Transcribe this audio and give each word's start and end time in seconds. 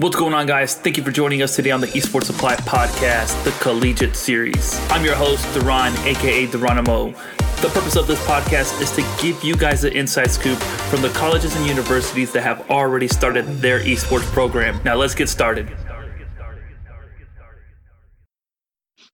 What's 0.00 0.16
going 0.16 0.32
on, 0.32 0.46
guys? 0.46 0.76
Thank 0.76 0.96
you 0.96 1.02
for 1.02 1.10
joining 1.10 1.42
us 1.42 1.54
today 1.54 1.72
on 1.72 1.82
the 1.82 1.86
Esports 1.88 2.24
Supply 2.24 2.56
Podcast, 2.56 3.44
the 3.44 3.50
Collegiate 3.62 4.16
Series. 4.16 4.80
I'm 4.88 5.04
your 5.04 5.14
host, 5.14 5.44
Duran, 5.52 5.92
aka 6.06 6.46
Duranimo. 6.46 7.14
The 7.60 7.68
purpose 7.68 7.96
of 7.96 8.06
this 8.06 8.18
podcast 8.26 8.80
is 8.80 8.90
to 8.92 9.02
give 9.22 9.44
you 9.44 9.54
guys 9.54 9.82
the 9.82 9.92
inside 9.92 10.30
scoop 10.30 10.56
from 10.88 11.02
the 11.02 11.10
colleges 11.10 11.54
and 11.54 11.66
universities 11.66 12.32
that 12.32 12.40
have 12.40 12.70
already 12.70 13.08
started 13.08 13.44
their 13.58 13.80
esports 13.80 14.24
program. 14.32 14.80
Now, 14.86 14.94
let's 14.94 15.14
get 15.14 15.28
started. 15.28 15.70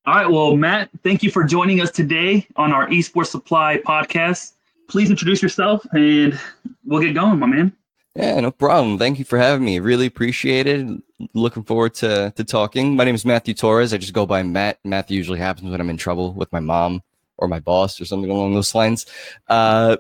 All 0.05 0.15
right, 0.15 0.31
well, 0.31 0.57
Matt, 0.57 0.91
thank 1.03 1.25
you 1.25 1.33
for 1.33 1.43
joining 1.43 1.81
us 1.81 1.91
today 1.91 2.47
on 2.55 2.73
our 2.73 2.87
Esports 2.91 3.27
Supply 3.27 3.79
Podcast. 3.85 4.53
Please 4.87 5.11
introduce 5.11 5.43
yourself 5.43 5.85
and 5.95 6.39
we'll 6.85 7.01
get 7.01 7.13
going, 7.13 7.41
my 7.41 7.47
man. 7.49 7.77
Yeah, 8.17 8.41
no 8.41 8.51
problem. 8.51 8.99
Thank 8.99 9.19
you 9.19 9.27
for 9.27 9.37
having 9.37 9.63
me. 9.63 9.79
Really 9.79 10.07
appreciate 10.07 10.67
it. 10.67 10.89
Looking 11.35 11.65
forward 11.65 11.93
to 11.97 12.33
to 12.35 12.45
talking. 12.45 12.97
My 12.97 13.05
name 13.05 13.15
is 13.15 13.27
Matthew 13.27 13.53
Torres. 13.53 13.93
I 13.93 13.99
just 13.99 14.15
go 14.15 14.25
by 14.25 14.43
Matt. 14.43 14.79
Matthew 14.85 15.19
usually 15.19 15.39
happens 15.39 15.71
when 15.71 15.83
I'm 15.83 15.91
in 15.91 15.99
trouble 15.99 16.33
with 16.33 16.51
my 16.51 16.61
mom 16.61 17.03
or 17.37 17.47
my 17.47 17.61
boss 17.61 18.01
or 18.01 18.07
something 18.07 18.31
along 18.31 18.55
those 18.55 18.75
lines. 18.75 19.05
Uh, 19.49 19.99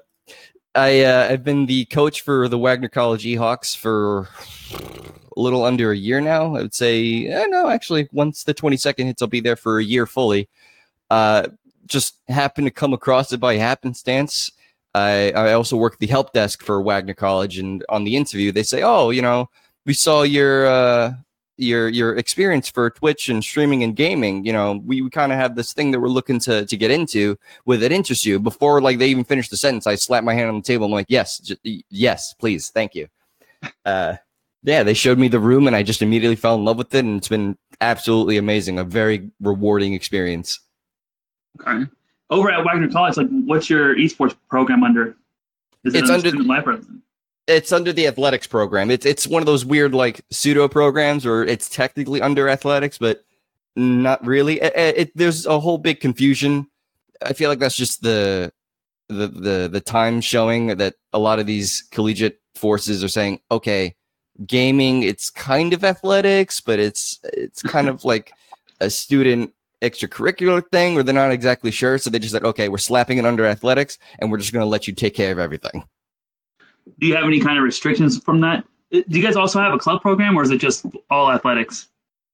I 0.74 1.04
uh, 1.04 1.28
I've 1.30 1.44
been 1.44 1.66
the 1.66 1.84
coach 1.86 2.22
for 2.22 2.48
the 2.48 2.56
Wagner 2.56 2.88
College 2.88 3.24
Ehawks 3.24 3.76
for 3.76 4.30
a 5.36 5.38
little 5.38 5.64
under 5.64 5.90
a 5.90 5.96
year 5.96 6.22
now. 6.22 6.56
I 6.56 6.62
would 6.62 6.74
say 6.74 7.26
eh, 7.26 7.44
no, 7.48 7.68
actually, 7.68 8.08
once 8.12 8.44
the 8.44 8.54
22nd 8.54 9.04
hits, 9.04 9.20
I'll 9.20 9.28
be 9.28 9.40
there 9.40 9.56
for 9.56 9.78
a 9.78 9.84
year 9.84 10.06
fully. 10.06 10.48
Uh, 11.10 11.48
just 11.84 12.16
happened 12.28 12.66
to 12.66 12.70
come 12.70 12.94
across 12.94 13.30
it 13.34 13.40
by 13.40 13.56
happenstance. 13.56 14.52
I, 14.96 15.30
I 15.32 15.52
also 15.52 15.76
work 15.76 15.98
the 15.98 16.06
help 16.06 16.32
desk 16.32 16.62
for 16.62 16.80
Wagner 16.80 17.12
College, 17.12 17.58
and 17.58 17.84
on 17.90 18.04
the 18.04 18.16
interview, 18.16 18.50
they 18.50 18.62
say, 18.62 18.82
"Oh, 18.82 19.10
you 19.10 19.20
know, 19.20 19.50
we 19.84 19.92
saw 19.92 20.22
your 20.22 20.66
uh, 20.66 21.12
your 21.58 21.90
your 21.90 22.16
experience 22.16 22.70
for 22.70 22.88
Twitch 22.88 23.28
and 23.28 23.44
streaming 23.44 23.82
and 23.82 23.94
gaming. 23.94 24.46
You 24.46 24.54
know, 24.54 24.80
we, 24.86 25.02
we 25.02 25.10
kind 25.10 25.32
of 25.32 25.38
have 25.38 25.54
this 25.54 25.74
thing 25.74 25.90
that 25.90 26.00
we're 26.00 26.08
looking 26.08 26.40
to 26.40 26.64
to 26.64 26.76
get 26.78 26.90
into. 26.90 27.36
Would 27.66 27.82
it 27.82 27.92
interest 27.92 28.24
you?" 28.24 28.40
Before 28.40 28.80
like 28.80 28.98
they 28.98 29.08
even 29.08 29.24
finish 29.24 29.50
the 29.50 29.58
sentence, 29.58 29.86
I 29.86 29.96
slap 29.96 30.24
my 30.24 30.32
hand 30.32 30.48
on 30.48 30.56
the 30.56 30.62
table. 30.62 30.86
I'm 30.86 30.92
like, 30.92 31.06
"Yes, 31.10 31.40
j- 31.40 31.84
yes, 31.90 32.32
please, 32.32 32.70
thank 32.70 32.94
you." 32.94 33.08
Uh, 33.84 34.16
yeah, 34.62 34.82
they 34.82 34.94
showed 34.94 35.18
me 35.18 35.28
the 35.28 35.40
room, 35.40 35.66
and 35.66 35.76
I 35.76 35.82
just 35.82 36.00
immediately 36.00 36.36
fell 36.36 36.54
in 36.54 36.64
love 36.64 36.78
with 36.78 36.94
it, 36.94 37.04
and 37.04 37.18
it's 37.18 37.28
been 37.28 37.58
absolutely 37.82 38.38
amazing. 38.38 38.78
A 38.78 38.84
very 38.84 39.30
rewarding 39.40 39.92
experience. 39.92 40.58
Okay 41.60 41.84
over 42.30 42.50
at 42.50 42.64
Wagner 42.64 42.88
College, 42.90 43.16
like 43.16 43.28
what's 43.28 43.70
your 43.70 43.96
esports 43.96 44.34
program 44.48 44.82
under? 44.82 45.16
Is 45.84 45.94
it 45.94 46.00
it's 46.00 46.10
under 46.10 46.30
the 46.30 46.88
It's 47.46 47.72
under 47.72 47.92
the 47.92 48.06
athletics 48.06 48.46
program. 48.46 48.90
It's 48.90 49.06
it's 49.06 49.26
one 49.26 49.42
of 49.42 49.46
those 49.46 49.64
weird 49.64 49.94
like 49.94 50.22
pseudo 50.30 50.68
programs, 50.68 51.24
or 51.24 51.44
it's 51.44 51.68
technically 51.68 52.20
under 52.20 52.48
athletics, 52.48 52.98
but 52.98 53.24
not 53.76 54.24
really. 54.26 54.60
It, 54.60 54.72
it, 54.76 55.16
there's 55.16 55.46
a 55.46 55.60
whole 55.60 55.78
big 55.78 56.00
confusion. 56.00 56.66
I 57.22 57.32
feel 57.32 57.48
like 57.48 57.60
that's 57.60 57.76
just 57.76 58.02
the 58.02 58.52
the 59.08 59.28
the 59.28 59.68
the 59.72 59.80
time 59.80 60.20
showing 60.20 60.68
that 60.78 60.94
a 61.12 61.18
lot 61.18 61.38
of 61.38 61.46
these 61.46 61.82
collegiate 61.92 62.40
forces 62.56 63.04
are 63.04 63.08
saying, 63.08 63.40
okay, 63.50 63.94
gaming, 64.46 65.02
it's 65.02 65.30
kind 65.30 65.72
of 65.72 65.84
athletics, 65.84 66.60
but 66.60 66.78
it's 66.78 67.20
it's 67.22 67.62
kind 67.62 67.88
of 67.88 68.04
like 68.04 68.32
a 68.80 68.90
student 68.90 69.52
extracurricular 69.90 70.62
thing 70.70 70.96
or 70.96 71.02
they're 71.02 71.14
not 71.14 71.30
exactly 71.30 71.70
sure. 71.70 71.98
So 71.98 72.10
they 72.10 72.18
just 72.18 72.32
said, 72.32 72.44
okay, 72.44 72.68
we're 72.68 72.78
slapping 72.78 73.18
it 73.18 73.24
under 73.24 73.46
athletics 73.46 73.98
and 74.18 74.30
we're 74.30 74.38
just 74.38 74.52
going 74.52 74.62
to 74.62 74.68
let 74.68 74.86
you 74.86 74.94
take 74.94 75.14
care 75.14 75.32
of 75.32 75.38
everything. 75.38 75.84
Do 76.98 77.06
you 77.06 77.14
have 77.14 77.24
any 77.24 77.40
kind 77.40 77.58
of 77.58 77.64
restrictions 77.64 78.18
from 78.18 78.40
that? 78.42 78.64
Uh, 78.92 79.00
do 79.08 79.18
you 79.18 79.22
guys 79.22 79.36
also 79.36 79.60
have 79.60 79.72
a 79.72 79.78
club 79.78 80.02
program 80.02 80.36
or 80.36 80.42
is 80.42 80.50
it 80.50 80.58
just 80.58 80.86
all 81.10 81.30
athletics? 81.30 81.88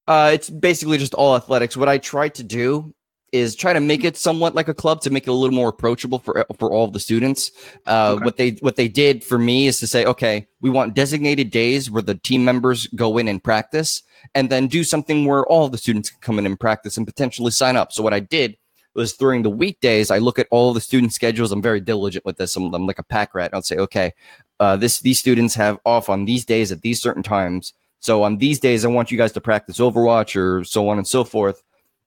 Uh, 0.07 0.31
it's 0.33 0.49
basically 0.49 0.97
just 0.97 1.13
all 1.13 1.35
athletics. 1.35 1.77
What 1.77 1.89
I 1.89 1.97
tried 1.97 2.35
to 2.35 2.43
do 2.43 2.93
is 3.33 3.55
try 3.55 3.73
to 3.73 3.79
make 3.79 4.03
it 4.05 4.15
somewhat 4.15 4.53
like 4.53 4.67
a 4.67 4.73
club 4.73 5.01
to 5.01 5.09
make 5.09 5.23
it 5.23 5.31
a 5.31 5.33
little 5.33 5.55
more 5.55 5.67
approachable 5.67 6.19
for 6.19 6.45
for 6.57 6.71
all 6.71 6.87
the 6.87 6.99
students. 6.99 7.51
Uh, 7.85 8.13
okay. 8.13 8.23
What 8.23 8.37
they 8.37 8.49
what 8.61 8.75
they 8.75 8.87
did 8.87 9.23
for 9.23 9.37
me 9.37 9.67
is 9.67 9.79
to 9.79 9.87
say, 9.87 10.05
okay, 10.05 10.47
we 10.61 10.69
want 10.69 10.93
designated 10.93 11.49
days 11.49 11.89
where 11.89 12.03
the 12.03 12.15
team 12.15 12.45
members 12.45 12.87
go 12.95 13.17
in 13.17 13.27
and 13.27 13.43
practice, 13.43 14.03
and 14.35 14.49
then 14.49 14.67
do 14.67 14.83
something 14.83 15.25
where 15.25 15.45
all 15.47 15.67
the 15.67 15.77
students 15.77 16.11
can 16.11 16.19
come 16.21 16.39
in 16.39 16.45
and 16.45 16.59
practice 16.59 16.95
and 16.95 17.07
potentially 17.07 17.51
sign 17.51 17.75
up. 17.75 17.91
So 17.91 18.03
what 18.03 18.13
I 18.13 18.19
did 18.19 18.55
was 18.95 19.13
during 19.13 19.41
the 19.41 19.49
weekdays, 19.49 20.11
I 20.11 20.19
look 20.19 20.37
at 20.37 20.47
all 20.51 20.71
the 20.71 20.79
student 20.79 21.13
schedules. 21.13 21.51
I'm 21.51 21.63
very 21.63 21.81
diligent 21.81 22.25
with 22.25 22.37
this. 22.37 22.55
I'm, 22.55 22.71
I'm 22.75 22.85
like 22.85 22.99
a 22.99 23.03
pack 23.03 23.33
rat. 23.33 23.49
I'll 23.51 23.63
say, 23.63 23.77
okay, 23.77 24.13
uh, 24.59 24.77
this 24.77 24.99
these 24.99 25.19
students 25.19 25.55
have 25.55 25.79
off 25.85 26.09
on 26.09 26.25
these 26.25 26.45
days 26.45 26.71
at 26.71 26.81
these 26.81 27.01
certain 27.01 27.23
times. 27.23 27.73
So 27.99 28.21
on 28.21 28.37
these 28.37 28.59
days, 28.59 28.85
I 28.85 28.89
want 28.89 29.09
you 29.11 29.17
guys 29.17 29.31
to 29.31 29.41
practice 29.41 29.79
Overwatch 29.79 30.35
or 30.35 30.63
so 30.63 30.89
on 30.89 30.97
and 30.99 31.07
so 31.07 31.23
forth. 31.23 31.63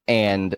And 0.07 0.55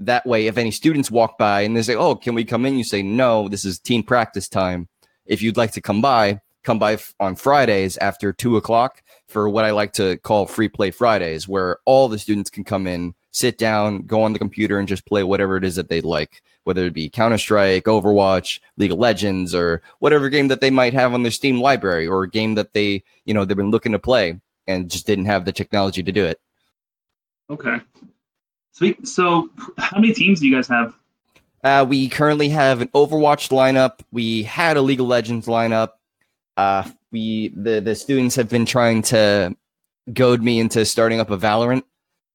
that 0.00 0.26
way, 0.26 0.46
if 0.46 0.58
any 0.58 0.70
students 0.70 1.10
walk 1.10 1.38
by 1.38 1.62
and 1.62 1.76
they 1.76 1.82
say, 1.82 1.94
"Oh, 1.94 2.14
can 2.14 2.34
we 2.34 2.44
come 2.44 2.66
in?" 2.66 2.76
You 2.76 2.84
say, 2.84 3.02
"No, 3.02 3.48
this 3.48 3.64
is 3.64 3.78
team 3.78 4.02
practice 4.02 4.48
time. 4.48 4.88
If 5.24 5.42
you'd 5.42 5.56
like 5.56 5.72
to 5.72 5.80
come 5.80 6.00
by, 6.00 6.40
come 6.62 6.78
by 6.78 6.94
f- 6.94 7.14
on 7.20 7.36
Fridays 7.36 7.96
after 7.98 8.32
two 8.32 8.56
o'clock 8.56 9.02
for 9.28 9.48
what 9.48 9.64
I 9.64 9.70
like 9.70 9.92
to 9.94 10.16
call 10.18 10.46
free 10.46 10.68
play 10.68 10.90
Fridays, 10.90 11.48
where 11.48 11.78
all 11.84 12.08
the 12.08 12.18
students 12.18 12.50
can 12.50 12.64
come 12.64 12.86
in, 12.86 13.14
sit 13.30 13.56
down, 13.58 14.02
go 14.02 14.22
on 14.22 14.32
the 14.32 14.38
computer, 14.38 14.78
and 14.78 14.88
just 14.88 15.06
play 15.06 15.22
whatever 15.22 15.56
it 15.56 15.64
is 15.64 15.76
that 15.76 15.88
they'd 15.88 16.04
like, 16.04 16.42
whether 16.64 16.84
it 16.84 16.92
be 16.92 17.08
Counter 17.08 17.38
Strike, 17.38 17.84
Overwatch, 17.84 18.60
League 18.76 18.92
of 18.92 18.98
Legends, 18.98 19.54
or 19.54 19.82
whatever 20.00 20.28
game 20.28 20.48
that 20.48 20.60
they 20.60 20.70
might 20.70 20.92
have 20.92 21.14
on 21.14 21.22
their 21.22 21.32
Steam 21.32 21.60
library, 21.60 22.06
or 22.06 22.24
a 22.24 22.30
game 22.30 22.54
that 22.56 22.72
they, 22.72 23.02
you 23.24 23.32
know, 23.32 23.44
they've 23.44 23.56
been 23.56 23.70
looking 23.70 23.92
to 23.92 23.98
play 23.98 24.38
and 24.66 24.90
just 24.90 25.06
didn't 25.06 25.26
have 25.26 25.44
the 25.44 25.52
technology 25.52 26.02
to 26.02 26.12
do 26.12 26.24
it. 26.24 26.40
Okay. 27.48 27.76
Sweet. 28.76 29.08
So, 29.08 29.48
how 29.78 29.98
many 29.98 30.12
teams 30.12 30.40
do 30.40 30.46
you 30.46 30.54
guys 30.54 30.68
have? 30.68 30.94
Uh, 31.64 31.86
we 31.88 32.10
currently 32.10 32.50
have 32.50 32.82
an 32.82 32.88
Overwatch 32.88 33.48
lineup. 33.48 34.00
We 34.12 34.42
had 34.42 34.76
a 34.76 34.82
League 34.82 35.00
of 35.00 35.06
Legends 35.06 35.46
lineup. 35.46 35.92
Uh, 36.58 36.86
we 37.10 37.48
the 37.56 37.80
the 37.80 37.94
students 37.94 38.36
have 38.36 38.50
been 38.50 38.66
trying 38.66 39.00
to 39.02 39.56
goad 40.12 40.42
me 40.42 40.60
into 40.60 40.84
starting 40.84 41.20
up 41.20 41.30
a 41.30 41.38
Valorant 41.38 41.84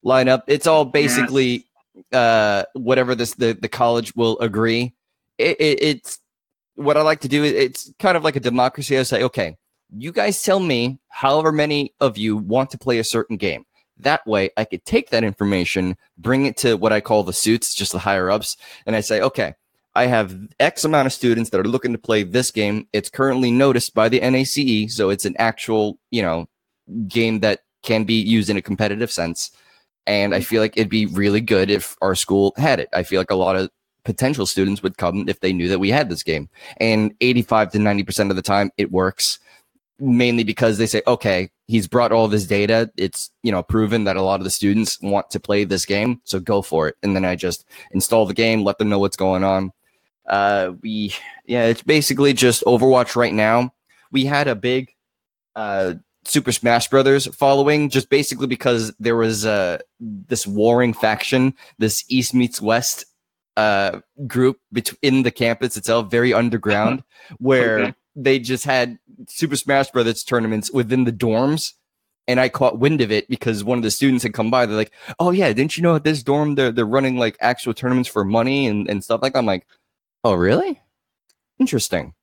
lineup. 0.04 0.42
It's 0.48 0.66
all 0.66 0.84
basically 0.84 1.68
yes. 2.12 2.20
uh, 2.20 2.64
whatever 2.74 3.14
this 3.14 3.36
the 3.36 3.54
the 3.54 3.70
college 3.70 4.16
will 4.16 4.40
agree. 4.40 4.96
It, 5.38 5.62
it, 5.62 5.84
it's 5.84 6.18
what 6.74 6.98
I 6.98 7.04
like 7.04 7.20
to 7.20 7.28
do. 7.28 7.44
It's 7.44 7.94
kind 8.00 8.18
of 8.18 8.24
like 8.24 8.36
a 8.36 8.40
democracy. 8.40 8.98
I 8.98 9.04
say, 9.04 9.22
okay, 9.26 9.58
you 9.96 10.12
guys 10.12 10.42
tell 10.42 10.60
me 10.60 10.98
however 11.08 11.52
many 11.52 11.94
of 12.00 12.18
you 12.18 12.36
want 12.36 12.72
to 12.72 12.80
play 12.80 12.98
a 12.98 13.04
certain 13.04 13.38
game. 13.38 13.64
That 14.02 14.26
way, 14.26 14.50
I 14.58 14.66
could 14.66 14.86
take 14.86 15.10
that 15.10 15.24
information, 15.24 15.98
bring 16.18 16.46
it 16.46 16.58
to 16.58 16.76
what 16.76 16.94
I 16.94 17.02
call 17.02 17.24
the 17.24 17.34
suits, 17.34 17.74
just 17.74 17.92
the 17.92 18.00
higher 18.00 18.30
ups, 18.30 18.58
and 18.86 18.96
I 18.96 19.02
say, 19.02 19.22
okay, 19.22 19.54
I 19.94 20.06
have 20.06 20.38
X 20.60 20.86
amount 20.86 21.08
of 21.08 21.14
students 21.14 21.50
that 21.50 21.60
are 21.60 21.68
looking 21.68 21.92
to 21.92 21.98
play 21.98 22.24
this 22.24 22.52
game. 22.52 22.88
It's 22.94 23.10
currently 23.10 23.52
noticed 23.52 23.94
by 23.94 24.10
the 24.10 24.20
NACE, 24.20 24.96
so 24.96 25.10
it's 25.10 25.26
an 25.26 25.36
actual, 25.38 26.00
you 26.12 26.22
know, 26.22 26.48
game 27.08 27.42
that 27.42 27.62
can 27.84 28.04
be 28.04 28.16
used 28.22 28.50
in 28.50 28.58
a 28.58 28.62
competitive 28.62 29.12
sense. 29.12 29.52
And 30.08 30.34
I 30.34 30.38
mm-hmm. 30.40 30.46
feel 30.46 30.62
like 30.62 30.78
it'd 30.78 30.90
be 30.90 31.06
really 31.08 31.42
good 31.42 31.70
if 31.70 31.96
our 32.02 32.16
school 32.16 32.54
had 32.58 32.80
it. 32.80 32.90
I 32.94 33.04
feel 33.04 33.20
like 33.20 33.32
a 33.32 33.36
lot 33.36 33.56
of 33.56 33.70
potential 34.04 34.46
students 34.46 34.82
would 34.82 34.98
come 34.98 35.28
if 35.28 35.40
they 35.42 35.54
knew 35.54 35.68
that 35.68 35.80
we 35.80 35.90
had 35.90 36.10
this 36.10 36.24
game. 36.24 36.50
And 36.78 37.14
85 37.22 37.72
to 37.74 37.78
90% 37.78 38.30
of 38.30 38.36
the 38.36 38.42
time, 38.42 38.72
it 38.78 38.92
works 38.92 39.40
mainly 40.02 40.44
because 40.44 40.78
they 40.78 40.88
say, 40.88 41.02
okay, 41.06 41.50
he's 41.68 41.88
brought 41.88 42.12
all 42.12 42.28
this 42.28 42.46
data. 42.46 42.92
It's, 42.98 43.30
you 43.44 43.52
know, 43.52 43.62
proven 43.62 44.04
that 44.06 44.18
a 44.18 44.22
lot 44.22 44.40
of 44.40 44.44
the 44.44 44.50
students 44.50 45.00
want 45.02 45.30
to 45.30 45.40
play 45.40 45.64
this 45.64 45.86
game. 45.86 46.20
So 46.24 46.40
go 46.40 46.62
for 46.62 46.88
it. 46.88 46.96
And 47.04 47.16
then 47.16 47.24
I 47.24 47.36
just 47.36 47.66
install 47.92 48.26
the 48.26 48.34
game, 48.34 48.64
let 48.64 48.80
them 48.80 48.90
know 48.90 49.00
what's 49.00 49.16
going 49.16 49.44
on. 49.44 49.72
Uh, 50.28 50.74
we, 50.82 51.14
yeah, 51.46 51.66
it's 51.66 51.84
basically 51.84 52.34
just 52.34 52.64
Overwatch 52.64 53.16
right 53.16 53.34
now. 53.34 53.74
We 54.12 54.26
had 54.26 54.48
a 54.48 54.56
big, 54.56 54.94
uh, 55.56 55.94
Super 56.24 56.52
Smash 56.52 56.88
Brothers 56.88 57.28
following 57.36 57.90
just 57.90 58.10
basically 58.10 58.48
because 58.48 58.94
there 59.00 59.16
was 59.16 59.46
uh, 59.46 59.80
this 60.00 60.46
warring 60.46 60.94
faction, 60.94 61.56
this 61.80 62.06
East 62.10 62.36
meets 62.36 62.62
West 62.62 63.06
uh, 63.58 64.02
group 64.28 64.60
in 65.02 65.24
the 65.24 65.32
campus 65.32 65.78
itself, 65.78 66.12
very 66.12 66.32
underground, 66.32 67.04
where 67.40 67.80
okay 67.80 67.94
they 68.16 68.40
just 68.40 68.66
had 68.66 69.00
Super 69.28 69.56
Smash 69.56 69.92
Brothers 69.92 70.24
tournaments 70.24 70.72
within 70.72 71.04
the 71.04 71.12
dorms. 71.12 71.74
And 72.28 72.40
I 72.40 72.50
caught 72.50 72.80
wind 72.80 73.02
of 73.02 73.12
it 73.12 73.28
because 73.30 73.64
one 73.64 73.80
of 73.80 73.84
the 73.84 73.92
students 73.92 74.24
had 74.24 74.34
come 74.34 74.52
by. 74.52 74.66
They're 74.66 74.78
like, 74.78 74.94
"Oh 75.20 75.32
yeah, 75.32 75.52
didn't 75.52 75.76
you 75.76 75.84
know 75.84 75.96
at 75.96 76.04
this 76.04 76.22
dorm 76.22 76.56
they're 76.56 76.72
they're 76.72 76.86
running 76.86 77.18
like 77.18 77.36
actual 77.42 77.74
tournaments 77.74 78.08
for 78.08 78.24
money 78.24 78.68
and, 78.68 78.88
and 78.88 79.04
stuff 79.04 79.22
like 79.22 79.34
that?" 79.34 79.40
I'm 79.40 79.48
like, 79.48 79.66
"Oh 80.24 80.36
really? 80.36 80.80
Interesting." 81.60 82.14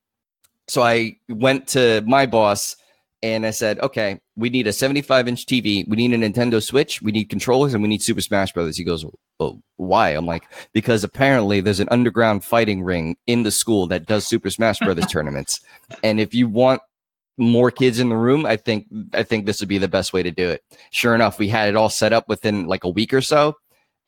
So 0.68 0.82
I 0.82 1.16
went 1.28 1.66
to 1.68 2.02
my 2.06 2.26
boss 2.26 2.76
and 3.22 3.44
I 3.44 3.50
said, 3.50 3.80
okay, 3.80 4.20
we 4.36 4.50
need 4.50 4.66
a 4.66 4.72
75 4.72 5.28
inch 5.28 5.46
TV. 5.46 5.88
We 5.88 5.96
need 5.96 6.12
a 6.12 6.18
Nintendo 6.18 6.62
Switch. 6.62 7.02
We 7.02 7.10
need 7.10 7.30
controllers 7.30 7.74
and 7.74 7.82
we 7.82 7.88
need 7.88 8.02
Super 8.02 8.20
Smash 8.20 8.52
Brothers. 8.52 8.76
He 8.76 8.84
goes, 8.84 9.04
oh, 9.40 9.60
why? 9.76 10.10
I'm 10.10 10.26
like, 10.26 10.44
because 10.72 11.04
apparently 11.04 11.60
there's 11.60 11.80
an 11.80 11.88
underground 11.90 12.44
fighting 12.44 12.82
ring 12.82 13.16
in 13.26 13.42
the 13.42 13.50
school 13.50 13.86
that 13.88 14.06
does 14.06 14.26
Super 14.26 14.50
Smash 14.50 14.78
Brothers 14.80 15.06
tournaments. 15.10 15.60
And 16.02 16.20
if 16.20 16.34
you 16.34 16.48
want 16.48 16.82
more 17.38 17.70
kids 17.70 18.00
in 18.00 18.08
the 18.08 18.16
room, 18.16 18.44
I 18.44 18.56
think 18.56 18.86
I 19.14 19.22
think 19.22 19.46
this 19.46 19.60
would 19.60 19.68
be 19.68 19.78
the 19.78 19.88
best 19.88 20.12
way 20.12 20.22
to 20.22 20.30
do 20.30 20.48
it. 20.48 20.62
Sure 20.90 21.14
enough, 21.14 21.38
we 21.38 21.48
had 21.48 21.68
it 21.68 21.76
all 21.76 21.88
set 21.88 22.12
up 22.12 22.28
within 22.28 22.66
like 22.66 22.84
a 22.84 22.88
week 22.88 23.14
or 23.14 23.20
so. 23.20 23.56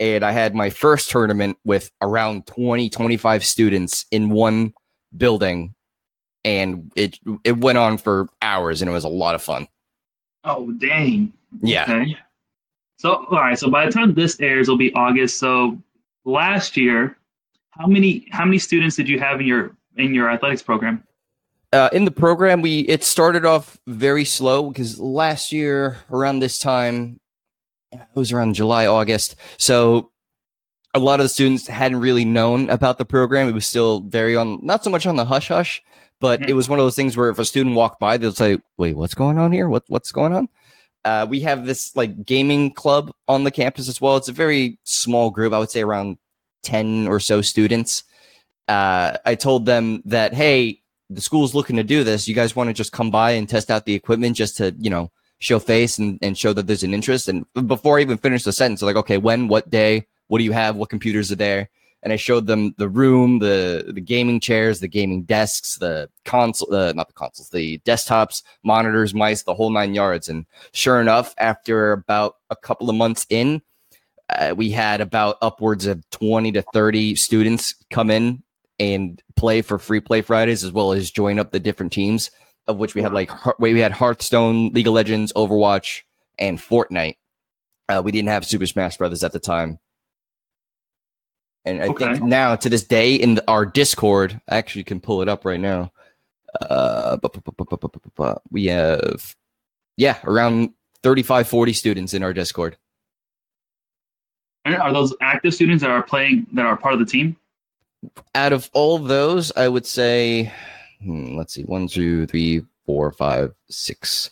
And 0.00 0.24
I 0.24 0.32
had 0.32 0.54
my 0.54 0.70
first 0.70 1.10
tournament 1.10 1.58
with 1.64 1.90
around 2.00 2.46
20, 2.46 2.88
25 2.88 3.44
students 3.44 4.06
in 4.10 4.30
one 4.30 4.72
building. 5.16 5.74
And 6.44 6.90
it 6.96 7.18
it 7.44 7.58
went 7.58 7.78
on 7.78 7.98
for 7.98 8.28
hours 8.42 8.82
and 8.82 8.90
it 8.90 8.94
was 8.94 9.04
a 9.04 9.08
lot 9.08 9.34
of 9.34 9.42
fun. 9.42 9.68
Oh 10.42 10.72
dang. 10.72 11.32
Yeah. 11.62 11.84
Okay. 11.84 12.16
So 13.00 13.24
all 13.30 13.38
right, 13.38 13.58
so 13.58 13.70
by 13.70 13.86
the 13.86 13.92
time 13.92 14.12
this 14.12 14.38
airs 14.40 14.68
it'll 14.68 14.76
be 14.76 14.92
August. 14.92 15.38
So 15.38 15.78
last 16.26 16.76
year, 16.76 17.16
how 17.70 17.86
many 17.86 18.26
how 18.30 18.44
many 18.44 18.58
students 18.58 18.94
did 18.94 19.08
you 19.08 19.18
have 19.18 19.40
in 19.40 19.46
your 19.46 19.74
in 19.96 20.12
your 20.12 20.30
athletics 20.30 20.62
program? 20.62 21.02
Uh, 21.72 21.88
in 21.94 22.04
the 22.04 22.10
program, 22.10 22.60
we 22.60 22.80
it 22.80 23.02
started 23.02 23.46
off 23.46 23.78
very 23.86 24.26
slow 24.26 24.68
because 24.68 25.00
last 25.00 25.50
year 25.50 25.96
around 26.10 26.40
this 26.40 26.58
time, 26.58 27.18
it 27.90 28.00
was 28.14 28.32
around 28.32 28.52
July, 28.52 28.86
August. 28.86 29.34
So 29.56 30.10
a 30.92 30.98
lot 30.98 31.20
of 31.20 31.24
the 31.24 31.30
students 31.30 31.68
hadn't 31.68 32.00
really 32.00 32.26
known 32.26 32.68
about 32.68 32.98
the 32.98 33.06
program. 33.06 33.48
It 33.48 33.54
was 33.54 33.64
still 33.64 34.00
very 34.00 34.36
on, 34.36 34.58
not 34.62 34.84
so 34.84 34.90
much 34.90 35.06
on 35.06 35.16
the 35.16 35.24
hush 35.24 35.48
hush, 35.48 35.82
but 36.20 36.50
it 36.50 36.52
was 36.52 36.68
one 36.68 36.78
of 36.78 36.84
those 36.84 36.96
things 36.96 37.16
where 37.16 37.30
if 37.30 37.38
a 37.38 37.46
student 37.46 37.76
walked 37.76 37.98
by, 37.98 38.18
they'll 38.18 38.32
say, 38.32 38.58
"Wait, 38.76 38.94
what's 38.94 39.14
going 39.14 39.38
on 39.38 39.52
here? 39.52 39.70
What 39.70 39.84
what's 39.88 40.12
going 40.12 40.34
on?" 40.34 40.50
Uh, 41.04 41.26
we 41.28 41.40
have 41.40 41.66
this 41.66 41.96
like 41.96 42.24
gaming 42.24 42.72
club 42.72 43.10
on 43.26 43.44
the 43.44 43.50
campus 43.50 43.88
as 43.88 44.00
well. 44.00 44.16
It's 44.16 44.28
a 44.28 44.32
very 44.32 44.78
small 44.84 45.30
group. 45.30 45.52
I 45.52 45.58
would 45.58 45.70
say 45.70 45.82
around 45.82 46.18
ten 46.62 47.08
or 47.08 47.20
so 47.20 47.40
students. 47.40 48.04
Uh, 48.68 49.16
I 49.24 49.34
told 49.34 49.66
them 49.66 50.02
that, 50.04 50.34
hey, 50.34 50.82
the 51.08 51.20
school's 51.20 51.54
looking 51.54 51.76
to 51.76 51.82
do 51.82 52.04
this. 52.04 52.28
You 52.28 52.34
guys 52.34 52.54
want 52.54 52.68
to 52.68 52.74
just 52.74 52.92
come 52.92 53.10
by 53.10 53.32
and 53.32 53.48
test 53.48 53.70
out 53.70 53.84
the 53.84 53.94
equipment 53.94 54.36
just 54.36 54.58
to, 54.58 54.74
you 54.78 54.90
know, 54.90 55.10
show 55.38 55.58
face 55.58 55.98
and, 55.98 56.18
and 56.22 56.38
show 56.38 56.52
that 56.52 56.66
there's 56.66 56.84
an 56.84 56.94
interest. 56.94 57.28
And 57.28 57.46
before 57.66 57.98
I 57.98 58.02
even 58.02 58.18
finished 58.18 58.44
the 58.44 58.52
sentence, 58.52 58.82
like, 58.82 58.96
okay, 58.96 59.16
when, 59.18 59.48
what 59.48 59.70
day, 59.70 60.06
what 60.28 60.38
do 60.38 60.44
you 60.44 60.52
have? 60.52 60.76
What 60.76 60.90
computers 60.90 61.32
are 61.32 61.36
there? 61.36 61.68
And 62.02 62.12
I 62.12 62.16
showed 62.16 62.46
them 62.46 62.74
the 62.78 62.88
room, 62.88 63.40
the 63.40 63.92
the 63.94 64.00
gaming 64.00 64.40
chairs, 64.40 64.80
the 64.80 64.88
gaming 64.88 65.24
desks, 65.24 65.76
the 65.76 66.08
console, 66.24 66.74
uh, 66.74 66.92
not 66.92 67.08
the 67.08 67.14
consoles, 67.14 67.50
the 67.50 67.78
desktops, 67.80 68.42
monitors, 68.64 69.12
mice, 69.12 69.42
the 69.42 69.54
whole 69.54 69.70
nine 69.70 69.94
yards. 69.94 70.28
And 70.28 70.46
sure 70.72 71.00
enough, 71.00 71.34
after 71.36 71.92
about 71.92 72.36
a 72.48 72.56
couple 72.56 72.88
of 72.88 72.96
months 72.96 73.26
in, 73.28 73.60
uh, 74.30 74.54
we 74.56 74.70
had 74.70 75.00
about 75.00 75.36
upwards 75.42 75.86
of 75.86 76.08
20 76.10 76.52
to 76.52 76.62
30 76.72 77.16
students 77.16 77.74
come 77.90 78.10
in 78.10 78.42
and 78.78 79.22
play 79.36 79.60
for 79.60 79.78
free 79.78 80.00
play 80.00 80.22
Fridays, 80.22 80.64
as 80.64 80.72
well 80.72 80.92
as 80.92 81.10
join 81.10 81.38
up 81.38 81.52
the 81.52 81.60
different 81.60 81.92
teams, 81.92 82.30
of 82.66 82.78
which 82.78 82.94
we 82.94 83.02
had 83.02 83.12
like 83.12 83.30
we 83.58 83.78
had 83.78 83.92
Hearthstone, 83.92 84.70
League 84.70 84.86
of 84.86 84.94
Legends, 84.94 85.32
Overwatch, 85.34 86.02
and 86.38 86.58
Fortnite. 86.58 87.16
Uh, 87.88 88.00
we 88.04 88.12
didn't 88.12 88.28
have 88.28 88.46
Super 88.46 88.66
Smash 88.66 88.96
Brothers 88.96 89.22
at 89.22 89.32
the 89.32 89.40
time. 89.40 89.78
And 91.64 91.82
I 91.82 91.88
okay. 91.88 92.14
think 92.14 92.24
now 92.24 92.56
to 92.56 92.68
this 92.68 92.84
day 92.84 93.14
in 93.14 93.34
the, 93.34 93.44
our 93.48 93.66
Discord, 93.66 94.40
I 94.48 94.56
actually 94.56 94.84
can 94.84 95.00
pull 95.00 95.22
it 95.22 95.28
up 95.28 95.44
right 95.44 95.60
now. 95.60 95.92
Uh, 96.60 97.18
we 98.50 98.66
have, 98.66 99.36
yeah, 99.96 100.18
around 100.24 100.70
35, 101.02 101.48
40 101.48 101.72
students 101.72 102.14
in 102.14 102.22
our 102.22 102.32
Discord. 102.32 102.76
Are 104.66 104.92
those 104.92 105.14
active 105.20 105.54
students 105.54 105.82
that 105.82 105.90
are 105.90 106.02
playing 106.02 106.46
that 106.52 106.66
are 106.66 106.76
part 106.76 106.94
of 106.94 107.00
the 107.00 107.06
team? 107.06 107.36
Out 108.34 108.52
of 108.52 108.70
all 108.72 108.96
of 108.96 109.04
those, 109.04 109.52
I 109.56 109.68
would 109.68 109.86
say, 109.86 110.52
hmm, 111.02 111.36
let's 111.36 111.54
see, 111.54 111.62
one, 111.62 111.88
two, 111.88 112.26
three, 112.26 112.62
four, 112.86 113.12
five, 113.12 113.54
six. 113.68 114.30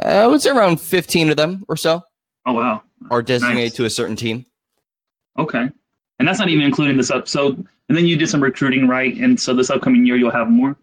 I 0.00 0.26
would 0.26 0.42
say 0.42 0.50
around 0.50 0.80
15 0.80 1.30
of 1.30 1.36
them 1.36 1.64
or 1.68 1.76
so. 1.76 2.02
Oh, 2.44 2.52
wow. 2.52 2.82
Are 3.10 3.22
designated 3.22 3.64
nice. 3.64 3.74
to 3.74 3.84
a 3.84 3.90
certain 3.90 4.16
team. 4.16 4.46
Okay. 5.38 5.70
And 6.18 6.26
that's 6.26 6.38
not 6.38 6.48
even 6.48 6.64
including 6.64 6.96
this 6.96 7.10
up. 7.10 7.28
So 7.28 7.56
and 7.88 7.96
then 7.96 8.06
you 8.06 8.16
did 8.16 8.28
some 8.28 8.42
recruiting, 8.42 8.88
right? 8.88 9.16
And 9.16 9.38
so 9.38 9.54
this 9.54 9.70
upcoming 9.70 10.06
year 10.06 10.16
you'll 10.16 10.30
have 10.30 10.48
more. 10.48 10.76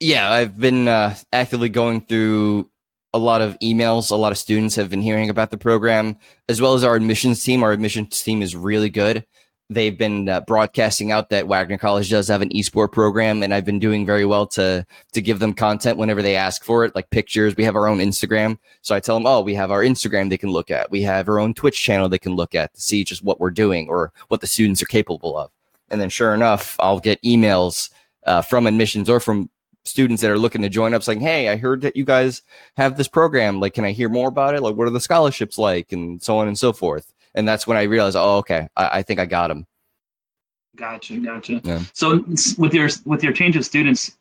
Yeah, 0.00 0.30
I've 0.30 0.58
been 0.58 0.86
uh, 0.86 1.16
actively 1.32 1.68
going 1.68 2.02
through 2.02 2.70
a 3.12 3.18
lot 3.18 3.40
of 3.40 3.58
emails. 3.60 4.10
A 4.10 4.16
lot 4.16 4.32
of 4.32 4.38
students 4.38 4.76
have 4.76 4.90
been 4.90 5.02
hearing 5.02 5.30
about 5.30 5.50
the 5.50 5.58
program, 5.58 6.16
as 6.48 6.60
well 6.60 6.74
as 6.74 6.84
our 6.84 6.94
admissions 6.94 7.42
team. 7.42 7.62
Our 7.62 7.72
admissions 7.72 8.22
team 8.22 8.42
is 8.42 8.54
really 8.54 8.90
good. 8.90 9.24
They've 9.70 9.96
been 9.96 10.30
uh, 10.30 10.40
broadcasting 10.40 11.12
out 11.12 11.28
that 11.28 11.46
Wagner 11.46 11.76
College 11.76 12.08
does 12.08 12.26
have 12.28 12.40
an 12.40 12.48
esport 12.50 12.90
program, 12.90 13.42
and 13.42 13.52
I've 13.52 13.66
been 13.66 13.78
doing 13.78 14.06
very 14.06 14.24
well 14.24 14.46
to 14.48 14.86
to 15.12 15.20
give 15.20 15.40
them 15.40 15.52
content 15.52 15.98
whenever 15.98 16.22
they 16.22 16.36
ask 16.36 16.64
for 16.64 16.84
it, 16.86 16.94
like 16.94 17.10
pictures. 17.10 17.54
We 17.54 17.64
have 17.64 17.76
our 17.76 17.86
own 17.86 17.98
Instagram, 17.98 18.58
so 18.80 18.94
I 18.94 19.00
tell 19.00 19.16
them, 19.16 19.26
"Oh, 19.26 19.42
we 19.42 19.54
have 19.54 19.70
our 19.70 19.82
Instagram 19.82 20.30
they 20.30 20.38
can 20.38 20.50
look 20.50 20.70
at. 20.70 20.90
We 20.90 21.02
have 21.02 21.28
our 21.28 21.38
own 21.38 21.52
Twitch 21.52 21.82
channel 21.82 22.08
they 22.08 22.18
can 22.18 22.34
look 22.34 22.54
at 22.54 22.72
to 22.74 22.80
see 22.80 23.04
just 23.04 23.22
what 23.22 23.40
we're 23.40 23.50
doing 23.50 23.88
or 23.90 24.10
what 24.28 24.40
the 24.40 24.46
students 24.46 24.82
are 24.82 24.86
capable 24.86 25.36
of." 25.36 25.50
And 25.90 26.00
then, 26.00 26.08
sure 26.08 26.32
enough, 26.32 26.76
I'll 26.80 27.00
get 27.00 27.22
emails 27.22 27.90
uh, 28.26 28.42
from 28.42 28.66
admissions 28.66 29.10
or 29.10 29.20
from 29.20 29.50
students 29.84 30.22
that 30.22 30.30
are 30.30 30.38
looking 30.38 30.62
to 30.62 30.68
join 30.68 30.92
up 30.92 31.02
saying 31.02 31.20
hey 31.20 31.48
i 31.48 31.56
heard 31.56 31.80
that 31.80 31.96
you 31.96 32.04
guys 32.04 32.42
have 32.76 32.96
this 32.96 33.08
program 33.08 33.58
like 33.58 33.72
can 33.72 33.86
i 33.86 33.90
hear 33.90 34.08
more 34.08 34.28
about 34.28 34.54
it 34.54 34.62
like 34.62 34.76
what 34.76 34.86
are 34.86 34.90
the 34.90 35.00
scholarships 35.00 35.56
like 35.56 35.92
and 35.92 36.22
so 36.22 36.36
on 36.36 36.46
and 36.46 36.58
so 36.58 36.72
forth 36.72 37.14
and 37.34 37.46
that's 37.46 37.66
when 37.66 37.76
i 37.76 37.82
realized 37.82 38.16
oh 38.16 38.36
okay 38.38 38.68
i, 38.76 38.98
I 38.98 39.02
think 39.02 39.20
i 39.20 39.26
got 39.26 39.48
them 39.48 39.66
Gotcha, 40.76 41.18
gotcha. 41.18 41.60
Yeah. 41.64 41.82
So 41.92 42.24
with 42.56 42.72
your 42.72 42.88
with 43.04 43.24
your 43.24 43.32
change 43.32 43.56
of 43.56 43.64
students, 43.64 44.16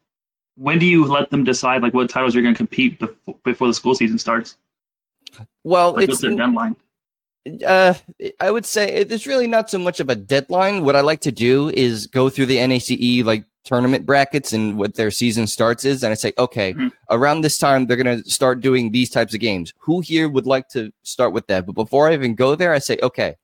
when 0.55 0.79
do 0.79 0.87
you 0.87 1.05
let 1.05 1.29
them 1.29 1.43
decide 1.43 1.83
like 1.83 1.93
what 1.93 2.09
titles 2.09 2.33
you're 2.33 2.41
going 2.41 2.55
to 2.55 2.57
compete 2.57 2.97
before, 2.97 3.35
before 3.43 3.67
the 3.67 3.73
school 3.75 3.93
season 3.93 4.17
starts? 4.17 4.57
well 5.63 5.93
Like 5.93 6.03
it's 6.05 6.09
what's 6.09 6.21
their 6.21 6.35
deadline? 6.35 6.75
uh 7.65 7.93
i 8.39 8.49
would 8.49 8.65
say 8.65 8.91
it's 8.91 9.27
really 9.27 9.47
not 9.47 9.69
so 9.69 9.77
much 9.77 9.99
of 9.99 10.09
a 10.09 10.15
deadline 10.15 10.83
what 10.83 10.95
i 10.95 11.01
like 11.01 11.21
to 11.21 11.31
do 11.31 11.69
is 11.69 12.07
go 12.07 12.29
through 12.29 12.45
the 12.45 12.65
nace 12.67 13.23
like 13.23 13.45
tournament 13.67 14.05
brackets 14.05 14.53
and 14.53 14.77
what 14.77 14.95
their 14.95 15.11
season 15.11 15.45
starts 15.45 15.83
is 15.83 16.01
and 16.03 16.11
i 16.11 16.15
say 16.15 16.31
okay 16.37 16.73
Mhm. 16.73 16.91
around 17.09 17.41
this 17.41 17.57
time 17.57 17.85
they're 17.85 18.01
going 18.01 18.23
to 18.23 18.29
start 18.29 18.61
doing 18.61 18.91
these 18.91 19.09
types 19.09 19.33
of 19.33 19.39
games. 19.41 19.73
Who 19.79 19.99
here 19.99 20.29
would 20.29 20.45
like 20.47 20.69
to 20.69 20.91
start 21.03 21.33
with 21.33 21.47
that? 21.47 21.65
But 21.65 21.73
before 21.75 22.07
i 22.09 22.13
even 22.13 22.33
go 22.35 22.55
there 22.55 22.73
i 22.73 22.79
say 22.79 22.97
okay 23.03 23.35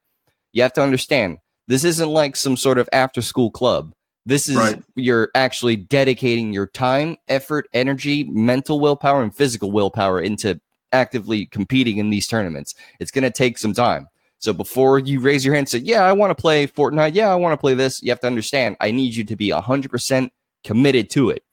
you 0.54 0.62
have 0.64 0.74
to 0.74 0.82
understand 0.82 1.38
this 1.68 1.84
isn't 1.84 2.10
like 2.10 2.36
some 2.36 2.56
sort 2.58 2.78
of 2.78 2.88
after 2.94 3.22
school 3.22 3.50
club. 3.52 3.94
This 4.26 4.48
is 4.48 4.56
Right. 4.56 4.82
you're 4.96 5.30
actually 5.36 5.76
dedicating 5.76 6.54
your 6.54 6.68
time 6.68 7.18
effort 7.28 7.68
energy 7.74 8.24
mental 8.26 8.80
willpower 8.80 9.22
and 9.24 9.36
physical 9.36 9.72
willpower 9.72 10.22
into 10.22 10.60
actively 10.94 11.46
competing 11.48 11.98
in 11.98 12.10
these 12.12 12.28
tournaments. 12.28 12.76
It's 13.00 13.12
going 13.12 13.24
to 13.24 13.32
take 13.32 13.58
some 13.58 13.74
time 13.74 14.08
so 14.44 14.52
before 14.52 15.00
you 15.00 15.22
raise 15.22 15.46
your 15.46 15.54
hand 15.54 15.64
and 15.64 15.70
say 15.70 15.78
yeah 15.80 16.04
i 16.04 16.12
want 16.12 16.30
to 16.30 16.40
play 16.40 16.68
fortnite 16.68 17.16
yeah 17.16 17.30
i 17.30 17.36
want 17.36 17.54
to 17.54 17.58
play 17.58 17.74
this 17.74 18.04
you 18.04 18.12
have 18.12 18.20
to 18.20 18.28
understand 18.28 18.76
i 18.82 18.92
need 18.92 19.16
you 19.16 19.24
to 19.24 19.36
be 19.36 19.50
100% 19.50 20.30
committed 20.64 21.10
to 21.10 21.30
it 21.30 21.44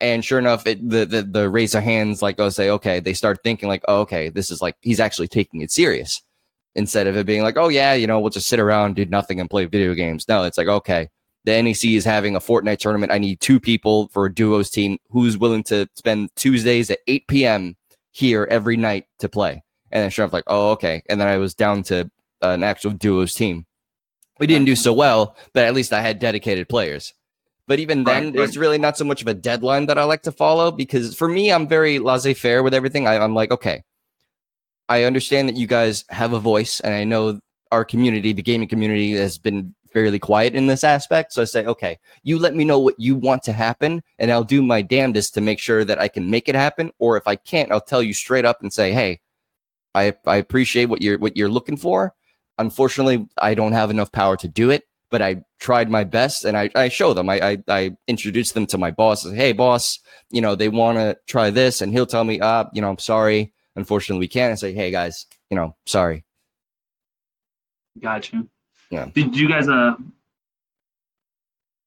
and 0.00 0.24
sure 0.24 0.38
enough 0.38 0.66
it, 0.66 0.88
the, 0.88 1.06
the 1.06 1.22
the 1.22 1.48
raise 1.48 1.72
their 1.72 1.80
hands 1.80 2.20
like 2.20 2.38
oh 2.38 2.50
say 2.50 2.68
okay 2.68 3.00
they 3.00 3.14
start 3.14 3.38
thinking 3.42 3.68
like 3.68 3.82
oh, 3.88 4.00
okay 4.00 4.28
this 4.28 4.50
is 4.50 4.60
like 4.60 4.76
he's 4.82 5.00
actually 5.00 5.28
taking 5.28 5.62
it 5.62 5.70
serious 5.70 6.22
instead 6.74 7.06
of 7.06 7.16
it 7.16 7.24
being 7.24 7.42
like 7.42 7.56
oh 7.56 7.68
yeah 7.68 7.94
you 7.94 8.06
know 8.06 8.20
we'll 8.20 8.30
just 8.30 8.48
sit 8.48 8.60
around 8.60 8.96
do 8.96 9.06
nothing 9.06 9.40
and 9.40 9.48
play 9.48 9.64
video 9.64 9.94
games 9.94 10.28
no 10.28 10.44
it's 10.44 10.58
like 10.58 10.68
okay 10.68 11.08
the 11.46 11.62
NEC 11.62 11.84
is 11.84 12.04
having 12.04 12.34
a 12.34 12.40
Fortnite 12.40 12.78
tournament. 12.78 13.12
I 13.12 13.18
need 13.18 13.40
two 13.40 13.60
people 13.60 14.08
for 14.08 14.26
a 14.26 14.34
duos 14.34 14.68
team 14.68 14.98
who's 15.10 15.38
willing 15.38 15.62
to 15.64 15.88
spend 15.94 16.30
Tuesdays 16.34 16.90
at 16.90 16.98
8 17.06 17.28
p.m. 17.28 17.76
here 18.10 18.48
every 18.50 18.76
night 18.76 19.06
to 19.20 19.28
play. 19.28 19.62
And 19.92 20.02
then 20.02 20.10
sure 20.10 20.24
enough, 20.24 20.32
like, 20.32 20.44
oh, 20.48 20.72
okay. 20.72 21.04
And 21.08 21.20
then 21.20 21.28
I 21.28 21.36
was 21.36 21.54
down 21.54 21.84
to 21.84 22.10
an 22.42 22.62
actual 22.62 22.92
duos 22.92 23.34
team. 23.34 23.66
We 24.38 24.46
didn't 24.46 24.66
do 24.66 24.76
so 24.76 24.92
well, 24.92 25.36
but 25.54 25.64
at 25.64 25.74
least 25.74 25.92
I 25.92 26.02
had 26.02 26.18
dedicated 26.18 26.68
players. 26.68 27.14
But 27.66 27.80
even 27.80 28.04
then, 28.04 28.26
Right, 28.26 28.34
there's 28.34 28.58
really 28.58 28.78
not 28.78 28.96
so 28.96 29.04
much 29.04 29.22
of 29.22 29.28
a 29.28 29.34
deadline 29.34 29.86
that 29.86 29.98
I 29.98 30.04
like 30.04 30.22
to 30.22 30.32
follow 30.32 30.70
because 30.70 31.16
for 31.16 31.26
me, 31.26 31.50
I'm 31.50 31.66
very 31.66 31.98
laissez 31.98 32.34
faire 32.34 32.62
with 32.62 32.74
everything. 32.74 33.08
I, 33.08 33.18
I'm 33.18 33.34
like, 33.34 33.50
okay, 33.50 33.82
I 34.88 35.04
understand 35.04 35.48
that 35.48 35.56
you 35.56 35.66
guys 35.66 36.04
have 36.10 36.32
a 36.32 36.38
voice, 36.38 36.80
and 36.80 36.94
I 36.94 37.04
know 37.04 37.40
our 37.72 37.84
community, 37.84 38.32
the 38.32 38.42
gaming 38.42 38.68
community, 38.68 39.12
has 39.12 39.36
been 39.36 39.74
fairly 39.92 40.18
quiet 40.18 40.54
in 40.54 40.66
this 40.66 40.84
aspect. 40.84 41.32
So 41.32 41.42
I 41.42 41.46
say, 41.46 41.64
okay, 41.64 41.98
you 42.22 42.38
let 42.38 42.54
me 42.54 42.64
know 42.64 42.78
what 42.78 42.94
you 42.98 43.16
want 43.16 43.42
to 43.44 43.52
happen, 43.52 44.02
and 44.18 44.30
I'll 44.30 44.44
do 44.44 44.62
my 44.62 44.82
damnedest 44.82 45.34
to 45.34 45.40
make 45.40 45.58
sure 45.58 45.84
that 45.84 45.98
I 45.98 46.06
can 46.06 46.30
make 46.30 46.48
it 46.48 46.54
happen. 46.54 46.92
Or 46.98 47.16
if 47.16 47.26
I 47.26 47.34
can't, 47.34 47.72
I'll 47.72 47.80
tell 47.80 48.02
you 48.02 48.12
straight 48.12 48.44
up 48.44 48.62
and 48.62 48.72
say, 48.72 48.92
hey, 48.92 49.20
I 49.94 50.14
I 50.24 50.36
appreciate 50.36 50.84
what 50.84 51.02
you're 51.02 51.18
what 51.18 51.36
you're 51.36 51.48
looking 51.48 51.76
for. 51.76 52.14
Unfortunately, 52.58 53.26
I 53.38 53.54
don't 53.54 53.72
have 53.72 53.90
enough 53.90 54.12
power 54.12 54.36
to 54.38 54.48
do 54.48 54.70
it, 54.70 54.84
but 55.10 55.22
I 55.22 55.42
tried 55.58 55.90
my 55.90 56.04
best, 56.04 56.44
and 56.44 56.56
I 56.56 56.70
I 56.74 56.88
show 56.88 57.12
them. 57.14 57.28
I 57.28 57.40
I, 57.40 57.58
I 57.68 57.96
introduce 58.08 58.52
them 58.52 58.66
to 58.66 58.78
my 58.78 58.90
boss. 58.90 59.22
Say, 59.22 59.34
hey, 59.34 59.52
boss, 59.52 59.98
you 60.30 60.40
know 60.40 60.54
they 60.54 60.68
want 60.68 60.98
to 60.98 61.16
try 61.26 61.50
this, 61.50 61.80
and 61.80 61.92
he'll 61.92 62.06
tell 62.06 62.24
me, 62.24 62.40
ah, 62.40 62.68
you 62.72 62.80
know, 62.80 62.90
I'm 62.90 62.98
sorry. 62.98 63.52
Unfortunately, 63.76 64.20
we 64.20 64.28
can't. 64.28 64.52
I 64.52 64.54
say, 64.54 64.72
hey, 64.72 64.90
guys, 64.90 65.26
you 65.50 65.56
know, 65.56 65.76
sorry. 65.84 66.24
Gotcha. 68.00 68.46
Yeah. 68.90 69.08
Did 69.14 69.36
you 69.36 69.48
guys 69.48 69.68
uh 69.68 69.94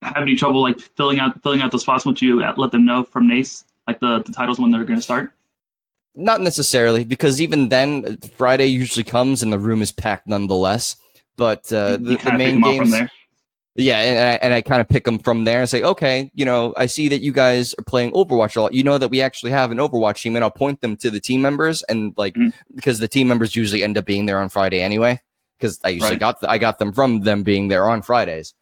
have 0.01 0.21
any 0.21 0.35
trouble 0.35 0.61
like 0.61 0.79
filling 0.79 1.19
out 1.19 1.41
filling 1.43 1.61
out 1.61 1.71
those 1.71 1.81
spots 1.81 2.05
once 2.05 2.21
you 2.21 2.39
let 2.39 2.71
them 2.71 2.85
know 2.85 3.03
from 3.03 3.27
NACE 3.27 3.65
like 3.88 3.99
the, 3.99 4.21
the 4.23 4.31
titles 4.31 4.59
when 4.59 4.71
they're 4.71 4.85
going 4.85 4.99
to 4.99 5.03
start? 5.03 5.33
Not 6.15 6.41
necessarily, 6.41 7.03
because 7.03 7.39
even 7.39 7.69
then, 7.69 8.17
Friday 8.35 8.65
usually 8.65 9.03
comes 9.03 9.43
and 9.43 9.53
the 9.53 9.59
room 9.59 9.81
is 9.81 9.91
packed 9.91 10.27
nonetheless. 10.27 10.95
But 11.37 11.71
uh, 11.71 11.97
the, 11.97 12.19
the 12.21 12.33
main 12.33 12.59
games, 12.61 12.93
yeah, 13.75 13.99
and 13.99 14.19
I, 14.19 14.33
and 14.41 14.53
I 14.53 14.61
kind 14.61 14.81
of 14.81 14.89
pick 14.89 15.05
them 15.05 15.19
from 15.19 15.45
there 15.45 15.61
and 15.61 15.69
say, 15.69 15.81
okay, 15.83 16.29
you 16.33 16.43
know, 16.43 16.73
I 16.75 16.87
see 16.87 17.07
that 17.07 17.21
you 17.21 17.31
guys 17.31 17.73
are 17.79 17.83
playing 17.83 18.11
Overwatch 18.11 18.57
a 18.57 18.61
lot. 18.61 18.73
You 18.73 18.83
know 18.83 18.97
that 18.97 19.07
we 19.07 19.21
actually 19.21 19.51
have 19.51 19.71
an 19.71 19.77
Overwatch 19.77 20.21
team, 20.21 20.35
and 20.35 20.43
I'll 20.43 20.51
point 20.51 20.81
them 20.81 20.97
to 20.97 21.09
the 21.09 21.21
team 21.21 21.41
members, 21.41 21.81
and 21.83 22.13
like 22.17 22.33
mm-hmm. 22.33 22.49
because 22.75 22.99
the 22.99 23.07
team 23.07 23.29
members 23.29 23.55
usually 23.55 23.83
end 23.83 23.97
up 23.97 24.03
being 24.05 24.25
there 24.25 24.39
on 24.39 24.49
Friday 24.49 24.81
anyway, 24.81 25.21
because 25.57 25.79
I 25.85 25.89
usually 25.89 26.11
right. 26.11 26.19
got 26.19 26.41
the, 26.41 26.49
I 26.49 26.57
got 26.57 26.79
them 26.79 26.91
from 26.91 27.21
them 27.21 27.43
being 27.43 27.69
there 27.69 27.87
on 27.87 28.01
Fridays, 28.01 28.53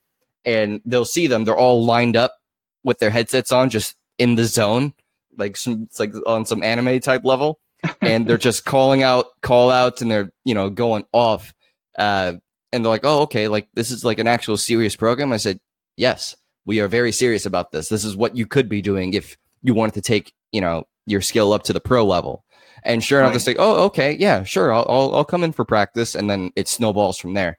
and 0.45 0.81
they'll 0.85 1.05
see 1.05 1.25
them. 1.25 1.45
They're 1.45 1.57
all 1.57 1.83
lined 1.83 2.15
up 2.15 2.35
with 2.83 2.99
their 2.99 3.09
headsets 3.09 3.51
on, 3.51 3.71
just 3.71 3.95
in 4.19 4.35
the 4.35 4.45
zone, 4.45 4.93
like 5.37 5.57
some 5.57 5.83
it's 5.83 5.99
like 5.99 6.13
on 6.25 6.45
some 6.45 6.63
anime 6.63 6.99
type 6.99 7.23
level, 7.23 7.59
and 8.01 8.27
they're 8.27 8.37
just 8.37 8.65
calling 8.65 9.03
out 9.03 9.27
call 9.41 9.71
outs, 9.71 10.01
and 10.01 10.11
they're 10.11 10.31
you 10.45 10.53
know 10.53 10.69
going 10.69 11.05
off. 11.11 11.53
Uh, 11.97 12.33
and 12.73 12.83
they're 12.83 12.89
like, 12.91 13.05
oh, 13.05 13.21
okay, 13.21 13.47
like 13.47 13.67
this 13.73 13.91
is 13.91 14.03
like 14.03 14.19
an 14.19 14.27
actual 14.27 14.57
serious 14.57 14.95
program. 14.95 15.31
I 15.31 15.37
said, 15.37 15.59
yes, 15.95 16.35
we 16.65 16.79
are 16.81 16.87
very 16.87 17.11
serious 17.11 17.45
about 17.45 17.71
this. 17.71 17.89
This 17.89 18.03
is 18.03 18.15
what 18.15 18.35
you 18.35 18.45
could 18.45 18.69
be 18.69 18.81
doing 18.81 19.13
if 19.13 19.37
you 19.63 19.73
wanted 19.73 19.93
to 19.95 20.01
take, 20.01 20.33
you 20.51 20.61
know, 20.61 20.83
your 21.05 21.21
skill 21.21 21.53
up 21.53 21.63
to 21.63 21.73
the 21.73 21.79
pro 21.79 22.05
level. 22.05 22.43
And 22.83 23.03
sure 23.03 23.19
enough, 23.19 23.29
right. 23.29 23.33
they 23.33 23.53
say, 23.53 23.55
oh, 23.57 23.85
okay, 23.85 24.15
yeah, 24.19 24.43
sure, 24.43 24.73
I'll, 24.73 24.85
I'll, 24.87 25.15
I'll 25.15 25.25
come 25.25 25.43
in 25.43 25.51
for 25.51 25.65
practice, 25.65 26.13
and 26.13 26.29
then 26.29 26.51
it 26.55 26.67
snowballs 26.67 27.17
from 27.17 27.33
there. 27.33 27.57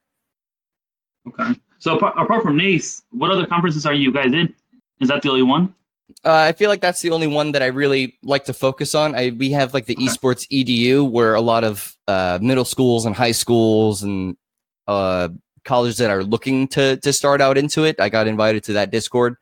Okay. 1.27 1.59
So 1.79 1.97
apart, 1.97 2.15
apart 2.17 2.43
from 2.43 2.57
NACE, 2.57 3.03
what 3.11 3.31
other 3.31 3.47
conferences 3.47 3.87
are 3.87 3.95
you 3.95 4.13
guys 4.13 4.33
in? 4.33 4.55
Is 5.01 5.09
that 5.09 5.23
the 5.23 5.31
only 5.31 5.43
one? 5.43 5.75
Uh, 6.25 6.33
I 6.33 6.53
feel 6.53 6.71
like 6.71 6.81
that's 6.81 7.01
the 7.01 7.11
only 7.11 7.27
one 7.27 7.53
that 7.53 7.63
I 7.63 7.67
really 7.67 8.19
like 8.23 8.45
to 8.47 8.53
focus 8.53 8.95
on. 8.95 9.15
I 9.15 9.31
we 9.37 9.51
have 9.53 9.75
like 9.75 9.87
the 9.87 9.95
okay. 9.95 10.07
esports 10.07 10.49
edu 10.51 11.09
where 11.09 11.35
a 11.35 11.41
lot 11.41 11.65
of 11.65 11.97
uh, 12.09 12.39
middle 12.41 12.65
schools 12.65 13.05
and 13.05 13.15
high 13.15 13.33
schools 13.33 14.03
and 14.03 14.37
uh, 14.87 15.29
colleges 15.65 15.99
that 15.99 16.11
are 16.11 16.25
looking 16.25 16.67
to 16.69 16.97
to 16.99 17.13
start 17.13 17.41
out 17.41 17.59
into 17.59 17.85
it. 17.85 18.01
I 18.01 18.09
got 18.09 18.27
invited 18.27 18.65
to 18.65 18.73
that 18.75 18.91
Discord, 18.91 19.37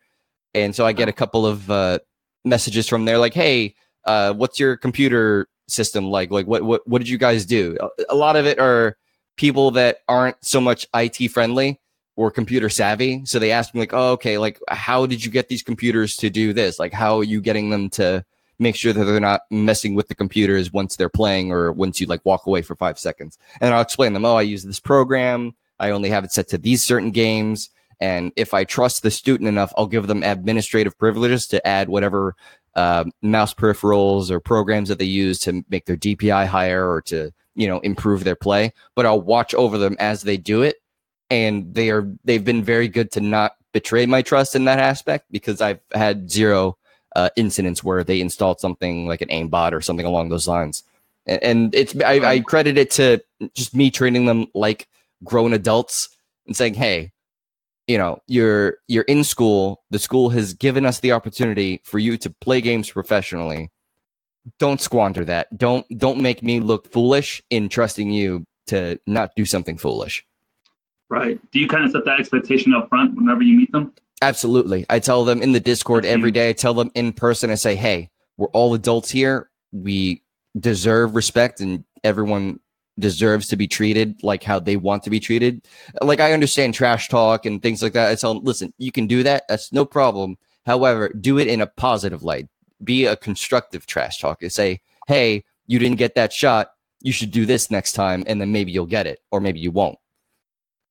and 0.54 0.74
so 0.74 0.84
I 0.84 0.92
get 0.92 1.08
a 1.08 1.12
couple 1.12 1.46
of 1.46 1.70
uh, 1.70 2.00
messages 2.44 2.88
from 2.88 3.04
there, 3.04 3.18
like, 3.18 3.34
"Hey, 3.34 3.74
uh, 4.04 4.32
what's 4.34 4.58
your 4.58 4.76
computer 4.76 5.48
system 5.68 6.10
like? 6.10 6.30
Like, 6.30 6.46
what 6.46 6.62
what 6.62 6.86
what 6.86 6.98
did 6.98 7.08
you 7.08 7.18
guys 7.18 7.46
do?" 7.46 7.78
A 8.08 8.14
lot 8.14 8.36
of 8.36 8.44
it 8.44 8.58
are 8.58 8.96
people 9.36 9.70
that 9.72 9.98
aren't 10.08 10.36
so 10.44 10.60
much 10.60 10.86
IT 10.94 11.28
friendly 11.28 11.80
or 12.16 12.30
computer 12.30 12.68
savvy. 12.68 13.22
So 13.24 13.38
they 13.38 13.52
ask 13.52 13.74
me 13.74 13.80
like, 13.80 13.92
"Oh, 13.92 14.12
okay, 14.12 14.38
like 14.38 14.58
how 14.68 15.06
did 15.06 15.24
you 15.24 15.30
get 15.30 15.48
these 15.48 15.62
computers 15.62 16.16
to 16.16 16.30
do 16.30 16.52
this? 16.52 16.78
Like, 16.78 16.92
how 16.92 17.18
are 17.18 17.24
you 17.24 17.40
getting 17.40 17.70
them 17.70 17.90
to?" 17.90 18.24
make 18.58 18.76
sure 18.76 18.92
that 18.92 19.04
they're 19.04 19.20
not 19.20 19.42
messing 19.50 19.94
with 19.94 20.08
the 20.08 20.14
computers 20.14 20.72
once 20.72 20.96
they're 20.96 21.08
playing 21.08 21.52
or 21.52 21.72
once 21.72 22.00
you 22.00 22.06
like 22.06 22.24
walk 22.24 22.46
away 22.46 22.62
for 22.62 22.74
five 22.74 22.98
seconds. 22.98 23.38
And 23.60 23.74
I'll 23.74 23.82
explain 23.82 24.12
them, 24.12 24.24
oh, 24.24 24.36
I 24.36 24.42
use 24.42 24.64
this 24.64 24.80
program. 24.80 25.54
I 25.78 25.90
only 25.90 26.08
have 26.08 26.24
it 26.24 26.32
set 26.32 26.48
to 26.48 26.58
these 26.58 26.82
certain 26.82 27.10
games. 27.10 27.70
And 28.00 28.32
if 28.36 28.54
I 28.54 28.64
trust 28.64 29.02
the 29.02 29.10
student 29.10 29.48
enough, 29.48 29.72
I'll 29.76 29.86
give 29.86 30.06
them 30.06 30.22
administrative 30.22 30.98
privileges 30.98 31.46
to 31.48 31.66
add 31.66 31.88
whatever 31.88 32.34
uh, 32.74 33.04
mouse 33.22 33.54
peripherals 33.54 34.30
or 34.30 34.38
programs 34.40 34.88
that 34.88 34.98
they 34.98 35.06
use 35.06 35.38
to 35.40 35.64
make 35.70 35.86
their 35.86 35.96
DPI 35.96 36.46
higher 36.46 36.90
or 36.90 37.00
to, 37.02 37.32
you 37.54 37.66
know, 37.66 37.80
improve 37.80 38.24
their 38.24 38.36
play. 38.36 38.72
But 38.94 39.06
I'll 39.06 39.20
watch 39.20 39.54
over 39.54 39.78
them 39.78 39.96
as 39.98 40.22
they 40.22 40.36
do 40.36 40.62
it. 40.62 40.76
And 41.28 41.74
they 41.74 41.90
are, 41.90 42.08
they've 42.24 42.44
been 42.44 42.62
very 42.62 42.88
good 42.88 43.10
to 43.12 43.20
not 43.20 43.52
betray 43.72 44.06
my 44.06 44.22
trust 44.22 44.54
in 44.54 44.64
that 44.64 44.78
aspect 44.78 45.26
because 45.30 45.60
I've 45.60 45.80
had 45.92 46.30
zero 46.30 46.78
uh, 47.16 47.30
incidents 47.36 47.82
where 47.82 48.04
they 48.04 48.20
installed 48.20 48.60
something 48.60 49.06
like 49.06 49.22
an 49.22 49.28
aimbot 49.28 49.72
or 49.72 49.80
something 49.80 50.06
along 50.06 50.28
those 50.28 50.46
lines. 50.46 50.84
And, 51.26 51.42
and 51.42 51.74
it's 51.74 51.94
I, 52.00 52.20
I 52.20 52.40
credit 52.40 52.78
it 52.78 52.90
to 52.92 53.22
just 53.54 53.74
me 53.74 53.90
treating 53.90 54.26
them 54.26 54.46
like 54.54 54.86
grown 55.24 55.52
adults 55.52 56.10
and 56.46 56.56
saying, 56.56 56.74
"Hey, 56.74 57.12
you 57.86 57.98
know, 57.98 58.20
you're 58.26 58.76
you're 58.86 59.04
in 59.04 59.24
school. 59.24 59.82
The 59.90 59.98
school 59.98 60.28
has 60.30 60.54
given 60.54 60.86
us 60.86 61.00
the 61.00 61.12
opportunity 61.12 61.80
for 61.84 61.98
you 61.98 62.16
to 62.18 62.30
play 62.30 62.60
games 62.60 62.90
professionally. 62.90 63.70
Don't 64.58 64.80
squander 64.80 65.24
that. 65.24 65.56
Don't 65.56 65.86
don't 65.98 66.20
make 66.20 66.42
me 66.42 66.60
look 66.60 66.92
foolish 66.92 67.42
in 67.50 67.68
trusting 67.68 68.10
you 68.10 68.46
to 68.68 69.00
not 69.06 69.32
do 69.36 69.44
something 69.44 69.78
foolish." 69.78 70.24
Right. 71.08 71.40
Do 71.52 71.60
you 71.60 71.68
kind 71.68 71.84
of 71.84 71.92
set 71.92 72.04
that 72.04 72.18
expectation 72.18 72.74
up 72.74 72.88
front 72.88 73.14
whenever 73.14 73.42
you 73.42 73.56
meet 73.56 73.72
them? 73.72 73.92
Absolutely. 74.22 74.86
I 74.88 74.98
tell 74.98 75.24
them 75.24 75.42
in 75.42 75.52
the 75.52 75.60
Discord 75.60 76.04
every 76.04 76.30
day. 76.30 76.48
I 76.48 76.52
tell 76.52 76.74
them 76.74 76.90
in 76.94 77.12
person. 77.12 77.50
I 77.50 77.54
say, 77.54 77.76
hey, 77.76 78.10
we're 78.36 78.48
all 78.48 78.74
adults 78.74 79.10
here. 79.10 79.50
We 79.72 80.22
deserve 80.58 81.14
respect 81.14 81.60
and 81.60 81.84
everyone 82.02 82.60
deserves 82.98 83.46
to 83.48 83.56
be 83.56 83.68
treated 83.68 84.22
like 84.22 84.42
how 84.42 84.58
they 84.58 84.76
want 84.76 85.02
to 85.02 85.10
be 85.10 85.20
treated. 85.20 85.66
Like 86.00 86.18
I 86.18 86.32
understand 86.32 86.74
trash 86.74 87.08
talk 87.08 87.44
and 87.44 87.62
things 87.62 87.82
like 87.82 87.92
that. 87.92 88.10
I 88.10 88.14
tell 88.14 88.34
them, 88.34 88.44
listen, 88.44 88.72
you 88.78 88.90
can 88.90 89.06
do 89.06 89.22
that. 89.22 89.44
That's 89.48 89.72
no 89.72 89.84
problem. 89.84 90.38
However, 90.64 91.10
do 91.10 91.38
it 91.38 91.46
in 91.46 91.60
a 91.60 91.66
positive 91.66 92.22
light. 92.22 92.48
Be 92.82 93.04
a 93.04 93.16
constructive 93.16 93.86
trash 93.86 94.18
talk 94.18 94.42
and 94.42 94.52
say, 94.52 94.80
hey, 95.06 95.44
you 95.66 95.78
didn't 95.78 95.98
get 95.98 96.14
that 96.14 96.32
shot. 96.32 96.70
You 97.02 97.12
should 97.12 97.30
do 97.30 97.46
this 97.46 97.70
next 97.70 97.92
time, 97.92 98.24
and 98.26 98.40
then 98.40 98.50
maybe 98.50 98.72
you'll 98.72 98.86
get 98.86 99.06
it, 99.06 99.20
or 99.30 99.40
maybe 99.40 99.60
you 99.60 99.70
won't. 99.70 99.98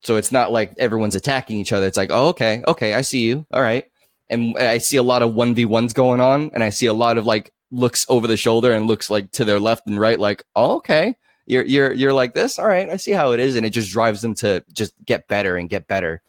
So 0.02 0.16
it's 0.16 0.32
not 0.32 0.52
like 0.52 0.74
everyone's 0.78 1.14
attacking 1.14 1.58
each 1.58 1.72
other. 1.72 1.86
It's 1.86 1.96
like, 1.96 2.10
oh, 2.12 2.28
okay, 2.28 2.62
okay, 2.68 2.94
I 2.94 3.00
see 3.00 3.20
you. 3.20 3.46
All 3.52 3.62
right. 3.62 3.84
And 4.28 4.56
I 4.58 4.78
see 4.78 4.96
a 4.96 5.02
lot 5.02 5.22
of 5.22 5.34
1v1s 5.34 5.94
going 5.94 6.20
on, 6.20 6.50
and 6.52 6.62
I 6.62 6.70
see 6.70 6.86
a 6.86 6.92
lot 6.92 7.18
of 7.18 7.26
like 7.26 7.52
looks 7.70 8.06
over 8.08 8.26
the 8.26 8.36
shoulder 8.36 8.72
and 8.72 8.86
looks 8.86 9.10
like 9.10 9.30
to 9.32 9.44
their 9.44 9.60
left 9.60 9.86
and 9.86 9.98
right, 9.98 10.18
like, 10.18 10.44
oh, 10.54 10.76
okay. 10.76 11.16
You're 11.48 11.64
you're 11.64 11.92
you're 11.92 12.12
like 12.12 12.34
this. 12.34 12.58
All 12.58 12.66
right, 12.66 12.88
I 12.90 12.96
see 12.96 13.12
how 13.12 13.30
it 13.30 13.38
is. 13.38 13.54
And 13.54 13.64
it 13.64 13.70
just 13.70 13.92
drives 13.92 14.20
them 14.20 14.34
to 14.36 14.64
just 14.72 14.92
get 15.04 15.28
better 15.28 15.56
and 15.56 15.68
get 15.68 15.86
better. 15.86 16.20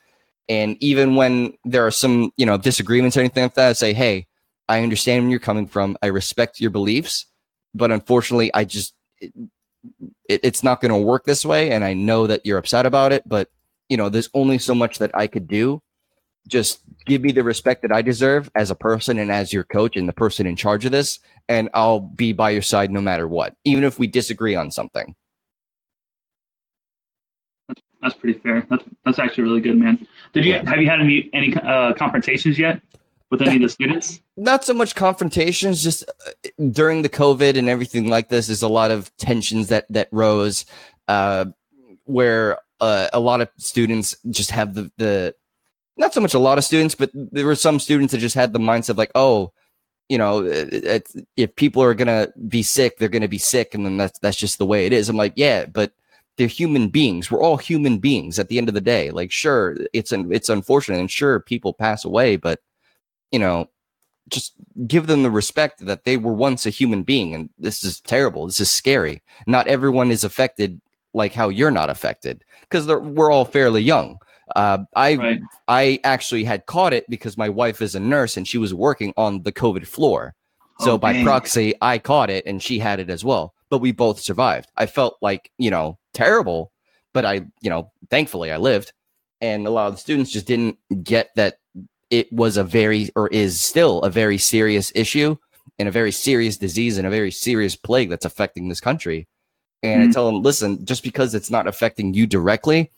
And 0.47 0.77
even 0.81 1.15
when 1.15 1.53
there 1.65 1.85
are 1.85 1.91
some, 1.91 2.31
you 2.37 2.45
know, 2.45 2.57
disagreements 2.57 3.17
or 3.17 3.21
anything 3.21 3.43
like 3.43 3.55
that, 3.55 3.69
I 3.69 3.73
say, 3.73 3.93
hey, 3.93 4.27
I 4.69 4.83
understand 4.83 5.23
where 5.23 5.31
you're 5.31 5.39
coming 5.39 5.67
from. 5.67 5.97
I 6.01 6.07
respect 6.07 6.59
your 6.59 6.69
beliefs, 6.69 7.25
but 7.73 7.91
unfortunately, 7.91 8.53
I 8.53 8.63
just 8.63 8.93
it, 9.19 9.33
it, 10.29 10.41
it's 10.43 10.63
not 10.63 10.81
going 10.81 10.91
to 10.91 10.97
work 10.97 11.25
this 11.25 11.45
way. 11.45 11.71
And 11.71 11.83
I 11.83 11.93
know 11.93 12.27
that 12.27 12.45
you're 12.45 12.57
upset 12.57 12.85
about 12.85 13.11
it, 13.11 13.27
but 13.27 13.49
you 13.89 13.97
know, 13.97 14.09
there's 14.09 14.29
only 14.33 14.57
so 14.57 14.75
much 14.75 14.99
that 14.99 15.11
I 15.13 15.27
could 15.27 15.47
do. 15.47 15.81
Just 16.47 16.79
give 17.05 17.21
me 17.21 17.31
the 17.31 17.43
respect 17.43 17.81
that 17.81 17.91
I 17.91 18.01
deserve 18.01 18.49
as 18.55 18.71
a 18.71 18.75
person 18.75 19.19
and 19.19 19.31
as 19.31 19.51
your 19.51 19.65
coach 19.65 19.97
and 19.97 20.07
the 20.07 20.13
person 20.13 20.47
in 20.47 20.55
charge 20.55 20.85
of 20.85 20.91
this, 20.91 21.19
and 21.49 21.69
I'll 21.73 21.99
be 21.99 22.31
by 22.31 22.51
your 22.51 22.61
side 22.61 22.91
no 22.91 23.01
matter 23.01 23.27
what, 23.27 23.55
even 23.65 23.83
if 23.83 23.99
we 23.99 24.07
disagree 24.07 24.55
on 24.55 24.71
something. 24.71 25.15
That's 28.01 28.15
pretty 28.15 28.39
fair. 28.39 28.65
That's 28.69 28.83
that's 29.05 29.19
actually 29.19 29.45
really 29.45 29.61
good, 29.61 29.77
man. 29.77 30.07
Did 30.33 30.45
you 30.45 30.53
have 30.53 30.79
you 30.79 30.87
had 30.87 31.01
any 31.01 31.29
any 31.33 31.53
uh, 31.55 31.93
confrontations 31.93 32.57
yet 32.57 32.81
with 33.31 33.41
any 33.41 33.55
of 33.55 33.61
the 33.63 33.69
students? 33.69 34.21
Not 34.37 34.63
so 34.63 34.73
much 34.73 34.95
confrontations, 34.95 35.83
just 35.83 36.03
uh, 36.25 36.49
during 36.71 37.01
the 37.01 37.09
COVID 37.09 37.57
and 37.57 37.67
everything 37.67 38.07
like 38.07 38.29
this. 38.29 38.49
is 38.49 38.61
a 38.61 38.67
lot 38.67 38.91
of 38.91 39.15
tensions 39.17 39.69
that 39.69 39.87
that 39.89 40.09
rose, 40.11 40.65
uh, 41.07 41.45
where 42.05 42.59
uh, 42.79 43.07
a 43.13 43.19
lot 43.19 43.41
of 43.41 43.49
students 43.57 44.15
just 44.29 44.51
have 44.51 44.73
the 44.73 44.91
the 44.97 45.35
not 45.97 46.13
so 46.13 46.21
much 46.21 46.33
a 46.33 46.39
lot 46.39 46.57
of 46.57 46.63
students, 46.63 46.95
but 46.95 47.09
there 47.13 47.45
were 47.45 47.55
some 47.55 47.79
students 47.79 48.11
that 48.11 48.19
just 48.19 48.35
had 48.35 48.53
the 48.53 48.59
mindset 48.59 48.97
like, 48.97 49.11
oh, 49.15 49.51
you 50.09 50.17
know, 50.17 50.45
it, 50.45 51.11
if 51.35 51.55
people 51.55 51.81
are 51.83 51.93
gonna 51.93 52.29
be 52.47 52.63
sick, 52.63 52.97
they're 52.97 53.09
gonna 53.09 53.27
be 53.27 53.37
sick, 53.39 53.73
and 53.73 53.85
then 53.85 53.97
that's 53.97 54.19
that's 54.19 54.37
just 54.37 54.57
the 54.57 54.65
way 54.65 54.85
it 54.85 54.93
is. 54.93 55.09
I'm 55.09 55.17
like, 55.17 55.33
yeah, 55.35 55.65
but 55.65 55.93
they're 56.37 56.47
human 56.47 56.89
beings. 56.89 57.31
We're 57.31 57.41
all 57.41 57.57
human 57.57 57.97
beings 57.97 58.39
at 58.39 58.47
the 58.47 58.57
end 58.57 58.69
of 58.69 58.75
the 58.75 58.81
day. 58.81 59.11
Like, 59.11 59.31
sure, 59.31 59.75
it's 59.93 60.11
an 60.11 60.31
it's 60.31 60.49
unfortunate, 60.49 60.99
and 60.99 61.11
sure, 61.11 61.39
people 61.39 61.73
pass 61.73 62.05
away, 62.05 62.37
but 62.37 62.59
you 63.31 63.39
know, 63.39 63.69
just 64.29 64.53
give 64.87 65.07
them 65.07 65.23
the 65.23 65.31
respect 65.31 65.85
that 65.85 66.05
they 66.05 66.17
were 66.17 66.33
once 66.33 66.65
a 66.65 66.69
human 66.69 67.03
being. 67.03 67.33
And 67.33 67.49
this 67.57 67.83
is 67.83 68.01
terrible. 68.01 68.45
This 68.45 68.59
is 68.59 68.71
scary. 68.71 69.21
Not 69.45 69.67
everyone 69.67 70.11
is 70.11 70.23
affected 70.23 70.81
like 71.17 71.33
how 71.33 71.49
you're 71.49 71.71
not 71.71 71.89
affected 71.89 72.43
because 72.61 72.87
we're 72.87 73.31
all 73.31 73.43
fairly 73.43 73.81
young. 73.81 74.19
Uh, 74.55 74.79
I 74.95 75.15
right. 75.15 75.41
I 75.67 75.99
actually 76.05 76.45
had 76.45 76.65
caught 76.65 76.93
it 76.93 77.09
because 77.09 77.37
my 77.37 77.49
wife 77.49 77.81
is 77.81 77.95
a 77.95 77.99
nurse 77.99 78.37
and 78.37 78.47
she 78.47 78.57
was 78.57 78.73
working 78.73 79.13
on 79.17 79.43
the 79.43 79.51
COVID 79.51 79.85
floor. 79.85 80.35
So 80.79 80.91
oh, 80.91 80.97
by 80.97 81.23
proxy, 81.23 81.73
I 81.81 81.97
caught 81.97 82.29
it 82.29 82.45
and 82.45 82.61
she 82.61 82.79
had 82.79 82.99
it 82.99 83.09
as 83.09 83.25
well. 83.25 83.53
But 83.69 83.79
we 83.79 83.91
both 83.91 84.21
survived. 84.21 84.69
I 84.77 84.85
felt 84.85 85.17
like 85.21 85.51
you 85.57 85.69
know 85.69 85.97
terrible, 86.13 86.71
but 87.13 87.25
I 87.25 87.45
you 87.61 87.69
know 87.69 87.91
thankfully 88.09 88.51
I 88.51 88.57
lived. 88.57 88.93
And 89.41 89.67
a 89.67 89.69
lot 89.69 89.87
of 89.87 89.95
the 89.95 89.99
students 89.99 90.31
just 90.31 90.47
didn't 90.47 90.77
get 91.03 91.29
that 91.35 91.57
it 92.09 92.31
was 92.31 92.57
a 92.57 92.63
very 92.63 93.09
or 93.15 93.27
is 93.27 93.59
still 93.59 94.01
a 94.01 94.09
very 94.09 94.37
serious 94.37 94.91
issue 94.95 95.35
and 95.77 95.87
a 95.87 95.91
very 95.91 96.11
serious 96.11 96.57
disease 96.57 96.97
and 96.97 97.05
a 97.05 97.11
very 97.11 97.31
serious 97.31 97.75
plague 97.75 98.09
that's 98.09 98.25
affecting 98.25 98.69
this 98.69 98.79
country. 98.79 99.27
And 99.83 100.01
mm-hmm. 100.01 100.09
I 100.09 100.13
tell 100.13 100.25
them, 100.25 100.41
listen, 100.41 100.85
just 100.85 101.03
because 101.03 101.35
it's 101.35 101.51
not 101.51 101.67
affecting 101.67 102.13
you 102.13 102.25
directly 102.27 102.91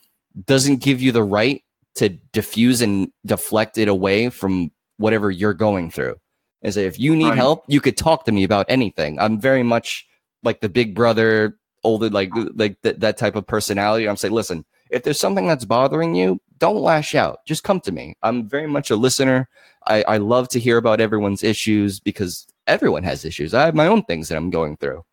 doesn't 0.45 0.77
give 0.77 1.01
you 1.01 1.11
the 1.11 1.23
right 1.23 1.63
to 1.95 2.09
diffuse 2.31 2.81
and 2.81 3.11
deflect 3.25 3.77
it 3.77 3.87
away 3.87 4.29
from 4.29 4.71
whatever 4.97 5.31
you're 5.31 5.53
going 5.53 5.91
through. 5.91 6.15
and 6.61 6.73
say, 6.73 6.85
if 6.85 6.99
you 6.99 7.15
need 7.15 7.29
Right. 7.29 7.37
help, 7.37 7.63
you 7.67 7.79
could 7.79 7.95
talk 7.95 8.25
to 8.25 8.33
me 8.33 8.43
about 8.43 8.65
anything. 8.67 9.17
I'm 9.17 9.39
very 9.39 9.63
much 9.63 10.05
like 10.43 10.59
the 10.59 10.67
big 10.67 10.93
brother, 10.93 11.57
older, 11.85 12.09
like 12.09 12.31
like 12.55 12.81
th- 12.81 12.97
that 12.97 13.15
type 13.15 13.37
of 13.37 13.47
personality. 13.47 14.09
I'm 14.09 14.17
saying, 14.17 14.33
listen, 14.33 14.65
if 14.89 15.03
there's 15.03 15.19
something 15.19 15.47
that's 15.47 15.63
bothering 15.63 16.15
you, 16.15 16.41
don't 16.57 16.81
lash 16.81 17.15
out. 17.15 17.39
Just 17.45 17.63
come 17.63 17.79
to 17.81 17.93
me. 17.93 18.15
I'm 18.23 18.45
very 18.49 18.67
much 18.67 18.91
a 18.91 18.97
listener. 18.97 19.47
I, 19.87 20.03
I 20.03 20.17
love 20.17 20.49
to 20.49 20.59
hear 20.59 20.75
about 20.75 20.99
everyone's 20.99 21.43
issues 21.45 22.01
because 22.01 22.45
everyone 22.67 23.03
has 23.03 23.23
issues. 23.23 23.53
I 23.53 23.63
have 23.63 23.75
my 23.75 23.87
own 23.87 24.03
things 24.03 24.27
that 24.27 24.35
I'm 24.35 24.49
going 24.49 24.75
through. 24.75 25.05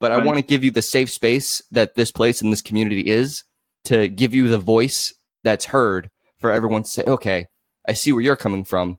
But 0.00 0.12
I 0.12 0.16
want 0.24 0.38
to 0.38 0.42
give 0.42 0.64
you 0.64 0.70
the 0.70 0.82
safe 0.82 1.10
space 1.10 1.62
that 1.70 1.94
this 1.94 2.10
place 2.10 2.40
and 2.40 2.52
this 2.52 2.62
community 2.62 3.02
is 3.02 3.44
to 3.84 4.08
give 4.08 4.34
you 4.34 4.48
the 4.48 4.58
voice 4.58 5.14
that's 5.44 5.66
heard 5.66 6.10
for 6.38 6.50
everyone 6.50 6.82
to 6.84 6.88
say, 6.88 7.02
okay, 7.06 7.46
I 7.86 7.92
see 7.92 8.12
where 8.12 8.22
you're 8.22 8.36
coming 8.36 8.64
from. 8.64 8.98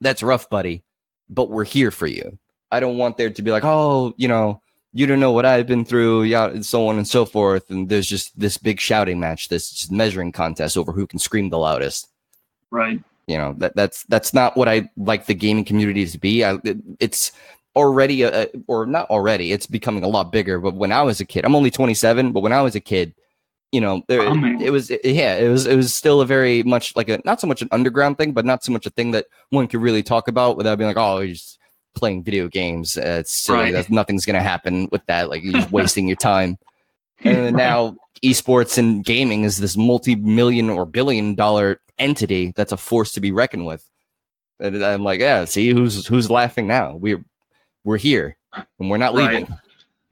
That's 0.00 0.22
rough, 0.22 0.50
buddy, 0.50 0.84
but 1.28 1.48
we're 1.50 1.64
here 1.64 1.90
for 1.90 2.06
you. 2.06 2.38
I 2.70 2.80
don't 2.80 2.98
want 2.98 3.16
there 3.16 3.30
to 3.30 3.42
be 3.42 3.50
like, 3.52 3.64
oh, 3.64 4.14
you 4.16 4.26
know, 4.28 4.60
you 4.92 5.06
don't 5.06 5.20
know 5.20 5.32
what 5.32 5.46
I've 5.46 5.66
been 5.66 5.84
through, 5.84 6.24
yeah, 6.24 6.46
and 6.48 6.64
so 6.66 6.88
on 6.88 6.96
and 6.96 7.06
so 7.06 7.24
forth. 7.24 7.70
And 7.70 7.88
there's 7.88 8.06
just 8.08 8.38
this 8.38 8.58
big 8.58 8.80
shouting 8.80 9.20
match, 9.20 9.48
this 9.48 9.90
measuring 9.90 10.32
contest 10.32 10.76
over 10.76 10.90
who 10.92 11.06
can 11.06 11.18
scream 11.18 11.50
the 11.50 11.58
loudest. 11.58 12.08
Right. 12.70 13.00
You 13.28 13.36
know, 13.38 13.54
that 13.58 13.76
that's 13.76 14.04
that's 14.04 14.32
not 14.34 14.56
what 14.56 14.68
I 14.68 14.88
like 14.96 15.26
the 15.26 15.34
gaming 15.34 15.64
community 15.64 16.06
to 16.06 16.18
be. 16.18 16.44
I, 16.44 16.54
it- 16.64 16.78
it's 17.00 17.32
already 17.76 18.22
a, 18.22 18.42
a- 18.44 18.48
or 18.66 18.86
not 18.86 19.08
already, 19.10 19.52
it's 19.52 19.66
becoming 19.66 20.02
a 20.02 20.08
lot 20.08 20.32
bigger. 20.32 20.58
But 20.58 20.74
when 20.74 20.90
I 20.92 21.02
was 21.02 21.20
a 21.20 21.24
kid, 21.24 21.44
I'm 21.44 21.54
only 21.54 21.70
27, 21.70 22.32
but 22.32 22.40
when 22.40 22.52
I 22.52 22.62
was 22.62 22.74
a 22.74 22.80
kid, 22.80 23.14
you 23.72 23.80
know, 23.80 24.02
there, 24.08 24.22
Oh, 24.22 24.34
it 24.60 24.70
was 24.70 24.90
yeah, 25.04 25.36
it 25.36 25.48
was 25.48 25.66
it 25.66 25.76
was 25.76 25.94
still 25.94 26.20
a 26.20 26.26
very 26.26 26.62
much 26.62 26.94
like 26.96 27.08
a 27.08 27.20
not 27.24 27.40
so 27.40 27.46
much 27.46 27.62
an 27.62 27.68
underground 27.72 28.16
thing, 28.16 28.32
but 28.32 28.44
not 28.46 28.64
so 28.64 28.72
much 28.72 28.86
a 28.86 28.90
thing 28.90 29.10
that 29.10 29.26
one 29.50 29.66
could 29.68 29.82
really 29.82 30.02
talk 30.02 30.28
about 30.28 30.56
without 30.56 30.78
being 30.78 30.88
like, 30.88 30.96
oh, 30.96 31.18
you're 31.18 31.34
just 31.34 31.58
playing 31.94 32.22
video 32.22 32.48
games. 32.48 32.96
Uh, 32.96 33.18
it's 33.20 33.32
silly. 33.36 33.58
Right. 33.58 33.72
That's 33.72 33.90
nothing's 33.90 34.24
gonna 34.24 34.40
happen 34.42 34.88
with 34.92 35.04
that. 35.06 35.28
Like 35.30 35.42
you're 35.42 35.66
wasting 35.70 36.06
your 36.06 36.16
time. 36.16 36.58
And 37.24 37.56
now 37.56 37.96
esports 38.22 38.78
and 38.78 39.04
gaming 39.04 39.42
is 39.44 39.58
this 39.58 39.76
multi-million 39.76 40.70
or 40.70 40.86
billion 40.86 41.34
dollar 41.34 41.80
entity 41.98 42.52
that's 42.56 42.72
a 42.72 42.76
force 42.76 43.12
to 43.12 43.20
be 43.20 43.32
reckoned 43.32 43.66
with. 43.66 43.84
And 44.60 44.82
I'm 44.84 45.02
like, 45.02 45.20
yeah, 45.20 45.44
see 45.44 45.70
who's 45.70 46.06
who's 46.06 46.30
laughing 46.30 46.66
now? 46.66 46.94
We're 46.96 47.24
we're 47.86 47.96
here 47.96 48.36
and 48.78 48.90
we're 48.90 48.96
not 48.98 49.14
Right. 49.14 49.32
leaving. 49.40 49.48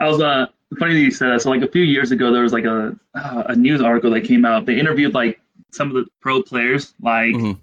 I 0.00 0.06
was 0.08 0.20
uh 0.20 0.46
funny 0.78 0.94
that 0.94 1.00
you 1.00 1.10
said 1.10 1.30
that. 1.30 1.42
So 1.42 1.50
like 1.50 1.62
a 1.62 1.68
few 1.68 1.82
years 1.82 2.10
ago, 2.12 2.32
there 2.32 2.42
was 2.44 2.52
like 2.52 2.64
a 2.64 2.96
uh, 3.14 3.42
a 3.48 3.56
news 3.56 3.80
article 3.82 4.10
that 4.12 4.22
came 4.22 4.44
out. 4.44 4.64
They 4.64 4.78
interviewed 4.78 5.12
like 5.12 5.40
some 5.72 5.88
of 5.88 5.94
the 5.94 6.06
pro 6.20 6.42
players, 6.42 6.94
like 7.02 7.34
Mhm. 7.34 7.58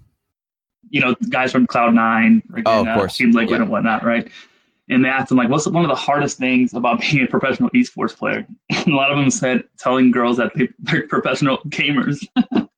you 0.90 1.00
know 1.00 1.14
guys 1.30 1.50
from 1.50 1.66
Cloud 1.66 1.94
Nine, 1.94 2.42
like, 2.50 2.64
Oh, 2.66 2.80
and, 2.80 2.88
of 2.88 2.94
uh, 2.96 2.98
course. 2.98 3.16
Team 3.16 3.32
Liquid 3.32 3.58
Yeah. 3.58 3.62
and 3.62 3.70
whatnot, 3.70 4.04
right? 4.04 4.28
And 4.90 5.02
they 5.04 5.08
asked 5.08 5.28
them 5.30 5.38
like, 5.38 5.48
"What's 5.48 5.66
one 5.66 5.84
of 5.84 5.88
the 5.88 5.94
hardest 5.94 6.36
things 6.38 6.74
about 6.74 7.00
being 7.10 7.24
a 7.24 7.26
professional 7.26 7.70
esports 7.70 8.14
player?" 8.16 8.46
And 8.70 8.88
a 8.88 8.96
lot 8.96 9.10
of 9.10 9.16
them 9.16 9.30
said 9.30 9.64
telling 9.78 10.10
girls 10.10 10.36
that 10.36 10.52
they- 10.54 10.68
they're 10.80 11.06
professional 11.08 11.58
gamers. 11.68 12.18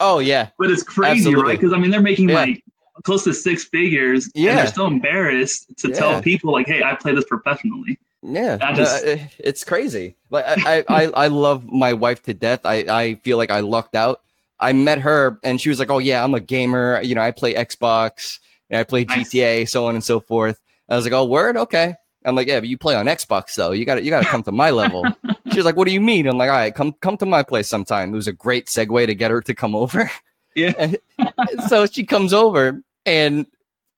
Oh 0.00 0.18
yeah, 0.18 0.48
But 0.58 0.70
it's 0.72 0.82
crazy, 0.82 1.18
Absolutely. 1.28 1.44
right? 1.44 1.58
Because 1.58 1.72
I 1.72 1.78
mean, 1.78 1.90
they're 1.92 2.00
making 2.02 2.28
Yeah. 2.28 2.34
like 2.34 2.64
close 3.02 3.24
to 3.24 3.34
six 3.34 3.64
figures, 3.64 4.26
and 4.34 4.44
Yeah. 4.44 4.54
they're 4.56 4.66
still 4.68 4.86
embarrassed 4.86 5.66
to 5.78 5.88
Yeah. 5.88 5.94
tell 5.94 6.22
people 6.22 6.52
like, 6.52 6.66
"Hey, 6.66 6.82
I 6.82 6.94
play 6.94 7.14
this 7.14 7.24
professionally." 7.24 7.98
Yeah, 8.22 8.56
no, 8.56 8.72
just- 8.74 9.04
it's 9.38 9.64
crazy. 9.64 10.16
Like 10.30 10.44
I, 10.46 10.84
I, 10.88 11.06
I, 11.08 11.26
love 11.26 11.64
my 11.70 11.92
wife 11.92 12.22
to 12.22 12.32
death. 12.32 12.60
I, 12.64 12.76
I 12.88 13.14
feel 13.16 13.36
like 13.36 13.50
I 13.50 13.60
lucked 13.60 13.94
out. 13.94 14.22
I 14.58 14.72
met 14.72 15.00
her 15.00 15.38
and 15.42 15.60
she 15.60 15.68
was 15.68 15.78
like, 15.78 15.90
"Oh 15.90 15.98
yeah, 15.98 16.24
I'm 16.24 16.34
a 16.34 16.40
gamer. 16.40 17.00
You 17.02 17.14
know, 17.14 17.20
I 17.20 17.32
play 17.32 17.52
Xbox 17.54 18.38
and 18.70 18.78
I 18.80 18.84
play 18.84 19.04
Nice. 19.04 19.28
GTA, 19.30 19.68
so 19.68 19.86
on 19.86 19.94
and 19.94 20.02
so 20.04 20.20
forth." 20.20 20.58
I 20.88 20.96
was 20.96 21.04
like, 21.04 21.12
"Oh, 21.12 21.24
word, 21.26 21.56
okay." 21.56 21.94
I'm 22.24 22.34
like, 22.34 22.46
"Yeah, 22.48 22.60
but 22.60 22.68
you 22.70 22.78
play 22.78 22.94
on 22.94 23.04
Xbox 23.06 23.54
though. 23.56 23.72
You 23.72 23.84
got 23.84 23.96
to, 23.96 24.02
you 24.02 24.08
got 24.10 24.22
to 24.22 24.28
come 24.28 24.42
to 24.44 24.52
my 24.52 24.70
level." 24.70 25.04
She's 25.52 25.64
like, 25.66 25.76
"What 25.76 25.86
do 25.86 25.92
you 25.92 26.00
mean?" 26.00 26.26
I'm 26.26 26.38
like, 26.38 26.48
"All 26.48 26.56
right, 26.56 26.74
come, 26.74 26.94
come 27.02 27.18
to 27.18 27.26
my 27.26 27.42
place 27.42 27.68
sometime." 27.68 28.14
It 28.14 28.16
was 28.16 28.28
a 28.28 28.32
great 28.32 28.66
segue 28.66 29.06
to 29.06 29.14
get 29.14 29.30
her 29.30 29.42
to 29.42 29.54
come 29.54 29.74
over. 29.76 30.10
Yeah. 30.54 30.94
so 31.68 31.86
she 31.86 32.04
comes 32.04 32.32
over 32.32 32.82
and 33.06 33.46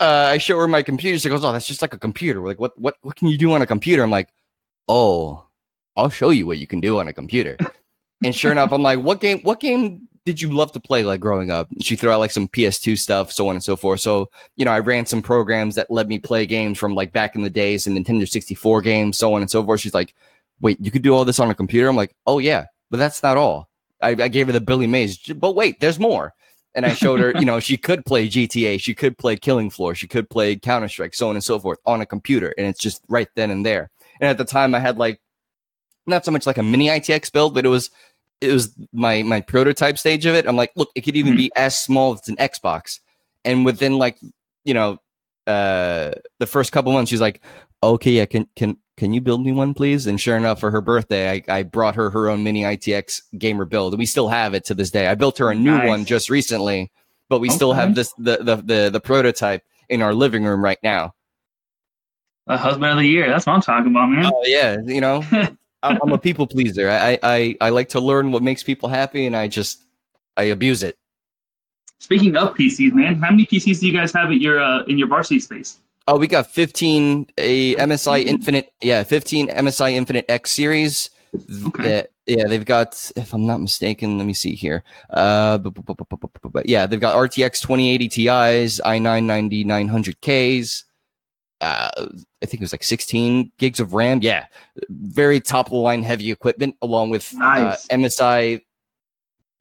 uh, 0.01 0.29
I 0.33 0.39
show 0.39 0.59
her 0.59 0.69
my 0.69 0.83
computer. 0.83 1.19
She 1.19 1.29
goes, 1.29 1.45
"Oh, 1.45 1.53
that's 1.53 1.67
just 1.67 1.83
like 1.83 1.95
a 1.95 1.99
computer." 1.99 2.41
We're 2.41 2.49
like, 2.49 2.61
"What? 2.61 2.79
What? 2.79 2.97
What 3.03 3.17
can 3.17 3.29
you 3.29 3.39
do 3.39 3.53
on 3.53 3.63
a 3.63 3.67
computer?" 3.67 4.03
I'm 4.03 4.11
like, 4.11 4.29
"Oh, 4.89 5.47
I'll 5.97 6.11
show 6.11 6.31
you 6.31 6.47
what 6.47 6.59
you 6.59 6.67
can 6.67 6.81
do 6.81 6.99
on 6.99 7.09
a 7.09 7.13
computer." 7.13 7.57
and 8.25 8.35
sure 8.35 8.53
enough, 8.53 8.73
I'm 8.73 8.83
like, 8.83 9.01
"What 9.01 9.21
game? 9.21 9.41
What 9.41 9.61
game 9.61 10.09
did 10.27 10.41
you 10.41 10.53
love 10.53 10.73
to 10.73 10.81
play 10.81 11.03
like 11.03 11.21
growing 11.21 11.51
up?" 11.51 11.69
She 11.81 11.97
threw 11.97 12.11
out 12.11 12.21
like 12.21 12.31
some 12.31 12.49
PS2 12.49 12.99
stuff, 12.99 13.33
so 13.33 13.49
on 13.49 13.55
and 13.55 13.65
so 13.65 13.75
forth. 13.75 14.01
So 14.01 14.29
you 14.57 14.67
know, 14.67 14.73
I 14.73 14.81
ran 14.81 15.07
some 15.07 15.23
programs 15.23 15.77
that 15.77 15.91
let 15.91 16.09
me 16.09 16.19
play 16.19 16.45
games 16.45 16.79
from 16.79 16.95
like 16.95 17.13
back 17.13 17.35
in 17.35 17.43
the 17.43 17.51
days 17.51 17.87
and 17.87 17.97
Nintendo 17.97 18.29
64 18.29 18.83
games, 18.83 19.17
so 19.17 19.33
on 19.35 19.41
and 19.41 19.51
so 19.51 19.65
forth. 19.65 19.81
She's 19.81 19.95
like, 19.95 20.15
"Wait, 20.61 20.79
you 20.81 20.91
could 20.91 21.03
do 21.03 21.15
all 21.15 21.25
this 21.25 21.41
on 21.41 21.51
a 21.51 21.55
computer?" 21.55 21.89
I'm 21.89 21.97
like, 21.97 22.15
"Oh 22.27 22.39
yeah, 22.39 22.67
but 22.91 22.99
that's 22.99 23.23
not 23.23 23.39
all." 23.39 23.71
I, 24.03 24.11
I 24.11 24.29
gave 24.29 24.47
her 24.49 24.53
the 24.53 24.61
Billy 24.61 24.87
Mays, 24.87 25.17
but 25.17 25.55
wait, 25.57 25.81
there's 25.81 25.99
more 25.99 26.35
and 26.77 26.87
I 26.87 26.93
showed 26.93 27.19
her, 27.21 27.33
you 27.33 27.45
know, 27.45 27.59
she 27.69 27.77
could 27.77 28.05
play 28.05 28.29
GTA, 28.29 28.81
she 28.81 28.95
could 28.95 29.19
play 29.19 29.35
Killing 29.37 29.71
Floor, 29.71 29.95
she 29.95 30.07
could 30.07 30.31
play 30.31 30.55
Counter 30.57 30.89
Strike, 30.89 31.15
so 31.15 31.29
on 31.29 31.35
and 31.35 31.43
so 31.43 31.59
forth 31.59 31.79
on 31.87 32.01
a 32.01 32.07
computer, 32.07 32.55
and 32.57 32.67
it's 32.67 32.79
just 32.79 33.03
right 33.09 33.29
then 33.35 33.51
and 33.51 33.67
there. 33.67 33.91
And 34.21 34.29
at 34.29 34.39
the 34.39 34.45
time, 34.45 34.75
I 34.75 34.79
had 34.79 34.99
like 34.99 35.21
not 36.07 36.25
so 36.25 36.31
much 36.31 36.47
like 36.47 36.59
a 36.59 36.63
mini 36.63 36.87
ITX 36.87 37.33
build, 37.33 37.55
but 37.55 37.67
it 37.67 37.71
was 37.71 37.91
it 38.41 38.53
was 38.53 38.73
my 38.93 39.23
my 39.23 39.41
prototype 39.41 39.99
stage 39.99 40.27
of 40.27 40.35
it. 40.35 40.47
I'm 40.47 40.57
like, 40.57 40.73
look, 40.77 40.91
it 40.95 41.01
could 41.01 41.17
even 41.17 41.37
be 41.37 41.51
as 41.57 41.77
small 41.77 42.15
as 42.15 42.29
an 42.29 42.37
Xbox, 42.37 43.01
and 43.45 43.65
within 43.65 43.99
like 43.99 44.19
you 44.65 44.75
know 44.75 44.99
uh 45.47 46.13
the 46.39 46.47
first 46.47 46.73
couple 46.73 46.93
months, 46.93 47.11
she's 47.11 47.21
like, 47.21 47.41
okay, 47.83 48.13
yeah, 48.13 48.27
can 48.27 48.47
can 48.55 48.77
can 48.97 49.13
you 49.13 49.21
build 49.21 49.45
me 49.45 49.53
one, 49.53 49.75
please? 49.75 50.07
And 50.07 50.21
sure 50.21 50.37
enough, 50.37 50.59
for 50.59 50.71
her 50.71 50.81
birthday, 50.81 51.31
I, 51.31 51.59
I 51.59 51.63
brought 51.63 51.95
her 51.97 52.11
her 52.11 52.29
own 52.29 52.43
mini 52.43 52.63
ITX 52.63 53.21
gamer 53.39 53.65
build, 53.67 53.93
and 53.93 53.99
we 53.99 54.07
still 54.07 54.29
have 54.29 54.55
it 54.55 54.65
to 54.67 54.75
this 54.75 54.91
day. 54.91 55.07
I 55.07 55.15
built 55.15 55.39
her 55.39 55.51
a 55.51 55.55
new 55.55 55.73
Nice. 55.73 55.89
one 55.89 56.05
just 56.05 56.31
recently, 56.31 56.91
but 57.29 57.41
we 57.41 57.51
still 57.51 57.73
have 57.75 57.95
this 57.95 58.13
the, 58.15 58.39
the 58.39 58.57
the 58.57 58.91
the 58.91 59.01
prototype 59.01 59.63
in 59.89 60.01
our 60.01 60.15
living 60.15 60.45
room 60.45 60.65
right 60.65 60.79
now. 60.83 61.15
A 62.47 62.57
husband 62.57 62.91
of 62.93 62.99
the 62.99 63.07
year. 63.07 63.29
That's 63.29 63.45
what 63.47 63.55
I'm 63.55 63.61
talking 63.61 63.91
about, 63.91 64.07
man. 64.07 64.31
Oh 64.33 64.43
yeah, 64.47 64.79
you 64.85 65.01
know, 65.01 65.23
I'm, 65.83 65.99
I'm 66.03 66.13
a 66.13 66.19
people 66.19 66.47
pleaser. 66.47 66.89
I, 66.89 67.19
I 67.23 67.57
I 67.61 67.69
like 67.71 67.91
to 67.91 68.01
learn 68.01 68.33
what 68.33 68.43
makes 68.43 68.63
people 68.63 68.89
happy, 68.89 69.27
and 69.27 69.37
I 69.37 69.49
just 69.49 69.85
I 70.37 70.45
abuse 70.45 70.83
it. 70.83 70.97
Speaking 71.99 72.37
of 72.37 72.55
PCs, 72.55 72.93
man, 72.93 73.17
how 73.17 73.31
many 73.31 73.47
PCs 73.47 73.81
do 73.81 73.87
you 73.87 73.93
guys 73.93 74.13
have 74.13 74.31
at 74.31 74.41
your 74.41 74.61
uh, 74.61 74.85
in 74.85 74.97
your 74.97 75.09
varsity 75.09 75.41
space? 75.41 75.81
Oh, 76.09 76.17
we 76.17 76.29
got 76.29 76.51
15 76.51 77.27
a 77.39 77.75
MSI 77.77 78.25
Infinite. 78.25 78.73
Yeah, 78.81 79.03
15 79.03 79.49
MSI 79.49 79.93
Infinite 79.93 80.25
X 80.29 80.53
series. 80.53 81.11
Okay. 81.67 82.07
Yeah, 82.27 82.45
they've 82.49 82.65
got, 82.65 83.11
if 83.15 83.33
I'm 83.33 83.47
not 83.47 83.61
mistaken, 83.61 84.19
let 84.19 84.27
me 84.27 84.35
see 84.35 84.55
here. 84.55 84.83
Uh, 85.11 85.59
but, 85.59 85.75
but, 85.75 85.97
but, 85.97 86.53
but 86.53 86.69
yeah, 86.69 86.87
they've 86.87 87.01
got 87.01 87.15
RTX 87.15 87.61
2080 87.61 88.09
Ti's, 88.09 88.81
i9 88.85 89.51
9900Ks. 89.53 90.85
Uh, 91.61 91.91
I 92.43 92.47
think 92.47 92.55
it 92.55 92.61
was 92.61 92.73
like 92.73 92.83
16 92.83 93.53
gigs 93.59 93.81
of 93.81 93.95
RAM. 93.95 94.21
Yeah, 94.23 94.47
very 94.91 95.41
top 95.41 95.67
of 95.67 95.71
the 95.71 95.79
line 95.79 96.03
heavy 96.03 96.31
equipment, 96.31 96.77
along 96.83 97.11
with 97.11 97.33
uh, 97.35 97.39
nice. 97.39 97.87
uh, 97.91 97.95
MSI 97.95 98.61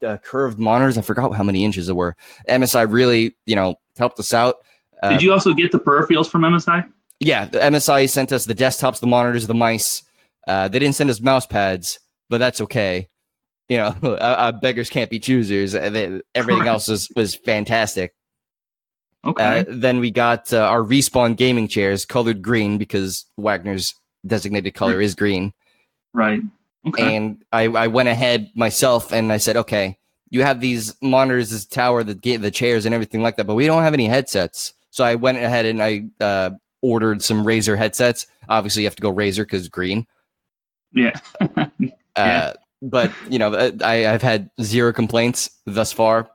uh, 0.06 0.18
curved 0.18 0.60
monitors. 0.60 0.98
I 0.98 1.02
forgot 1.02 1.34
how 1.36 1.44
many 1.44 1.64
inches 1.64 1.88
they 1.88 1.94
were. 1.94 2.16
MSI 2.50 2.92
really, 2.92 3.36
you 3.46 3.56
know, 3.56 3.76
helped 3.98 4.20
us 4.20 4.34
out. 4.34 4.65
Uh, 5.04 5.10
Did 5.10 5.22
you 5.22 5.32
also 5.34 5.54
get 5.54 5.72
the 5.72 5.80
peripherals 5.80 6.30
from 6.30 6.42
MSI? 6.44 6.90
yeah, 7.20 7.46
the 7.46 7.60
MSI 7.60 8.10
sent 8.10 8.32
us 8.32 8.46
the 8.46 8.56
desktops, 8.56 9.00
the 9.00 9.08
monitors, 9.08 9.48
the 9.48 9.54
mice. 9.54 10.04
Uh, 10.48 10.68
they 10.68 10.80
didn't 10.80 10.96
send 10.96 11.10
us 11.10 11.20
mouse 11.22 11.46
pads, 11.46 12.00
but 12.30 12.38
that's 12.40 12.62
okay. 12.62 13.08
You 13.70 13.78
know, 13.78 13.96
uh, 14.04 14.08
uh, 14.08 14.52
beggars 14.52 14.90
can't 14.90 15.10
be 15.10 15.20
choosers. 15.20 15.74
Uh, 15.76 15.90
they- 15.90 16.22
everything 16.36 16.60
Correct. 16.62 16.68
else 16.70 16.88
was 16.88 17.10
was 17.16 17.36
fantastic. 17.36 18.14
Okay. 19.26 19.62
Uh, 19.62 19.64
then 19.68 20.00
we 20.00 20.12
got 20.12 20.54
uh, 20.54 20.60
our 20.60 20.82
respawn 20.84 21.36
gaming 21.36 21.68
chairs, 21.68 22.06
colored 22.06 22.42
green 22.44 22.78
because 22.78 23.26
Wagner's 23.38 23.96
designated 24.26 24.74
color 24.76 25.02
is 25.02 25.16
green. 25.16 25.54
right. 26.14 26.42
Okay. 26.88 27.16
And 27.16 27.44
I, 27.52 27.64
I 27.64 27.88
went 27.88 28.10
ahead 28.10 28.52
myself 28.54 29.12
and 29.12 29.32
I 29.34 29.38
said, 29.38 29.58
okay, 29.58 29.98
you 30.30 30.44
have 30.44 30.62
these 30.62 30.94
monitors, 31.02 31.50
this 31.50 31.66
tower, 31.66 32.04
the 32.04 32.14
the 32.14 32.52
chairs, 32.52 32.86
and 32.86 32.94
everything 32.94 33.24
like 33.24 33.38
that, 33.38 33.48
but 33.48 33.56
we 33.56 33.66
don't 33.66 33.82
have 33.82 33.96
any 33.96 34.06
headsets. 34.06 34.72
So 34.96 35.04
I 35.04 35.16
went 35.16 35.38
ahead 35.38 35.66
and 35.66 35.84
I 35.84 36.06
uh, 36.22 36.52
ordered 36.82 37.22
some 37.22 37.46
Razer 37.46 37.78
headsets. 37.78 38.28
Obviously, 38.48 38.84
you 38.84 38.88
have 38.88 38.96
to 38.96 39.02
go 39.02 39.14
Razer 39.14 39.40
because 39.40 39.68
green. 39.68 40.08
yeah. 40.94 41.20
Uh, 42.18 42.22
Yeah. 42.22 42.54
But 42.82 43.12
you 43.30 43.38
know, 43.38 43.54
uh, 43.54 43.72
I, 43.84 44.08
I've 44.08 44.22
had 44.22 44.50
zero 44.62 44.94
complaints 44.94 45.50
thus 45.66 45.92
far. 45.92 46.30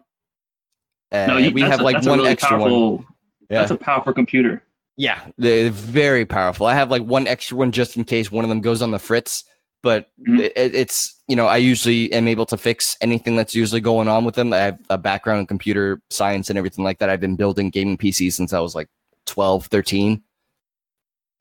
Uh, 1.10 1.24
no, 1.26 1.36
you, 1.38 1.52
we 1.52 1.62
have 1.62 1.80
a, 1.80 1.82
like 1.82 2.04
one 2.04 2.18
really 2.18 2.32
extra 2.32 2.58
one. 2.58 3.06
Yeah. 3.48 3.60
That's 3.60 3.70
a 3.70 3.76
powerful 3.76 4.12
computer. 4.12 4.62
Yeah, 4.98 5.22
they're 5.38 5.70
very 5.70 6.26
powerful. 6.26 6.66
I 6.66 6.74
have 6.74 6.90
like 6.90 7.02
one 7.02 7.26
extra 7.26 7.56
one 7.56 7.72
just 7.72 7.96
in 7.96 8.04
case 8.04 8.30
one 8.30 8.44
of 8.44 8.50
them 8.50 8.60
goes 8.60 8.82
on 8.82 8.90
the 8.90 8.98
fritz. 8.98 9.44
But 9.82 10.08
Mhm. 10.28 10.40
it, 10.40 10.52
it's 10.74 11.14
you 11.26 11.36
know 11.36 11.46
I 11.46 11.56
usually 11.56 12.12
am 12.12 12.28
able 12.28 12.46
to 12.46 12.56
fix 12.56 12.96
anything 13.00 13.36
that's 13.36 13.54
usually 13.54 13.80
going 13.80 14.08
on 14.08 14.24
with 14.24 14.34
them. 14.34 14.52
I 14.52 14.58
have 14.58 14.78
a 14.90 14.98
background 14.98 15.40
in 15.40 15.46
computer 15.46 16.00
science 16.10 16.50
and 16.50 16.58
everything 16.58 16.84
like 16.84 16.98
that. 16.98 17.08
I've 17.10 17.20
been 17.20 17.36
building 17.36 17.70
gaming 17.70 17.96
PCs 17.96 18.32
since 18.34 18.52
I 18.52 18.60
was 18.60 18.74
like 18.74 18.88
12, 19.26 19.66
13. 19.66 20.22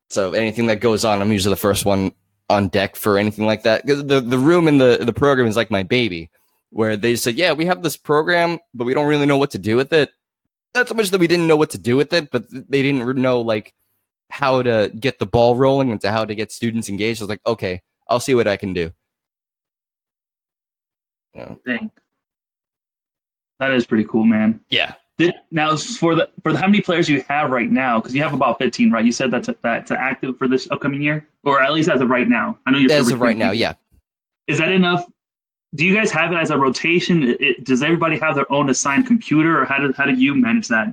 So 0.09 0.33
anything 0.33 0.67
that 0.67 0.79
goes 0.79 1.05
on, 1.05 1.21
I'm 1.21 1.31
usually 1.31 1.53
the 1.53 1.59
first 1.59 1.85
one 1.85 2.11
on 2.49 2.67
deck 2.69 2.95
for 2.95 3.17
anything 3.17 3.45
like 3.45 3.63
that. 3.63 3.85
Because 3.85 4.03
the, 4.05 4.21
the 4.21 4.39
room 4.39 4.67
in 4.67 4.77
the 4.77 4.99
the 5.01 5.13
program 5.13 5.47
is 5.47 5.55
like 5.55 5.69
my 5.69 5.83
baby, 5.83 6.29
where 6.71 6.97
they 6.97 7.15
said, 7.15 7.35
yeah, 7.35 7.51
we 7.53 7.65
have 7.65 7.83
this 7.83 7.97
program, 7.97 8.57
but 8.73 8.85
we 8.85 8.93
don't 8.93 9.07
really 9.07 9.25
know 9.25 9.37
what 9.37 9.51
to 9.51 9.59
do 9.59 9.75
with 9.75 9.91
it. 9.93 10.11
Not 10.75 10.87
so 10.87 10.93
much 10.95 11.09
that 11.11 11.19
we 11.19 11.27
didn't 11.27 11.47
know 11.47 11.57
what 11.57 11.71
to 11.71 11.77
do 11.77 11.97
with 11.97 12.13
it, 12.13 12.31
but 12.31 12.45
they 12.51 12.81
didn't 12.81 13.21
know 13.21 13.41
like 13.41 13.73
how 14.31 14.61
to 14.61 14.91
get 14.99 15.17
the 15.19 15.25
ball 15.25 15.55
rolling 15.55 15.91
and 15.91 15.99
to 16.01 16.11
how 16.11 16.25
to 16.25 16.35
get 16.35 16.51
students 16.51 16.89
engaged. 16.89 17.21
I 17.21 17.25
was 17.25 17.29
like, 17.29 17.41
okay, 17.45 17.81
I'll 18.09 18.19
see 18.19 18.35
what 18.35 18.47
I 18.47 18.57
can 18.57 18.73
do. 18.73 18.91
Yeah. 21.33 21.55
Dang. 21.65 21.91
That 23.59 23.71
is 23.71 23.85
pretty 23.85 24.05
cool, 24.05 24.25
man. 24.25 24.59
Yeah. 24.69 24.93
Did, 25.17 25.35
now 25.51 25.75
for 25.75 26.15
the 26.15 26.29
for 26.43 26.53
the, 26.53 26.57
how 26.57 26.67
many 26.67 26.81
players 26.81 27.09
you 27.09 27.23
have 27.27 27.51
right 27.51 27.69
now? 27.69 27.99
Because 27.99 28.15
you 28.15 28.23
have 28.23 28.33
about 28.33 28.57
fifteen, 28.57 28.89
right? 28.89 29.03
You 29.03 29.11
said 29.11 29.31
that's 29.31 29.49
a, 29.49 29.55
that's 29.61 29.91
active 29.91 30.37
for 30.37 30.47
this 30.47 30.69
upcoming 30.71 31.01
year, 31.01 31.27
or 31.43 31.61
at 31.61 31.73
least 31.73 31.89
as 31.89 31.99
of 31.99 32.09
right 32.09 32.27
now. 32.27 32.57
I 32.65 32.71
know 32.71 32.77
you're 32.77 32.91
as 32.91 33.11
of 33.11 33.19
right 33.19 33.35
now. 33.35 33.51
Yeah. 33.51 33.73
Is 34.47 34.59
that 34.59 34.71
enough? 34.71 35.05
Do 35.75 35.85
you 35.85 35.93
guys 35.93 36.09
have 36.11 36.31
it 36.31 36.37
as 36.37 36.51
a 36.51 36.57
rotation? 36.57 37.23
It, 37.23 37.41
it, 37.41 37.63
does 37.65 37.83
everybody 37.83 38.17
have 38.17 38.35
their 38.35 38.49
own 38.51 38.69
assigned 38.69 39.07
computer, 39.07 39.61
or 39.61 39.65
how 39.65 39.77
do 39.77 39.93
how 39.95 40.05
do 40.05 40.13
you 40.13 40.33
manage 40.35 40.69
that? 40.69 40.87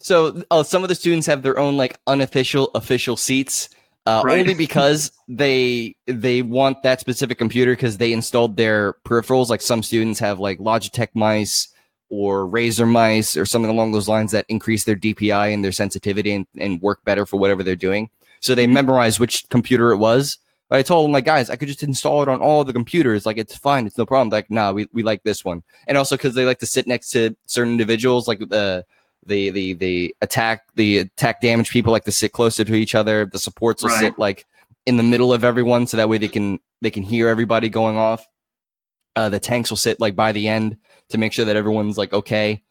So 0.00 0.44
uh, 0.50 0.62
some 0.64 0.82
of 0.82 0.90
the 0.90 0.94
students 0.94 1.26
have 1.26 1.42
their 1.42 1.58
own 1.58 1.78
like 1.78 1.98
unofficial 2.06 2.70
official 2.74 3.16
seats. 3.16 3.70
Uh, 4.04 4.20
right. 4.24 4.40
only 4.40 4.54
because 4.54 5.12
they 5.28 5.94
they 6.06 6.42
want 6.42 6.82
that 6.82 6.98
specific 6.98 7.38
computer 7.38 7.72
because 7.72 7.98
they 7.98 8.12
installed 8.12 8.56
their 8.56 8.94
peripherals. 9.04 9.48
Like 9.48 9.60
some 9.60 9.82
students 9.82 10.18
have 10.18 10.40
like 10.40 10.58
Logitech 10.58 11.08
mice, 11.14 11.72
or 12.12 12.46
Razer 12.46 12.88
mice 12.88 13.38
or 13.38 13.46
something 13.46 13.70
along 13.70 13.92
those 13.92 14.06
lines 14.06 14.32
that 14.32 14.44
increase 14.50 14.84
their 14.84 14.94
DPI 14.94 15.54
and 15.54 15.64
their 15.64 15.72
sensitivity 15.72 16.32
and, 16.34 16.46
and 16.58 16.80
work 16.82 17.02
better 17.06 17.24
for 17.24 17.38
whatever 17.40 17.62
they're 17.62 17.74
doing. 17.74 18.10
So 18.40 18.54
they 18.54 18.66
memorize 18.66 19.18
which 19.18 19.48
computer 19.48 19.92
it 19.92 19.96
was. 19.96 20.36
But 20.68 20.78
I 20.78 20.82
told 20.82 21.06
them 21.06 21.12
like, 21.12 21.24
guys, 21.24 21.48
I 21.48 21.56
could 21.56 21.68
just 21.68 21.82
install 21.82 22.22
it 22.22 22.28
on 22.28 22.42
all 22.42 22.64
the 22.64 22.72
computers. 22.74 23.24
Like 23.24 23.38
it's 23.38 23.56
fine, 23.56 23.86
it's 23.86 23.96
no 23.96 24.04
problem. 24.04 24.28
Like, 24.28 24.50
nah, 24.50 24.72
we, 24.72 24.88
we 24.92 25.02
like 25.02 25.22
this 25.22 25.42
one. 25.42 25.62
And 25.86 25.96
also 25.96 26.18
because 26.18 26.34
they 26.34 26.44
like 26.44 26.58
to 26.58 26.66
sit 26.66 26.86
next 26.86 27.10
to 27.12 27.34
certain 27.46 27.72
individuals, 27.72 28.28
like 28.28 28.40
the 28.40 28.84
the 29.26 29.50
the 29.50 29.72
the 29.74 30.16
attack 30.20 30.64
the 30.74 30.98
attack 30.98 31.40
damage 31.40 31.70
people 31.70 31.92
like 31.92 32.04
to 32.04 32.12
sit 32.12 32.32
closer 32.32 32.64
to 32.64 32.74
each 32.74 32.94
other. 32.94 33.26
The 33.26 33.38
supports 33.38 33.82
will 33.82 33.90
right. 33.90 34.00
sit 34.00 34.18
like 34.18 34.46
in 34.86 34.96
the 34.96 35.02
middle 35.02 35.32
of 35.32 35.44
everyone, 35.44 35.86
so 35.86 35.96
that 35.96 36.08
way 36.08 36.18
they 36.18 36.28
can 36.28 36.58
they 36.80 36.90
can 36.90 37.02
hear 37.02 37.28
everybody 37.28 37.68
going 37.68 37.96
off. 37.96 38.26
Uh, 39.14 39.28
the 39.28 39.40
tanks 39.40 39.70
will 39.70 39.76
sit 39.76 40.00
like 40.00 40.16
by 40.16 40.32
the 40.32 40.48
end 40.48 40.76
to 41.10 41.18
make 41.18 41.32
sure 41.32 41.44
that 41.44 41.56
everyone's 41.56 41.98
like 41.98 42.12
okay. 42.12 42.62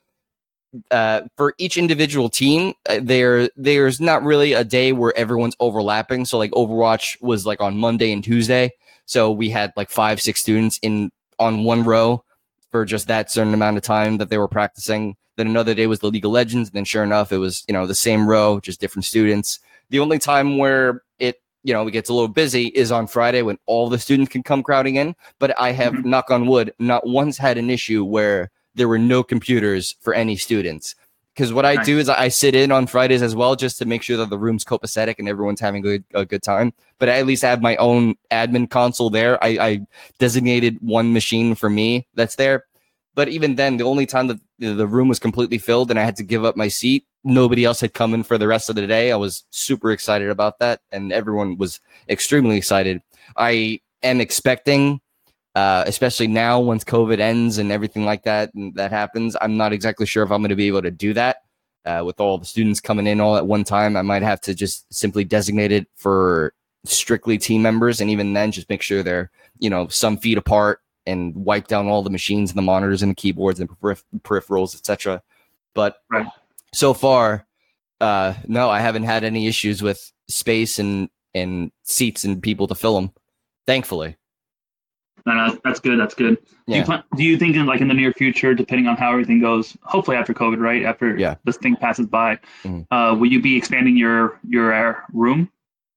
Uh, 0.89 1.21
for 1.35 1.53
each 1.57 1.77
individual 1.77 2.29
team, 2.29 2.73
uh, 2.87 2.99
there 3.01 3.49
there's 3.57 3.99
not 3.99 4.23
really 4.23 4.53
a 4.53 4.63
day 4.63 4.93
where 4.93 5.15
everyone's 5.17 5.55
overlapping. 5.59 6.23
So 6.23 6.37
like 6.37 6.51
Overwatch 6.51 7.21
was 7.21 7.45
like 7.45 7.59
on 7.59 7.77
Monday 7.77 8.13
and 8.13 8.23
Tuesday, 8.23 8.71
so 9.05 9.31
we 9.31 9.49
had 9.49 9.73
like 9.75 9.89
five 9.89 10.21
six 10.21 10.39
students 10.39 10.79
in 10.81 11.11
on 11.39 11.63
one 11.63 11.83
row 11.83 12.23
for 12.71 12.85
just 12.85 13.07
that 13.07 13.31
certain 13.31 13.53
amount 13.53 13.77
of 13.77 13.83
time 13.83 14.17
that 14.17 14.29
they 14.29 14.37
were 14.37 14.47
practicing. 14.47 15.15
Then 15.37 15.47
another 15.47 15.73
day 15.73 15.87
was 15.87 15.99
the 15.99 16.09
League 16.09 16.25
of 16.25 16.31
Legends. 16.31 16.69
And 16.69 16.75
then 16.75 16.85
sure 16.85 17.03
enough, 17.03 17.31
it 17.31 17.37
was 17.37 17.63
you 17.67 17.73
know 17.73 17.85
the 17.85 17.95
same 17.95 18.27
row, 18.27 18.59
just 18.59 18.81
different 18.81 19.05
students. 19.05 19.59
The 19.89 19.99
only 19.99 20.19
time 20.19 20.57
where 20.57 21.03
it 21.19 21.41
you 21.63 21.73
know, 21.73 21.87
it 21.87 21.91
gets 21.91 22.09
a 22.09 22.13
little 22.13 22.27
busy 22.27 22.67
is 22.67 22.91
on 22.91 23.07
Friday 23.07 23.41
when 23.41 23.57
all 23.65 23.89
the 23.89 23.99
students 23.99 24.31
can 24.31 24.43
come 24.43 24.63
crowding 24.63 24.95
in. 24.95 25.15
But 25.39 25.59
I 25.59 25.71
have, 25.71 25.93
mm-hmm. 25.93 26.09
knock 26.09 26.31
on 26.31 26.47
wood, 26.47 26.73
not 26.79 27.05
once 27.05 27.37
had 27.37 27.57
an 27.57 27.69
issue 27.69 28.03
where 28.03 28.49
there 28.73 28.87
were 28.87 28.97
no 28.97 29.21
computers 29.23 29.95
for 29.99 30.13
any 30.13 30.37
students. 30.37 30.95
Because 31.33 31.53
what 31.53 31.65
I 31.65 31.75
nice. 31.75 31.85
do 31.85 31.97
is 31.97 32.09
I 32.09 32.27
sit 32.27 32.55
in 32.55 32.71
on 32.71 32.87
Fridays 32.87 33.21
as 33.21 33.35
well, 33.35 33.55
just 33.55 33.77
to 33.77 33.85
make 33.85 34.03
sure 34.03 34.17
that 34.17 34.29
the 34.29 34.37
room's 34.37 34.65
copacetic 34.65 35.15
and 35.17 35.29
everyone's 35.29 35.61
having 35.61 35.79
a 35.79 35.83
good, 35.83 36.03
a 36.13 36.25
good 36.25 36.43
time. 36.43 36.73
But 36.99 37.09
I 37.09 37.19
at 37.19 37.25
least 37.25 37.41
have 37.43 37.61
my 37.61 37.77
own 37.77 38.15
admin 38.31 38.69
console 38.69 39.09
there. 39.09 39.41
I, 39.43 39.47
I 39.59 39.79
designated 40.19 40.77
one 40.81 41.13
machine 41.13 41.55
for 41.55 41.69
me 41.69 42.07
that's 42.15 42.35
there. 42.35 42.65
But 43.15 43.29
even 43.29 43.55
then, 43.55 43.77
the 43.77 43.85
only 43.85 44.05
time 44.05 44.27
that 44.27 44.39
the 44.59 44.87
room 44.87 45.07
was 45.07 45.19
completely 45.19 45.57
filled 45.57 45.89
and 45.89 45.99
I 45.99 46.03
had 46.03 46.15
to 46.17 46.23
give 46.23 46.45
up 46.45 46.55
my 46.55 46.67
seat 46.67 47.05
nobody 47.23 47.65
else 47.65 47.81
had 47.81 47.93
come 47.93 48.13
in 48.13 48.23
for 48.23 48.37
the 48.37 48.47
rest 48.47 48.69
of 48.69 48.75
the 48.75 48.87
day. 48.87 49.11
I 49.11 49.15
was 49.15 49.43
super 49.51 49.91
excited 49.91 50.29
about 50.29 50.59
that, 50.59 50.81
and 50.91 51.11
everyone 51.11 51.57
was 51.57 51.79
extremely 52.09 52.57
excited. 52.57 53.01
I 53.37 53.81
am 54.03 54.21
expecting, 54.21 55.01
uh, 55.55 55.83
especially 55.87 56.27
now 56.27 56.59
once 56.59 56.83
COVID 56.83 57.19
ends 57.19 57.57
and 57.57 57.71
everything 57.71 58.05
like 58.05 58.23
that 58.23 58.53
and 58.53 58.73
that 58.75 58.91
happens, 58.91 59.35
I'm 59.41 59.57
not 59.57 59.73
exactly 59.73 60.05
sure 60.05 60.23
if 60.23 60.31
I'm 60.31 60.41
going 60.41 60.49
to 60.49 60.55
be 60.55 60.67
able 60.67 60.81
to 60.81 60.91
do 60.91 61.13
that. 61.13 61.37
Uh, 61.83 62.03
with 62.05 62.19
all 62.19 62.37
the 62.37 62.45
students 62.45 62.79
coming 62.79 63.07
in 63.07 63.19
all 63.19 63.35
at 63.35 63.47
one 63.47 63.63
time, 63.63 63.97
I 63.97 64.03
might 64.03 64.21
have 64.21 64.39
to 64.41 64.53
just 64.53 64.91
simply 64.93 65.23
designate 65.23 65.71
it 65.71 65.87
for 65.95 66.53
strictly 66.85 67.39
team 67.39 67.63
members, 67.63 68.01
and 68.01 68.09
even 68.11 68.33
then, 68.33 68.51
just 68.51 68.69
make 68.69 68.83
sure 68.83 69.01
they're 69.01 69.31
you 69.57 69.67
know 69.67 69.87
some 69.87 70.17
feet 70.17 70.37
apart 70.37 70.81
and 71.07 71.33
wipe 71.35 71.65
down 71.65 71.87
all 71.87 72.03
the 72.03 72.11
machines 72.11 72.51
and 72.51 72.57
the 72.59 72.61
monitors 72.61 73.01
and 73.01 73.09
the 73.09 73.15
keyboards 73.15 73.59
and 73.59 73.67
periph- 73.67 74.03
peripherals, 74.23 74.75
etc. 74.75 75.23
But 75.73 76.03
right 76.11 76.27
so 76.73 76.93
far, 76.93 77.45
uh, 77.99 78.33
no, 78.47 78.69
I 78.69 78.79
haven't 78.79 79.03
had 79.03 79.23
any 79.23 79.47
issues 79.47 79.81
with 79.81 80.11
space 80.27 80.79
and 80.79 81.09
and 81.33 81.71
seats 81.83 82.25
and 82.25 82.41
people 82.41 82.67
to 82.67 82.75
fill 82.75 82.95
them. 82.95 83.11
Thankfully. 83.65 84.17
No, 85.25 85.59
that's 85.63 85.79
good. 85.79 85.99
That's 85.99 86.13
good. 86.13 86.37
Yeah. 86.67 86.73
Do, 86.73 86.79
you 86.79 86.85
plan, 86.85 87.03
do 87.15 87.23
you 87.23 87.37
think 87.37 87.55
in 87.55 87.65
like 87.65 87.81
in 87.81 87.87
the 87.87 87.93
near 87.93 88.13
future, 88.13 88.53
depending 88.53 88.87
on 88.87 88.97
how 88.97 89.11
everything 89.11 89.39
goes, 89.39 89.77
hopefully 89.83 90.17
after 90.17 90.33
COVID, 90.33 90.59
right 90.59 90.83
after 90.83 91.17
yeah. 91.17 91.35
this 91.43 91.57
thing 91.57 91.75
passes 91.75 92.07
by, 92.07 92.39
mm-hmm. 92.63 92.91
uh, 92.93 93.15
will 93.15 93.31
you 93.31 93.41
be 93.41 93.57
expanding 93.57 93.97
your 93.97 94.39
your 94.47 94.73
uh, 94.73 94.99
room? 95.13 95.49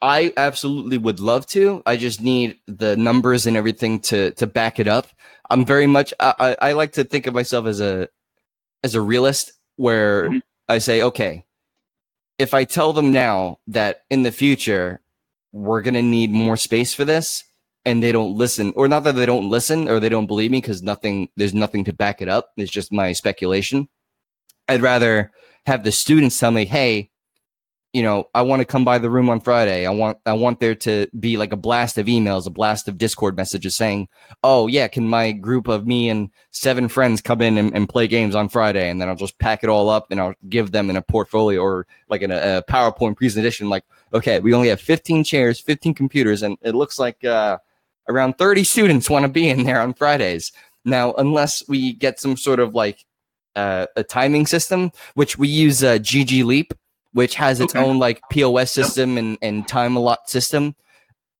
I 0.02 0.34
absolutely 0.36 0.98
would 0.98 1.20
love 1.20 1.46
to. 1.48 1.82
I 1.86 1.96
just 1.96 2.20
need 2.20 2.58
the 2.66 2.96
numbers 2.96 3.46
and 3.46 3.56
everything 3.56 4.00
to 4.00 4.32
to 4.32 4.46
back 4.46 4.78
it 4.78 4.88
up. 4.88 5.08
I'm 5.50 5.64
very 5.64 5.86
much. 5.86 6.12
I, 6.20 6.56
I 6.60 6.72
like 6.72 6.92
to 6.92 7.04
think 7.04 7.26
of 7.26 7.34
myself 7.34 7.66
as 7.66 7.80
a 7.80 8.08
as 8.82 8.94
a 8.94 9.00
realist, 9.00 9.52
where 9.76 10.28
mm-hmm. 10.28 10.38
I 10.68 10.78
say, 10.78 11.02
okay, 11.02 11.44
if 12.38 12.52
I 12.54 12.64
tell 12.64 12.92
them 12.92 13.12
now 13.12 13.58
that 13.68 14.02
in 14.10 14.22
the 14.22 14.32
future 14.32 15.00
we're 15.52 15.82
going 15.82 15.94
to 15.94 16.02
need 16.02 16.32
more 16.32 16.56
space 16.56 16.92
for 16.92 17.04
this 17.04 17.44
and 17.84 18.02
they 18.02 18.12
don't 18.12 18.36
listen 18.36 18.72
or 18.76 18.88
not 18.88 19.04
that 19.04 19.14
they 19.14 19.26
don't 19.26 19.48
listen 19.48 19.88
or 19.88 20.00
they 20.00 20.08
don't 20.08 20.26
believe 20.26 20.50
me 20.50 20.60
because 20.60 20.82
nothing 20.82 21.28
there's 21.36 21.54
nothing 21.54 21.84
to 21.84 21.92
back 21.92 22.22
it 22.22 22.28
up 22.28 22.50
it's 22.56 22.70
just 22.70 22.92
my 22.92 23.12
speculation 23.12 23.88
i'd 24.68 24.82
rather 24.82 25.30
have 25.66 25.84
the 25.84 25.92
students 25.92 26.38
tell 26.38 26.50
me 26.50 26.64
hey 26.64 27.10
you 27.94 28.02
know, 28.02 28.28
I 28.34 28.42
want 28.42 28.58
to 28.58 28.64
come 28.64 28.84
by 28.84 28.98
the 28.98 29.08
room 29.08 29.30
on 29.30 29.40
Friday. 29.40 29.86
I 29.86 29.90
want 29.90 30.18
I 30.26 30.32
want 30.32 30.58
there 30.58 30.74
to 30.74 31.06
be 31.18 31.36
like 31.36 31.52
a 31.52 31.56
blast 31.56 31.96
of 31.96 32.06
emails, 32.06 32.44
a 32.44 32.50
blast 32.50 32.88
of 32.88 32.98
Discord 32.98 33.36
messages 33.36 33.76
saying, 33.76 34.08
"Oh 34.42 34.66
yeah, 34.66 34.88
can 34.88 35.08
my 35.08 35.30
group 35.30 35.68
of 35.68 35.86
me 35.86 36.08
and 36.08 36.30
seven 36.50 36.88
friends 36.88 37.20
come 37.20 37.40
in 37.40 37.56
and, 37.56 37.72
and 37.72 37.88
play 37.88 38.08
games 38.08 38.34
on 38.34 38.48
Friday?" 38.48 38.90
And 38.90 39.00
then 39.00 39.08
I'll 39.08 39.14
just 39.14 39.38
pack 39.38 39.62
it 39.62 39.70
all 39.70 39.88
up 39.88 40.08
and 40.10 40.20
I'll 40.20 40.34
give 40.48 40.72
them 40.72 40.90
in 40.90 40.96
a 40.96 41.02
portfolio 41.02 41.60
or 41.60 41.86
like 42.08 42.22
in 42.22 42.32
a, 42.32 42.58
a 42.58 42.62
PowerPoint 42.68 43.16
presentation. 43.16 43.68
Like, 43.68 43.84
okay, 44.12 44.40
we 44.40 44.52
only 44.52 44.70
have 44.70 44.80
15 44.80 45.22
chairs, 45.22 45.60
15 45.60 45.94
computers, 45.94 46.42
and 46.42 46.58
it 46.62 46.74
looks 46.74 46.98
like 46.98 47.24
uh, 47.24 47.58
around 48.08 48.38
30 48.38 48.64
students 48.64 49.10
want 49.10 49.24
to 49.24 49.28
be 49.28 49.48
in 49.48 49.64
there 49.64 49.80
on 49.80 49.94
Fridays. 49.94 50.52
Now, 50.84 51.14
unless 51.14 51.66
we 51.68 51.94
get 51.94 52.20
some 52.20 52.36
sort 52.36 52.60
of 52.60 52.74
like 52.74 53.04
uh, 53.56 53.86
a 53.96 54.04
timing 54.04 54.46
system, 54.46 54.92
which 55.14 55.38
we 55.38 55.48
use 55.48 55.82
uh, 55.82 55.94
GG 55.94 56.44
Leap 56.44 56.74
which 57.14 57.36
has 57.36 57.60
its 57.60 57.74
okay. 57.74 57.84
own 57.84 57.98
like 57.98 58.20
POS 58.28 58.72
system 58.72 59.16
and, 59.16 59.38
and 59.40 59.66
time 59.66 59.96
allot 59.96 60.28
system. 60.28 60.74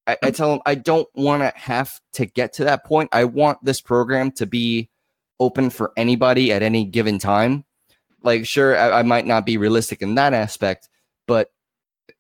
I, 0.07 0.17
I 0.23 0.31
tell 0.31 0.51
them 0.51 0.61
I 0.65 0.77
don't 0.77 1.09
want 1.15 1.43
to 1.43 1.53
have 1.59 2.01
to 2.15 2.27
get 2.27 2.55
to 2.55 2.65
that 2.65 2.85
point. 2.85 3.11
I 3.13 3.25
want 3.25 3.63
this 3.65 3.81
program 3.81 4.31
to 4.33 4.47
be 4.47 4.89
open 5.41 5.71
for 5.71 5.93
anybody 5.97 6.53
at 6.53 6.63
any 6.63 6.85
given 6.85 7.19
time. 7.19 7.65
Like, 8.23 8.47
sure, 8.47 8.79
I, 8.79 9.01
I 9.01 9.03
might 9.03 9.27
not 9.27 9.45
be 9.45 9.57
realistic 9.59 10.01
in 10.01 10.15
that 10.15 10.33
aspect, 10.33 10.89
but 11.27 11.51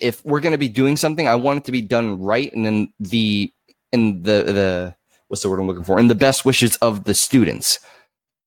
if 0.01 0.23
we're 0.25 0.41
going 0.41 0.53
to 0.53 0.59
be 0.59 0.69
doing 0.69 0.97
something, 0.97 1.29
I 1.29 1.37
want 1.37 1.59
it 1.59 1.65
to 1.67 1.73
be 1.73 1.81
done 1.81 2.21
right 2.21 2.53
and 2.53 2.67
then 2.67 2.93
the 2.99 3.53
in 3.95 4.23
the 4.23 4.43
the 4.43 4.97
what's 5.29 5.43
the 5.43 5.49
word 5.49 5.61
I'm 5.61 5.67
looking 5.67 5.85
for 5.85 5.99
in 5.99 6.09
the 6.09 6.15
best 6.15 6.45
wishes 6.45 6.77
of 6.77 7.05
the 7.05 7.15
students. 7.15 7.79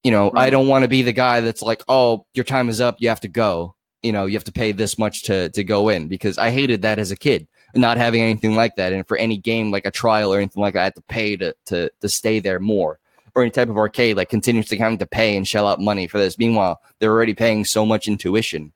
You 0.04 0.12
know, 0.12 0.30
right. 0.30 0.44
I 0.44 0.50
don't 0.52 0.68
want 0.68 0.84
to 0.84 0.88
be 0.88 1.02
the 1.02 1.12
guy 1.12 1.42
that's 1.42 1.64
like, 1.64 1.84
"Oh, 1.88 2.26
your 2.34 2.46
time 2.46 2.70
is 2.70 2.80
up, 2.80 2.98
you 3.00 3.10
have 3.10 3.22
to 3.22 3.28
go." 3.28 3.76
you 4.04 4.12
know, 4.12 4.26
you 4.26 4.34
have 4.34 4.44
to 4.46 4.52
pay 4.52 4.72
this 4.72 4.98
much 4.98 5.24
to 5.24 5.50
to 5.50 5.64
go 5.64 5.90
in 5.90 6.08
because 6.08 6.38
I 6.38 6.52
hated 6.52 6.82
that 6.84 7.00
as 7.00 7.12
a 7.12 7.16
kid, 7.16 7.48
not 7.76 7.98
having 7.98 8.22
anything 8.22 8.56
like 8.56 8.76
that. 8.76 8.94
And 8.94 9.08
for 9.08 9.18
any 9.18 9.38
game 9.38 9.72
like 9.72 9.86
a 9.86 9.92
trial 9.92 10.34
or 10.34 10.38
anything 10.38 10.62
like 10.62 10.76
that, 10.76 10.80
I 10.80 10.84
had 10.86 10.96
to 10.96 11.02
pay 11.04 11.36
to 11.38 11.56
to 11.66 11.90
to 12.02 12.10
stay 12.10 12.40
there 12.40 12.60
more. 12.60 13.00
Or 13.36 13.44
any 13.44 13.52
type 13.52 13.70
of 13.70 13.78
arcade, 13.78 14.18
like 14.18 14.30
continuously 14.30 14.80
having 14.80 14.98
to 14.98 15.06
pay 15.06 15.38
and 15.38 15.48
shell 15.48 15.68
out 15.68 15.80
money 15.80 16.08
for 16.08 16.18
this. 16.18 16.40
Meanwhile, 16.40 16.82
they're 17.00 17.12
already 17.12 17.36
paying 17.36 17.66
so 17.66 17.86
much 17.86 18.08
in 18.08 18.18
tuition. 18.18 18.74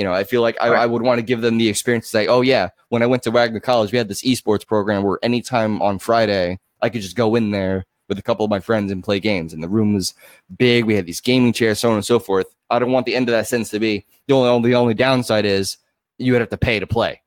You 0.00 0.04
know, 0.04 0.14
I 0.14 0.24
feel 0.24 0.40
like 0.40 0.56
I, 0.62 0.68
I 0.68 0.86
would 0.86 1.02
want 1.02 1.18
to 1.18 1.22
give 1.22 1.42
them 1.42 1.58
the 1.58 1.68
experience 1.68 2.06
to 2.06 2.10
say, 2.10 2.26
oh 2.26 2.40
yeah, 2.40 2.70
when 2.88 3.02
I 3.02 3.06
went 3.06 3.22
to 3.24 3.30
Wagner 3.30 3.60
College, 3.60 3.92
we 3.92 3.98
had 3.98 4.08
this 4.08 4.22
esports 4.22 4.66
program 4.66 5.02
where 5.02 5.18
anytime 5.22 5.82
on 5.82 5.98
Friday 5.98 6.58
I 6.80 6.88
could 6.88 7.02
just 7.02 7.16
go 7.16 7.34
in 7.34 7.50
there 7.50 7.84
with 8.08 8.18
a 8.18 8.22
couple 8.22 8.42
of 8.42 8.50
my 8.50 8.60
friends 8.60 8.90
and 8.90 9.04
play 9.04 9.20
games. 9.20 9.52
And 9.52 9.62
the 9.62 9.68
room 9.68 9.92
was 9.92 10.14
big. 10.56 10.86
We 10.86 10.94
had 10.94 11.04
these 11.04 11.20
gaming 11.20 11.52
chairs, 11.52 11.80
so 11.80 11.90
on 11.90 11.96
and 11.96 12.04
so 12.04 12.18
forth. 12.18 12.46
I 12.70 12.78
don't 12.78 12.92
want 12.92 13.04
the 13.04 13.14
end 13.14 13.28
of 13.28 13.34
that 13.34 13.46
sentence 13.46 13.68
to 13.72 13.78
be 13.78 14.06
the 14.26 14.32
only, 14.32 14.48
only 14.48 14.70
the 14.70 14.76
only 14.76 14.94
downside 14.94 15.44
is 15.44 15.76
you 16.16 16.32
would 16.32 16.40
have 16.40 16.48
to 16.48 16.56
pay 16.56 16.80
to 16.80 16.86
play. 16.86 17.20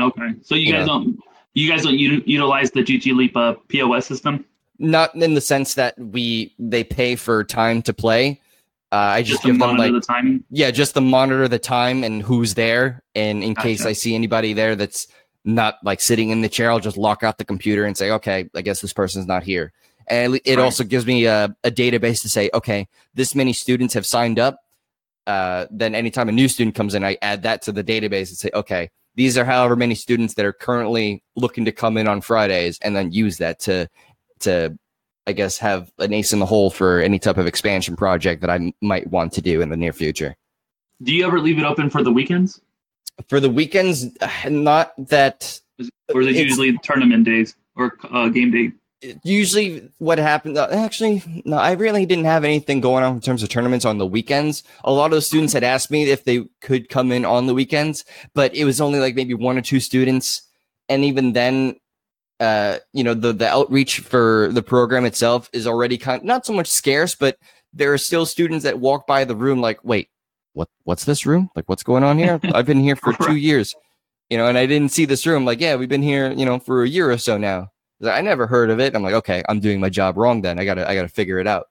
Okay, 0.00 0.28
so 0.42 0.54
you, 0.54 0.68
you 0.68 0.72
guys 0.74 0.86
know. 0.86 1.00
don't 1.00 1.18
you 1.54 1.68
guys 1.68 1.82
don't 1.82 1.98
u- 1.98 2.22
utilize 2.24 2.70
the 2.70 2.84
GG 2.84 3.16
Leap 3.16 3.36
uh, 3.36 3.54
POS 3.66 4.06
system? 4.06 4.44
Not 4.78 5.12
in 5.16 5.34
the 5.34 5.40
sense 5.40 5.74
that 5.74 5.98
we 5.98 6.54
they 6.56 6.84
pay 6.84 7.16
for 7.16 7.42
time 7.42 7.82
to 7.82 7.92
play. 7.92 8.40
Uh, 8.92 8.96
I 8.96 9.22
just, 9.22 9.42
just 9.42 9.44
give 9.44 9.58
them 9.58 9.76
like 9.76 9.92
the. 9.92 10.44
Yeah, 10.50 10.70
just 10.70 10.94
to 10.94 11.00
monitor 11.00 11.48
the 11.48 11.58
time 11.58 12.04
and 12.04 12.22
who's 12.22 12.54
there, 12.54 13.02
and 13.14 13.42
in 13.42 13.54
gotcha. 13.54 13.68
case 13.68 13.86
I 13.86 13.92
see 13.92 14.14
anybody 14.14 14.52
there 14.52 14.76
that's 14.76 15.08
not 15.44 15.78
like 15.82 16.00
sitting 16.00 16.30
in 16.30 16.40
the 16.40 16.48
chair, 16.48 16.70
I'll 16.70 16.80
just 16.80 16.96
lock 16.96 17.22
out 17.22 17.38
the 17.38 17.44
computer 17.44 17.84
and 17.84 17.96
say, 17.96 18.10
okay, 18.10 18.50
I 18.54 18.62
guess 18.62 18.80
this 18.80 18.92
person's 18.92 19.26
not 19.26 19.44
here. 19.44 19.72
And 20.08 20.40
it 20.44 20.56
right. 20.56 20.58
also 20.58 20.84
gives 20.84 21.06
me 21.06 21.24
a, 21.26 21.54
a, 21.64 21.70
database 21.70 22.20
to 22.22 22.28
say, 22.28 22.50
okay, 22.52 22.86
this 23.14 23.34
many 23.34 23.52
students 23.52 23.94
have 23.94 24.06
signed 24.06 24.38
up. 24.38 24.60
Uh, 25.26 25.66
then 25.70 25.94
anytime 25.94 26.28
a 26.28 26.32
new 26.32 26.48
student 26.48 26.76
comes 26.76 26.94
in, 26.94 27.04
I 27.04 27.16
add 27.22 27.42
that 27.42 27.62
to 27.62 27.72
the 27.72 27.82
database 27.82 28.28
and 28.28 28.36
say, 28.36 28.50
okay, 28.54 28.90
these 29.16 29.36
are 29.36 29.44
however 29.44 29.74
many 29.74 29.94
students 29.94 30.34
that 30.34 30.44
are 30.44 30.52
currently 30.52 31.24
looking 31.34 31.64
to 31.64 31.72
come 31.72 31.96
in 31.96 32.06
on 32.06 32.20
Fridays, 32.20 32.78
and 32.82 32.94
then 32.94 33.10
use 33.10 33.38
that 33.38 33.58
to 33.60 33.88
to 34.40 34.78
I 35.26 35.32
guess 35.32 35.58
have 35.58 35.90
an 35.98 36.12
ace 36.12 36.32
in 36.32 36.38
the 36.38 36.46
hole 36.46 36.70
for 36.70 37.00
any 37.00 37.18
type 37.18 37.36
of 37.36 37.46
expansion 37.46 37.96
project 37.96 38.40
that 38.42 38.50
I 38.50 38.56
m- 38.56 38.72
might 38.80 39.08
want 39.08 39.32
to 39.34 39.42
do 39.42 39.60
in 39.60 39.70
the 39.70 39.76
near 39.76 39.92
future. 39.92 40.36
Do 41.02 41.12
you 41.12 41.26
ever 41.26 41.40
leave 41.40 41.58
it 41.58 41.64
open 41.64 41.90
for 41.90 42.02
the 42.02 42.12
weekends? 42.12 42.60
For 43.28 43.40
the 43.40 43.50
weekends, 43.50 44.06
not 44.48 44.92
that. 45.08 45.60
Or 46.14 46.22
is 46.22 46.28
it 46.28 46.36
usually 46.36 46.78
tournament 46.78 47.24
days 47.24 47.56
or 47.74 47.96
uh, 48.10 48.28
game 48.28 48.50
day? 48.50 48.72
Usually, 49.22 49.90
what 49.98 50.18
happens? 50.18 50.56
Uh, 50.56 50.68
actually, 50.70 51.42
no, 51.44 51.58
I 51.58 51.72
really 51.72 52.06
didn't 52.06 52.24
have 52.24 52.44
anything 52.44 52.80
going 52.80 53.04
on 53.04 53.16
in 53.16 53.20
terms 53.20 53.42
of 53.42 53.50
tournaments 53.50 53.84
on 53.84 53.98
the 53.98 54.06
weekends. 54.06 54.62
A 54.84 54.92
lot 54.92 55.06
of 55.06 55.16
the 55.16 55.22
students 55.22 55.52
had 55.52 55.64
asked 55.64 55.90
me 55.90 56.08
if 56.10 56.24
they 56.24 56.46
could 56.62 56.88
come 56.88 57.12
in 57.12 57.24
on 57.24 57.46
the 57.46 57.54
weekends, 57.54 58.04
but 58.34 58.54
it 58.54 58.64
was 58.64 58.80
only 58.80 58.98
like 58.98 59.14
maybe 59.14 59.34
one 59.34 59.58
or 59.58 59.62
two 59.62 59.80
students, 59.80 60.42
and 60.88 61.04
even 61.04 61.34
then, 61.34 61.76
uh, 62.40 62.78
you 62.92 63.02
know, 63.02 63.14
the 63.14 63.32
the 63.32 63.48
outreach 63.48 64.00
for 64.00 64.48
the 64.52 64.62
program 64.62 65.04
itself 65.04 65.48
is 65.52 65.66
already 65.66 65.96
kind 65.96 66.20
of, 66.20 66.24
not 66.24 66.44
so 66.44 66.52
much 66.52 66.68
scarce, 66.68 67.14
but 67.14 67.38
there 67.72 67.92
are 67.92 67.98
still 67.98 68.26
students 68.26 68.64
that 68.64 68.78
walk 68.78 69.06
by 69.06 69.24
the 69.24 69.36
room 69.36 69.60
like, 69.60 69.82
wait, 69.84 70.08
what 70.52 70.68
what's 70.84 71.04
this 71.04 71.24
room? 71.24 71.50
Like, 71.56 71.68
what's 71.68 71.82
going 71.82 72.04
on 72.04 72.18
here? 72.18 72.40
I've 72.54 72.66
been 72.66 72.80
here 72.80 72.96
for 72.96 73.12
two 73.14 73.36
years, 73.36 73.74
you 74.28 74.36
know, 74.36 74.46
and 74.46 74.58
I 74.58 74.66
didn't 74.66 74.92
see 74.92 75.04
this 75.06 75.26
room. 75.26 75.44
Like, 75.44 75.60
yeah, 75.60 75.76
we've 75.76 75.88
been 75.88 76.02
here, 76.02 76.32
you 76.32 76.44
know, 76.44 76.58
for 76.58 76.82
a 76.82 76.88
year 76.88 77.10
or 77.10 77.18
so 77.18 77.38
now. 77.38 77.68
I 78.04 78.20
never 78.20 78.46
heard 78.46 78.68
of 78.68 78.78
it. 78.78 78.94
I'm 78.94 79.02
like, 79.02 79.14
okay, 79.14 79.42
I'm 79.48 79.60
doing 79.60 79.80
my 79.80 79.88
job 79.88 80.18
wrong. 80.18 80.42
Then 80.42 80.58
I 80.58 80.64
gotta 80.66 80.88
I 80.88 80.94
gotta 80.94 81.08
figure 81.08 81.38
it 81.38 81.46
out. 81.46 81.66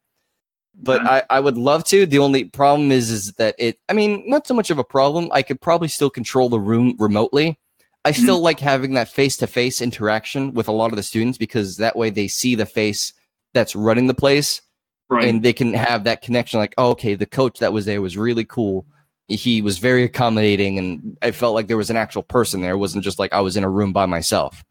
But 0.73 1.04
yeah. 1.04 1.10
I, 1.30 1.38
I 1.38 1.39
would 1.39 1.58
love 1.58 1.84
to. 1.86 2.08
The 2.08 2.19
only 2.19 2.45
problem 2.45 2.91
is 2.91 3.12
is 3.12 3.34
that 3.34 3.54
it. 3.60 3.78
I 3.88 3.93
mean, 3.93 4.23
not 4.25 4.47
so 4.47 4.56
much 4.56 4.71
of 4.71 4.80
a 4.80 4.84
problem. 4.84 5.30
I 5.32 5.43
could 5.43 5.62
probably 5.62 5.88
still 5.89 6.10
control 6.10 6.49
the 6.49 6.60
room 6.60 6.95
remotely 6.97 7.60
I 8.06 8.12
mm-hmm. 8.12 8.22
still 8.22 8.39
like 8.39 8.60
having 8.60 8.94
that 8.94 9.10
face 9.10 9.36
to 9.38 9.48
face 9.48 9.82
interaction 9.82 10.54
with 10.54 10.68
a 10.68 10.72
lot 10.72 10.91
of 10.91 10.96
the 10.96 11.04
students 11.04 11.39
because 11.39 11.78
that 11.78 11.96
way 11.96 12.12
they 12.12 12.28
see 12.28 12.54
the 12.54 12.68
face 12.68 13.12
that's 13.54 13.76
running 13.76 14.06
the 14.06 14.13
place 14.13 14.62
right. 15.10 15.28
and 15.28 15.41
they 15.41 15.54
can 15.54 15.74
have 15.74 16.04
that 16.04 16.22
connection 16.22 16.60
like, 16.60 16.76
oh, 16.78 16.91
okay, 16.91 17.15
the 17.15 17.26
coach 17.26 17.60
that 17.60 17.74
was 17.74 17.86
there 17.86 18.04
was 18.04 18.15
really 18.15 18.46
cool. 18.46 18.86
He 19.28 19.63
was 19.63 19.80
very 19.80 20.04
accommodating 20.04 20.78
and 20.78 21.18
I 21.24 21.32
felt 21.32 21.56
like 21.56 21.65
there 21.65 21.78
was 21.78 21.89
an 21.89 21.98
actual 21.98 22.22
person 22.22 22.62
there. 22.62 22.74
It 22.74 22.78
wasn't 22.78 23.04
just 23.04 23.18
like 23.18 23.34
I 23.34 23.41
was 23.41 23.58
in 23.58 23.63
a 23.63 23.70
room 23.70 23.91
by 23.91 24.06
myself. 24.06 24.63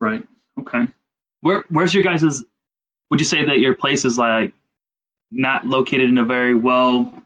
Right. 0.00 0.26
Okay. 0.60 0.88
Where 1.42 1.64
where's 1.68 1.94
your 1.94 2.02
guys's 2.02 2.44
would 3.10 3.20
you 3.20 3.26
say 3.26 3.44
that 3.44 3.60
your 3.60 3.74
place 3.74 4.04
is 4.04 4.18
like 4.18 4.52
not 5.30 5.64
located 5.64 6.08
in 6.08 6.18
a 6.18 6.24
very 6.24 6.56
well 6.56 7.22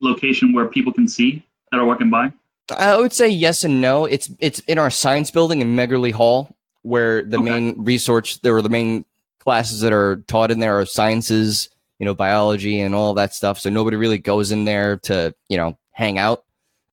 location 0.00 0.52
where 0.52 0.68
people 0.68 0.92
can 0.92 1.08
see 1.08 1.44
that 1.72 1.80
are 1.80 1.84
walking 1.84 2.10
by? 2.10 2.32
I 2.70 2.96
would 2.96 3.12
say 3.12 3.28
yes 3.28 3.64
and 3.64 3.80
no. 3.80 4.04
It's 4.04 4.30
it's 4.38 4.60
in 4.60 4.78
our 4.78 4.90
science 4.90 5.30
building 5.30 5.60
in 5.60 5.76
Megerle 5.76 6.12
Hall, 6.12 6.56
where 6.82 7.22
the 7.22 7.38
okay. 7.38 7.50
main 7.50 7.84
research 7.84 8.40
there 8.42 8.56
are 8.56 8.62
the 8.62 8.68
main 8.68 9.04
classes 9.38 9.80
that 9.80 9.92
are 9.92 10.16
taught 10.26 10.50
in 10.50 10.58
there 10.58 10.78
are 10.78 10.84
sciences, 10.84 11.70
you 11.98 12.04
know, 12.04 12.14
biology 12.14 12.80
and 12.80 12.94
all 12.94 13.14
that 13.14 13.34
stuff. 13.34 13.58
So 13.58 13.70
nobody 13.70 13.96
really 13.96 14.18
goes 14.18 14.52
in 14.52 14.64
there 14.64 14.98
to, 15.04 15.34
you 15.48 15.56
know, 15.56 15.78
hang 15.92 16.18
out. 16.18 16.44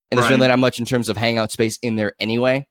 And 0.09 0.17
there's 0.17 0.29
really 0.29 0.47
not 0.47 0.59
much 0.59 0.79
in 0.79 0.85
terms 0.85 1.09
of 1.09 1.17
hangout 1.17 1.51
space 1.51 1.77
in 1.81 1.95
there 1.95 2.13
anyway. 2.19 2.67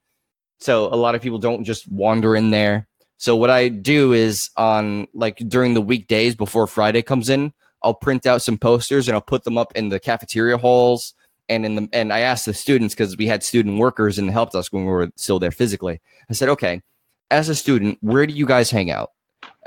So 0.59 0.87
a 0.87 0.97
lot 0.97 1.15
of 1.15 1.21
people 1.21 1.39
don't 1.39 1.65
just 1.65 1.91
wander 1.91 2.35
in 2.35 2.51
there. 2.51 2.87
So 3.19 3.37
what 3.37 3.51
I 3.51 3.69
do 3.69 4.13
is 4.13 4.51
on 4.57 5.09
like 5.13 5.37
during 5.37 5.75
the 5.75 5.81
weekdays 5.83 6.35
before 6.35 6.67
Friday 6.67 7.03
comes 7.03 7.29
in, 7.29 7.53
I'll 7.83 7.95
print 7.95 8.25
out 8.25 8.41
some 8.41 8.57
posters 8.57 9.09
and 9.09 9.15
I'll 9.15 9.21
put 9.21 9.45
them 9.45 9.59
up 9.59 9.73
in 9.77 9.91
the 9.91 10.01
cafeteria 10.01 10.57
halls 10.57 11.13
and 11.49 11.65
in 11.65 11.75
the 11.75 11.89
and 11.93 12.13
I 12.13 12.21
asked 12.21 12.47
the 12.47 12.55
students 12.55 12.95
because 12.95 13.17
we 13.17 13.27
had 13.27 13.43
student 13.43 13.79
workers 13.79 14.19
and 14.19 14.31
helped 14.31 14.55
us 14.55 14.73
when 14.73 14.85
we 14.85 14.93
were 14.93 15.11
still 15.17 15.39
there 15.39 15.51
physically. 15.51 16.01
I 16.31 16.33
said, 16.33 16.49
okay, 16.51 16.83
as 17.31 17.49
a 17.49 17.55
student, 17.55 17.99
where 18.01 18.27
do 18.27 18.33
you 18.33 18.47
guys 18.47 18.71
hang 18.71 18.91
out? 18.91 19.11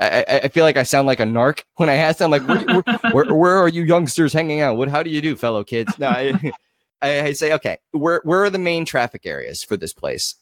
I, 0.00 0.40
I 0.44 0.48
feel 0.48 0.64
like 0.64 0.76
I 0.76 0.82
sound 0.82 1.06
like 1.06 1.20
a 1.20 1.24
narc 1.24 1.62
when 1.76 1.88
I 1.88 1.94
ask 1.94 2.18
them, 2.18 2.30
like, 2.30 2.46
where, 2.46 2.82
where, 3.12 3.34
where, 3.34 3.56
are 3.56 3.68
you 3.68 3.82
youngsters 3.82 4.32
hanging 4.32 4.60
out? 4.60 4.76
What, 4.76 4.88
how 4.88 5.02
do 5.02 5.10
you 5.10 5.20
do, 5.20 5.36
fellow 5.36 5.64
kids? 5.64 5.98
No, 5.98 6.08
I, 6.08 6.52
I 7.02 7.32
say, 7.32 7.52
okay, 7.54 7.78
where, 7.92 8.20
where 8.24 8.44
are 8.44 8.50
the 8.50 8.58
main 8.58 8.84
traffic 8.84 9.26
areas 9.26 9.62
for 9.62 9.76
this 9.76 9.92
place? 9.92 10.34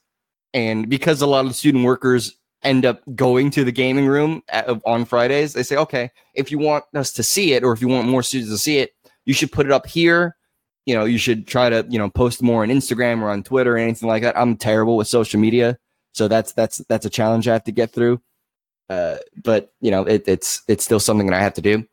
And 0.55 0.89
because 0.89 1.21
a 1.21 1.27
lot 1.27 1.47
of 1.47 1.55
student 1.55 1.85
workers 1.85 2.35
end 2.63 2.87
up 2.87 3.01
going 3.15 3.51
to 3.51 3.65
the 3.65 3.73
gaming 3.73 4.07
room 4.07 4.43
at, 4.49 4.69
on 4.87 5.05
Fridays, 5.05 5.53
they 5.53 5.63
say, 5.63 5.77
okay, 5.77 6.11
if 6.35 6.51
you 6.51 6.59
want 6.59 6.85
us 6.95 7.13
to 7.13 7.23
see 7.23 7.53
it, 7.53 7.63
or 7.63 7.73
if 7.73 7.81
you 7.81 7.89
want 7.89 8.09
more 8.09 8.23
students 8.23 8.53
to 8.53 8.59
see 8.59 8.79
it, 8.79 8.93
you 9.25 9.35
should 9.35 9.53
put 9.53 9.67
it 9.67 9.73
up 9.73 9.87
here 9.87 10.36
you 10.87 10.95
know, 10.95 11.05
you 11.05 11.19
should 11.19 11.47
try 11.47 11.69
to, 11.69 11.85
you 11.89 11.99
know, 11.99 12.09
post 12.09 12.43
more 12.43 12.63
on 12.63 12.69
Instagram 12.69 13.21
or 13.21 13.29
on 13.29 13.43
Twitter 13.43 13.75
or 13.75 13.79
anything 13.79 14.09
like 14.09 14.23
that. 14.23 14.39
I'm 14.39 14.57
terrible 14.57 14.97
with 14.97 15.09
social 15.09 15.39
media. 15.41 15.79
So 16.13 16.29
that's 16.29 16.53
that's 16.53 16.79
that's 16.89 17.05
a 17.05 17.11
challenge 17.11 17.47
I 17.47 17.53
have 17.53 17.65
to 17.65 17.73
get 17.73 17.93
through. 17.93 18.23
Uh, 18.89 19.17
but 19.43 19.73
you 19.81 19.91
know, 19.91 20.05
it, 20.05 20.27
it's 20.27 20.63
it's 20.69 20.85
still 20.85 21.01
something 21.01 21.27
that 21.27 21.37
I 21.37 21.43
have 21.43 21.55
to 21.55 21.61
do. 21.61 21.87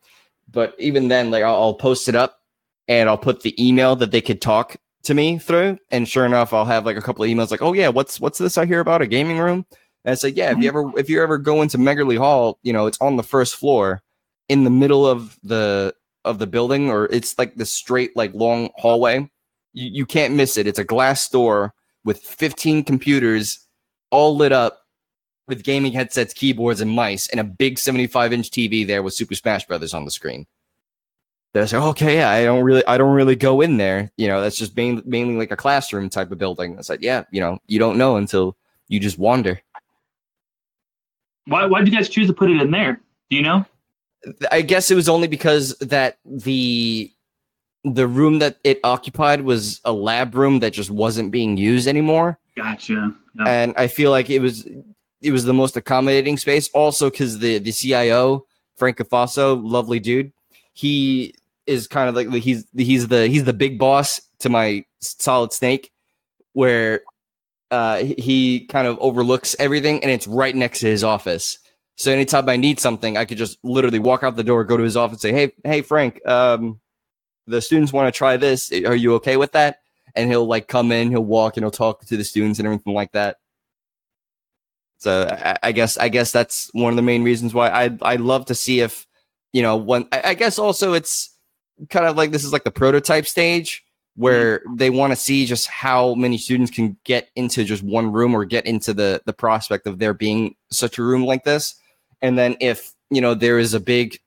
But 0.49 0.75
even 0.77 1.07
then, 1.07 1.31
like 1.31 1.43
I'll, 1.43 1.55
I'll 1.55 1.73
post 1.73 2.07
it 2.07 2.15
up 2.15 2.39
and 2.87 3.09
I'll 3.09 3.17
put 3.17 3.41
the 3.41 3.67
email 3.67 3.95
that 3.97 4.11
they 4.11 4.21
could 4.21 4.41
talk 4.41 4.77
to 5.03 5.13
me 5.13 5.39
through. 5.39 5.79
And 5.91 6.07
sure 6.07 6.25
enough, 6.25 6.53
I'll 6.53 6.65
have 6.65 6.85
like 6.85 6.97
a 6.97 7.01
couple 7.01 7.23
of 7.23 7.29
emails 7.29 7.51
like, 7.51 7.63
"Oh 7.63 7.73
yeah, 7.73 7.89
what's 7.89 8.19
what's 8.19 8.37
this 8.37 8.57
I 8.57 8.65
hear 8.65 8.79
about 8.79 9.01
a 9.01 9.07
gaming 9.07 9.39
room?" 9.39 9.65
And 10.05 10.13
it's 10.13 10.23
like, 10.23 10.37
"Yeah, 10.37 10.51
if 10.51 10.59
you 10.59 10.67
ever 10.69 10.91
if 10.97 11.09
you 11.09 11.21
ever 11.21 11.39
go 11.39 11.61
into 11.63 11.77
Megerle 11.79 12.17
Hall, 12.17 12.59
you 12.61 12.73
know, 12.73 12.85
it's 12.85 13.01
on 13.01 13.17
the 13.17 13.23
first 13.23 13.55
floor, 13.55 14.03
in 14.49 14.63
the 14.63 14.69
middle 14.69 15.05
of 15.07 15.37
the 15.43 15.95
of 16.25 16.39
the 16.39 16.47
building, 16.47 16.89
or 16.89 17.05
it's 17.05 17.37
like 17.37 17.55
the 17.55 17.65
straight, 17.65 18.15
like 18.15 18.33
long 18.33 18.69
hallway. 18.75 19.29
You, 19.73 19.89
you 19.89 20.05
can't 20.05 20.35
miss 20.35 20.57
it. 20.57 20.67
It's 20.67 20.79
a 20.79 20.83
glass 20.83 21.27
door 21.29 21.73
with 22.05 22.19
15 22.19 22.83
computers 22.83 23.67
all 24.11 24.35
lit 24.35 24.51
up 24.51 24.79
with 25.47 25.63
gaming 25.63 25.91
headsets, 25.91 26.33
keyboards, 26.33 26.81
and 26.81 26.91
mice, 26.91 27.27
and 27.27 27.39
a 27.39 27.43
big 27.43 27.77
75 27.77 28.33
inch 28.33 28.49
TV 28.49 28.85
there 28.85 29.03
with 29.03 29.13
Super 29.13 29.35
Smash 29.35 29.65
Brothers 29.65 29.93
on 29.93 30.05
the 30.05 30.11
screen. 30.11 30.45
They're 31.53 31.63
like, 31.63 31.73
okay, 31.73 32.17
yeah, 32.17 32.29
I 32.29 32.43
don't 32.45 32.63
really, 32.63 32.85
I 32.87 32.97
don't 32.97 33.13
really 33.13 33.35
go 33.35 33.61
in 33.61 33.77
there. 33.77 34.11
You 34.17 34.27
know, 34.27 34.41
that's 34.41 34.57
just 34.57 34.75
main, 34.75 35.03
mainly 35.05 35.35
like 35.35 35.51
a 35.51 35.55
classroom 35.55 36.09
type 36.09 36.31
of 36.31 36.39
building. 36.39 36.79
I 36.79 36.81
said, 36.81 37.03
yeah, 37.03 37.23
you 37.31 37.41
know, 37.41 37.59
you 37.67 37.77
don't 37.77 37.97
know 37.97 38.15
until 38.15 38.57
you 38.87 38.99
just 38.99 39.19
wander. 39.19 39.61
Why, 41.45 41.65
why 41.65 41.79
did 41.79 41.91
you 41.91 41.97
guys 41.97 42.09
choose 42.09 42.27
to 42.27 42.33
put 42.33 42.49
it 42.49 42.59
in 42.59 42.71
there? 42.71 42.99
Do 43.29 43.35
you 43.35 43.43
know? 43.43 43.65
I 44.51 44.61
guess 44.61 44.89
it 44.91 44.95
was 44.95 45.09
only 45.09 45.27
because 45.27 45.75
that 45.79 46.17
the 46.25 47.11
the 47.83 48.07
room 48.07 48.39
that 48.39 48.57
it 48.63 48.79
occupied 48.83 49.41
was 49.41 49.81
a 49.83 49.91
lab 49.91 50.35
room 50.35 50.59
that 50.59 50.71
just 50.71 50.89
wasn't 50.89 51.31
being 51.31 51.57
used 51.57 51.87
anymore. 51.87 52.39
Gotcha. 52.55 53.13
Yep. 53.35 53.47
And 53.47 53.73
I 53.77 53.87
feel 53.87 54.11
like 54.11 54.29
it 54.29 54.39
was 54.39 54.65
it 55.21 55.31
was 55.31 55.45
the 55.45 55.53
most 55.53 55.75
accommodating 55.75 56.37
space. 56.37 56.69
Also, 56.73 57.09
because 57.09 57.39
the 57.39 57.57
the 57.59 57.71
CIO 57.71 58.45
Frank 58.75 58.97
Cafasso, 58.97 59.59
lovely 59.63 59.99
dude, 59.99 60.31
he 60.73 61.33
is 61.65 61.87
kind 61.87 62.09
of 62.09 62.15
like 62.15 62.43
he's 62.43 62.65
he's 62.75 63.07
the 63.07 63.27
he's 63.27 63.43
the 63.43 63.53
big 63.53 63.79
boss 63.79 64.21
to 64.39 64.49
my 64.49 64.85
Solid 64.99 65.53
Snake, 65.53 65.91
where 66.53 67.01
uh, 67.71 68.03
he 68.03 68.65
kind 68.67 68.87
of 68.87 68.97
overlooks 68.99 69.55
everything, 69.59 70.01
and 70.03 70.11
it's 70.11 70.27
right 70.27 70.55
next 70.55 70.79
to 70.81 70.87
his 70.87 71.03
office. 71.03 71.57
So 71.95 72.11
anytime 72.11 72.49
I 72.49 72.57
need 72.57 72.79
something, 72.79 73.17
I 73.17 73.25
could 73.25 73.37
just 73.37 73.59
literally 73.63 73.99
walk 73.99 74.23
out 74.23 74.35
the 74.35 74.43
door, 74.43 74.63
go 74.63 74.77
to 74.77 74.83
his 74.83 74.97
office, 74.97 75.21
say, 75.21 75.31
"Hey, 75.31 75.53
hey, 75.63 75.81
Frank, 75.81 76.25
um, 76.27 76.79
the 77.45 77.61
students 77.61 77.93
want 77.93 78.13
to 78.13 78.17
try 78.17 78.37
this. 78.37 78.71
Are 78.71 78.95
you 78.95 79.13
okay 79.15 79.37
with 79.37 79.51
that?" 79.51 79.79
And 80.15 80.29
he'll 80.29 80.47
like 80.47 80.67
come 80.67 80.91
in, 80.91 81.09
he'll 81.11 81.23
walk, 81.23 81.55
and 81.55 81.63
he'll 81.63 81.71
talk 81.71 82.05
to 82.05 82.17
the 82.17 82.23
students 82.23 82.59
and 82.59 82.65
everything 82.67 82.93
like 82.93 83.11
that. 83.11 83.37
So 84.97 85.27
I, 85.29 85.57
I 85.61 85.71
guess 85.71 85.97
I 85.97 86.09
guess 86.09 86.31
that's 86.31 86.69
one 86.73 86.91
of 86.91 86.95
the 86.95 87.01
main 87.01 87.23
reasons 87.23 87.53
why 87.53 87.69
I 87.69 87.97
I 88.01 88.15
love 88.15 88.45
to 88.47 88.55
see 88.55 88.79
if 88.79 89.05
you 89.51 89.61
know 89.61 89.77
when 89.77 90.07
I, 90.11 90.29
I 90.29 90.33
guess 90.33 90.57
also 90.57 90.93
it's 90.93 91.29
kind 91.89 92.05
of 92.05 92.15
like 92.15 92.31
this 92.31 92.43
is 92.43 92.53
like 92.53 92.63
the 92.63 92.71
prototype 92.71 93.27
stage 93.27 93.83
where 94.15 94.59
mm-hmm. 94.59 94.75
they 94.77 94.89
want 94.89 95.11
to 95.11 95.17
see 95.17 95.45
just 95.45 95.67
how 95.67 96.15
many 96.15 96.37
students 96.37 96.71
can 96.71 96.97
get 97.03 97.29
into 97.35 97.63
just 97.63 97.83
one 97.83 98.11
room 98.11 98.33
or 98.35 98.45
get 98.45 98.65
into 98.65 98.93
the 98.93 99.21
the 99.25 99.33
prospect 99.33 99.87
of 99.87 99.99
there 99.99 100.13
being 100.13 100.55
such 100.71 100.97
a 100.97 101.03
room 101.03 101.25
like 101.25 101.43
this 101.43 101.75
and 102.23 102.37
then 102.37 102.55
if 102.59 102.93
you 103.11 103.21
know 103.21 103.35
there 103.35 103.59
is 103.59 103.75
a 103.75 103.79
big 103.79 104.17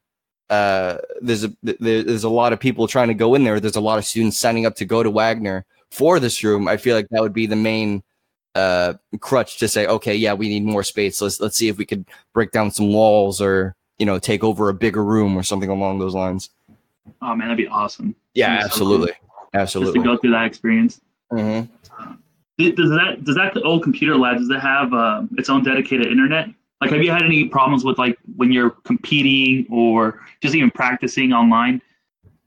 uh, 0.48 0.98
there's 1.20 1.42
a 1.42 1.52
there's 1.62 2.22
a 2.22 2.28
lot 2.28 2.52
of 2.52 2.60
people 2.60 2.86
trying 2.86 3.08
to 3.08 3.14
go 3.14 3.34
in 3.34 3.42
there. 3.42 3.58
There's 3.58 3.74
a 3.74 3.80
lot 3.80 3.98
of 3.98 4.04
students 4.04 4.38
signing 4.38 4.64
up 4.64 4.76
to 4.76 4.84
go 4.84 5.02
to 5.02 5.10
Wagner 5.10 5.64
for 5.90 6.20
this 6.20 6.44
room. 6.44 6.68
I 6.68 6.76
feel 6.76 6.94
like 6.94 7.08
that 7.10 7.20
would 7.20 7.32
be 7.32 7.46
the 7.46 7.56
main 7.56 8.04
uh, 8.54 8.94
crutch 9.20 9.58
to 9.58 9.68
say, 9.68 9.86
okay, 9.86 10.14
yeah, 10.14 10.34
we 10.34 10.48
need 10.48 10.64
more 10.64 10.84
space. 10.84 11.20
Let's 11.20 11.40
let's 11.40 11.56
see 11.56 11.68
if 11.68 11.78
we 11.78 11.84
could 11.84 12.06
break 12.32 12.52
down 12.52 12.70
some 12.70 12.92
walls 12.92 13.40
or 13.40 13.74
you 13.98 14.06
know 14.06 14.18
take 14.18 14.44
over 14.44 14.68
a 14.68 14.74
bigger 14.74 15.04
room 15.04 15.36
or 15.36 15.42
something 15.42 15.70
along 15.70 15.98
those 15.98 16.14
lines. 16.14 16.50
Oh 17.22 17.34
man, 17.34 17.48
that'd 17.48 17.56
be 17.56 17.66
awesome. 17.66 18.14
Yeah, 18.34 18.60
absolutely, 18.62 19.08
so 19.08 19.14
cool. 19.30 19.48
absolutely. 19.54 19.94
Just 19.94 20.04
to 20.04 20.10
go 20.12 20.16
through 20.18 20.32
that 20.32 20.44
experience. 20.44 21.00
Mm-hmm. 21.32 21.72
Uh, 21.92 22.14
does 22.58 22.90
that 22.90 23.24
does 23.24 23.34
that 23.34 23.60
old 23.64 23.82
computer 23.82 24.16
lab 24.16 24.38
does 24.38 24.48
it 24.48 24.60
have 24.60 24.92
uh, 24.92 25.22
its 25.36 25.50
own 25.50 25.64
dedicated 25.64 26.06
internet? 26.06 26.48
Like, 26.80 26.90
have 26.90 27.02
you 27.02 27.10
had 27.10 27.22
any 27.22 27.48
problems 27.48 27.84
with 27.84 27.98
like 27.98 28.18
when 28.36 28.52
you're 28.52 28.70
competing 28.70 29.66
or 29.70 30.20
just 30.42 30.54
even 30.54 30.70
practicing 30.70 31.32
online? 31.32 31.80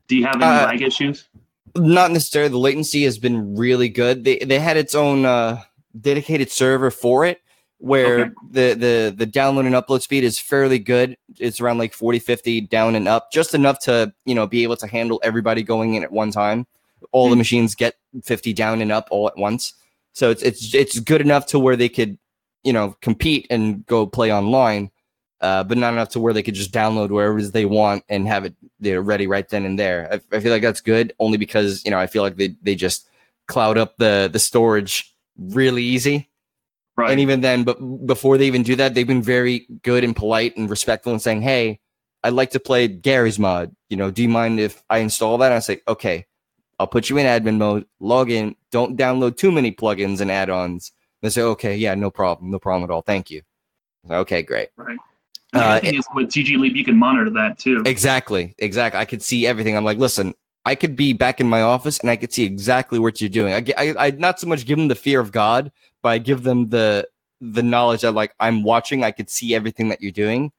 Do 0.07 0.15
you 0.15 0.25
have 0.25 0.35
any 0.35 0.45
uh, 0.45 0.65
lag 0.65 0.81
issues? 0.81 1.27
Not 1.75 2.11
necessarily. 2.11 2.49
The 2.49 2.57
latency 2.57 3.03
has 3.03 3.17
been 3.17 3.55
really 3.55 3.89
good. 3.89 4.23
They 4.23 4.39
they 4.39 4.59
had 4.59 4.77
its 4.77 4.93
own 4.93 5.25
uh, 5.25 5.61
dedicated 5.99 6.51
server 6.51 6.91
for 6.91 7.25
it 7.25 7.41
where 7.79 8.19
okay. 8.19 8.33
the, 8.51 8.73
the 8.73 9.15
the 9.17 9.27
download 9.27 9.65
and 9.65 9.73
upload 9.73 10.01
speed 10.01 10.23
is 10.23 10.37
fairly 10.37 10.79
good. 10.79 11.17
It's 11.39 11.59
around 11.59 11.77
like 11.77 11.93
40, 11.93 12.19
50 12.19 12.61
down 12.61 12.95
and 12.95 13.07
up, 13.07 13.31
just 13.31 13.55
enough 13.55 13.79
to, 13.81 14.13
you 14.25 14.35
know, 14.35 14.45
be 14.45 14.63
able 14.63 14.75
to 14.77 14.87
handle 14.87 15.19
everybody 15.23 15.63
going 15.63 15.95
in 15.95 16.03
at 16.03 16.11
one 16.11 16.31
time. 16.31 16.67
All 17.11 17.25
mm-hmm. 17.25 17.31
the 17.31 17.35
hmm. 17.35 17.39
machines 17.39 17.75
get 17.75 17.95
50 18.23 18.53
down 18.53 18.81
and 18.81 18.91
up 18.91 19.07
all 19.11 19.27
at 19.27 19.37
once. 19.37 19.73
So 20.13 20.29
it's 20.29 20.43
it's 20.43 20.75
it's 20.75 20.99
good 20.99 21.21
enough 21.21 21.45
to 21.47 21.59
where 21.59 21.77
they 21.77 21.89
could, 21.89 22.17
you 22.63 22.73
know, 22.73 22.95
compete 23.01 23.47
and 23.49 23.85
go 23.85 24.05
play 24.05 24.31
online, 24.33 24.91
uh, 25.41 25.63
but 25.63 25.77
not 25.77 25.93
enough 25.93 26.09
to 26.09 26.19
where 26.19 26.33
they 26.33 26.43
could 26.43 26.55
just 26.55 26.71
download 26.73 27.09
wherever 27.09 27.41
they 27.41 27.65
want 27.65 28.03
and 28.09 28.27
have 28.27 28.45
it 28.45 28.55
they're 28.79 29.01
ready 29.01 29.27
right 29.27 29.49
then 29.49 29.65
and 29.65 29.77
there. 29.79 30.09
I, 30.11 30.37
I 30.37 30.39
feel 30.39 30.51
like 30.51 30.61
that's 30.61 30.81
good 30.81 31.13
only 31.19 31.37
because, 31.37 31.83
you 31.85 31.91
know, 31.91 31.99
I 31.99 32.07
feel 32.07 32.23
like 32.23 32.37
they, 32.37 32.55
they 32.61 32.75
just 32.75 33.07
cloud 33.47 33.77
up 33.77 33.97
the 33.97 34.29
the 34.31 34.39
storage 34.39 35.15
really 35.37 35.83
easy 35.83 36.29
Right. 36.99 37.11
And 37.11 37.21
even 37.21 37.39
then, 37.39 37.63
but 37.63 37.77
before 38.05 38.37
they 38.37 38.45
even 38.47 38.61
do 38.61 38.75
that, 38.75 38.93
they've 38.93 39.07
been 39.07 39.21
very 39.21 39.65
good 39.83 40.03
and 40.03 40.13
polite 40.13 40.57
and 40.57 40.69
respectful 40.69 41.13
and 41.13 41.21
saying, 41.21 41.43
"Hey, 41.43 41.79
I'd 42.25 42.33
like 42.33 42.51
to 42.51 42.59
play 42.59 42.89
Garry's 42.89 43.39
Mod. 43.39 43.73
You 43.89 43.95
know, 43.95 44.11
do 44.11 44.21
you 44.21 44.27
mind 44.27 44.59
if 44.59 44.83
I 44.89 44.97
install 44.97 45.37
that?" 45.37 45.45
And 45.45 45.53
I 45.53 45.59
say, 45.59 45.79
"Okay, 45.87 46.25
I'll 46.77 46.87
put 46.87 47.09
you 47.09 47.17
in 47.17 47.25
admin 47.25 47.57
mode. 47.57 47.85
Log 48.01 48.29
in. 48.29 48.57
Don't 48.69 48.97
download 48.97 49.37
too 49.37 49.49
many 49.49 49.71
plugins 49.71 50.19
and 50.19 50.29
add-ons." 50.29 50.91
They 51.21 51.29
say, 51.29 51.41
"Okay, 51.41 51.75
yeah, 51.75 51.95
no 51.95 52.09
problem, 52.09 52.51
no 52.51 52.59
problem 52.59 52.89
at 52.89 52.93
all. 52.93 53.01
Thank 53.01 53.29
you." 53.29 53.41
Okay, 54.09 54.41
great. 54.41 54.69
Right. 54.77 54.97
Uh, 55.53 55.79
is 55.83 56.05
with 56.13 56.27
GG 56.27 56.57
Leap, 56.57 56.75
you 56.75 56.85
can 56.85 56.95
monitor 56.95 57.29
that 57.31 57.57
too. 57.57 57.81
Exactly, 57.85 58.53
exactly. 58.59 58.99
I 58.99 59.05
could 59.05 59.23
see 59.23 59.47
everything. 59.47 59.75
I'm 59.75 59.83
like, 59.83 59.97
listen, 59.97 60.35
I 60.65 60.75
could 60.75 60.95
be 60.95 61.13
back 61.13 61.39
in 61.41 61.49
my 61.49 61.63
office 61.63 61.99
and 61.99 62.09
I 62.09 62.15
could 62.15 62.31
see 62.31 62.43
exactly 62.43 62.99
what 62.99 63.19
you're 63.19 63.29
doing. 63.29 63.53
I, 63.53 63.73
I, 63.77 64.07
I 64.07 64.11
not 64.11 64.39
so 64.39 64.47
much 64.47 64.65
give 64.65 64.77
them 64.77 64.89
the 64.89 64.95
fear 64.95 65.19
of 65.19 65.31
God, 65.31 65.71
but 66.03 66.09
I 66.09 66.17
give 66.19 66.43
them 66.43 66.69
the 66.69 67.07
the 67.41 67.63
knowledge 67.63 68.01
that 68.01 68.11
like 68.11 68.35
I'm 68.39 68.63
watching, 68.63 69.03
I 69.03 69.11
could 69.11 69.29
see 69.29 69.55
everything 69.55 69.89
that 69.89 70.01
you're 70.01 70.11
doing, 70.11 70.51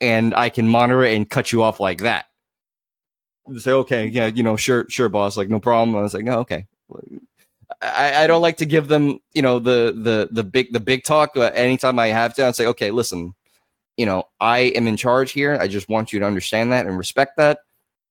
and 0.00 0.34
I 0.34 0.50
can 0.50 0.68
monitor 0.68 1.04
it 1.04 1.16
and 1.16 1.28
cut 1.28 1.52
you 1.52 1.62
off 1.62 1.80
like 1.80 2.00
that. 2.00 2.26
Say, 3.56 3.72
okay, 3.72 4.06
yeah, 4.06 4.26
you 4.26 4.42
know, 4.42 4.56
sure, 4.56 4.86
sure, 4.90 5.08
boss, 5.08 5.36
like 5.36 5.48
no 5.48 5.60
problem. 5.60 5.96
I 5.96 6.02
was 6.02 6.12
like, 6.12 6.24
no, 6.24 6.40
okay. 6.40 6.66
I, 7.82 8.24
I 8.24 8.26
don't 8.26 8.42
like 8.42 8.58
to 8.58 8.66
give 8.66 8.88
them, 8.88 9.20
you 9.32 9.42
know, 9.42 9.58
the 9.58 9.94
the 9.96 10.28
the 10.30 10.44
big 10.44 10.72
the 10.72 10.80
big 10.80 11.04
talk. 11.04 11.32
But 11.34 11.56
anytime 11.56 11.98
I 11.98 12.08
have 12.08 12.34
to, 12.34 12.46
I 12.46 12.50
say, 12.52 12.66
okay, 12.66 12.90
listen, 12.90 13.34
you 13.96 14.06
know, 14.06 14.24
I 14.40 14.58
am 14.58 14.86
in 14.86 14.96
charge 14.96 15.32
here. 15.32 15.58
I 15.60 15.68
just 15.68 15.88
want 15.88 16.12
you 16.12 16.20
to 16.20 16.26
understand 16.26 16.72
that 16.72 16.86
and 16.86 16.96
respect 16.96 17.36
that. 17.36 17.60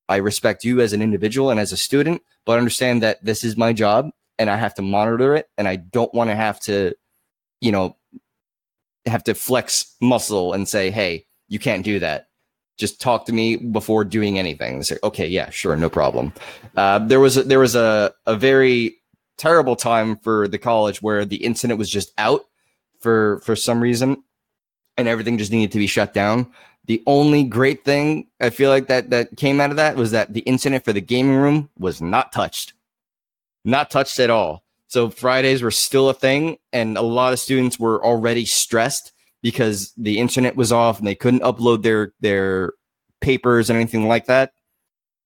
I 0.07 0.17
respect 0.17 0.63
you 0.63 0.81
as 0.81 0.93
an 0.93 1.01
individual 1.01 1.51
and 1.51 1.59
as 1.59 1.71
a 1.71 1.77
student, 1.77 2.21
but 2.45 2.57
understand 2.57 3.03
that 3.03 3.23
this 3.23 3.43
is 3.43 3.55
my 3.55 3.73
job 3.73 4.09
and 4.39 4.49
I 4.49 4.57
have 4.57 4.73
to 4.75 4.81
monitor 4.81 5.35
it 5.35 5.49
and 5.57 5.67
I 5.67 5.75
don't 5.75 6.13
want 6.13 6.29
to 6.31 6.35
have 6.35 6.59
to, 6.61 6.95
you 7.61 7.71
know, 7.71 7.95
have 9.05 9.23
to 9.25 9.35
flex 9.35 9.95
muscle 10.01 10.53
and 10.53 10.67
say, 10.67 10.89
hey, 10.89 11.25
you 11.47 11.59
can't 11.59 11.83
do 11.83 11.99
that. 11.99 12.27
Just 12.77 13.01
talk 13.01 13.25
to 13.25 13.33
me 13.33 13.57
before 13.57 14.03
doing 14.05 14.39
anything. 14.39 14.75
And 14.75 14.85
say, 14.85 14.97
okay, 15.03 15.27
yeah, 15.27 15.49
sure, 15.49 15.75
no 15.75 15.89
problem. 15.89 16.33
Uh, 16.75 16.99
there 16.99 17.19
was 17.19 17.37
a, 17.37 17.43
there 17.43 17.59
was 17.59 17.75
a, 17.75 18.13
a 18.25 18.35
very 18.35 18.98
terrible 19.39 19.75
time 19.75 20.17
for 20.17 20.47
the 20.47 20.57
college 20.57 21.01
where 21.01 21.25
the 21.25 21.43
incident 21.43 21.79
was 21.79 21.89
just 21.89 22.13
out 22.17 22.41
for 22.99 23.39
for 23.39 23.55
some 23.55 23.81
reason, 23.81 24.23
and 24.97 25.07
everything 25.07 25.37
just 25.37 25.51
needed 25.51 25.71
to 25.71 25.79
be 25.79 25.87
shut 25.87 26.13
down. 26.13 26.51
The 26.85 27.01
only 27.07 27.43
great 27.43 27.85
thing 27.85 28.27
I 28.39 28.49
feel 28.49 28.69
like 28.69 28.87
that 28.87 29.09
that 29.09 29.37
came 29.37 29.59
out 29.59 29.71
of 29.71 29.77
that 29.77 29.95
was 29.95 30.11
that 30.11 30.33
the 30.33 30.41
incident 30.41 30.85
for 30.85 30.93
the 30.93 31.01
gaming 31.01 31.35
room 31.35 31.69
was 31.77 32.01
not 32.01 32.31
touched 32.31 32.73
not 33.65 33.89
touched 33.89 34.19
at 34.19 34.29
all. 34.29 34.63
So 34.87 35.09
Fridays 35.09 35.61
were 35.61 35.71
still 35.71 36.09
a 36.09 36.13
thing, 36.13 36.57
and 36.73 36.97
a 36.97 37.01
lot 37.01 37.33
of 37.33 37.39
students 37.39 37.79
were 37.79 38.03
already 38.03 38.45
stressed 38.45 39.11
because 39.41 39.93
the 39.95 40.19
internet 40.19 40.55
was 40.55 40.71
off 40.71 40.97
and 40.97 41.07
they 41.07 41.15
couldn't 41.15 41.43
upload 41.43 41.83
their 41.83 42.13
their 42.19 42.73
papers 43.21 43.69
and 43.69 43.77
anything 43.77 44.07
like 44.07 44.25
that. 44.25 44.53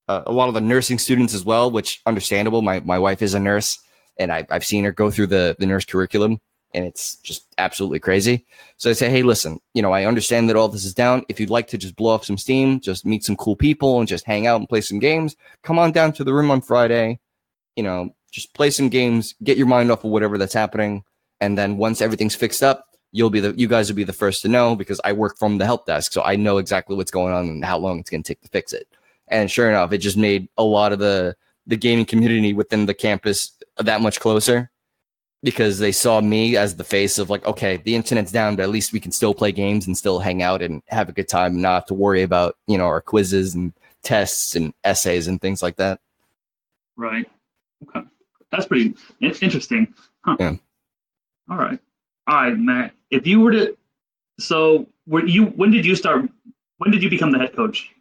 Uh, 0.07 0.23
a 0.25 0.31
lot 0.33 0.49
of 0.49 0.53
the 0.53 0.61
nursing 0.61 0.99
students 0.99 1.33
as 1.33 1.45
well, 1.45 1.71
which 1.71 2.01
understandable. 2.05 2.61
My 2.61 2.81
my 2.81 2.99
wife 2.99 3.21
is 3.21 3.33
a 3.33 3.39
nurse, 3.39 3.79
and 4.17 4.31
I, 4.31 4.45
I've 4.49 4.65
seen 4.65 4.83
her 4.83 4.91
go 4.91 5.11
through 5.11 5.27
the 5.27 5.55
the 5.59 5.65
nurse 5.65 5.85
curriculum, 5.85 6.39
and 6.73 6.85
it's 6.85 7.15
just 7.17 7.45
absolutely 7.57 7.99
crazy. 7.99 8.45
So 8.77 8.89
I 8.89 8.93
say, 8.93 9.09
hey, 9.09 9.23
listen, 9.23 9.59
you 9.73 9.81
know, 9.81 9.91
I 9.91 10.05
understand 10.05 10.49
that 10.49 10.55
all 10.55 10.67
this 10.67 10.85
is 10.85 10.93
down. 10.93 11.23
If 11.29 11.39
you'd 11.39 11.49
like 11.49 11.67
to 11.67 11.77
just 11.77 11.95
blow 11.95 12.13
off 12.13 12.25
some 12.25 12.37
steam, 12.37 12.79
just 12.79 13.05
meet 13.05 13.23
some 13.23 13.35
cool 13.35 13.55
people, 13.55 13.99
and 13.99 14.07
just 14.07 14.25
hang 14.25 14.47
out 14.47 14.59
and 14.59 14.69
play 14.69 14.81
some 14.81 14.99
games, 14.99 15.35
come 15.63 15.79
on 15.79 15.91
down 15.91 16.13
to 16.13 16.23
the 16.23 16.33
room 16.33 16.51
on 16.51 16.61
Friday. 16.61 17.19
You 17.75 17.83
know, 17.83 18.15
just 18.31 18.53
play 18.53 18.69
some 18.69 18.89
games, 18.89 19.35
get 19.43 19.57
your 19.57 19.67
mind 19.67 19.91
off 19.91 20.03
of 20.03 20.11
whatever 20.11 20.37
that's 20.37 20.53
happening, 20.53 21.03
and 21.41 21.57
then 21.57 21.77
once 21.77 22.01
everything's 22.01 22.35
fixed 22.35 22.63
up, 22.63 22.87
you'll 23.11 23.29
be 23.29 23.39
the 23.39 23.53
you 23.55 23.67
guys 23.67 23.89
will 23.89 23.95
be 23.95 24.03
the 24.03 24.13
first 24.13 24.41
to 24.41 24.47
know 24.47 24.75
because 24.75 24.99
I 25.03 25.13
work 25.13 25.37
from 25.37 25.57
the 25.57 25.65
help 25.65 25.85
desk, 25.85 26.11
so 26.11 26.21
I 26.23 26.35
know 26.35 26.57
exactly 26.57 26.95
what's 26.95 27.11
going 27.11 27.33
on 27.33 27.47
and 27.47 27.63
how 27.63 27.77
long 27.77 27.99
it's 27.99 28.09
going 28.09 28.23
to 28.23 28.27
take 28.27 28.41
to 28.41 28.49
fix 28.49 28.73
it. 28.73 28.87
And 29.29 29.49
sure 29.49 29.69
enough, 29.69 29.93
it 29.93 29.99
just 29.99 30.17
made 30.17 30.49
a 30.57 30.63
lot 30.63 30.91
of 30.91 30.99
the 30.99 31.35
the 31.65 31.77
gaming 31.77 32.05
community 32.05 32.53
within 32.53 32.85
the 32.85 32.93
campus 32.93 33.51
that 33.77 34.01
much 34.01 34.19
closer 34.19 34.69
because 35.43 35.79
they 35.79 35.91
saw 35.91 36.21
me 36.21 36.55
as 36.55 36.75
the 36.75 36.83
face 36.83 37.17
of 37.17 37.29
like, 37.29 37.45
okay, 37.45 37.77
the 37.77 37.95
internet's 37.95 38.31
down, 38.31 38.55
but 38.55 38.63
at 38.63 38.69
least 38.69 38.93
we 38.93 38.99
can 38.99 39.11
still 39.11 39.33
play 39.33 39.51
games 39.51 39.85
and 39.85 39.97
still 39.97 40.19
hang 40.19 40.41
out 40.41 40.61
and 40.61 40.81
have 40.87 41.09
a 41.09 41.11
good 41.11 41.27
time, 41.27 41.53
and 41.53 41.61
not 41.61 41.73
have 41.73 41.85
to 41.87 41.93
worry 41.93 42.23
about 42.23 42.57
you 42.67 42.77
know 42.77 42.85
our 42.85 43.01
quizzes 43.01 43.53
and 43.53 43.73
tests 44.03 44.55
and 44.55 44.73
essays 44.83 45.27
and 45.27 45.41
things 45.41 45.61
like 45.61 45.75
that. 45.75 45.99
Right. 46.95 47.29
Okay. 47.83 48.07
That's 48.51 48.65
pretty 48.65 48.95
interesting. 49.19 49.93
Huh. 50.21 50.37
Yeah. 50.39 50.55
All 51.49 51.57
right. 51.57 51.79
All 52.27 52.35
right, 52.35 52.57
Matt. 52.57 52.93
If 53.11 53.27
you 53.27 53.41
were 53.41 53.51
to, 53.51 53.77
so 54.39 54.87
were 55.05 55.25
you? 55.25 55.45
When 55.45 55.71
did 55.71 55.85
you 55.85 55.95
start? 55.95 56.29
When 56.77 56.91
did 56.91 57.03
you 57.03 57.09
become 57.09 57.31
the 57.31 57.39
head 57.39 57.55
coach? 57.55 57.91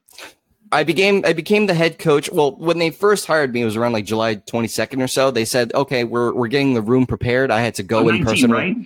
I 0.73 0.85
became 0.85 1.23
I 1.25 1.35
became 1.35 1.67
the 1.67 1.75
head 1.75 1.99
coach. 1.99 2.31
Well, 2.33 2.53
when 2.57 2.79
they 2.79 2.91
first 2.91 3.27
hired 3.27 3.53
me, 3.53 3.61
it 3.61 3.65
was 3.67 3.77
around 3.77 3.93
like 3.93 4.07
July 4.07 4.37
22nd 4.37 5.03
or 5.03 5.07
so. 5.07 5.31
They 5.31 5.45
said, 5.45 5.73
"Okay, 5.75 6.05
we're 6.05 6.33
we're 6.33 6.49
getting 6.49 6.75
the 6.75 6.83
room 6.83 7.07
prepared." 7.07 7.51
I 7.51 7.61
had 7.61 7.75
to 7.77 7.83
go 7.83 7.99
oh, 7.99 8.09
in 8.09 8.25
19, 8.25 8.25
person. 8.25 8.51
Right? 8.51 8.77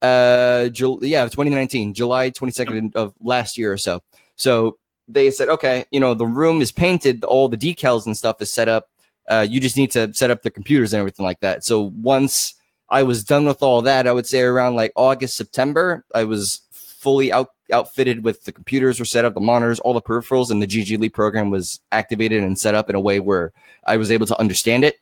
Uh, 0.00 0.68
Ju- 0.70 0.98
yeah, 1.02 1.24
2019, 1.24 1.92
July 1.92 2.30
22nd 2.30 2.96
of 2.96 3.12
last 3.20 3.58
year 3.58 3.72
or 3.72 3.76
so. 3.76 4.02
So 4.36 4.78
they 5.06 5.30
said, 5.30 5.48
"Okay, 5.50 5.84
you 5.90 6.00
know, 6.00 6.14
the 6.14 6.26
room 6.26 6.62
is 6.62 6.72
painted, 6.72 7.24
all 7.24 7.48
the 7.48 7.58
decals 7.58 8.06
and 8.06 8.16
stuff 8.16 8.40
is 8.40 8.52
set 8.52 8.68
up. 8.68 8.88
Uh, 9.28 9.46
you 9.48 9.60
just 9.60 9.76
need 9.76 9.90
to 9.90 10.12
set 10.14 10.30
up 10.30 10.42
the 10.42 10.50
computers 10.50 10.94
and 10.94 11.00
everything 11.00 11.26
like 11.26 11.40
that. 11.40 11.62
So 11.62 11.92
once 12.00 12.54
I 12.88 13.02
was 13.02 13.22
done 13.22 13.44
with 13.44 13.62
all 13.62 13.82
that, 13.82 14.06
I 14.06 14.12
would 14.12 14.26
say 14.26 14.40
around 14.40 14.76
like 14.76 14.92
August, 14.96 15.36
September, 15.36 16.04
I 16.14 16.24
was 16.24 16.62
fully 16.70 17.30
out 17.30 17.50
outfitted 17.72 18.24
with 18.24 18.44
the 18.44 18.52
computers 18.52 18.98
were 18.98 19.04
set 19.04 19.24
up, 19.24 19.34
the 19.34 19.40
monitors, 19.40 19.80
all 19.80 19.94
the 19.94 20.02
peripherals, 20.02 20.50
and 20.50 20.62
the 20.62 20.66
GG 20.66 20.98
Leap 20.98 21.14
program 21.14 21.50
was 21.50 21.80
activated 21.92 22.42
and 22.42 22.58
set 22.58 22.74
up 22.74 22.88
in 22.88 22.96
a 22.96 23.00
way 23.00 23.20
where 23.20 23.52
I 23.86 23.96
was 23.96 24.10
able 24.10 24.26
to 24.26 24.38
understand 24.38 24.84
it. 24.84 24.96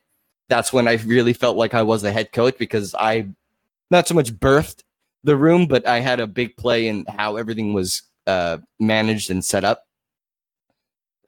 That's 0.49 0.71
when 0.71 0.87
I 0.87 0.93
really 0.93 1.33
felt 1.33 1.57
like 1.57 1.73
I 1.73 1.83
was 1.83 2.01
the 2.01 2.11
head 2.11 2.31
coach 2.31 2.57
because 2.57 2.95
I 2.95 3.27
not 3.91 4.07
so 4.07 4.15
much 4.15 4.33
birthed 4.33 4.83
the 5.23 5.35
room, 5.35 5.67
but 5.67 5.87
I 5.87 5.99
had 5.99 6.19
a 6.19 6.27
big 6.27 6.55
play 6.57 6.87
in 6.87 7.05
how 7.07 7.35
everything 7.35 7.73
was 7.73 8.03
uh, 8.25 8.57
managed 8.79 9.29
and 9.29 9.43
set 9.43 9.63
up. 9.63 9.85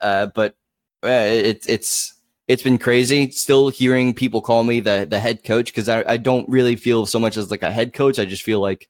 Uh, 0.01 0.27
but 0.27 0.55
uh, 1.03 1.07
it, 1.09 1.65
it's 1.67 2.13
it's 2.47 2.63
been 2.63 2.77
crazy 2.77 3.29
still 3.31 3.69
hearing 3.69 4.13
people 4.13 4.41
call 4.41 4.63
me 4.63 4.79
the 4.79 5.05
the 5.09 5.19
head 5.19 5.43
coach 5.43 5.67
because 5.67 5.89
I, 5.89 6.03
I 6.07 6.17
don't 6.17 6.47
really 6.49 6.75
feel 6.75 7.05
so 7.05 7.19
much 7.19 7.37
as 7.37 7.51
like 7.51 7.63
a 7.63 7.71
head 7.71 7.93
coach. 7.93 8.19
I 8.19 8.25
just 8.25 8.43
feel 8.43 8.59
like 8.59 8.89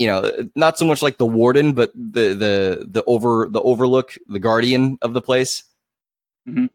you 0.00 0.06
know 0.06 0.48
not 0.56 0.78
so 0.78 0.86
much 0.86 1.02
like 1.02 1.18
the 1.18 1.26
warden, 1.26 1.74
but 1.74 1.92
the 1.94 2.34
the 2.34 2.86
the 2.90 3.04
over 3.06 3.48
the 3.50 3.60
overlook, 3.60 4.16
the 4.28 4.38
guardian 4.38 4.98
of 5.02 5.12
the 5.12 5.20
place. 5.20 5.62
Mm-hmm. 6.48 6.66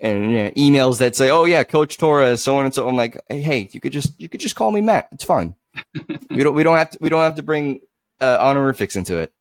And 0.00 0.32
you 0.32 0.38
know, 0.44 0.50
emails 0.52 0.98
that 0.98 1.14
say, 1.14 1.28
"Oh 1.28 1.44
yeah, 1.44 1.62
Coach 1.64 1.98
Torres," 1.98 2.42
so 2.42 2.56
on 2.56 2.64
and 2.64 2.74
so. 2.74 2.88
I'm 2.88 2.96
like, 2.96 3.20
hey, 3.28 3.42
"Hey, 3.42 3.68
you 3.72 3.80
could 3.80 3.92
just 3.92 4.18
you 4.18 4.30
could 4.30 4.40
just 4.40 4.56
call 4.56 4.70
me 4.70 4.80
Matt. 4.80 5.08
It's 5.12 5.24
fine. 5.24 5.54
we 6.30 6.42
don't 6.42 6.54
we 6.54 6.62
don't 6.62 6.78
have 6.78 6.90
to 6.90 6.98
we 7.02 7.10
don't 7.10 7.20
have 7.20 7.34
to 7.34 7.42
bring 7.42 7.80
uh, 8.22 8.38
honorifics 8.40 8.96
into 8.96 9.18
it. 9.18 9.32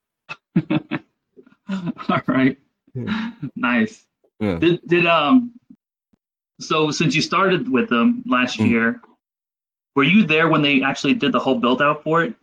All 1.69 2.21
right. 2.27 2.57
Yeah. 2.93 3.31
Nice. 3.55 4.05
Yeah. 4.41 4.59
Did 4.59 4.81
did 4.85 5.05
um 5.05 5.53
so 6.59 6.91
since 6.91 7.15
you 7.15 7.21
started 7.21 7.71
with 7.71 7.87
them 7.87 8.23
last 8.25 8.59
mm. 8.59 8.69
year, 8.69 9.01
were 9.97 10.03
you 10.03 10.23
there 10.23 10.47
when 10.47 10.61
they 10.61 10.83
actually 10.83 11.15
did 11.15 11.31
the 11.31 11.39
whole 11.39 11.59
build 11.59 11.81
out 11.81 12.03
for 12.03 12.23
it? 12.23 12.35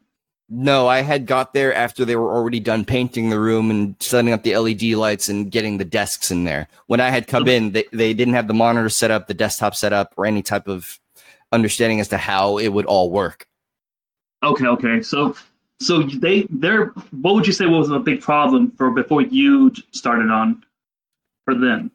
No, 0.51 0.89
I 0.89 1.03
had 1.03 1.25
got 1.25 1.55
there 1.55 1.73
after 1.73 2.05
they 2.05 2.17
were 2.17 2.35
already 2.35 2.59
done 2.59 2.85
painting 2.85 3.31
the 3.31 3.39
room 3.39 3.71
and 3.71 3.95
setting 4.01 4.33
up 4.33 4.43
the 4.43 4.57
LED 4.57 4.83
lights 4.83 5.29
and 5.29 5.53
getting 5.53 5.79
the 5.79 5.85
desks 5.85 6.33
in 6.33 6.43
there. 6.43 6.67
When 6.89 7.01
I 7.01 7.11
had 7.11 7.29
come 7.29 7.47
in, 7.47 7.71
they, 7.71 7.85
they 7.93 8.13
didn't 8.13 8.35
have 8.35 8.49
the 8.49 8.55
monitor 8.55 8.89
set 8.89 9.13
up, 9.13 9.29
the 9.29 9.35
desktop 9.35 9.77
set 9.77 9.93
up, 9.93 10.13
or 10.17 10.27
any 10.27 10.43
type 10.43 10.67
of 10.67 10.99
understanding 11.53 12.01
as 12.01 12.09
to 12.09 12.19
how 12.19 12.59
it 12.59 12.69
would 12.71 12.87
all 12.87 13.11
work. 13.11 13.47
Okay, 14.43 14.67
okay. 14.67 15.01
So 15.01 15.37
so 15.81 16.03
they 16.03 16.49
they're 16.51 16.87
what 17.13 17.35
would 17.35 17.47
you 17.47 17.53
say 17.53 17.67
was 17.67 17.89
a 17.91 18.01
big 18.01 18.21
problem 18.21 18.73
for 18.73 18.91
before 18.91 19.23
you 19.23 19.73
started 19.93 20.29
on 20.29 20.65
for 21.45 21.55
them? 21.55 21.93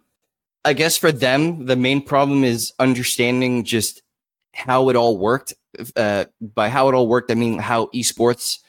I 0.64 0.72
guess 0.72 0.98
for 0.98 1.12
them, 1.12 1.66
the 1.66 1.76
main 1.76 2.02
problem 2.02 2.46
is 2.46 2.72
understanding 2.80 3.66
just 3.66 4.02
how 4.54 4.90
it 4.90 4.96
all 4.96 5.18
worked. 5.18 5.54
Uh, 5.96 6.26
by 6.42 6.70
how 6.70 6.90
it 6.90 6.96
all 6.96 7.08
worked, 7.08 7.32
I 7.32 7.36
mean 7.36 7.60
how 7.60 7.88
esports 7.88 8.60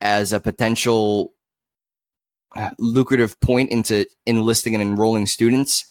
as 0.00 0.32
a 0.32 0.40
potential 0.40 1.32
uh, 2.54 2.70
lucrative 2.78 3.38
point 3.40 3.70
into 3.70 4.06
enlisting 4.26 4.74
and 4.74 4.82
enrolling 4.82 5.26
students. 5.26 5.86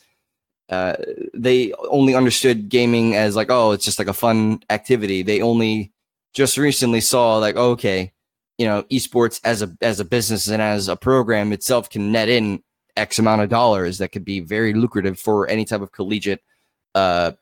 Uh, 0.70 0.96
they 1.34 1.72
only 1.90 2.16
understood 2.16 2.70
gaming 2.70 3.16
as 3.16 3.36
like, 3.36 3.52
oh, 3.52 3.72
it's 3.72 3.86
just 3.86 4.00
like 4.00 4.08
a 4.08 4.14
fun 4.14 4.60
activity. 4.70 5.22
They 5.22 5.42
only 5.42 5.94
just 6.34 6.58
recently 6.58 7.02
saw 7.02 7.38
like, 7.38 7.56
okay, 7.56 8.14
you 8.58 8.66
know, 8.66 8.84
esports 8.84 9.40
as 9.44 9.62
a 9.62 9.76
as 9.82 10.00
a 10.00 10.06
business 10.06 10.48
and 10.48 10.62
as 10.62 10.88
a 10.88 10.96
program 10.96 11.54
itself 11.54 11.90
can 11.90 12.12
net 12.12 12.30
in 12.30 12.64
X 12.98 13.20
amount 13.20 13.42
of 13.42 13.50
dollars 13.50 13.98
that 13.98 14.12
could 14.12 14.26
be 14.26 14.40
very 14.40 14.74
lucrative 14.74 15.20
for 15.20 15.48
any 15.48 15.66
type 15.66 15.82
of 15.82 15.92
collegiate 15.92 16.42
uh, 16.96 17.34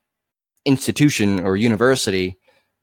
institution 0.66 1.40
or 1.40 1.56
university. 1.56 2.38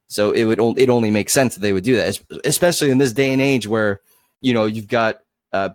So 0.09 0.33
it 0.33 0.45
would 0.45 0.59
it 0.79 0.91
only 0.91 1.11
makes 1.11 1.33
sense 1.33 1.55
that 1.55 1.61
they 1.61 1.73
would 1.73 1.85
do 1.85 1.97
that, 1.97 2.21
especially 2.45 2.91
in 2.91 2.99
this 2.99 3.13
day 3.13 3.33
and 3.33 3.41
age 3.41 3.67
where 3.67 4.01
you 4.41 4.53
know 4.53 4.65
you've 4.65 4.89
got 4.89 5.21
uh, 5.53 5.71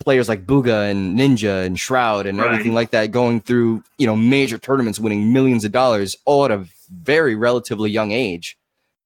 players 0.00 0.28
like 0.28 0.46
Bugha 0.46 0.90
and 0.90 1.18
Ninja 1.18 1.64
and 1.64 1.78
Shroud 1.78 2.26
and 2.26 2.38
right. 2.38 2.50
everything 2.50 2.74
like 2.74 2.90
that 2.90 3.10
going 3.10 3.40
through 3.40 3.82
you 3.96 4.06
know 4.06 4.16
major 4.16 4.58
tournaments, 4.58 5.00
winning 5.00 5.32
millions 5.32 5.64
of 5.64 5.72
dollars 5.72 6.16
all 6.24 6.44
at 6.44 6.50
a 6.50 6.66
very 6.90 7.34
relatively 7.34 7.90
young 7.90 8.12
age. 8.12 8.58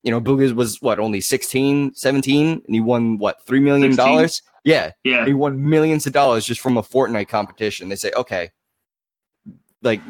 You 0.03 0.11
know, 0.11 0.21
Bugha 0.21 0.53
was 0.55 0.83
what 0.83 0.99
only 0.99 1.21
16, 1.21 1.95
17, 1.95 2.49
and 2.49 2.75
he 2.75 2.81
won 2.81 3.19
what 3.19 3.45
three 3.47 3.61
million 3.61 3.95
dollars. 3.95 4.43
Yeah, 4.65 4.91
yeah, 5.05 5.25
he 5.25 5.35
won 5.35 5.69
millions 5.69 6.07
of 6.07 6.13
dollars 6.13 6.45
just 6.45 6.61
from 6.61 6.77
a 6.77 6.83
Fortnite 6.83 7.29
competition. 7.29 7.89
They 7.89 7.97
say, 7.97 8.13
okay, 8.17 8.51
like 9.83 10.01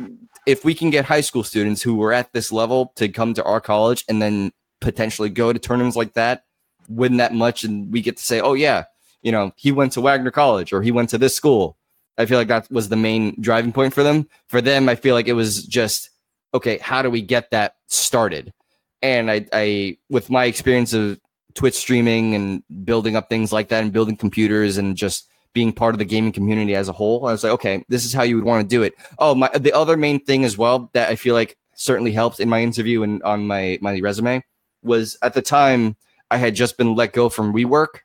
if 0.47 0.65
we 0.65 0.75
can 0.75 0.91
get 0.91 1.05
high 1.05 1.21
school 1.21 1.45
students 1.45 1.83
who 1.83 1.95
were 1.95 2.13
at 2.13 2.33
this 2.33 2.51
level 2.53 2.93
to 2.97 3.09
come 3.09 3.35
to 3.35 3.45
our 3.45 3.61
college 3.61 4.05
and 4.09 4.21
then 4.21 4.53
potentially 4.81 5.31
go 5.31 5.53
to 5.53 5.59
tournaments 5.59 5.97
like 5.97 6.15
that, 6.15 6.45
win 6.89 7.19
that 7.19 7.35
much, 7.35 7.65
and 7.65 7.93
we 7.93 8.03
get 8.03 8.17
to 8.17 8.23
say, 8.23 8.41
oh 8.41 8.55
yeah, 8.55 8.85
you 9.23 9.31
know, 9.33 9.53
he 9.57 9.73
went 9.73 9.93
to 9.93 10.01
Wagner 10.01 10.31
College 10.31 10.73
or 10.73 10.83
he 10.83 10.91
went 10.91 11.09
to 11.11 11.19
this 11.19 11.35
school. 11.35 11.77
I 12.19 12.27
feel 12.27 12.39
like 12.39 12.49
that 12.49 12.71
was 12.71 12.89
the 12.89 12.97
main 12.97 13.41
driving 13.41 13.73
point 13.73 13.95
for 13.95 14.03
them. 14.03 14.29
For 14.49 14.61
them, 14.61 14.89
I 14.89 14.97
feel 14.97 15.15
like 15.15 15.29
it 15.29 15.33
was 15.33 15.65
just 15.65 16.11
okay. 16.53 16.79
How 16.79 17.01
do 17.01 17.09
we 17.09 17.23
get 17.23 17.51
that 17.51 17.77
started? 17.87 18.53
And 19.01 19.31
I, 19.31 19.47
I 19.53 19.97
with 20.11 20.29
my 20.29 20.45
experience 20.45 20.93
of 20.93 21.19
Twitch 21.55 21.75
streaming 21.75 22.35
and 22.35 22.63
building 22.85 23.17
up 23.17 23.29
things 23.29 23.53
like 23.53 23.69
that 23.69 23.83
and 23.83 23.93
building 23.93 24.17
computers 24.17 24.77
and 24.77 24.97
just 24.97 25.29
being 25.53 25.73
part 25.73 25.95
of 25.95 25.99
the 25.99 26.05
gaming 26.05 26.33
community 26.33 26.75
as 26.75 26.89
a 26.89 26.93
whole. 26.93 27.27
I 27.27 27.33
was 27.33 27.45
like, 27.45 27.53
okay, 27.55 27.85
this 27.89 28.05
is 28.05 28.13
how 28.13 28.23
you 28.23 28.37
would 28.37 28.45
want 28.45 28.69
to 28.69 28.77
do 28.77 28.83
it. 28.83 28.95
Oh, 29.19 29.35
my 29.35 29.49
the 29.49 29.73
other 29.73 29.97
main 29.97 30.21
thing 30.25 30.45
as 30.45 30.57
well 30.57 30.91
that 30.93 31.11
I 31.11 31.17
feel 31.17 31.35
like 31.35 31.57
certainly 31.75 32.13
helped 32.13 32.41
in 32.41 32.49
my 32.49 32.63
interview 32.63 33.03
and 33.03 33.23
on 33.23 33.47
my 33.47 33.79
my 33.81 33.99
resume 34.01 34.43
was 34.83 35.17
at 35.23 35.35
the 35.35 35.43
time 35.43 35.97
I 36.31 36.37
had 36.37 36.55
just 36.55 36.77
been 36.77 36.95
let 36.95 37.13
go 37.13 37.29
from 37.29 37.53
WeWork, 37.53 37.97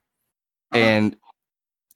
uh-huh. 0.72 0.78
and 0.78 1.18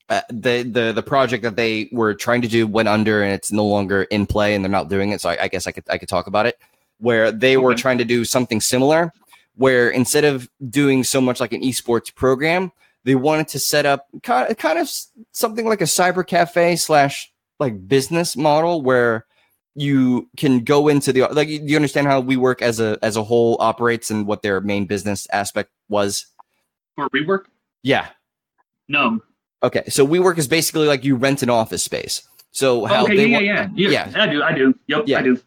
uh, 0.10 0.22
the 0.30 0.64
the 0.64 0.92
the 0.94 1.04
project 1.04 1.44
that 1.44 1.56
they 1.56 1.90
were 1.92 2.14
trying 2.14 2.42
to 2.42 2.48
do 2.48 2.68
went 2.68 2.88
under 2.88 3.24
and 3.24 3.34
it's 3.34 3.52
no 3.52 3.66
longer 3.66 4.04
in 4.04 4.26
play 4.26 4.56
and 4.56 4.64
they're 4.64 4.72
not 4.72 4.90
doing 4.90 5.12
it. 5.12 5.22
So 5.22 5.30
I, 5.30 5.44
I 5.44 5.48
guess 5.48 5.68
I 5.68 5.72
could 5.72 5.84
I 5.90 5.98
could 5.98 6.10
talk 6.10 6.28
about 6.28 6.46
it. 6.46 6.58
Where 7.00 7.32
they 7.32 7.58
okay. 7.58 7.64
were 7.64 7.76
trying 7.76 7.98
to 7.98 8.06
do 8.06 8.26
something 8.26 8.62
similar, 8.62 9.12
where 9.56 9.90
instead 9.90 10.24
of 10.24 10.50
doing 10.70 11.04
so 11.04 11.20
much 11.20 11.40
like 11.40 11.52
an 11.52 11.62
esports 11.62 12.14
program, 12.14 12.72
they 13.04 13.16
wanted 13.16 13.48
to 13.50 13.60
set 13.60 13.86
up 13.86 14.08
kind 14.24 14.50
of, 14.50 14.58
kind 14.58 14.80
of 14.80 14.90
something 15.32 15.66
like 15.66 15.82
a 15.82 15.86
cyber 15.86 16.26
cafe 16.26 16.76
slash 16.76 17.32
like 17.60 17.88
business 17.88 18.36
model 18.36 18.82
where 18.82 19.26
you 19.76 20.30
can 20.36 20.64
go 20.64 20.88
into 20.88 21.14
the 21.14 21.22
like 21.32 21.48
do 21.48 21.54
you 21.54 21.76
understand 21.76 22.08
how 22.08 22.22
WeWork 22.22 22.62
as 22.62 22.80
a 22.80 23.00
as 23.02 23.16
a 23.16 23.24
whole 23.24 23.58
operates 23.60 24.12
and 24.12 24.28
what 24.28 24.42
their 24.42 24.60
main 24.62 24.86
business 24.86 25.28
aspect 25.32 25.72
was? 25.88 26.26
For 26.96 27.10
WeWork? 27.10 27.46
Yeah. 27.84 28.10
No. 28.88 29.22
Okay 29.64 29.84
so 29.88 30.06
WeWork 30.06 30.38
is 30.38 30.48
basically 30.48 30.88
like 30.88 31.06
you 31.06 31.16
rent 31.16 31.42
an 31.42 31.50
office 31.50 31.84
space. 31.84 32.28
So 32.52 32.84
oh, 32.84 32.86
how 32.86 33.04
okay, 33.06 33.16
they 33.16 33.28
yeah, 33.28 33.40
yeah, 33.40 33.70
yeah. 33.74 33.90
yeah. 34.10 34.24
I 34.24 34.28
do 34.28 34.44
i 34.44 34.54
do. 34.54 34.76
Yep 34.88 35.04
yeah. 35.08 35.20
i 35.20 35.22
do. 35.22 35.40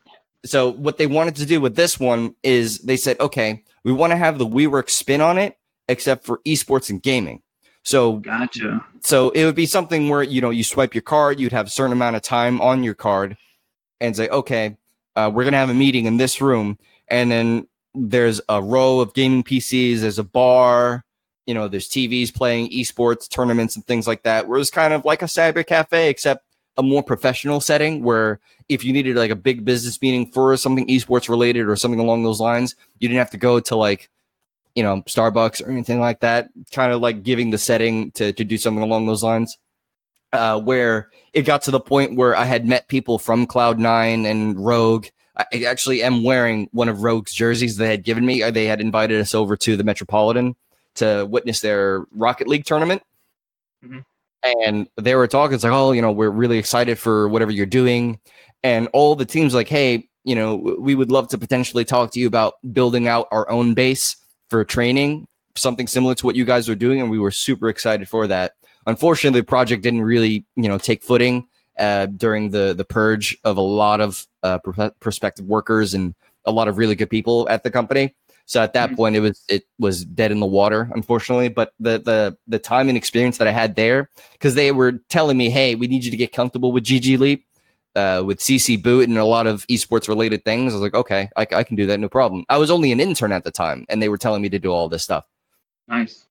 So 0.46 0.70
what 0.72 0.98
they 0.98 1.07
wanted 1.07 1.36
to 1.36 1.46
do 1.46 1.61
with 1.61 1.76
this 1.76 2.00
one 2.00 2.34
is 2.42 2.78
they 2.78 2.96
said 2.96 3.20
okay 3.20 3.62
we 3.82 3.92
want 3.92 4.12
to 4.12 4.16
have 4.16 4.38
the 4.38 4.46
WeWork 4.46 4.88
spin 4.88 5.20
on 5.20 5.36
it 5.36 5.59
except 5.89 6.24
for 6.24 6.41
esports 6.47 6.91
and 6.91 7.03
gaming 7.03 7.43
so 7.85 8.14
gotcha. 8.16 8.85
So 9.01 9.30
it 9.30 9.45
would 9.45 9.55
be 9.55 9.66
something 9.66 10.09
where 10.09 10.22
you 10.22 10.41
know 10.41 10.51
you 10.51 10.64
swipe 10.64 10.95
your 10.95 11.03
card, 11.03 11.39
you'd 11.39 11.53
have 11.53 11.66
a 11.66 11.70
certain 11.70 11.93
amount 11.93 12.16
of 12.16 12.22
time 12.22 12.61
on 12.61 12.82
your 12.82 12.95
card, 12.95 13.37
and 14.01 14.16
say, 14.16 14.28
okay, 14.28 14.76
uh, 15.14 15.30
we're 15.32 15.45
gonna 15.45 15.59
have 15.59 15.70
a 15.70 15.74
meeting 15.74 16.07
in 16.07 16.16
this 16.16 16.41
room, 16.41 16.78
and 17.09 17.30
then 17.30 17.68
there's 17.95 18.41
a 18.49 18.61
row 18.61 19.01
of 19.01 19.14
gaming 19.14 19.45
PCs, 19.45 20.01
there's 20.01 20.18
a 20.18 20.24
bar, 20.24 21.05
you 21.47 21.55
know, 21.55 21.68
there's 21.68 21.89
TVs 21.89 22.35
playing 22.35 22.70
esports 22.70 23.28
tournaments 23.28 23.76
and 23.76 23.87
things 23.87 24.07
like 24.07 24.22
that. 24.22 24.49
Where 24.49 24.59
it's 24.59 24.70
kind 24.70 24.95
of 24.95 25.05
like 25.05 25.20
a 25.20 25.26
cyber 25.26 25.64
cafe, 25.64 26.09
except 26.09 26.45
a 26.76 26.82
more 26.82 27.03
professional 27.03 27.61
setting 27.61 28.03
where 28.03 28.41
if 28.68 28.82
you 28.82 28.93
needed 28.93 29.14
like 29.14 29.30
a 29.30 29.37
big 29.37 29.64
business 29.64 30.01
meeting 30.01 30.32
for 30.32 30.57
something 30.57 30.89
esports 30.89 31.28
related 31.28 31.68
or 31.68 31.76
something 31.76 32.01
along 32.01 32.24
those 32.24 32.41
lines, 32.41 32.74
you 32.99 33.09
didn't 33.09 33.18
have 33.18 33.30
to 33.30 33.37
go 33.37 33.61
to 33.61 33.76
like 33.76 34.09
you 34.75 34.83
know, 34.83 35.03
Starbucks 35.03 35.64
or 35.64 35.70
anything 35.70 36.01
like 36.01 36.20
that, 36.20 36.49
kind 36.72 36.93
of 36.93 37.01
like 37.01 37.22
giving 37.22 37.51
the 37.51 37.59
setting 37.59 38.11
to, 38.12 38.33
to 38.33 38.45
do 38.45 38.59
something 38.59 38.83
along 38.83 39.07
those 39.07 39.22
lines. 39.22 39.57
Uh, 40.33 40.61
where 40.61 41.11
it 41.33 41.43
got 41.43 41.62
to 41.62 41.70
the 41.70 41.79
point 41.79 42.16
where 42.16 42.35
I 42.35 42.45
had 42.45 42.66
met 42.66 42.89
people 42.89 43.20
from 43.20 43.47
Cloud9 43.47 44.29
and 44.29 44.59
Rogue. 44.59 45.07
I 45.37 45.64
actually 45.64 46.03
am 46.03 46.25
wearing 46.25 46.68
one 46.72 46.89
of 46.89 47.03
Rogue's 47.03 47.33
jerseys 47.33 47.77
they 47.77 47.87
had 47.87 48.03
given 48.03 48.27
me. 48.27 48.43
They 48.51 48.66
had 48.66 48.81
invited 48.81 49.20
us 49.20 49.33
over 49.33 49.57
to 49.59 49.77
the 49.77 49.85
Metropolitan 49.85 50.57
to 50.97 51.27
witness 51.31 51.61
their 51.61 52.05
Rocket 52.11 52.49
League 52.49 52.64
tournament. 52.64 53.03
Mm-hmm. 53.85 54.01
And 54.61 54.89
they 54.97 55.14
were 55.14 55.29
talking, 55.29 55.55
it's 55.55 55.64
like, 55.64 55.72
oh, 55.72 55.93
you 55.93 56.03
know, 56.03 56.12
we're 56.12 56.31
really 56.31 56.59
excited 56.59 56.99
for 56.99 57.29
whatever 57.29 57.53
you're 57.53 57.64
doing. 57.64 58.18
And 58.64 58.89
all 58.93 59.14
the 59.14 59.25
teams, 59.25 59.55
like, 59.55 59.68
hey, 59.68 60.09
you 60.25 60.35
know, 60.35 60.57
we 60.57 60.95
would 60.95 61.12
love 61.12 61.29
to 61.29 61.39
potentially 61.39 61.85
talk 61.85 62.11
to 62.12 62.20
you 62.20 62.27
about 62.27 62.55
building 62.72 63.07
out 63.07 63.29
our 63.31 63.49
own 63.51 63.75
base 63.75 64.16
for 64.49 64.64
training, 64.64 65.26
something 65.57 65.86
similar 65.86 66.14
to 66.14 66.26
what 66.26 66.36
you 66.36 66.45
guys 66.45 66.68
were 66.68 66.74
doing, 66.74 67.01
and 67.01 67.11
we 67.11 67.18
were 67.18 67.30
super 67.30 67.68
excited 67.68 68.09
for 68.09 68.26
that. 68.26 68.53
Unfortunately, 68.86 69.40
the 69.40 69.47
project 69.47 69.82
didn't 69.82 70.03
really, 70.03 70.45
you 70.57 70.68
know, 70.68 70.78
take 70.78 71.03
footing 71.03 71.47
uh, 71.78 72.07
during 72.07 72.51
the 72.51 72.74
the 72.74 72.84
purge 72.84 73.36
of 73.45 73.57
a 73.57 73.62
lot 73.62 74.01
of 74.01 74.26
uh, 74.42 74.59
prospective 75.01 75.47
workers 75.47 75.95
and 75.95 76.14
a 76.45 76.53
lot 76.53 76.68
of 76.68 76.78
really 76.78 76.95
good 76.95 77.11
people 77.11 77.49
at 77.49 77.62
the 77.62 77.70
company. 77.70 78.14
So 78.47 78.62
at 78.62 78.74
that 78.74 78.88
mm-hmm. 78.88 78.97
point, 78.97 79.16
it 79.16 79.20
was 79.20 79.42
it 79.49 79.64
was 79.78 80.05
dead 80.05 80.30
in 80.30 80.40
the 80.40 80.47
water, 80.47 80.90
unfortunately. 80.95 81.49
But 81.49 81.72
the 81.80 81.99
the 81.99 82.36
the 82.47 82.59
time 82.59 82.88
and 82.88 82.99
experience 82.99 83.38
that 83.38 83.49
I 83.49 83.53
had 83.53 83.74
there, 83.74 84.11
because 84.32 84.55
they 84.55 84.70
were 84.70 84.92
telling 85.09 85.36
me, 85.36 85.49
"Hey, 85.49 85.74
we 85.74 85.86
need 85.86 86.05
you 86.05 86.11
to 86.11 86.16
get 86.16 86.32
comfortable 86.32 86.70
with 86.70 86.84
GG 86.84 87.18
Leap." 87.18 87.47
Uh, 87.97 88.24
with 88.26 88.40
CCBoot 88.40 89.05
and 89.05 89.16
a 89.18 89.24
lot 89.24 89.47
of 89.47 89.64
esports 89.68 90.09
related 90.09 90.45
things. 90.45 90.72
I 90.72 90.76
was 90.76 90.82
like, 90.82 90.95
okay, 90.95 91.28
I, 91.36 91.42
I, 91.42 91.62
can 91.62 91.76
do 91.76 91.86
that, 91.86 92.01
no 92.01 92.09
problem. 92.09 92.45
I 92.49 92.59
was 92.59 92.68
only 92.68 92.90
an 92.90 92.99
intern 92.99 93.30
at 93.30 93.45
the 93.45 93.53
time, 93.53 93.86
and 93.88 94.03
they 94.03 94.09
were 94.09 94.18
telling 94.18 94.42
me 94.42 94.49
to 94.49 94.59
do 94.59 94.72
all 94.72 94.88
this 94.88 95.05
stuff. 95.05 95.24
Nice. 95.86 96.26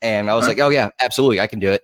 And 0.00 0.30
I 0.30 0.36
was 0.36 0.46
like, 0.46 0.60
oh 0.60 0.68
yeah, 0.68 0.90
absolutely, 1.00 1.40
I 1.40 1.48
can 1.48 1.58
do 1.58 1.72
it. 1.72 1.82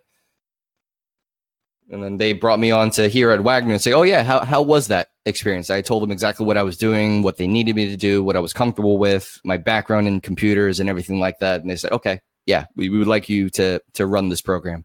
And 1.91 2.03
then 2.03 2.17
they 2.17 2.33
brought 2.33 2.61
me 2.61 2.71
on 2.71 2.91
to 2.91 3.09
here 3.09 3.31
at 3.31 3.43
Wagner 3.43 3.73
and 3.73 3.83
say, 3.83 3.93
oh 3.93 4.03
yeah, 4.03 4.23
how 4.23 4.45
how 4.45 4.63
was 4.63 4.87
that 4.89 5.09
experience? 5.27 5.69
I 5.69 5.83
told 5.83 6.03
them 6.03 6.11
exactly 6.11 6.47
what 6.47 6.57
I 6.57 6.63
was 6.63 6.77
doing, 6.77 7.23
what 7.23 7.37
they 7.37 7.47
needed 7.47 7.77
me 7.77 7.89
to 7.89 7.97
do, 7.97 8.23
what 8.23 8.37
I 8.37 8.41
was 8.41 8.53
comfortable 8.53 8.99
with, 8.99 9.41
my 9.45 9.57
background 9.57 10.07
in 10.07 10.21
computers 10.21 10.81
and 10.81 10.89
everything 10.89 11.21
like 11.21 11.41
that. 11.41 11.61
And 11.61 11.69
they 11.69 11.77
said, 11.77 11.93
okay, 11.93 12.21
yeah, 12.47 12.67
we, 12.77 12.89
we 12.89 12.99
would 12.99 13.09
like 13.09 13.29
you 13.29 13.51
to 13.51 13.81
to 13.95 14.07
run 14.07 14.29
this 14.29 14.41
program. 14.41 14.85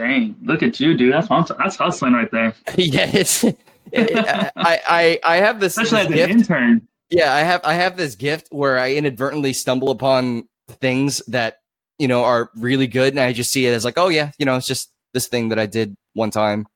Dang, 0.00 0.34
look 0.42 0.62
at 0.62 0.80
you, 0.80 0.96
dude. 0.96 1.12
That's 1.12 1.28
that's 1.28 1.76
hustling 1.76 2.14
right 2.14 2.30
there. 2.30 2.54
It, 3.92 4.12
I, 4.56 4.80
I 4.88 5.20
I 5.24 5.36
have 5.38 5.58
this 5.58 5.76
especially 5.76 6.02
this 6.02 6.10
as 6.10 6.14
gift. 6.14 6.30
an 6.30 6.38
intern. 6.38 6.88
Yeah, 7.08 7.34
I 7.34 7.40
have 7.40 7.60
I 7.64 7.74
have 7.74 7.96
this 7.96 8.14
gift 8.14 8.46
where 8.50 8.78
I 8.78 8.92
inadvertently 8.94 9.52
stumble 9.52 9.90
upon 9.90 10.48
things 10.68 11.20
that 11.26 11.56
you 11.98 12.06
know 12.06 12.22
are 12.22 12.50
really 12.54 12.86
good, 12.86 13.12
and 13.14 13.18
I 13.18 13.32
just 13.32 13.50
see 13.50 13.66
it 13.66 13.72
as 13.72 13.84
like, 13.84 13.98
oh 13.98 14.06
yeah, 14.08 14.30
you 14.38 14.46
know, 14.46 14.56
it's 14.56 14.66
just 14.66 14.92
this 15.12 15.26
thing 15.26 15.48
that 15.48 15.58
I 15.58 15.66
did 15.66 15.96
one 16.14 16.30
time. 16.30 16.68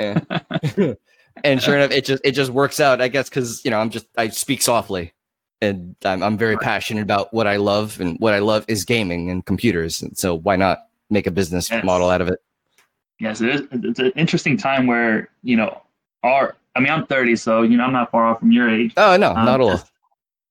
and, 0.00 0.26
eh. 0.30 0.94
and 1.44 1.62
sure 1.62 1.76
enough, 1.76 1.92
it 1.92 2.04
just 2.04 2.22
it 2.24 2.32
just 2.32 2.50
works 2.50 2.80
out. 2.80 3.00
I 3.00 3.06
guess 3.06 3.28
because 3.28 3.64
you 3.64 3.70
know 3.70 3.78
I'm 3.78 3.90
just 3.90 4.06
I 4.16 4.28
speak 4.28 4.62
softly. 4.62 5.12
and 5.60 5.94
I'm, 6.04 6.24
I'm 6.24 6.36
very 6.36 6.56
passionate 6.56 7.02
about 7.02 7.32
what 7.32 7.46
I 7.46 7.56
love, 7.56 8.00
and 8.00 8.18
what 8.18 8.34
I 8.34 8.40
love 8.40 8.64
is 8.66 8.84
gaming 8.84 9.30
and 9.30 9.46
computers. 9.46 10.02
And 10.02 10.18
so 10.18 10.34
why 10.34 10.56
not 10.56 10.80
make 11.10 11.26
a 11.26 11.30
business 11.30 11.70
Yes. 11.70 11.84
model 11.84 12.10
out 12.10 12.20
of 12.20 12.28
it? 12.28 12.40
Yes, 13.20 13.40
it 13.40 13.48
is. 13.50 13.62
It's 13.72 13.98
an 14.00 14.12
interesting 14.16 14.56
time 14.56 14.86
where 14.86 15.28
you 15.42 15.56
know 15.56 15.82
our. 16.22 16.56
I 16.76 16.80
mean, 16.80 16.90
I'm 16.90 17.06
30, 17.06 17.36
so 17.36 17.62
you 17.62 17.76
know 17.76 17.84
I'm 17.84 17.92
not 17.92 18.10
far 18.10 18.26
off 18.26 18.40
from 18.40 18.50
your 18.50 18.68
age. 18.68 18.92
Oh 18.96 19.16
no, 19.16 19.30
Um, 19.30 19.44
not 19.44 19.60
all. 19.60 19.80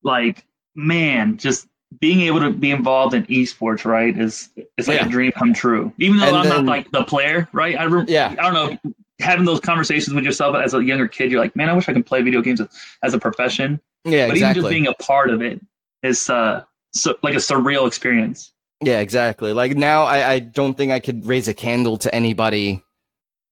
Like, 0.04 0.46
man, 0.76 1.38
just 1.38 1.68
being 2.00 2.22
able 2.22 2.40
to 2.40 2.50
be 2.50 2.72
involved 2.72 3.14
in 3.14 3.26
esports, 3.26 3.84
right, 3.86 4.18
is 4.18 4.50
it's 4.78 4.88
like 4.88 5.00
Yeah. 5.02 5.06
a 5.06 5.10
dream 5.10 5.32
come 5.34 5.54
true. 5.54 5.92
Even 6.00 6.18
though 6.20 6.28
And 6.28 6.38
I'm 6.38 6.44
then- 6.46 6.66
not 6.66 6.66
like 6.66 6.92
the 6.92 7.04
player, 7.04 7.48
right? 7.52 7.78
I 7.78 7.86
rem- 7.86 8.06
Yeah. 8.08 8.34
I 8.40 8.50
don't 8.50 8.54
know. 8.54 8.94
Having 9.20 9.46
those 9.46 9.60
conversations 9.60 10.14
with 10.14 10.24
yourself 10.24 10.56
as 10.56 10.74
a 10.74 10.84
younger 10.84 11.08
kid, 11.08 11.30
you're 11.30 11.40
like, 11.42 11.56
man, 11.56 11.70
I 11.70 11.74
wish 11.74 11.88
I 11.88 11.94
could 11.94 12.06
play 12.06 12.22
video 12.22 12.42
games 12.42 12.62
as, 13.04 13.14
a 13.14 13.20
profession. 13.20 13.80
Yeah, 14.06 14.28
but 14.28 14.36
even 14.38 14.50
exactly. 14.50 14.62
just 14.62 14.70
being 14.72 14.88
a 14.88 14.94
part 14.94 15.30
of 15.30 15.42
it 15.42 15.62
is 16.02 16.30
uh, 16.30 16.64
so, 16.94 17.16
like 17.22 17.34
a 17.36 17.38
surreal 17.38 17.86
experience. 17.86 18.53
Yeah, 18.84 19.00
exactly. 19.00 19.54
Like 19.54 19.76
now, 19.78 20.04
I, 20.04 20.30
I 20.34 20.40
don't 20.40 20.76
think 20.76 20.92
I 20.92 21.00
could 21.00 21.26
raise 21.26 21.48
a 21.48 21.54
candle 21.54 21.98
to 22.00 22.14
anybody, 22.14 22.84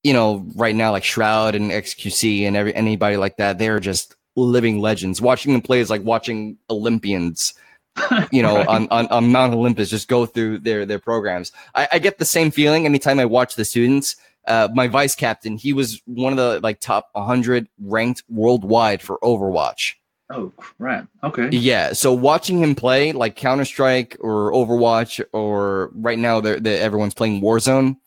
you 0.04 0.12
know, 0.14 0.46
right 0.56 0.76
now, 0.76 0.92
like 0.92 1.04
Shroud 1.06 1.56
and 1.56 1.72
XQC 1.72 2.42
and 2.44 2.58
every 2.58 2.76
anybody 2.76 3.16
like 3.18 3.38
that. 3.38 3.58
They're 3.58 3.80
just 3.80 4.16
living 4.36 4.80
legends. 4.80 5.22
Watching 5.22 5.54
them 5.54 5.62
play 5.62 5.80
is 5.80 5.90
like 5.90 6.04
watching 6.04 6.58
Olympians, 6.70 7.54
you 8.32 8.42
know, 8.42 8.58
Right. 8.58 8.68
on, 8.68 8.88
on, 8.92 9.08
on 9.08 9.32
Mount 9.32 9.54
Olympus 9.54 9.90
just 9.90 10.10
go 10.10 10.26
through 10.26 10.60
their 10.60 10.86
their 10.86 11.00
programs. 11.00 11.52
I, 11.76 11.88
I 11.94 12.00
get 12.00 12.18
the 12.18 12.26
same 12.26 12.52
feeling 12.52 12.86
anytime 12.86 13.20
I 13.20 13.26
watch 13.26 13.56
the 13.56 13.66
students. 13.66 14.18
Uh, 14.48 14.68
my 14.74 14.88
vice 14.88 15.14
captain, 15.16 15.56
he 15.56 15.72
was 15.72 16.02
one 16.06 16.34
of 16.34 16.38
the 16.38 16.60
like 16.62 16.80
top 16.80 17.10
100 17.14 17.68
ranked 17.80 18.24
worldwide 18.28 19.02
for 19.02 19.20
Overwatch. 19.20 19.94
Oh 20.34 20.52
crap! 20.58 21.08
Okay. 21.24 21.50
Yeah, 21.52 21.94
so 21.94 22.14
watching 22.14 22.60
him 22.60 22.76
play 22.76 23.12
like 23.12 23.36
Counter 23.36 23.66
Strike 23.66 24.18
or 24.20 24.52
Overwatch 24.52 25.24
or 25.34 25.92
right 25.94 26.18
now 26.18 26.40
they're, 26.40 26.60
everyone's 26.66 27.14
playing 27.14 27.42
Warzone 27.42 27.98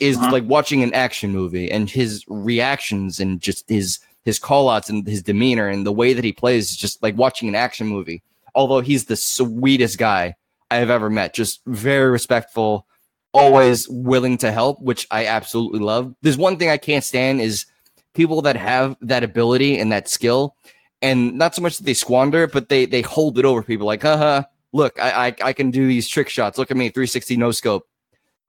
is 0.00 0.16
Uh-huh. 0.16 0.30
like 0.32 0.44
watching 0.44 0.82
an 0.82 0.92
action 0.94 1.30
movie 1.32 1.70
and 1.70 1.88
his 1.88 2.24
reactions 2.28 3.20
and 3.20 3.40
just 3.40 3.68
his 3.68 3.98
his 4.24 4.38
call 4.38 4.68
outs 4.68 4.88
and 4.90 5.06
his 5.06 5.22
demeanor 5.22 5.68
and 5.68 5.86
the 5.86 5.92
way 5.92 6.12
that 6.12 6.24
he 6.24 6.32
plays 6.32 6.70
is 6.70 6.76
just 6.76 7.02
like 7.02 7.16
watching 7.16 7.48
an 7.48 7.54
action 7.54 7.86
movie. 7.86 8.22
Although 8.54 8.80
he's 8.80 9.04
the 9.04 9.16
sweetest 9.16 9.98
guy 9.98 10.34
I 10.70 10.76
have 10.76 10.90
ever 10.90 11.08
met, 11.10 11.32
just 11.34 11.60
very 11.66 12.10
respectful, 12.10 12.86
always 13.32 13.88
willing 13.88 14.36
to 14.38 14.50
help, 14.50 14.80
which 14.80 15.06
I 15.10 15.26
absolutely 15.26 15.78
love. 15.80 16.14
There's 16.22 16.38
one 16.38 16.56
thing 16.58 16.70
I 16.70 16.76
can't 16.78 17.04
stand 17.04 17.40
is 17.40 17.66
people 18.14 18.42
that 18.42 18.56
have 18.56 18.96
that 19.02 19.22
ability 19.22 19.78
and 19.78 19.92
that 19.92 20.08
skill 20.08 20.56
and 21.02 21.36
not 21.36 21.54
so 21.54 21.62
much 21.62 21.78
that 21.78 21.84
they 21.84 21.94
squander 21.94 22.44
it, 22.44 22.52
but 22.52 22.68
they 22.68 22.86
they 22.86 23.02
hold 23.02 23.38
it 23.38 23.44
over 23.44 23.62
people 23.62 23.86
like, 23.86 24.02
haha, 24.02 24.42
look, 24.72 25.00
I, 25.00 25.28
I 25.28 25.34
I 25.48 25.52
can 25.52 25.70
do 25.70 25.86
these 25.86 26.08
trick 26.08 26.28
shots. 26.28 26.58
Look 26.58 26.70
at 26.70 26.76
me, 26.76 26.88
360 26.88 27.36
no 27.36 27.50
scope. 27.50 27.86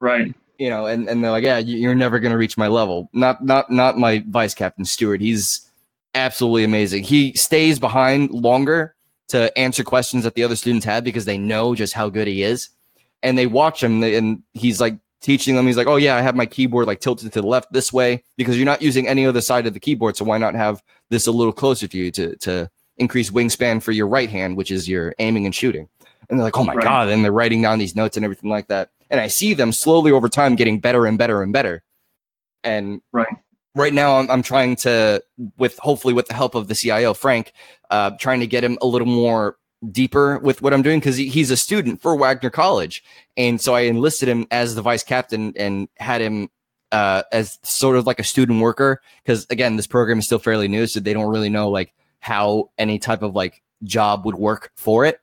Right. 0.00 0.34
You 0.58 0.70
know, 0.70 0.86
and, 0.86 1.08
and 1.08 1.22
they're 1.22 1.30
like, 1.30 1.44
yeah, 1.44 1.58
you- 1.58 1.78
you're 1.78 1.94
never 1.94 2.18
gonna 2.18 2.36
reach 2.38 2.56
my 2.58 2.68
level. 2.68 3.08
Not 3.12 3.44
not 3.44 3.70
not 3.70 3.98
my 3.98 4.24
vice 4.28 4.54
captain 4.54 4.84
Stewart. 4.84 5.20
He's 5.20 5.70
absolutely 6.14 6.64
amazing. 6.64 7.04
He 7.04 7.32
stays 7.34 7.78
behind 7.78 8.30
longer 8.30 8.94
to 9.28 9.56
answer 9.58 9.84
questions 9.84 10.24
that 10.24 10.34
the 10.34 10.42
other 10.42 10.56
students 10.56 10.86
have 10.86 11.04
because 11.04 11.26
they 11.26 11.36
know 11.38 11.74
just 11.74 11.92
how 11.92 12.08
good 12.08 12.26
he 12.26 12.42
is, 12.42 12.70
and 13.22 13.36
they 13.36 13.46
watch 13.46 13.82
him 13.82 14.02
and 14.02 14.42
he's 14.54 14.80
like 14.80 14.96
teaching 15.20 15.56
them. 15.56 15.66
He's 15.66 15.76
like, 15.76 15.86
oh 15.86 15.96
yeah, 15.96 16.16
I 16.16 16.22
have 16.22 16.36
my 16.36 16.46
keyboard 16.46 16.86
like 16.86 17.00
tilted 17.00 17.32
to 17.32 17.40
the 17.40 17.46
left 17.46 17.72
this 17.72 17.92
way 17.92 18.22
because 18.36 18.56
you're 18.56 18.66
not 18.66 18.82
using 18.82 19.08
any 19.08 19.26
other 19.26 19.40
side 19.40 19.66
of 19.66 19.74
the 19.74 19.80
keyboard, 19.80 20.16
so 20.16 20.24
why 20.24 20.38
not 20.38 20.54
have 20.54 20.82
this 21.10 21.26
a 21.26 21.32
little 21.32 21.52
closer 21.52 21.86
to 21.88 21.98
you 21.98 22.10
to 22.12 22.36
to 22.36 22.70
increase 22.96 23.30
wingspan 23.30 23.82
for 23.82 23.92
your 23.92 24.08
right 24.08 24.28
hand, 24.30 24.56
which 24.56 24.70
is 24.70 24.88
your 24.88 25.14
aiming 25.18 25.46
and 25.46 25.54
shooting. 25.54 25.88
And 26.28 26.38
they're 26.38 26.44
like, 26.44 26.58
oh 26.58 26.64
my 26.64 26.74
Right. 26.74 26.84
god, 26.84 27.08
and 27.08 27.24
they're 27.24 27.32
writing 27.32 27.62
down 27.62 27.78
these 27.78 27.94
notes 27.96 28.16
and 28.16 28.24
everything 28.24 28.50
like 28.50 28.68
that. 28.68 28.90
And 29.10 29.20
I 29.20 29.28
see 29.28 29.54
them 29.54 29.72
slowly 29.72 30.10
over 30.12 30.28
time 30.28 30.56
getting 30.56 30.80
better 30.80 31.06
and 31.06 31.16
better 31.16 31.42
and 31.42 31.52
better. 31.52 31.82
And 32.64 33.00
Right. 33.12 33.28
right 33.74 33.94
now, 33.94 34.18
I'm, 34.18 34.30
I'm 34.30 34.42
trying 34.42 34.76
to, 34.76 35.22
with 35.56 35.78
hopefully 35.78 36.12
with 36.12 36.26
the 36.26 36.34
help 36.34 36.54
of 36.54 36.68
the 36.68 36.74
CIO 36.74 37.14
Frank, 37.14 37.52
uh, 37.90 38.10
trying 38.18 38.40
to 38.40 38.46
get 38.46 38.64
him 38.64 38.78
a 38.82 38.86
little 38.86 39.06
more 39.06 39.56
deeper 39.90 40.38
with 40.38 40.62
what 40.62 40.74
I'm 40.74 40.82
doing 40.82 41.00
because 41.00 41.16
he, 41.16 41.28
he's 41.28 41.50
a 41.50 41.56
student 41.56 42.02
for 42.02 42.16
Wagner 42.16 42.50
College, 42.50 43.02
and 43.36 43.60
so 43.60 43.74
I 43.74 43.80
enlisted 43.82 44.28
him 44.28 44.46
as 44.50 44.74
the 44.74 44.82
vice 44.82 45.04
captain 45.04 45.52
and 45.56 45.88
had 45.96 46.20
him 46.20 46.48
uh, 46.90 47.22
as 47.32 47.58
sort 47.62 47.96
of 47.96 48.06
like 48.06 48.18
a 48.18 48.24
student 48.24 48.60
worker 48.60 49.00
because 49.22 49.46
again, 49.50 49.76
this 49.76 49.86
program 49.86 50.18
is 50.18 50.24
still 50.26 50.38
fairly 50.38 50.68
new, 50.68 50.86
so 50.86 51.00
they 51.00 51.12
don't 51.12 51.30
really 51.30 51.50
know 51.50 51.68
like 51.70 51.92
how 52.20 52.70
any 52.78 52.98
type 52.98 53.22
of 53.22 53.34
like 53.34 53.62
job 53.84 54.24
would 54.26 54.34
work 54.34 54.72
for 54.76 55.04
it. 55.04 55.20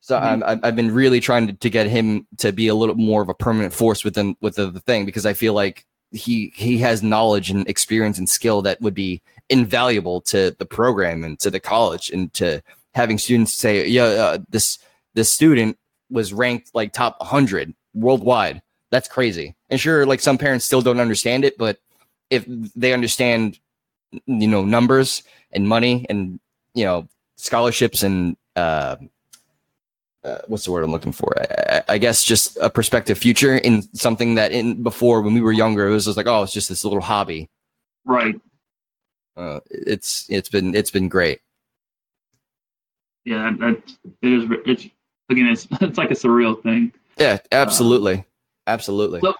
So 0.00 0.16
Mhm. 0.18 0.22
I'm, 0.22 0.42
I've 0.44 0.64
I've 0.64 0.76
been 0.76 0.92
really 0.94 1.20
trying 1.20 1.46
to, 1.46 1.52
to 1.52 1.70
get 1.70 1.86
him 1.86 2.26
to 2.38 2.52
be 2.52 2.68
a 2.68 2.74
little 2.74 2.94
more 2.96 3.22
of 3.22 3.28
a 3.28 3.34
permanent 3.34 3.72
force 3.72 4.04
within 4.04 4.36
with 4.40 4.56
the, 4.56 4.70
the 4.70 4.80
thing 4.80 5.04
because 5.04 5.26
I 5.26 5.32
feel 5.32 5.54
like 5.54 5.86
he 6.10 6.52
he 6.54 6.78
has 6.78 7.02
knowledge 7.02 7.50
and 7.50 7.66
experience 7.68 8.18
and 8.18 8.28
skill 8.28 8.62
that 8.62 8.80
would 8.80 8.94
be 8.94 9.22
invaluable 9.48 10.20
to 10.20 10.54
the 10.58 10.66
program 10.66 11.24
and 11.24 11.38
to 11.40 11.50
the 11.50 11.60
college 11.60 12.10
and 12.10 12.32
to 12.34 12.62
having 12.94 13.18
students 13.18 13.52
say, 13.52 13.86
yeah, 13.86 14.04
uh, 14.04 14.38
this 14.48 14.78
this 15.14 15.30
student 15.30 15.78
was 16.10 16.32
ranked 16.32 16.70
like 16.74 16.92
top 16.92 17.18
100 17.20 17.74
worldwide. 17.94 18.62
That's 18.90 19.08
crazy. 19.08 19.54
And 19.70 19.80
sure, 19.80 20.04
like 20.06 20.20
some 20.20 20.38
parents 20.38 20.64
still 20.64 20.82
don't 20.82 21.00
understand 21.00 21.44
it, 21.44 21.56
but 21.56 21.78
if 22.30 22.44
they 22.76 22.92
understand, 22.92 23.58
you 24.26 24.48
know, 24.48 24.64
numbers 24.64 25.22
and 25.52 25.68
money 25.68 26.06
and 26.08 26.38
you 26.74 26.84
know 26.84 27.08
scholarships 27.36 28.02
and 28.02 28.36
uh, 28.56 28.96
uh, 30.24 30.38
what's 30.46 30.64
the 30.64 30.72
word 30.72 30.84
I'm 30.84 30.92
looking 30.92 31.12
for? 31.12 31.34
I, 31.40 31.82
I, 31.88 31.98
guess 31.98 32.22
just 32.22 32.56
a 32.58 32.70
prospective 32.70 33.18
future 33.18 33.56
in 33.56 33.82
something 33.94 34.36
that 34.36 34.52
in 34.52 34.82
before 34.82 35.20
when 35.20 35.34
we 35.34 35.40
were 35.40 35.52
younger, 35.52 35.88
it 35.88 35.90
was 35.90 36.04
just 36.04 36.16
like, 36.16 36.26
oh, 36.26 36.42
it's 36.42 36.52
just 36.52 36.68
this 36.68 36.84
little 36.84 37.00
hobby. 37.00 37.50
Right. 38.04 38.40
Uh, 39.36 39.60
it's 39.70 40.26
it's 40.28 40.48
been 40.48 40.74
it's 40.74 40.90
been 40.90 41.08
great. 41.08 41.40
Yeah. 43.24 43.52
That, 43.58 43.82
it 44.22 44.32
is. 44.32 44.44
It's 44.66 44.84
again. 45.30 45.46
It's 45.48 45.66
it's 45.80 45.98
like 45.98 46.10
a 46.10 46.14
surreal 46.14 46.62
thing. 46.62 46.92
Yeah, 47.18 47.38
absolutely, 47.52 48.24
absolutely. 48.66 49.20
So- 49.20 49.34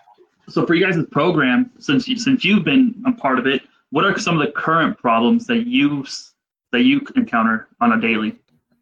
So 0.48 0.66
for 0.66 0.74
you 0.74 0.84
guys' 0.84 0.98
program, 1.10 1.70
since 1.78 2.08
you, 2.08 2.18
since 2.18 2.44
you've 2.44 2.64
been 2.64 3.00
a 3.06 3.12
part 3.12 3.38
of 3.38 3.46
it, 3.46 3.62
what 3.90 4.04
are 4.04 4.18
some 4.18 4.38
of 4.38 4.44
the 4.44 4.52
current 4.52 4.98
problems 4.98 5.46
that 5.46 5.66
you 5.68 6.04
that 6.72 6.82
you 6.82 7.00
encounter 7.14 7.68
on 7.80 7.92
a 7.92 8.00
daily? 8.00 8.36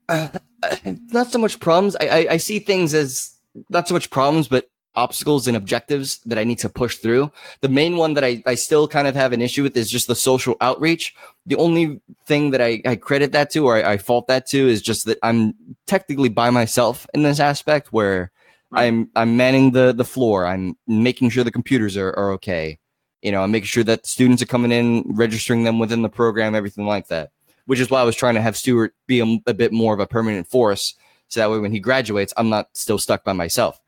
Uh, 0.09 0.29
not 1.13 1.31
so 1.31 1.39
much 1.39 1.61
problems. 1.61 1.97
I, 2.01 2.09
I 2.09 2.27
I 2.33 2.37
see 2.39 2.61
things 2.61 2.95
as 2.95 3.37
not 3.69 3.87
so 3.89 3.95
much 3.95 4.09
problems, 4.11 4.49
but 4.49 4.70
obstacles 4.95 5.47
and 5.47 5.57
objectives 5.57 6.19
that 6.27 6.39
I 6.39 6.45
need 6.45 6.59
to 6.61 6.69
push 6.69 6.97
through. 6.97 7.31
The 7.61 7.69
main 7.69 7.97
one 7.97 8.15
that 8.15 8.25
I, 8.25 8.43
I 8.47 8.55
still 8.57 8.89
kind 8.89 9.07
of 9.07 9.15
have 9.15 9.33
an 9.33 9.41
issue 9.41 9.63
with 9.63 9.77
is 9.77 9.91
just 9.91 10.09
the 10.09 10.17
social 10.17 10.57
outreach. 10.61 11.15
The 11.47 11.57
only 11.57 12.01
thing 12.27 12.51
that 12.51 12.61
I, 12.61 12.83
I 12.85 12.97
credit 12.97 13.33
that 13.33 13.51
to 13.51 13.67
or 13.67 13.77
I, 13.77 13.93
I 13.93 13.99
fault 13.99 14.27
that 14.27 14.47
to 14.49 14.69
is 14.69 14.83
just 14.83 15.07
that 15.07 15.19
I'm 15.23 15.55
technically 15.87 16.29
by 16.29 16.51
myself 16.51 17.07
in 17.15 17.23
this 17.23 17.41
aspect 17.41 17.93
where 17.93 18.33
Right. 18.71 18.85
I'm 18.85 19.11
I'm 19.17 19.37
manning 19.37 19.73
the 19.73 19.93
the 19.93 20.05
floor. 20.05 20.47
I'm 20.47 20.77
making 20.87 21.31
sure 21.31 21.43
the 21.43 21.51
computers 21.51 21.97
are, 21.97 22.11
are 22.11 22.31
okay. 22.33 22.79
You 23.21 23.33
know, 23.33 23.43
I'm 23.43 23.51
making 23.51 23.67
sure 23.67 23.85
that 23.85 24.07
students 24.07 24.43
are 24.43 24.47
coming 24.47 24.73
in, 24.73 25.03
registering 25.07 25.65
them 25.65 25.79
within 25.79 26.03
the 26.03 26.09
program, 26.09 26.55
everything 26.55 26.87
like 26.87 27.09
that. 27.09 27.31
Which 27.67 27.81
is 27.81 27.91
why 27.91 28.01
I 28.01 28.05
was 28.05 28.17
trying 28.17 28.37
to 28.37 28.41
have 28.41 28.57
Stuart 28.57 28.95
be 29.07 29.21
a, 29.21 29.51
a 29.51 29.55
bit 29.55 29.73
more 29.73 29.93
of 29.93 30.01
a 30.01 30.07
permanent 30.07 30.47
force, 30.47 30.95
so 31.29 31.41
that 31.41 31.51
way 31.51 31.59
when 31.59 31.73
he 31.73 31.81
graduates, 31.81 32.33
I'm 32.37 32.49
not 32.49 32.69
still 32.75 32.99
stuck 32.99 33.25
by 33.25 33.33
myself. 33.33 33.81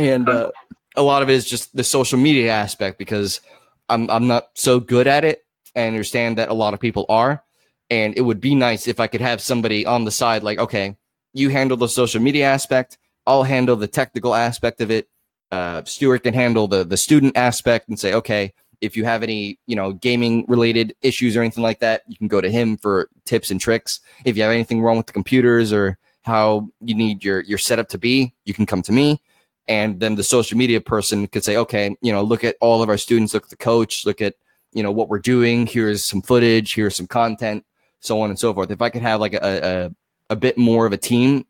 And 0.00 0.28
uh, 0.30 0.50
a 0.96 1.02
lot 1.02 1.22
of 1.22 1.28
it 1.28 1.34
is 1.34 1.44
just 1.44 1.76
the 1.76 1.84
social 1.84 2.18
media 2.18 2.50
aspect 2.50 2.98
because 2.98 3.42
I'm 3.90 4.08
I'm 4.10 4.26
not 4.26 4.48
so 4.54 4.80
good 4.80 5.06
at 5.06 5.24
it. 5.24 5.44
I 5.76 5.82
understand 5.82 6.38
that 6.38 6.48
a 6.48 6.54
lot 6.54 6.72
of 6.72 6.80
people 6.80 7.04
are, 7.10 7.44
and 7.90 8.16
it 8.16 8.22
would 8.22 8.40
be 8.40 8.54
nice 8.54 8.88
if 8.88 8.98
I 8.98 9.06
could 9.06 9.20
have 9.20 9.42
somebody 9.42 9.84
on 9.84 10.04
the 10.04 10.10
side 10.10 10.42
like, 10.42 10.58
okay, 10.58 10.96
you 11.34 11.50
handle 11.50 11.76
the 11.76 11.88
social 11.88 12.20
media 12.20 12.46
aspect, 12.46 12.96
I'll 13.26 13.42
handle 13.42 13.76
the 13.76 13.86
technical 13.86 14.34
aspect 14.34 14.80
of 14.80 14.90
it. 14.90 15.08
Uh, 15.52 15.84
Stuart 15.84 16.22
can 16.22 16.32
handle 16.32 16.66
the 16.66 16.82
the 16.82 16.96
student 16.96 17.36
aspect 17.36 17.88
and 17.88 18.00
say, 18.00 18.14
okay, 18.14 18.54
if 18.80 18.96
you 18.96 19.04
have 19.04 19.22
any 19.22 19.58
you 19.66 19.76
know 19.76 19.92
gaming 19.92 20.46
related 20.48 20.94
issues 21.02 21.36
or 21.36 21.40
anything 21.40 21.62
like 21.62 21.80
that, 21.80 22.04
you 22.08 22.16
can 22.16 22.28
go 22.28 22.40
to 22.40 22.50
him 22.50 22.78
for 22.78 23.10
tips 23.26 23.50
and 23.50 23.60
tricks. 23.60 24.00
If 24.24 24.36
you 24.36 24.44
have 24.44 24.52
anything 24.52 24.80
wrong 24.80 24.96
with 24.96 25.08
the 25.08 25.12
computers 25.12 25.74
or 25.74 25.98
how 26.22 26.70
you 26.80 26.94
need 26.94 27.22
your 27.22 27.40
your 27.42 27.58
setup 27.58 27.90
to 27.90 27.98
be, 27.98 28.32
you 28.46 28.54
can 28.54 28.64
come 28.64 28.80
to 28.82 28.92
me. 28.92 29.20
And 29.68 30.00
then 30.00 30.16
the 30.16 30.24
social 30.24 30.58
media 30.58 30.80
person 30.80 31.26
could 31.28 31.44
say, 31.44 31.56
okay, 31.56 31.96
you 32.02 32.12
know, 32.12 32.22
look 32.22 32.42
at 32.44 32.56
all 32.60 32.82
of 32.82 32.88
our 32.88 32.98
students, 32.98 33.34
look 33.34 33.44
at 33.44 33.50
the 33.50 33.56
coach, 33.56 34.04
look 34.04 34.20
at 34.20 34.34
you 34.72 34.82
know 34.82 34.90
what 34.90 35.08
we're 35.08 35.18
doing. 35.18 35.66
Here's 35.66 36.04
some 36.04 36.22
footage, 36.22 36.74
here's 36.74 36.96
some 36.96 37.06
content, 37.06 37.64
so 38.00 38.20
on 38.20 38.30
and 38.30 38.38
so 38.38 38.52
forth. 38.54 38.70
If 38.70 38.82
I 38.82 38.90
could 38.90 39.02
have 39.02 39.20
like 39.20 39.34
a 39.34 39.90
a, 40.30 40.32
a 40.32 40.36
bit 40.36 40.58
more 40.58 40.86
of 40.86 40.92
a 40.92 40.96
team, 40.96 41.46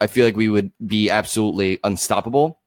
I 0.00 0.06
feel 0.06 0.24
like 0.24 0.36
we 0.36 0.48
would 0.48 0.70
be 0.86 1.10
absolutely 1.10 1.78
unstoppable. 1.84 2.60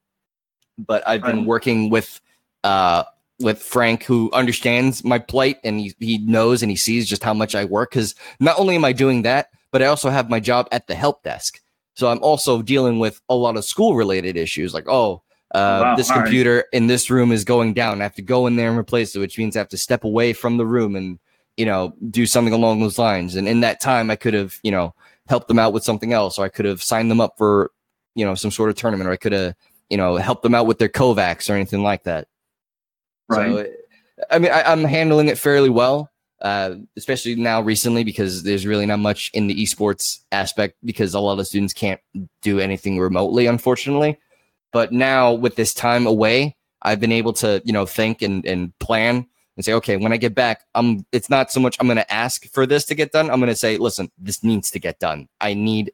But 0.78 1.06
I've 1.06 1.22
been 1.22 1.44
working 1.44 1.90
with 1.90 2.20
uh 2.64 3.04
with 3.38 3.62
Frank, 3.62 4.04
who 4.04 4.30
understands 4.32 5.04
my 5.04 5.18
plight 5.18 5.58
and 5.62 5.78
he 5.78 5.94
he 5.98 6.18
knows 6.18 6.62
and 6.62 6.70
he 6.70 6.76
sees 6.76 7.08
just 7.08 7.22
how 7.22 7.34
much 7.34 7.54
I 7.54 7.64
work. 7.64 7.90
Because 7.90 8.14
not 8.40 8.58
only 8.58 8.74
am 8.76 8.84
I 8.84 8.92
doing 8.92 9.22
that, 9.22 9.50
but 9.70 9.76
but 9.76 9.82
I 9.82 9.88
also 9.88 10.08
have 10.08 10.30
my 10.30 10.40
job 10.40 10.68
at 10.72 10.86
the 10.86 10.94
help 10.94 11.22
desk. 11.22 11.60
So 11.96 12.08
I'm 12.08 12.22
also 12.22 12.62
dealing 12.62 12.98
with 12.98 13.20
a 13.28 13.34
lot 13.34 13.56
of 13.56 13.64
school 13.64 13.96
related 13.96 14.36
issues 14.36 14.74
like, 14.74 14.86
oh, 14.88 15.22
uh, 15.54 15.80
Wow, 15.82 15.96
this 15.96 16.10
all 16.10 16.16
right. 16.16 16.24
computer 16.24 16.64
in 16.72 16.86
this 16.88 17.08
room 17.10 17.32
is 17.32 17.44
going 17.44 17.72
down. 17.72 18.00
I 18.00 18.04
have 18.04 18.14
to 18.16 18.22
go 18.22 18.46
in 18.46 18.56
there 18.56 18.68
and 18.68 18.78
replace 18.78 19.16
it, 19.16 19.20
which 19.20 19.38
means 19.38 19.56
I 19.56 19.60
have 19.60 19.68
to 19.70 19.78
step 19.78 20.04
away 20.04 20.32
from 20.32 20.58
the 20.58 20.66
room 20.66 20.94
and, 20.94 21.18
you 21.56 21.64
know, 21.64 21.94
do 22.10 22.26
something 22.26 22.52
along 22.52 22.80
those 22.80 22.98
lines. 22.98 23.34
And 23.34 23.48
in 23.48 23.60
that 23.60 23.80
time, 23.80 24.10
I 24.10 24.16
could 24.16 24.34
have, 24.34 24.58
you 24.62 24.70
know, 24.70 24.94
helped 25.28 25.48
them 25.48 25.58
out 25.58 25.72
with 25.72 25.84
something 25.84 26.12
else, 26.12 26.38
or 26.38 26.44
I 26.44 26.48
could 26.48 26.66
have 26.66 26.82
signed 26.82 27.10
them 27.10 27.20
up 27.20 27.34
for, 27.38 27.70
you 28.14 28.26
know, 28.26 28.34
some 28.34 28.50
sort 28.50 28.68
of 28.68 28.76
tournament, 28.76 29.08
or 29.08 29.12
I 29.12 29.16
could 29.16 29.32
have, 29.32 29.54
you 29.88 29.96
know, 29.96 30.16
helped 30.16 30.42
them 30.42 30.54
out 30.54 30.66
with 30.66 30.78
their 30.78 30.88
Kovacs 30.88 31.48
or 31.48 31.54
anything 31.54 31.82
like 31.82 32.02
that. 32.04 32.28
Right. 33.28 33.66
So, 33.66 33.66
I 34.30 34.38
mean, 34.38 34.52
I, 34.52 34.62
I'm 34.64 34.84
handling 34.84 35.28
it 35.28 35.38
fairly 35.38 35.70
well, 35.70 36.10
uh, 36.42 36.74
especially 36.96 37.34
now 37.34 37.60
recently 37.60 38.04
because 38.04 38.42
there's 38.42 38.66
really 38.66 38.86
not 38.86 38.98
much 38.98 39.30
in 39.32 39.46
the 39.46 39.62
esports 39.62 40.20
aspect 40.32 40.76
because 40.84 41.14
a 41.14 41.20
lot 41.20 41.38
of 41.38 41.46
students 41.46 41.72
can't 41.72 42.00
do 42.42 42.60
anything 42.60 42.98
remotely, 42.98 43.46
unfortunately. 43.46 44.18
But 44.72 44.92
now 44.92 45.32
with 45.32 45.56
this 45.56 45.72
time 45.72 46.06
away, 46.06 46.56
I've 46.82 47.00
been 47.00 47.12
able 47.12 47.32
to, 47.34 47.62
you 47.64 47.72
know, 47.72 47.86
think 47.86 48.22
and, 48.22 48.44
and 48.44 48.78
plan 48.78 49.26
and 49.56 49.64
say, 49.64 49.72
okay, 49.72 49.96
when 49.96 50.12
I 50.12 50.18
get 50.18 50.34
back, 50.34 50.64
I'm. 50.74 51.06
It's 51.12 51.30
not 51.30 51.50
so 51.50 51.60
much 51.60 51.76
I'm 51.80 51.86
going 51.86 51.96
to 51.96 52.12
ask 52.12 52.46
for 52.52 52.66
this 52.66 52.84
to 52.86 52.94
get 52.94 53.12
done. 53.12 53.30
I'm 53.30 53.40
going 53.40 53.48
to 53.48 53.56
say, 53.56 53.78
listen, 53.78 54.10
this 54.18 54.44
needs 54.44 54.70
to 54.72 54.78
get 54.78 54.98
done. 54.98 55.28
I 55.40 55.54
need 55.54 55.92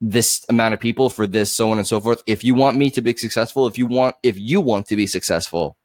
this 0.00 0.44
amount 0.48 0.74
of 0.74 0.80
people 0.80 1.10
for 1.10 1.26
this, 1.26 1.50
so 1.50 1.70
on 1.70 1.78
and 1.78 1.86
so 1.86 2.00
forth. 2.00 2.22
If 2.26 2.44
you 2.44 2.54
want 2.54 2.76
me 2.76 2.90
to 2.90 3.00
be 3.00 3.16
successful, 3.16 3.66
if 3.66 3.78
you 3.78 3.86
want, 3.86 4.16
if 4.22 4.38
you 4.38 4.60
want 4.60 4.86
to 4.88 4.96
be 4.96 5.06
successful, 5.06 5.76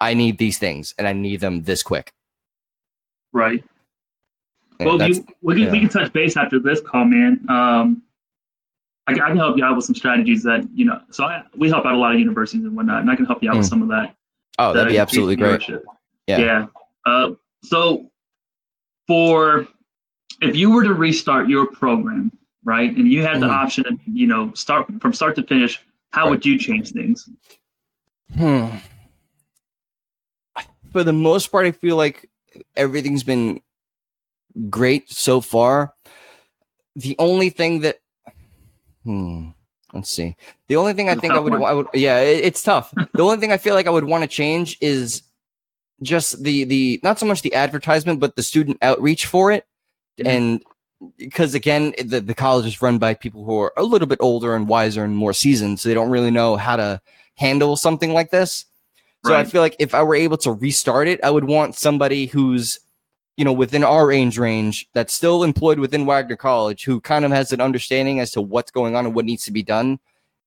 I 0.00 0.14
need 0.14 0.38
these 0.38 0.58
things 0.58 0.94
and 0.98 1.06
I 1.06 1.12
need 1.12 1.40
them 1.40 1.62
this 1.62 1.82
quick. 1.82 2.12
Right. 3.32 3.62
And 4.78 4.86
Well, 4.88 5.08
you, 5.08 5.24
we, 5.42 5.62
can, 5.62 5.72
we 5.72 5.80
can 5.80 5.88
touch 5.88 6.12
base 6.12 6.36
after 6.36 6.58
this 6.58 6.80
call, 6.80 7.04
man. 7.04 7.44
Um, 7.48 8.02
I, 9.06 9.12
can- 9.12 9.22
I 9.22 9.28
can 9.28 9.36
help 9.36 9.56
you 9.56 9.64
out 9.64 9.76
with 9.76 9.84
some 9.84 9.94
strategies 9.94 10.42
that 10.44 10.66
you 10.74 10.84
know. 10.84 11.00
So 11.10 11.24
I, 11.24 11.42
we 11.56 11.68
help 11.68 11.84
out 11.86 11.94
a 11.94 11.98
lot 11.98 12.12
of 12.14 12.18
universities 12.20 12.64
and 12.64 12.74
whatnot, 12.76 13.02
and 13.02 13.10
I 13.10 13.16
can 13.16 13.26
help 13.26 13.42
you 13.42 13.50
out 13.50 13.56
with 13.56 13.66
Mm. 13.66 13.70
some 13.70 13.82
of 13.82 13.88
that. 13.88 14.14
oh, 14.58 14.72
that'd 14.72 14.88
that 14.88 14.92
be 14.92 14.98
absolutely 14.98 15.36
great. 15.36 15.62
Yeah. 16.26 16.38
Yeah. 16.38 16.66
Uh, 17.04 17.30
so 17.62 18.10
for 19.06 19.66
if 20.40 20.56
you 20.56 20.70
were 20.70 20.84
to 20.84 20.94
restart 20.94 21.48
your 21.48 21.66
program, 21.66 22.30
right, 22.64 22.94
and 22.96 23.10
you 23.10 23.22
had 23.22 23.40
the 23.40 23.46
Mhm. 23.48 23.50
option 23.52 23.84
to, 23.84 23.98
you 24.06 24.26
know, 24.26 24.52
start 24.54 24.86
from 25.00 25.12
start 25.12 25.34
to 25.36 25.42
finish, 25.42 25.80
how 26.12 26.24
Right. 26.24 26.30
would 26.30 26.46
you 26.46 26.58
change 26.58 26.92
things? 26.92 27.28
Hmm. 28.36 28.68
For 30.92 31.04
the 31.04 31.12
most 31.12 31.48
part, 31.48 31.66
I 31.66 31.72
feel 31.72 31.96
like 31.96 32.29
everything's 32.76 33.22
been 33.24 33.60
great 34.68 35.10
so 35.10 35.40
far. 35.40 35.94
The 36.96 37.16
only 37.18 37.50
thing 37.50 37.80
that, 37.80 38.00
hmm, 39.04 39.50
let's 39.92 40.10
see. 40.10 40.36
The 40.68 40.76
only 40.76 40.92
thing 40.92 41.08
I 41.08 41.14
think 41.14 41.32
I 41.34 41.38
would. 41.38 41.54
I 41.54 41.72
would, 41.72 41.86
yeah, 41.94 42.18
it- 42.20 42.44
it's 42.44 42.62
tough. 42.62 42.92
the 43.14 43.22
only 43.22 43.38
thing 43.38 43.52
I 43.52 43.58
feel 43.58 43.74
like 43.74 43.86
I 43.86 43.90
would 43.90 44.04
want 44.04 44.22
to 44.22 44.28
change 44.28 44.76
is 44.80 45.22
just 46.02 46.42
the 46.42 46.64
the 46.64 47.00
not 47.02 47.18
so 47.18 47.26
much 47.26 47.42
the 47.42 47.54
advertisement, 47.54 48.20
but 48.20 48.34
the 48.36 48.42
student 48.42 48.78
outreach 48.82 49.26
for 49.26 49.52
it, 49.52 49.66
Mhm. 50.18 50.26
and 50.26 50.64
because 51.16 51.54
again, 51.54 51.94
the 52.02 52.20
the 52.20 52.34
college 52.34 52.66
is 52.66 52.82
run 52.82 52.98
by 52.98 53.14
people 53.14 53.44
who 53.44 53.58
are 53.60 53.72
a 53.76 53.82
little 53.84 54.08
bit 54.08 54.18
older 54.20 54.54
and 54.56 54.66
wiser 54.68 55.04
and 55.04 55.16
more 55.16 55.32
seasoned, 55.32 55.78
so 55.80 55.88
they 55.88 55.94
don't 55.94 56.10
really 56.10 56.30
know 56.30 56.56
how 56.56 56.76
to 56.76 57.00
handle 57.36 57.76
something 57.76 58.12
like 58.12 58.30
this. 58.30 58.64
So 59.24 59.34
I 59.34 59.44
feel 59.44 59.60
like 59.60 59.76
if 59.78 59.94
I 59.94 60.02
were 60.02 60.14
able 60.14 60.38
to 60.38 60.52
restart 60.52 61.06
it, 61.06 61.20
I 61.22 61.30
would 61.30 61.44
want 61.44 61.74
somebody 61.74 62.26
who's, 62.26 62.80
you 63.36 63.44
know, 63.44 63.52
within 63.52 63.84
our 63.84 64.10
age 64.10 64.38
range 64.38 64.88
that's 64.94 65.12
still 65.12 65.44
employed 65.44 65.78
within 65.78 66.06
Wagner 66.06 66.36
College, 66.36 66.84
who 66.84 67.00
kind 67.00 67.24
of 67.24 67.30
has 67.30 67.52
an 67.52 67.60
understanding 67.60 68.18
as 68.18 68.30
to 68.32 68.40
what's 68.40 68.70
going 68.70 68.96
on 68.96 69.04
and 69.04 69.14
what 69.14 69.26
needs 69.26 69.44
to 69.44 69.52
be 69.52 69.62
done, 69.62 69.98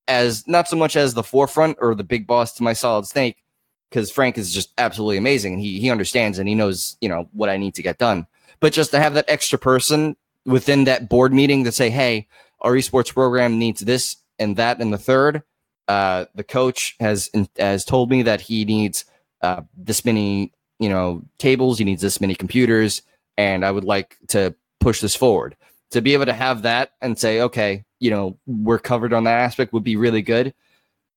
as 0.08 0.48
not 0.48 0.68
so 0.68 0.76
much 0.76 0.96
as 0.96 1.14
the 1.14 1.24
forefront 1.24 1.78
or 1.80 1.94
the 1.94 2.04
big 2.04 2.26
boss 2.26 2.54
to 2.54 2.64
my 2.64 2.74
solid 2.74 3.06
snake, 3.06 3.44
because 3.90 4.10
Frank 4.10 4.40
is 4.40 4.52
just 4.52 4.74
absolutely 4.80 5.18
amazing 5.18 5.54
and 5.54 5.62
he 5.62 5.80
he 5.80 5.92
understands 5.92 6.40
and 6.40 6.50
he 6.50 6.56
knows, 6.56 6.98
you 7.00 7.10
know, 7.10 7.30
what 7.34 7.50
I 7.50 7.58
need 7.58 7.76
to 7.76 7.84
get 7.84 8.00
done. 8.00 8.26
But 8.60 8.74
just 8.74 8.92
to 8.92 9.00
have 9.00 9.14
that 9.14 9.26
extra 9.28 9.60
person 9.60 10.16
within 10.46 10.86
that 10.86 11.10
board 11.10 11.32
meeting 11.32 11.64
to 11.66 11.72
say, 11.72 11.92
hey, 11.92 12.28
our 12.62 12.74
esports 12.74 13.14
program 13.14 13.60
needs 13.60 13.82
this 13.82 14.18
and 14.40 14.56
that 14.58 14.82
and 14.82 14.92
the 14.92 14.98
third 14.98 15.44
uh, 15.88 16.26
the 16.36 16.44
coach 16.44 16.96
has 17.00 17.30
has 17.58 17.86
told 17.86 18.10
me 18.10 18.24
that 18.24 18.42
he 18.42 18.66
needs 18.66 19.06
uh, 19.42 19.62
this 19.78 20.06
many 20.06 20.52
you 20.80 20.90
know 20.90 21.24
tables 21.38 21.78
he 21.78 21.86
needs 21.86 22.02
this 22.02 22.22
many 22.22 22.36
computers 22.36 23.02
and 23.38 23.66
i 23.66 23.72
would 23.72 23.84
like 23.84 24.18
to 24.28 24.56
push 24.84 25.02
this 25.02 25.16
forward. 25.16 25.56
To 25.92 26.02
be 26.02 26.14
able 26.14 26.26
to 26.26 26.34
have 26.34 26.64
that 26.64 26.92
and 27.02 27.18
say 27.18 27.42
okay 27.42 27.86
you 28.00 28.12
know 28.12 28.38
we're 28.46 28.80
covered 28.80 29.14
on 29.14 29.24
that 29.26 29.40
aspect 29.40 29.74
would 29.74 29.84
be 29.84 29.96
really 29.96 30.22
good. 30.22 30.54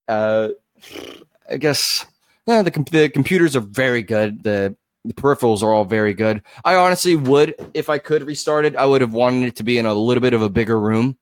Uh, 0.06 0.50
i 1.50 1.56
guess 1.56 2.06
yeah 2.46 2.62
the, 2.62 2.70
the 2.90 3.08
computers 3.08 3.56
are 3.56 3.60
very 3.60 4.02
good. 4.02 4.42
The 4.42 4.76
the 5.04 5.14
peripherals 5.14 5.62
are 5.62 5.72
all 5.72 5.84
very 5.84 6.14
good. 6.14 6.42
I 6.64 6.74
honestly 6.74 7.16
would 7.16 7.54
if 7.74 7.88
i 7.88 7.98
could 7.98 8.24
restart 8.24 8.66
it 8.66 8.76
i 8.76 8.84
would 8.84 9.00
have 9.00 9.14
wanted 9.14 9.46
it 9.46 9.56
to 9.56 9.62
be 9.62 9.78
in 9.78 9.86
a 9.86 9.94
little 9.94 10.20
bit 10.20 10.34
of 10.34 10.42
a 10.42 10.50
bigger 10.50 10.78
room 10.78 11.16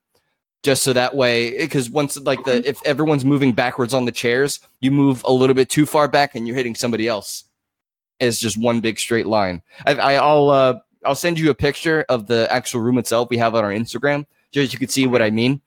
just 0.65 0.81
so 0.81 0.93
that 0.93 1.15
way 1.15 1.55
because 1.59 1.91
once 1.91 2.17
like 2.21 2.43
the 2.43 2.67
if 2.67 2.83
everyone's 2.85 3.23
moving 3.23 3.53
backwards 3.53 3.93
on 3.93 4.05
the 4.05 4.11
chairs 4.11 4.59
you 4.79 4.89
move 4.89 5.23
a 5.25 5.31
little 5.31 5.53
bit 5.53 5.69
too 5.69 5.85
far 5.85 6.07
back 6.07 6.33
and 6.33 6.47
you're 6.47 6.55
hitting 6.55 6.73
somebody 6.73 7.07
else. 7.07 7.43
It's 8.19 8.39
just 8.39 8.57
one 8.57 8.79
big 8.79 8.97
straight 8.97 9.27
line. 9.27 9.61
I, 9.85 9.93
I, 9.93 10.13
i'll 10.15 10.49
uh 10.49 10.79
i'll 11.05 11.15
send 11.15 11.37
you 11.37 11.51
a 11.51 11.55
picture 11.55 12.03
of 12.09 12.25
the 12.25 12.51
actual 12.51 12.81
room 12.81 12.97
itself 12.97 13.29
we 13.29 13.37
have 13.37 13.53
on 13.53 13.63
our 13.63 13.69
instagram 13.71 14.25
just 14.51 14.71
so 14.71 14.73
you 14.73 14.79
can 14.79 14.87
see 14.89 15.05
what 15.05 15.21
i 15.21 15.29
mean. 15.29 15.61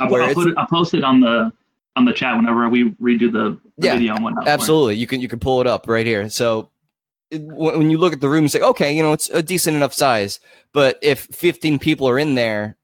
I'll, 0.00 0.12
I'll, 0.14 0.34
put 0.34 0.48
it, 0.48 0.54
I'll 0.58 0.66
post 0.66 0.92
it 0.92 1.04
on 1.04 1.20
the 1.20 1.52
on 1.94 2.04
the 2.04 2.12
chat 2.12 2.36
whenever 2.36 2.68
we 2.68 2.90
redo 2.94 3.32
the, 3.32 3.58
the 3.78 3.86
Yeah, 3.86 3.94
video 3.94 4.16
and 4.16 4.24
whatnot. 4.24 4.48
absolutely. 4.48 4.96
You 4.96 5.06
can 5.06 5.20
you 5.20 5.28
can 5.28 5.38
pull 5.38 5.60
it 5.60 5.68
up 5.68 5.86
right 5.88 6.04
here. 6.04 6.28
So 6.28 6.70
it, 7.30 7.42
when 7.42 7.90
you 7.90 7.98
look 7.98 8.12
at 8.12 8.20
the 8.20 8.28
room 8.28 8.42
you 8.42 8.48
say 8.48 8.60
okay 8.60 8.94
you 8.94 9.02
know 9.02 9.12
it's 9.12 9.30
a 9.30 9.42
decent 9.42 9.76
enough 9.76 9.94
size. 9.94 10.40
But 10.72 10.98
if 11.00 11.20
15 11.26 11.78
people 11.78 12.08
are 12.08 12.18
in 12.18 12.34
there 12.34 12.76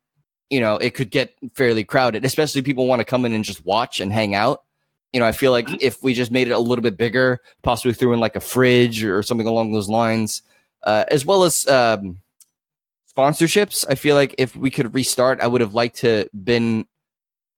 you 0.52 0.60
know 0.60 0.76
it 0.76 0.90
could 0.94 1.10
get 1.10 1.34
fairly 1.54 1.82
crowded 1.82 2.24
especially 2.24 2.62
people 2.62 2.86
want 2.86 3.00
to 3.00 3.04
come 3.04 3.24
in 3.24 3.32
and 3.32 3.44
just 3.44 3.64
watch 3.64 4.00
and 4.00 4.12
hang 4.12 4.34
out 4.34 4.62
you 5.12 5.18
know 5.18 5.26
i 5.26 5.32
feel 5.32 5.50
like 5.50 5.68
if 5.82 6.02
we 6.02 6.12
just 6.12 6.30
made 6.30 6.46
it 6.46 6.52
a 6.52 6.58
little 6.58 6.82
bit 6.82 6.96
bigger 6.96 7.40
possibly 7.62 7.94
threw 7.94 8.12
in 8.12 8.20
like 8.20 8.36
a 8.36 8.40
fridge 8.40 9.02
or 9.02 9.22
something 9.22 9.46
along 9.46 9.72
those 9.72 9.88
lines 9.88 10.42
uh, 10.84 11.04
as 11.12 11.24
well 11.24 11.44
as 11.44 11.66
um, 11.68 12.18
sponsorships 13.16 13.84
i 13.88 13.94
feel 13.94 14.14
like 14.14 14.34
if 14.36 14.54
we 14.54 14.70
could 14.70 14.94
restart 14.94 15.40
i 15.40 15.46
would 15.46 15.60
have 15.60 15.74
liked 15.74 15.96
to 15.96 16.28
been 16.44 16.86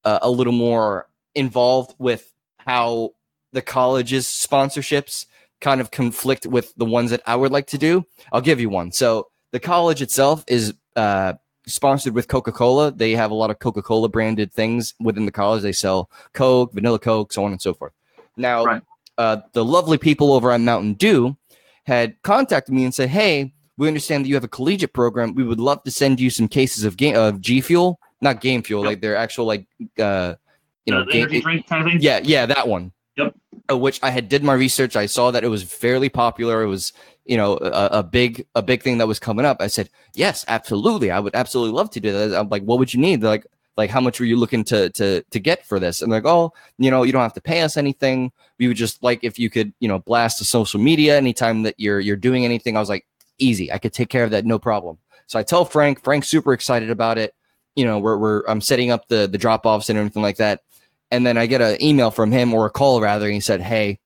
uh, 0.04 0.20
a 0.22 0.30
little 0.30 0.52
more 0.52 1.08
involved 1.34 1.94
with 1.98 2.32
how 2.58 3.10
the 3.52 3.62
college's 3.62 4.26
sponsorships 4.26 5.26
kind 5.60 5.80
of 5.80 5.90
conflict 5.90 6.46
with 6.46 6.74
the 6.76 6.84
ones 6.84 7.10
that 7.10 7.22
I 7.26 7.36
would 7.36 7.50
like 7.50 7.68
to 7.68 7.78
do. 7.78 8.04
I'll 8.32 8.42
give 8.42 8.60
you 8.60 8.68
one. 8.68 8.92
So 8.92 9.28
the 9.52 9.60
college 9.60 10.02
itself 10.02 10.44
is 10.46 10.74
uh, 10.94 11.34
sponsored 11.66 12.14
with 12.14 12.28
Coca 12.28 12.52
Cola. 12.52 12.90
They 12.92 13.12
have 13.12 13.30
a 13.30 13.34
lot 13.34 13.50
of 13.50 13.58
Coca 13.58 13.82
Cola 13.82 14.08
branded 14.08 14.52
things 14.52 14.94
within 15.00 15.24
the 15.26 15.32
college. 15.32 15.62
They 15.62 15.72
sell 15.72 16.10
Coke, 16.32 16.72
vanilla 16.72 16.98
Coke, 16.98 17.32
so 17.32 17.44
on 17.44 17.52
and 17.52 17.60
so 17.62 17.74
forth. 17.74 17.92
Now, 18.36 18.64
Right. 18.64 18.82
uh, 19.18 19.38
the 19.52 19.64
lovely 19.64 19.98
people 19.98 20.32
over 20.32 20.52
on 20.52 20.64
Mountain 20.64 20.94
Dew 20.94 21.36
had 21.84 22.20
contacted 22.22 22.74
me 22.74 22.84
and 22.84 22.94
said, 22.94 23.08
"Hey, 23.10 23.52
we 23.76 23.88
understand 23.88 24.24
that 24.24 24.28
you 24.28 24.34
have 24.34 24.44
a 24.44 24.48
collegiate 24.48 24.92
program. 24.92 25.34
We 25.34 25.44
would 25.44 25.60
love 25.60 25.82
to 25.84 25.90
send 25.90 26.20
you 26.20 26.30
some 26.30 26.48
cases 26.48 26.84
of 26.84 26.96
game 26.96 27.16
of 27.16 27.40
G 27.40 27.60
Fuel, 27.60 27.98
not 28.20 28.40
Game 28.40 28.62
Fuel, 28.62 28.82
Yep. 28.82 28.88
like 28.88 29.00
their 29.00 29.16
actual 29.16 29.46
like 29.46 29.66
uh, 29.98 30.34
you 30.86 30.92
know 30.94 31.04
game, 31.04 31.22
energy 31.22 31.40
drink 31.40 31.66
kind 31.66 31.82
of 31.86 31.88
thing. 31.92 32.00
yeah, 32.00 32.20
yeah, 32.22 32.46
that 32.46 32.68
one. 32.68 32.92
Yep. 33.16 33.34
Uh, 33.70 33.78
which 33.78 34.00
I 34.02 34.10
had 34.10 34.28
did 34.28 34.42
my 34.42 34.52
research. 34.54 34.96
I 34.96 35.06
saw 35.06 35.30
that 35.30 35.44
it 35.44 35.48
was 35.48 35.62
fairly 35.62 36.08
popular. 36.08 36.62
It 36.62 36.66
was, 36.66 36.92
you 37.24 37.36
know, 37.36 37.56
a, 37.56 37.98
a 37.98 38.02
big 38.02 38.46
a 38.54 38.62
big 38.62 38.82
thing 38.82 38.98
that 38.98 39.08
was 39.08 39.18
coming 39.18 39.46
up. 39.46 39.58
I 39.60 39.66
said, 39.68 39.88
yes, 40.14 40.44
absolutely. 40.48 41.10
I 41.10 41.20
would 41.20 41.34
absolutely 41.34 41.74
love 41.74 41.90
to 41.90 42.00
do 42.00 42.12
that. 42.12 42.38
I'm 42.38 42.48
like, 42.48 42.62
what 42.62 42.78
would 42.78 42.92
you 42.92 43.00
need? 43.00 43.20
They're 43.20 43.30
like, 43.30 43.46
like 43.76 43.90
how 43.90 44.00
much 44.00 44.20
were 44.20 44.26
you 44.26 44.36
looking 44.36 44.64
to 44.64 44.90
to 44.90 45.22
to 45.22 45.40
get 45.40 45.66
for 45.66 45.80
this? 45.80 46.02
And 46.02 46.12
they're 46.12 46.20
like, 46.20 46.30
oh, 46.30 46.52
you 46.78 46.90
know, 46.90 47.02
you 47.02 47.12
don't 47.12 47.22
have 47.22 47.32
to 47.34 47.40
pay 47.40 47.62
us 47.62 47.76
anything. 47.76 48.30
We 48.58 48.68
would 48.68 48.76
just 48.76 49.02
like 49.02 49.20
if 49.22 49.38
you 49.38 49.50
could, 49.50 49.72
you 49.80 49.88
know, 49.88 49.98
blast 49.98 50.38
the 50.38 50.44
social 50.44 50.80
media 50.80 51.16
anytime 51.16 51.62
that 51.62 51.74
you're 51.78 52.00
you're 52.00 52.16
doing 52.16 52.44
anything. 52.44 52.76
I 52.76 52.80
was 52.80 52.88
like, 52.88 53.06
easy. 53.38 53.72
I 53.72 53.78
could 53.78 53.92
take 53.92 54.08
care 54.08 54.24
of 54.24 54.30
that, 54.30 54.44
no 54.44 54.58
problem. 54.58 54.98
So 55.26 55.38
I 55.38 55.42
tell 55.42 55.64
Frank. 55.64 56.02
Frank's 56.02 56.28
super 56.28 56.52
excited 56.52 56.90
about 56.90 57.18
it. 57.18 57.34
You 57.74 57.84
know, 57.84 57.98
we're 57.98 58.16
we're 58.16 58.42
I'm 58.46 58.60
setting 58.60 58.90
up 58.90 59.08
the 59.08 59.26
the 59.26 59.38
drop 59.38 59.66
offs 59.66 59.88
and 59.88 59.98
everything 59.98 60.22
like 60.22 60.36
that. 60.36 60.60
And 61.10 61.26
then 61.26 61.38
I 61.38 61.46
get 61.46 61.60
an 61.60 61.82
email 61.82 62.10
from 62.10 62.32
him 62.32 62.52
or 62.54 62.66
a 62.66 62.70
call 62.70 63.00
rather, 63.00 63.26
and 63.26 63.34
he 63.34 63.40
said, 63.40 63.60
"Hey, 63.60 63.98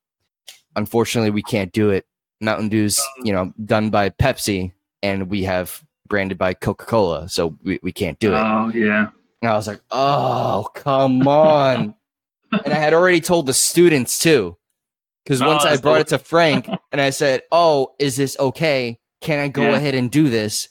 unfortunately, 0.76 1.30
we 1.30 1.42
can't 1.42 1.72
do 1.72 1.90
it. 1.90 2.06
Mountain 2.40 2.68
Dew's, 2.68 3.00
you 3.24 3.32
know, 3.32 3.52
done 3.64 3.90
by 3.90 4.10
Pepsi, 4.10 4.72
and 5.02 5.28
we 5.30 5.42
have 5.44 5.82
branded 6.08 6.38
by 6.38 6.54
Coca 6.54 6.84
Cola, 6.86 7.28
so 7.28 7.56
we, 7.62 7.78
we 7.82 7.92
can't 7.92 8.18
do 8.18 8.32
it." 8.34 8.38
Oh 8.38 8.70
yeah. 8.74 9.10
And 9.42 9.50
I 9.50 9.54
was 9.54 9.66
like, 9.66 9.80
"Oh, 9.90 10.68
come 10.74 11.26
on!" 11.26 11.94
and 12.64 12.72
I 12.72 12.78
had 12.78 12.94
already 12.94 13.20
told 13.20 13.46
the 13.46 13.54
students 13.54 14.18
too, 14.18 14.56
because 15.24 15.42
Oh, 15.42 15.46
once 15.46 15.64
I 15.64 15.76
brought 15.76 15.94
cool. 15.94 16.00
it 16.00 16.06
to 16.08 16.18
Frank 16.18 16.68
and 16.92 17.00
I 17.00 17.10
said, 17.10 17.42
"Oh, 17.52 17.94
is 17.98 18.16
this 18.16 18.36
okay? 18.38 18.98
Can 19.20 19.38
I 19.38 19.48
go 19.48 19.62
Yeah. 19.62 19.76
ahead 19.76 19.94
and 19.94 20.10
do 20.10 20.28
this?" 20.30 20.68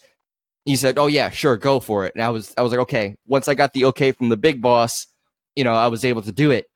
he 0.65 0.75
said, 0.75 0.97
"Oh 0.97 1.07
yeah, 1.07 1.29
sure, 1.29 1.55
go 1.57 1.79
for 1.79 2.05
it." 2.05 2.13
And 2.15 2.23
I 2.23 2.29
was 2.29 2.53
I 2.57 2.61
was 2.61 2.71
like, 2.71 2.81
"Okay." 2.81 3.15
Once 3.25 3.47
I 3.47 3.53
got 3.55 3.73
the 3.73 3.85
okay 3.85 4.11
from 4.11 4.29
the 4.29 4.37
big 4.37 4.61
boss, 4.61 5.07
you 5.55 5.63
know, 5.63 5.73
I 5.73 5.87
was 5.87 6.03
able 6.05 6.21
to 6.23 6.31
do 6.31 6.51
it. 6.51 6.67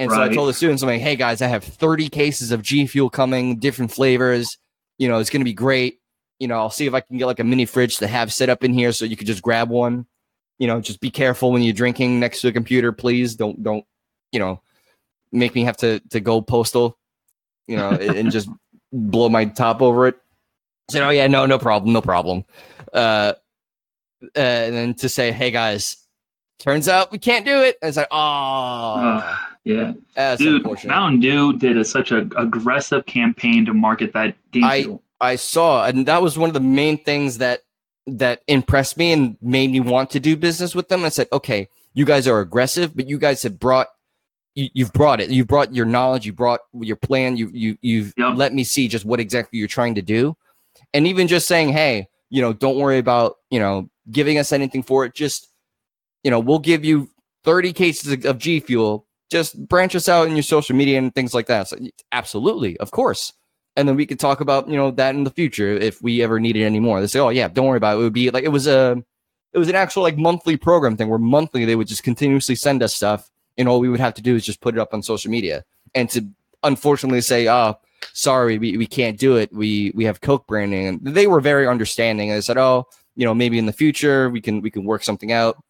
And 0.00 0.10
so 0.10 0.22
I 0.22 0.28
told 0.30 0.48
the 0.48 0.54
students, 0.54 0.82
I'm 0.82 0.88
like, 0.88 1.02
"Hey 1.02 1.14
guys, 1.14 1.42
I 1.42 1.46
have 1.46 1.62
30 1.62 2.08
cases 2.08 2.52
of 2.52 2.62
G 2.62 2.86
Fuel 2.86 3.10
coming, 3.10 3.58
different 3.58 3.92
flavors. 3.92 4.56
You 4.96 5.08
know, 5.08 5.18
it's 5.18 5.28
going 5.28 5.42
to 5.42 5.44
be 5.44 5.52
great. 5.52 6.00
You 6.38 6.48
know, 6.48 6.56
I'll 6.56 6.70
see 6.70 6.86
if 6.86 6.94
I 6.94 7.00
can 7.00 7.18
get 7.18 7.26
like 7.26 7.38
a 7.38 7.44
mini 7.44 7.66
fridge 7.66 7.98
to 7.98 8.06
have 8.06 8.32
set 8.32 8.48
up 8.48 8.64
in 8.64 8.72
here 8.72 8.92
so 8.92 9.04
you 9.04 9.14
could 9.14 9.26
just 9.26 9.42
grab 9.42 9.68
one. 9.68 10.06
You 10.58 10.68
know, 10.68 10.80
just 10.80 11.00
be 11.00 11.10
careful 11.10 11.52
when 11.52 11.60
you're 11.60 11.74
drinking 11.74 12.18
next 12.18 12.40
to 12.40 12.48
a 12.48 12.52
computer, 12.52 12.92
please. 12.92 13.36
Don't 13.36 13.62
don't, 13.62 13.84
you 14.32 14.38
know, 14.38 14.62
make 15.32 15.54
me 15.54 15.64
have 15.64 15.76
to 15.78 16.00
to 16.08 16.20
go 16.20 16.40
postal, 16.40 16.98
you 17.66 17.76
know, 17.76 17.90
and 17.90 18.30
just 18.30 18.48
blow 18.92 19.28
my 19.28 19.44
top 19.44 19.82
over 19.82 20.06
it." 20.06 20.16
I 20.88 20.92
said, 20.92 21.02
"Oh 21.02 21.10
yeah, 21.10 21.26
no, 21.26 21.44
no 21.44 21.58
problem, 21.58 21.92
no 21.92 22.00
problem." 22.00 22.44
Uh, 22.90 23.34
uh, 24.34 24.38
and 24.38 24.74
then 24.74 24.94
to 24.94 25.10
say, 25.10 25.30
"Hey 25.30 25.50
guys, 25.50 25.98
turns 26.58 26.88
out 26.88 27.12
we 27.12 27.18
can't 27.18 27.44
do 27.44 27.60
it." 27.64 27.76
And 27.82 27.90
it's 27.90 27.98
like, 27.98 28.08
"Oh, 28.10 29.36
yeah, 29.64 29.92
that's 30.14 30.40
dude. 30.40 30.64
Mountain 30.84 31.20
Dew 31.20 31.52
did 31.56 31.76
a, 31.76 31.84
such 31.84 32.12
an 32.12 32.32
aggressive 32.36 33.06
campaign 33.06 33.66
to 33.66 33.74
market 33.74 34.12
that 34.12 34.34
game. 34.52 34.64
I-. 34.64 34.98
I 35.22 35.36
saw, 35.36 35.84
and 35.84 36.06
that 36.06 36.22
was 36.22 36.38
one 36.38 36.48
of 36.48 36.54
the 36.54 36.60
main 36.60 37.02
things 37.04 37.38
that 37.38 37.60
that 38.06 38.42
impressed 38.48 38.96
me 38.96 39.12
and 39.12 39.36
made 39.42 39.70
me 39.70 39.78
want 39.80 40.10
to 40.10 40.20
do 40.20 40.34
business 40.34 40.74
with 40.74 40.88
them. 40.88 41.04
I 41.04 41.10
said, 41.10 41.28
"Okay, 41.32 41.68
you 41.92 42.06
guys 42.06 42.26
are 42.26 42.40
aggressive, 42.40 42.96
but 42.96 43.08
you 43.08 43.18
guys 43.18 43.42
have 43.42 43.58
brought." 43.58 43.88
You, 44.56 44.68
you've 44.74 44.92
brought 44.92 45.20
it. 45.20 45.30
You 45.30 45.44
brought 45.44 45.74
your 45.74 45.86
knowledge. 45.86 46.26
You 46.26 46.32
brought 46.32 46.60
your 46.72 46.96
plan. 46.96 47.36
You 47.36 47.50
you 47.52 47.78
you've 47.82 48.14
Yep. 48.16 48.32
let 48.36 48.52
me 48.52 48.64
see 48.64 48.88
just 48.88 49.04
what 49.04 49.20
exactly 49.20 49.58
you're 49.58 49.68
trying 49.68 49.94
to 49.94 50.02
do, 50.02 50.36
and 50.92 51.06
even 51.06 51.28
just 51.28 51.46
saying, 51.46 51.68
"Hey, 51.68 52.08
you 52.30 52.40
know, 52.40 52.52
don't 52.52 52.78
worry 52.78 52.98
about 52.98 53.36
you 53.50 53.60
know 53.60 53.90
giving 54.10 54.38
us 54.38 54.52
anything 54.52 54.82
for 54.82 55.04
it. 55.04 55.14
Just 55.14 55.48
you 56.24 56.30
know, 56.30 56.40
we'll 56.40 56.58
give 56.58 56.84
you 56.84 57.08
30 57.44 57.72
cases 57.72 58.24
of 58.24 58.38
G 58.38 58.60
Fuel. 58.60 59.06
Just 59.30 59.68
branch 59.68 59.94
us 59.94 60.08
out 60.08 60.28
in 60.28 60.36
your 60.36 60.42
social 60.42 60.76
media 60.76 60.98
and 60.98 61.14
things 61.14 61.34
like 61.34 61.46
that." 61.46 61.68
So, 61.68 61.78
absolutely, 62.12 62.76
of 62.78 62.90
course 62.90 63.32
and 63.76 63.88
then 63.88 63.96
we 63.96 64.06
could 64.06 64.20
talk 64.20 64.40
about 64.40 64.68
you 64.68 64.76
know 64.76 64.90
that 64.90 65.14
in 65.14 65.24
the 65.24 65.30
future 65.30 65.72
if 65.72 66.02
we 66.02 66.22
ever 66.22 66.40
needed 66.40 66.64
any 66.64 66.80
more. 66.80 67.00
They 67.00 67.06
say, 67.06 67.20
oh 67.20 67.28
yeah, 67.28 67.48
don't 67.48 67.66
worry 67.66 67.76
about 67.76 67.96
it. 67.96 68.00
It 68.00 68.02
would 68.02 68.12
be 68.12 68.30
like 68.30 68.44
it 68.44 68.48
was 68.48 68.66
a 68.66 69.02
it 69.52 69.58
was 69.58 69.68
an 69.68 69.74
actual 69.74 70.02
like 70.02 70.16
monthly 70.16 70.56
program 70.56 70.96
thing 70.96 71.08
where 71.08 71.18
monthly 71.18 71.64
they 71.64 71.76
would 71.76 71.88
just 71.88 72.02
continuously 72.02 72.54
send 72.54 72.82
us 72.82 72.94
stuff, 72.94 73.30
and 73.56 73.68
all 73.68 73.80
we 73.80 73.88
would 73.88 74.00
have 74.00 74.14
to 74.14 74.22
do 74.22 74.36
is 74.36 74.44
just 74.44 74.60
put 74.60 74.74
it 74.74 74.80
up 74.80 74.92
on 74.92 75.02
social 75.02 75.30
media. 75.30 75.64
And 75.94 76.08
to 76.10 76.26
unfortunately 76.62 77.20
say, 77.20 77.48
oh, 77.48 77.78
sorry, 78.12 78.58
we, 78.58 78.76
we 78.76 78.86
can't 78.86 79.18
do 79.18 79.36
it. 79.36 79.52
We 79.52 79.92
we 79.94 80.04
have 80.04 80.20
Coke 80.20 80.46
branding, 80.46 80.86
and 80.86 81.00
they 81.02 81.26
were 81.26 81.40
very 81.40 81.66
understanding. 81.66 82.30
And 82.30 82.36
they 82.36 82.42
said, 82.42 82.58
oh, 82.58 82.86
you 83.16 83.24
know, 83.24 83.34
maybe 83.34 83.58
in 83.58 83.66
the 83.66 83.72
future 83.72 84.30
we 84.30 84.40
can 84.40 84.60
we 84.60 84.70
can 84.70 84.84
work 84.84 85.02
something 85.04 85.32
out, 85.32 85.62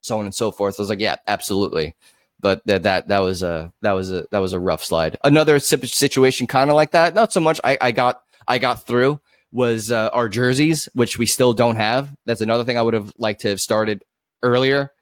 so 0.00 0.18
on 0.18 0.24
and 0.24 0.34
so 0.34 0.50
forth. 0.50 0.78
I 0.78 0.82
was 0.82 0.90
like, 0.90 1.00
yeah, 1.00 1.16
absolutely 1.26 1.94
but 2.40 2.62
that 2.66 2.82
that 2.84 3.08
that 3.08 3.20
was 3.20 3.42
a 3.42 3.72
that 3.82 3.92
was 3.92 4.10
a 4.12 4.26
that 4.30 4.38
was 4.38 4.52
a 4.52 4.60
rough 4.60 4.84
slide. 4.84 5.16
Another 5.24 5.58
situation 5.58 6.46
kind 6.46 6.70
of 6.70 6.76
like 6.76 6.90
that, 6.92 7.14
not 7.14 7.32
so 7.32 7.40
much. 7.40 7.60
I 7.64 7.78
I 7.80 7.92
got 7.92 8.20
I 8.46 8.58
got 8.58 8.86
through 8.86 9.20
was 9.52 9.90
uh, 9.90 10.10
our 10.12 10.28
jerseys, 10.28 10.88
which 10.92 11.18
we 11.18 11.24
still 11.26 11.54
don't 11.54 11.76
have. 11.76 12.14
That's 12.26 12.40
another 12.42 12.64
thing 12.64 12.76
I 12.76 12.82
would 12.82 12.94
have 12.94 13.12
liked 13.16 13.40
to 13.42 13.48
have 13.48 13.60
started 13.60 14.04
earlier. 14.42 14.92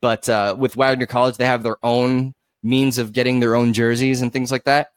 But 0.00 0.28
uh, 0.28 0.56
with 0.58 0.76
Wagner 0.76 1.06
College, 1.06 1.36
they 1.36 1.46
have 1.46 1.62
their 1.62 1.76
own 1.84 2.34
means 2.62 2.98
of 2.98 3.12
getting 3.12 3.40
their 3.40 3.54
own 3.54 3.72
jerseys 3.72 4.22
and 4.22 4.32
things 4.32 4.50
like 4.50 4.64
that. 4.64 4.88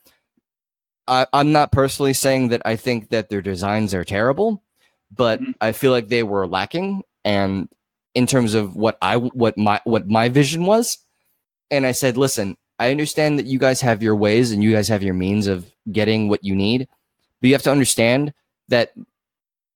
I, 1.07 1.27
I'm 1.33 1.51
not 1.51 1.71
personally 1.71 2.13
saying 2.13 2.49
that 2.49 2.61
I 2.65 2.75
think 2.75 3.09
that 3.09 3.29
their 3.29 3.41
designs 3.41 3.93
are 3.93 4.03
terrible, 4.03 4.63
but 5.11 5.39
Mhm. 5.41 5.53
I 5.61 5.71
feel 5.71 5.91
like 5.91 6.07
they 6.07 6.23
were 6.23 6.47
lacking. 6.47 7.03
And 7.23 7.69
in 8.13 8.27
terms 8.27 8.53
of 8.53 8.75
what 8.75 8.97
I 9.01 9.17
what 9.17 9.57
my 9.57 9.81
what 9.83 10.07
my 10.07 10.29
vision 10.29 10.65
was, 10.65 10.97
and 11.71 11.85
I 11.85 11.91
said, 11.91 12.17
listen, 12.17 12.57
I 12.79 12.91
understand 12.91 13.39
that 13.39 13.45
you 13.45 13.59
guys 13.59 13.81
have 13.81 14.03
your 14.03 14.15
ways 14.15 14.51
and 14.51 14.63
you 14.63 14.71
guys 14.71 14.87
have 14.87 15.03
your 15.03 15.13
means 15.13 15.47
of 15.47 15.65
getting 15.91 16.27
what 16.29 16.43
you 16.43 16.55
need, 16.55 16.87
but 17.41 17.47
you 17.47 17.53
have 17.53 17.63
to 17.63 17.71
understand 17.71 18.33
that 18.67 18.93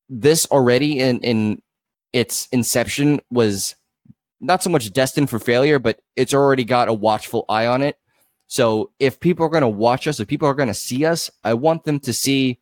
this 0.10 0.46
already 0.48 1.00
in 1.00 1.20
in 1.20 1.62
its 2.12 2.48
inception 2.52 3.22
was 3.30 3.76
not 4.42 4.64
so 4.64 4.70
much 4.70 4.92
destined 4.92 5.30
for 5.30 5.40
failure, 5.40 5.80
but 5.80 6.00
it's 6.16 6.34
already 6.34 6.64
got 6.64 6.88
a 6.88 6.94
watchful 6.94 7.46
eye 7.50 7.68
on 7.68 7.82
it. 7.82 7.98
So 8.48 8.92
if 9.00 9.20
people 9.20 9.46
are 9.46 9.50
going 9.50 9.62
to 9.62 9.68
watch 9.68 10.08
us, 10.08 10.20
if 10.20 10.28
people 10.28 10.48
are 10.48 10.56
going 10.56 10.70
to 10.70 10.74
see 10.74 11.06
us, 11.06 11.30
I 11.44 11.54
want 11.54 11.84
them 11.84 12.00
to 12.02 12.14
see, 12.14 12.60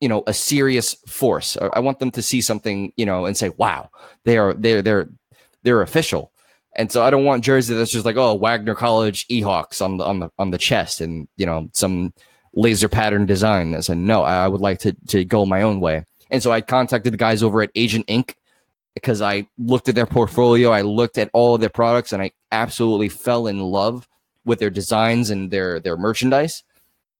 you 0.00 0.08
know, 0.08 0.24
a 0.26 0.34
serious 0.34 0.94
force. 1.06 1.56
I 1.72 1.78
want 1.80 2.00
them 2.00 2.10
to 2.12 2.22
see 2.22 2.40
something, 2.40 2.92
you 2.96 3.06
know, 3.06 3.26
and 3.26 3.36
say, 3.36 3.50
"Wow, 3.50 3.90
they 4.24 4.36
are 4.38 4.54
they're 4.54 4.82
they're 4.82 5.08
they're 5.62 5.82
official." 5.82 6.32
And 6.76 6.90
so 6.90 7.02
I 7.02 7.10
don't 7.10 7.24
want 7.24 7.44
jersey 7.44 7.74
that's 7.74 7.90
just 7.90 8.04
like, 8.04 8.16
"Oh, 8.16 8.34
Wagner 8.34 8.74
College 8.74 9.26
Seahawks 9.28 9.80
on 9.80 9.96
the 9.98 10.04
on 10.04 10.20
the 10.20 10.30
on 10.38 10.50
the 10.50 10.58
chest," 10.58 11.00
and 11.00 11.28
you 11.36 11.46
know, 11.46 11.68
some 11.72 12.12
laser 12.54 12.88
pattern 12.88 13.26
design. 13.26 13.74
I 13.74 13.80
said, 13.80 13.98
"No, 13.98 14.22
I 14.22 14.44
I 14.44 14.48
would 14.48 14.60
like 14.60 14.78
to 14.80 14.92
to 15.08 15.24
go 15.24 15.46
my 15.46 15.62
own 15.62 15.80
way." 15.80 16.04
And 16.30 16.42
so 16.42 16.50
I 16.52 16.60
contacted 16.60 17.12
the 17.12 17.18
guys 17.18 17.42
over 17.42 17.62
at 17.62 17.70
Agent 17.74 18.06
Inc. 18.08 18.34
because 18.94 19.20
I 19.22 19.46
looked 19.58 19.88
at 19.88 19.94
their 19.94 20.06
portfolio, 20.06 20.70
I 20.70 20.82
looked 20.82 21.18
at 21.18 21.30
all 21.32 21.54
of 21.54 21.60
their 21.60 21.70
products, 21.70 22.12
and 22.12 22.22
I 22.22 22.32
absolutely 22.52 23.08
fell 23.08 23.46
in 23.46 23.60
love 23.60 24.08
with 24.44 24.58
their 24.58 24.70
designs 24.70 25.30
and 25.30 25.50
their 25.50 25.80
their 25.80 25.96
merchandise. 25.96 26.64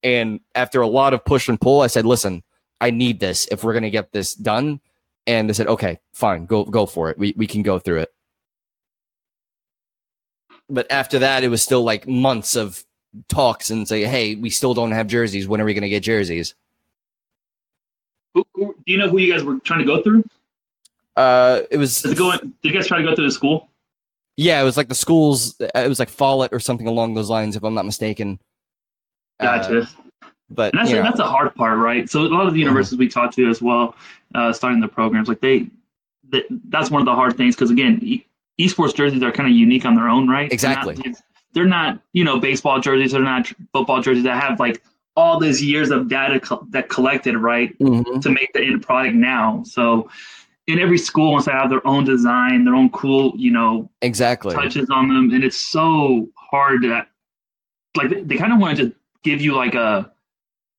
And 0.02 0.40
after 0.54 0.80
a 0.80 0.88
lot 0.88 1.14
of 1.14 1.24
push 1.24 1.48
and 1.48 1.60
pull, 1.60 1.80
I 1.80 1.86
said, 1.88 2.06
"Listen, 2.06 2.42
I 2.80 2.90
need 2.90 3.20
this 3.20 3.46
if 3.50 3.64
we're 3.64 3.74
gonna 3.74 3.90
get 3.90 4.12
this 4.12 4.34
done." 4.34 4.80
And 5.26 5.48
they 5.48 5.54
said, 5.54 5.68
"Okay, 5.68 5.98
fine, 6.12 6.46
go 6.46 6.64
go 6.64 6.86
for 6.86 7.10
it. 7.10 7.18
We 7.18 7.34
we 7.36 7.46
can 7.46 7.62
go 7.62 7.78
through 7.78 8.00
it." 8.00 8.13
But 10.68 10.90
after 10.90 11.18
that, 11.20 11.44
it 11.44 11.48
was 11.48 11.62
still 11.62 11.82
like 11.82 12.08
months 12.08 12.56
of 12.56 12.84
talks 13.28 13.70
and 13.70 13.86
say, 13.86 14.04
"Hey, 14.04 14.34
we 14.34 14.50
still 14.50 14.74
don't 14.74 14.92
have 14.92 15.06
jerseys. 15.06 15.46
When 15.46 15.60
are 15.60 15.64
we 15.64 15.74
gonna 15.74 15.88
get 15.88 16.02
jerseys?" 16.02 16.54
Who, 18.34 18.44
who, 18.54 18.74
do 18.86 18.92
you 18.92 18.98
know 18.98 19.08
who 19.08 19.18
you 19.18 19.32
guys 19.32 19.44
were 19.44 19.60
trying 19.60 19.80
to 19.80 19.84
go 19.84 20.02
through? 20.02 20.24
Uh, 21.16 21.60
it 21.70 21.76
was 21.76 22.04
Is 22.04 22.12
it 22.12 22.18
going? 22.18 22.38
Did 22.38 22.54
you 22.62 22.72
guys 22.72 22.86
try 22.86 22.98
to 22.98 23.04
go 23.04 23.14
through 23.14 23.26
the 23.26 23.32
school? 23.32 23.68
Yeah, 24.36 24.60
it 24.60 24.64
was 24.64 24.76
like 24.76 24.88
the 24.88 24.94
schools. 24.94 25.54
It 25.60 25.88
was 25.88 26.00
like 26.00 26.08
Follett 26.08 26.52
or 26.52 26.58
something 26.58 26.88
along 26.88 27.14
those 27.14 27.30
lines, 27.30 27.54
if 27.54 27.62
I'm 27.62 27.74
not 27.74 27.86
mistaken. 27.86 28.40
Uh, 29.38 29.58
Gotcha. 29.58 29.88
but 30.50 30.72
and 30.72 30.80
that's 30.80 30.90
you 30.90 30.96
know, 30.96 31.02
that's 31.02 31.20
a 31.20 31.24
hard 31.24 31.54
part, 31.54 31.78
right? 31.78 32.10
So 32.10 32.22
a 32.22 32.26
lot 32.26 32.46
of 32.46 32.54
the 32.54 32.60
universities 32.60 32.98
we 32.98 33.08
talked 33.08 33.34
to 33.34 33.48
as 33.48 33.62
well, 33.62 33.94
uh, 34.34 34.52
starting 34.52 34.80
the 34.80 34.88
programs, 34.88 35.28
like 35.28 35.40
they, 35.40 35.68
that 36.30 36.44
that's 36.68 36.90
one 36.90 37.00
of 37.00 37.06
the 37.06 37.14
hard 37.14 37.36
things 37.36 37.54
because 37.54 37.70
again, 37.70 38.00
esports 38.60 38.94
jerseys 38.94 39.22
are 39.22 39.32
kind 39.32 39.48
of 39.48 39.54
unique 39.54 39.84
on 39.84 39.94
their 39.94 40.08
own, 40.08 40.28
right? 40.28 40.50
They're 40.50 40.70
not- 40.70 40.88
Exactly. 40.88 41.14
They're 41.52 41.64
not, 41.66 42.00
you 42.12 42.24
know, 42.24 42.38
baseball 42.40 42.80
jerseys. 42.80 43.12
They're 43.12 43.22
not 43.22 43.52
football 43.72 44.00
jerseys 44.02 44.24
that 44.24 44.42
have 44.42 44.58
like 44.58 44.82
all 45.16 45.38
these 45.38 45.62
years 45.62 45.90
of 45.90 46.08
data 46.08 46.40
co- 46.40 46.66
that 46.70 46.88
collected, 46.88 47.36
right, 47.36 47.78
Mhm. 47.78 48.20
to 48.22 48.30
make 48.30 48.52
the 48.52 48.62
end 48.62 48.82
product 48.82 49.14
now. 49.14 49.62
So. 49.64 50.08
In 50.66 50.78
every 50.78 50.96
school 50.96 51.32
wants 51.32 51.44
to 51.44 51.50
have 51.52 51.68
their 51.68 51.86
own 51.86 52.04
design, 52.04 52.64
their 52.64 52.74
own 52.74 52.88
cool, 52.88 53.34
you 53.36 53.50
know, 53.50 53.90
exactly. 54.00 54.54
touches 54.54 54.88
on 54.88 55.08
them, 55.08 55.30
and 55.34 55.44
it's 55.44 55.58
so 55.60 56.26
hard 56.36 56.84
that 56.84 57.08
like 57.94 58.08
they, 58.08 58.22
they 58.22 58.36
kind 58.38 58.50
of 58.50 58.58
want 58.58 58.78
to 58.78 58.84
just 58.86 58.96
give 59.22 59.42
you 59.42 59.54
like 59.54 59.74
a 59.74 60.10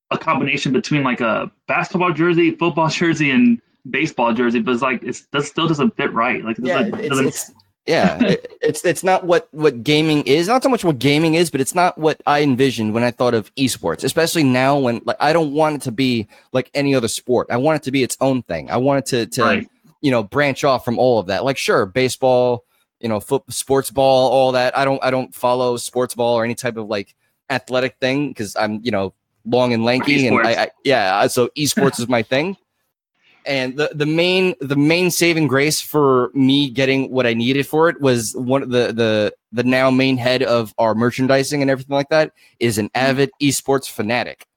a 0.09 0.17
combination 0.17 0.73
between 0.73 1.03
like 1.03 1.21
a 1.21 1.51
basketball 1.67 2.11
jersey, 2.11 2.49
football 2.49 2.88
jersey, 3.01 3.30
and 3.30 3.61
baseball 3.88 4.34
jersey, 4.34 4.59
but 4.59 4.71
it's 4.71 4.82
like 4.82 5.03
it's 5.03 5.28
that 5.28 5.43
still 5.43 5.67
doesn't 5.67 5.95
fit 5.95 6.11
right. 6.13 6.43
Like 6.43 6.57
it 6.57 6.65
Yeah, 6.65 6.80
doesn't, 6.82 6.99
it's, 7.01 7.09
doesn't- 7.09 7.28
it's 7.28 7.51
yeah, 7.86 8.17
it- 8.23 8.51
it's 8.61 8.83
it's 8.83 9.03
not 9.03 9.25
what 9.25 9.47
what 9.51 9.83
gaming 9.83 10.23
is. 10.23 10.47
Not 10.47 10.63
so 10.63 10.69
much 10.69 10.83
what 10.83 10.99
gaming 10.99 11.36
is, 11.36 11.51
but 11.51 11.61
it's 11.61 11.75
not 11.75 11.97
what 11.97 12.21
I 12.25 12.41
envisioned 12.41 12.93
when 12.93 13.03
I 13.03 13.11
thought 13.11 13.33
of 13.33 13.53
esports. 13.55 14.03
Especially 14.03 14.43
now, 14.43 14.77
when 14.79 15.01
like 15.05 15.17
I 15.19 15.33
don't 15.33 15.53
want 15.53 15.75
it 15.75 15.81
to 15.83 15.91
be 15.91 16.27
like 16.51 16.71
any 16.73 16.95
other 16.95 17.07
sport. 17.07 17.47
I 17.51 17.57
want 17.57 17.77
it 17.77 17.83
to 17.83 17.91
be 17.91 18.03
its 18.03 18.17
own 18.21 18.41
thing. 18.43 18.71
I 18.71 18.77
want 18.77 18.99
it 18.99 19.05
to 19.07 19.25
to 19.36 19.43
right. 19.43 19.69
you 20.01 20.11
know 20.11 20.23
branch 20.23 20.63
off 20.63 20.83
from 20.83 20.97
all 20.97 21.19
of 21.19 21.27
that. 21.27 21.45
Like 21.45 21.57
sure, 21.57 21.86
baseball, 21.86 22.65
you 22.99 23.07
know, 23.07 23.19
foot, 23.19 23.43
sports 23.49 23.91
ball, 23.91 24.31
all 24.31 24.51
that. 24.53 24.77
I 24.77 24.83
don't 24.83 25.03
I 25.03 25.11
don't 25.11 25.33
follow 25.33 25.77
sports 25.77 26.15
ball 26.15 26.39
or 26.39 26.43
any 26.43 26.55
type 26.55 26.77
of 26.77 26.88
like 26.88 27.13
athletic 27.49 27.97
thing 27.99 28.29
because 28.29 28.55
I'm 28.55 28.79
you 28.83 28.91
know 28.91 29.13
long 29.45 29.73
and 29.73 29.86
lanky 29.86 30.25
and 30.27 30.39
I, 30.39 30.63
I 30.63 30.71
yeah. 30.83 31.27
So 31.27 31.49
esports 31.49 31.99
is 31.99 32.07
my 32.07 32.23
thing. 32.23 32.57
And 33.45 33.77
the, 33.77 33.91
the 33.93 34.05
main 34.05 34.55
the 34.59 34.75
main 34.75 35.11
saving 35.11 35.47
grace 35.47 35.79
for 35.79 36.31
me 36.33 36.69
getting 36.69 37.11
what 37.11 37.25
I 37.25 37.33
needed 37.33 37.67
for 37.67 37.89
it 37.89 38.01
was 38.01 38.33
one 38.35 38.63
of 38.63 38.69
the 38.69 38.91
the 38.91 39.33
the 39.51 39.63
now 39.63 39.91
main 39.91 40.17
head 40.17 40.43
of 40.43 40.73
our 40.77 40.95
merchandising 40.95 41.61
and 41.61 41.69
everything 41.69 41.95
like 41.95 42.09
that 42.09 42.31
is 42.59 42.77
an 42.77 42.87
mm-hmm. 42.87 43.05
avid 43.05 43.29
esports 43.41 43.89
fanatic. 43.89 44.47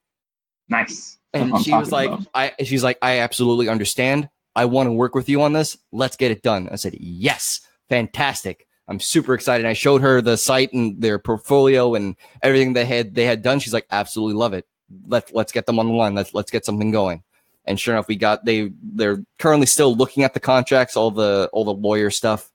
Nice. 0.68 1.18
And 1.34 1.54
I'm 1.54 1.62
she 1.62 1.72
was 1.72 1.92
like, 1.92 2.08
about. 2.08 2.26
I 2.34 2.52
she's 2.64 2.82
like, 2.82 2.98
I 3.02 3.18
absolutely 3.18 3.68
understand. 3.68 4.28
I 4.56 4.64
want 4.64 4.88
to 4.88 4.92
work 4.92 5.14
with 5.14 5.28
you 5.28 5.42
on 5.42 5.52
this. 5.52 5.76
Let's 5.92 6.16
get 6.16 6.30
it 6.30 6.42
done. 6.42 6.68
I 6.72 6.76
said, 6.76 6.96
Yes, 6.98 7.60
fantastic. 7.88 8.66
I'm 8.88 9.00
super 9.00 9.34
excited. 9.34 9.66
I 9.66 9.74
showed 9.74 10.00
her 10.00 10.22
the 10.22 10.36
site 10.36 10.72
and 10.72 11.00
their 11.00 11.18
portfolio 11.18 11.94
and 11.94 12.16
everything 12.42 12.72
they 12.72 12.86
had 12.86 13.14
they 13.14 13.26
had 13.26 13.42
done. 13.42 13.60
She's 13.60 13.74
like, 13.74 13.86
absolutely 13.90 14.34
love 14.34 14.54
it. 14.54 14.66
Let's 15.06 15.30
let's 15.32 15.52
get 15.52 15.66
them 15.66 15.78
on 15.78 15.88
the 15.88 15.92
line. 15.92 16.14
Let's 16.14 16.32
let's 16.32 16.50
get 16.50 16.64
something 16.64 16.90
going. 16.90 17.22
And 17.68 17.78
sure 17.78 17.94
enough, 17.94 18.08
we 18.08 18.16
got 18.16 18.44
they 18.44 18.72
they're 18.82 19.22
currently 19.38 19.66
still 19.66 19.94
looking 19.94 20.24
at 20.24 20.34
the 20.34 20.40
contracts, 20.40 20.96
all 20.96 21.10
the 21.10 21.48
all 21.52 21.64
the 21.64 21.74
lawyer 21.74 22.10
stuff 22.10 22.50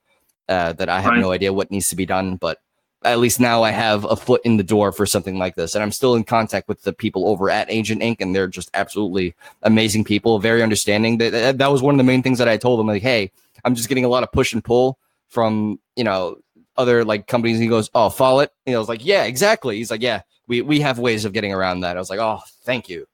uh, 0.50 0.74
that 0.74 0.90
I 0.90 1.00
have 1.00 1.12
Right. 1.12 1.22
no 1.22 1.32
idea 1.32 1.54
what 1.54 1.72
needs 1.72 1.88
to 1.90 1.96
be 1.96 2.06
done, 2.06 2.36
but 2.36 2.58
at 3.06 3.20
least 3.20 3.40
now 3.40 3.64
I 3.64 3.72
have 3.72 4.06
a 4.06 4.16
foot 4.16 4.42
in 4.46 4.56
the 4.58 4.64
door 4.64 4.92
for 4.94 5.06
something 5.06 5.38
like 5.38 5.56
this. 5.56 5.76
And 5.76 5.84
I'm 5.84 5.92
still 5.92 6.16
in 6.16 6.24
contact 6.24 6.68
with 6.70 6.84
the 6.84 6.94
people 6.94 7.28
over 7.28 7.50
at 7.50 7.70
Agent 7.70 8.02
Inc. 8.02 8.18
and 8.22 8.34
they're 8.34 8.48
just 8.48 8.70
absolutely 8.74 9.36
amazing 9.64 10.06
people, 10.06 10.40
very 10.40 10.64
understanding. 10.64 11.18
That 11.18 11.58
that- 11.58 11.72
was 11.72 11.82
one 11.82 11.94
of 11.96 11.98
the 11.98 12.04
main 12.06 12.24
things 12.24 12.38
that 12.40 12.48
I 12.50 12.58
told 12.58 12.80
them, 12.80 12.88
like, 12.88 13.02
hey, 13.02 13.32
I'm 13.66 13.76
just 13.76 13.90
getting 13.90 14.06
a 14.06 14.10
lot 14.10 14.24
of 14.24 14.32
push 14.32 14.54
and 14.54 14.64
pull 14.64 14.98
from 15.30 15.80
you 15.96 16.04
know 16.04 16.38
other 16.78 17.04
like 17.06 17.28
companies. 17.28 17.58
And 17.58 17.64
he 17.64 17.70
goes, 17.70 17.90
oh, 17.94 18.10
Follett. 18.10 18.52
And 18.66 18.76
I 18.76 18.80
was 18.80 18.90
like, 18.90 19.06
yeah, 19.06 19.24
exactly. 19.26 19.78
He's 19.78 19.92
like, 19.92 20.02
yeah, 20.02 20.22
we 20.48 20.62
we 20.62 20.80
have 20.80 20.98
ways 20.98 21.24
of 21.26 21.34
getting 21.34 21.54
around 21.54 21.82
that. 21.82 21.98
I 21.98 22.00
was 22.00 22.10
like, 22.10 22.20
oh, 22.20 22.40
thank 22.64 22.90
you. 22.90 23.06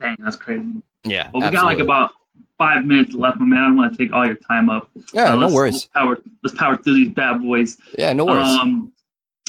Dang, 0.00 0.16
that's 0.18 0.36
crazy. 0.36 0.64
Yeah, 1.04 1.30
Well, 1.32 1.42
we 1.48 1.54
got 1.54 1.64
like 1.64 1.78
about 1.78 2.12
five 2.58 2.84
minutes 2.84 3.14
left, 3.14 3.38
my 3.38 3.46
man. 3.46 3.58
I 3.58 3.66
don't 3.68 3.76
want 3.76 3.92
to 3.92 3.98
take 3.98 4.12
all 4.12 4.26
your 4.26 4.34
time 4.36 4.68
up. 4.68 4.90
yeah, 5.14 5.32
Uh, 5.32 5.34
no 5.34 5.40
let's- 5.42 5.54
worries. 5.54 5.72
Let's 5.74 5.86
power, 5.86 6.18
let's 6.42 6.56
power 6.56 6.76
through 6.76 6.94
these 6.94 7.10
bad 7.10 7.40
boys. 7.42 7.78
Yeah, 7.98 8.12
no 8.12 8.24
worries. 8.26 8.46
Um, 8.46 8.92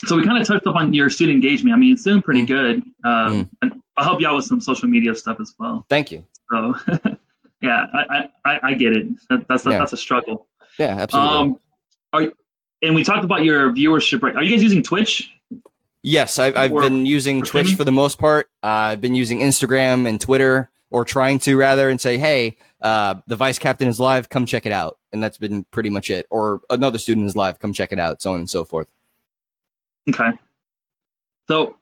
so 0.06 0.16
we 0.16 0.24
kind 0.24 0.40
of 0.42 0.48
touched 0.48 0.66
up 0.68 0.76
on 0.76 0.94
your 0.94 1.10
student 1.10 1.36
engagement. 1.44 1.76
I 1.76 1.80
mean, 1.80 1.94
it's 1.94 2.04
doing 2.04 2.22
pretty 2.22 2.44
Mm. 2.44 2.48
good. 2.48 2.76
Um, 3.04 3.34
Mm. 3.34 3.50
and 3.62 3.82
I'll 3.98 4.06
help 4.06 4.22
you 4.22 4.28
out 4.28 4.36
with 4.38 4.46
some 4.46 4.62
social 4.62 4.88
media 4.88 5.14
stuff 5.16 5.40
as 5.42 5.54
well. 5.60 5.86
thank 5.90 6.12
you. 6.12 6.24
So, 6.52 6.76
yeah, 7.62 7.86
I, 7.94 8.06
I, 8.10 8.30
I- 8.54 8.60
I 8.64 8.74
get 8.76 8.96
it. 8.96 9.08
That, 9.30 9.48
that's 9.50 9.66
a, 9.66 9.72
Yeah. 9.72 9.80
that's 9.80 9.94
a 9.94 9.98
struggle. 9.98 10.48
Yeah, 10.78 10.96
absolutely. 11.00 11.36
Um, 11.38 11.60
are 12.14 12.32
and 12.82 12.96
we 12.96 13.04
talked 13.04 13.26
about 13.26 13.44
your 13.44 13.74
viewership 13.74 14.24
rate. 14.24 14.38
Are 14.38 14.44
you 14.44 14.52
guys 14.52 14.64
using 14.64 14.82
Twitch? 14.82 15.30
Yes, 16.02 16.40
I've, 16.40 16.56
I've 16.56 16.72
Or- 16.72 16.82
been 16.82 17.06
using 17.06 17.42
Twitch 17.42 17.76
for 17.76 17.84
the 17.84 17.92
most 17.92 18.18
part. 18.20 18.50
Uh, 18.64 18.68
I've 18.68 19.02
been 19.02 19.16
using 19.16 19.40
Instagram 19.40 20.08
and 20.08 20.20
Twitter, 20.20 20.70
or 20.92 21.04
trying 21.06 21.40
to 21.40 21.58
rather, 21.58 21.90
and 21.90 22.00
say, 22.00 22.18
hey, 22.18 22.58
uh, 22.82 23.16
the 23.28 23.36
vice 23.36 23.60
captain 23.60 23.88
is 23.88 24.00
live, 24.00 24.30
come 24.30 24.46
check 24.46 24.66
it 24.66 24.72
out. 24.72 24.98
And 25.12 25.22
that's 25.22 25.38
been 25.38 25.66
pretty 25.72 25.90
much 25.90 26.10
it. 26.10 26.26
Or 26.30 26.62
another 26.70 26.98
student 26.98 27.28
is 27.28 27.36
live, 27.36 27.60
come 27.60 27.74
check 27.74 27.92
it 27.92 28.00
out, 28.00 28.22
so 28.22 28.34
on 28.34 28.40
and 28.40 28.50
so 28.50 28.64
forth. 28.64 28.88
Okay. 30.10 30.32
So, 31.48 31.76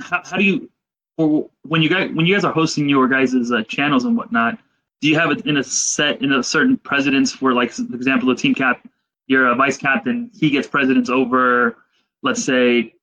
how, 0.00 0.22
how 0.24 0.36
do 0.36 0.44
you, 0.44 0.70
or 1.16 1.48
when 1.62 1.82
you 1.82 1.88
guys 1.88 2.10
when 2.12 2.26
you 2.26 2.34
guys 2.34 2.44
are 2.44 2.52
hosting 2.52 2.88
your 2.88 3.08
guys' 3.08 3.50
uh, 3.50 3.62
channels 3.64 4.04
and 4.04 4.16
whatnot, 4.16 4.58
do 5.00 5.08
you 5.08 5.18
have 5.18 5.30
it 5.30 5.46
in 5.46 5.56
a 5.56 5.64
set 5.64 6.22
in 6.22 6.32
a 6.32 6.42
certain 6.42 6.76
presidents 6.76 7.32
for 7.32 7.52
like 7.52 7.72
for 7.72 7.82
example 7.94 8.28
the 8.28 8.34
team 8.34 8.54
cap, 8.54 8.86
you're 9.26 9.48
a 9.48 9.54
vice 9.54 9.76
captain, 9.76 10.30
he 10.34 10.50
gets 10.50 10.66
presidents 10.68 11.10
over, 11.10 11.76
let's 12.22 12.42
say, 12.44 12.93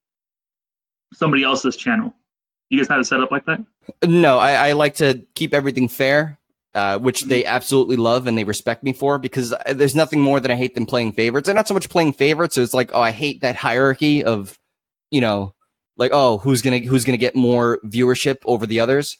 somebody 1.14 1.44
else's 1.44 1.76
channel. 1.76 2.14
You 2.70 2.78
guys 2.80 2.88
have 2.88 3.00
it 3.02 3.06
set 3.06 3.20
up 3.20 3.32
like 3.32 3.46
that? 3.46 3.64
No, 4.06 4.38
I, 4.40 4.70
I 4.70 4.72
like 4.74 4.96
to 4.96 5.26
keep 5.36 5.54
everything 5.54 5.88
fair, 5.90 6.40
uh, 6.74 6.98
which 7.00 7.24
they 7.24 7.44
absolutely 7.44 7.98
love 7.98 8.28
and 8.28 8.38
they 8.38 8.46
respect 8.46 8.82
me 8.84 8.94
for 8.94 9.18
because 9.18 9.54
there's 9.74 9.96
nothing 9.96 10.22
more 10.22 10.40
than 10.40 10.52
I 10.52 10.56
hate 10.56 10.74
than 10.76 10.86
playing 10.86 11.12
favorites. 11.12 11.50
And 11.50 11.56
not 11.58 11.68
so 11.68 11.74
much 11.74 11.90
playing 11.90 12.14
favorites. 12.14 12.56
So 12.56 12.62
it's 12.62 12.74
like, 12.74 12.92
oh, 12.94 13.02
I 13.02 13.12
hate 13.12 13.42
that 13.42 13.58
hierarchy 13.58 14.24
of, 14.24 14.58
you 15.10 15.20
know, 15.20 15.54
like, 15.98 16.12
oh, 16.14 16.38
who's 16.38 16.62
gonna 16.62 16.80
who's 16.80 17.04
gonna 17.04 17.18
get 17.18 17.36
more 17.36 17.80
viewership 17.86 18.38
over 18.46 18.66
the 18.66 18.80
others. 18.80 19.18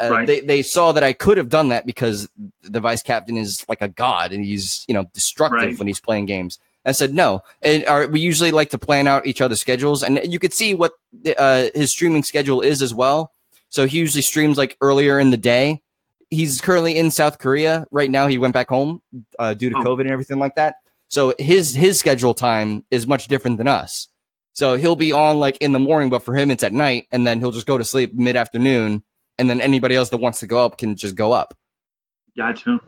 Uh, 0.00 0.08
Right. 0.10 0.26
They 0.26 0.40
they 0.40 0.62
saw 0.62 0.90
that 0.92 1.04
I 1.04 1.12
could 1.12 1.38
have 1.38 1.48
done 1.48 1.68
that 1.68 1.86
because 1.86 2.28
the 2.62 2.80
vice 2.80 3.02
captain 3.02 3.36
is 3.36 3.64
like 3.68 3.80
a 3.82 3.88
god 3.88 4.32
and 4.32 4.44
he's 4.44 4.84
you 4.88 4.94
know 4.94 5.04
destructive 5.14 5.60
Right. 5.70 5.78
when 5.78 5.86
he's 5.86 6.00
playing 6.00 6.26
games. 6.26 6.58
I 6.84 6.92
said 6.92 7.12
no, 7.12 7.42
and 7.62 7.84
our, 7.86 8.06
we 8.06 8.20
usually 8.20 8.50
like 8.50 8.70
to 8.70 8.78
plan 8.78 9.06
out 9.06 9.26
each 9.26 9.40
other's 9.40 9.60
schedules, 9.60 10.02
and 10.02 10.20
you 10.24 10.38
could 10.38 10.54
see 10.54 10.74
what 10.74 10.92
uh, 11.36 11.66
his 11.74 11.90
streaming 11.90 12.22
schedule 12.22 12.60
is 12.60 12.80
as 12.82 12.94
well. 12.94 13.32
So 13.68 13.86
he 13.86 13.98
usually 13.98 14.22
streams 14.22 14.56
like 14.56 14.76
earlier 14.80 15.18
in 15.20 15.30
the 15.30 15.36
day. 15.36 15.82
He's 16.30 16.60
currently 16.60 16.96
in 16.96 17.10
South 17.10 17.38
Korea 17.38 17.86
right 17.90 18.10
now. 18.10 18.26
He 18.26 18.38
went 18.38 18.54
back 18.54 18.68
home 18.68 19.02
uh, 19.38 19.54
due 19.54 19.70
to 19.70 19.76
Oh. 19.76 19.82
COVID 19.82 20.02
and 20.02 20.10
everything 20.10 20.38
like 20.38 20.54
that. 20.54 20.76
So 21.08 21.34
his 21.38 21.74
his 21.74 21.98
schedule 21.98 22.34
time 22.34 22.84
is 22.90 23.06
much 23.06 23.28
different 23.28 23.58
than 23.58 23.68
us. 23.68 24.08
So 24.52 24.76
he'll 24.76 24.96
be 24.96 25.12
on 25.12 25.38
like 25.38 25.56
in 25.58 25.72
the 25.72 25.78
morning, 25.78 26.10
but 26.10 26.22
for 26.22 26.34
him 26.34 26.50
it's 26.50 26.62
at 26.62 26.72
night, 26.72 27.06
and 27.12 27.26
then 27.26 27.40
he'll 27.40 27.52
just 27.52 27.66
go 27.66 27.76
to 27.78 27.84
sleep 27.84 28.14
mid 28.14 28.36
afternoon, 28.36 29.02
and 29.38 29.48
then 29.50 29.60
anybody 29.60 29.94
else 29.94 30.08
that 30.10 30.18
wants 30.18 30.40
to 30.40 30.46
go 30.46 30.64
up 30.64 30.78
can 30.78 30.96
just 30.96 31.14
go 31.14 31.32
up. 31.32 31.54
Gotcha. 32.36 32.78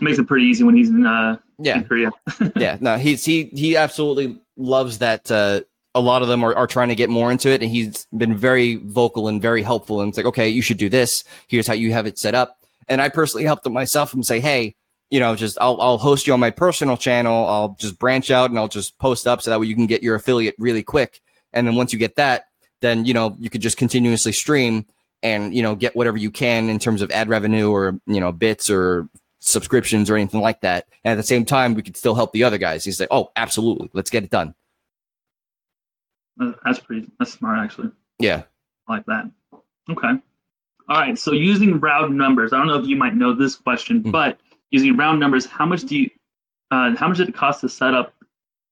Makes 0.00 0.18
it 0.18 0.26
pretty 0.26 0.46
easy 0.46 0.64
when 0.64 0.76
he's 0.76 0.88
in, 0.88 1.06
uh, 1.06 1.36
Yeah, 1.58 1.78
in 1.78 1.84
Korea. 1.84 2.10
yeah. 2.56 2.78
No, 2.80 2.96
he's 2.96 3.24
he 3.24 3.44
he 3.54 3.76
absolutely 3.76 4.40
loves 4.56 4.98
that. 4.98 5.30
Uh, 5.30 5.62
a 5.94 6.00
lot 6.00 6.22
of 6.22 6.28
them 6.28 6.44
are, 6.44 6.54
are 6.54 6.68
trying 6.68 6.88
to 6.88 6.94
get 6.94 7.10
more 7.10 7.32
into 7.32 7.48
it, 7.48 7.62
and 7.62 7.70
he's 7.70 8.06
been 8.16 8.36
very 8.36 8.76
vocal 8.76 9.28
and 9.28 9.42
very 9.42 9.62
helpful. 9.62 10.00
And 10.00 10.08
it's 10.08 10.16
like, 10.16 10.26
okay, 10.26 10.48
you 10.48 10.62
should 10.62 10.78
do 10.78 10.88
this. 10.88 11.24
Here's 11.48 11.66
how 11.66 11.74
you 11.74 11.92
have 11.92 12.06
it 12.06 12.18
set 12.18 12.34
up. 12.34 12.58
And 12.88 13.00
I 13.02 13.08
personally 13.08 13.44
helped 13.44 13.66
him 13.66 13.72
myself 13.72 14.14
and 14.14 14.24
say, 14.24 14.40
hey, 14.40 14.76
you 15.10 15.18
know, 15.18 15.34
just 15.34 15.58
I'll 15.60 15.80
I'll 15.80 15.98
host 15.98 16.26
you 16.26 16.32
on 16.32 16.40
my 16.40 16.50
personal 16.50 16.96
channel. 16.96 17.46
I'll 17.46 17.76
just 17.78 17.98
branch 17.98 18.30
out 18.30 18.50
and 18.50 18.58
I'll 18.58 18.68
just 18.68 18.98
post 18.98 19.26
up 19.26 19.42
so 19.42 19.50
that 19.50 19.60
way 19.60 19.66
you 19.66 19.74
can 19.74 19.86
get 19.86 20.02
your 20.02 20.14
affiliate 20.14 20.54
really 20.58 20.82
quick. 20.82 21.20
And 21.52 21.66
then 21.66 21.74
once 21.74 21.92
you 21.92 21.98
get 21.98 22.16
that, 22.16 22.44
then 22.80 23.04
you 23.04 23.12
know 23.12 23.36
you 23.38 23.50
could 23.50 23.60
just 23.60 23.76
continuously 23.76 24.32
stream 24.32 24.86
and 25.22 25.54
you 25.54 25.62
know 25.62 25.74
get 25.74 25.96
whatever 25.96 26.16
you 26.16 26.30
can 26.30 26.68
in 26.68 26.78
terms 26.78 27.02
of 27.02 27.10
ad 27.10 27.28
revenue 27.28 27.70
or 27.70 27.98
you 28.06 28.20
know 28.20 28.32
bits 28.32 28.70
or 28.70 29.08
subscriptions 29.40 30.08
or 30.10 30.16
anything 30.16 30.40
like 30.40 30.60
that. 30.60 30.86
And 31.04 31.12
at 31.12 31.16
the 31.16 31.22
same 31.22 31.44
time, 31.44 31.74
we 31.74 31.82
could 31.82 31.96
still 31.96 32.14
help 32.14 32.32
the 32.32 32.44
other 32.44 32.58
guys. 32.58 32.84
He's 32.84 33.00
like, 33.00 33.08
oh, 33.10 33.30
absolutely, 33.36 33.90
let's 33.92 34.10
get 34.10 34.22
it 34.24 34.30
done. 34.30 34.54
That's 36.64 36.78
pretty. 36.78 37.06
That's 37.18 37.32
smart, 37.32 37.58
actually. 37.58 37.90
Yeah. 38.18 38.42
I 38.88 38.94
like 38.94 39.06
that. 39.06 39.30
Okay. 39.90 40.08
All 40.88 40.96
right. 40.96 41.18
So 41.18 41.32
using 41.32 41.78
round 41.80 42.16
numbers, 42.16 42.52
I 42.52 42.58
don't 42.58 42.66
know 42.66 42.78
if 42.78 42.86
you 42.86 42.96
might 42.96 43.14
know 43.14 43.34
this 43.34 43.56
question, 43.56 44.02
Mm. 44.02 44.12
but 44.12 44.38
using 44.70 44.96
round 44.96 45.20
numbers, 45.20 45.44
how 45.46 45.66
much 45.66 45.82
do 45.82 45.98
you, 45.98 46.10
uh, 46.70 46.94
how 46.96 47.08
much 47.08 47.18
did 47.18 47.28
it 47.28 47.34
cost 47.34 47.60
to 47.62 47.68
set 47.68 47.92
up 47.94 48.14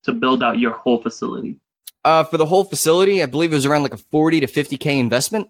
to 0.04 0.12
build 0.12 0.42
out 0.42 0.58
your 0.58 0.72
whole 0.72 1.02
facility? 1.02 1.58
Uh, 2.04 2.24
for 2.24 2.38
the 2.38 2.46
whole 2.46 2.64
facility, 2.64 3.22
I 3.22 3.26
believe 3.26 3.52
it 3.52 3.56
was 3.56 3.66
around 3.66 3.82
like 3.82 3.92
a 3.92 3.98
40 3.98 4.40
to 4.40 4.46
50K 4.46 4.98
investment. 4.98 5.48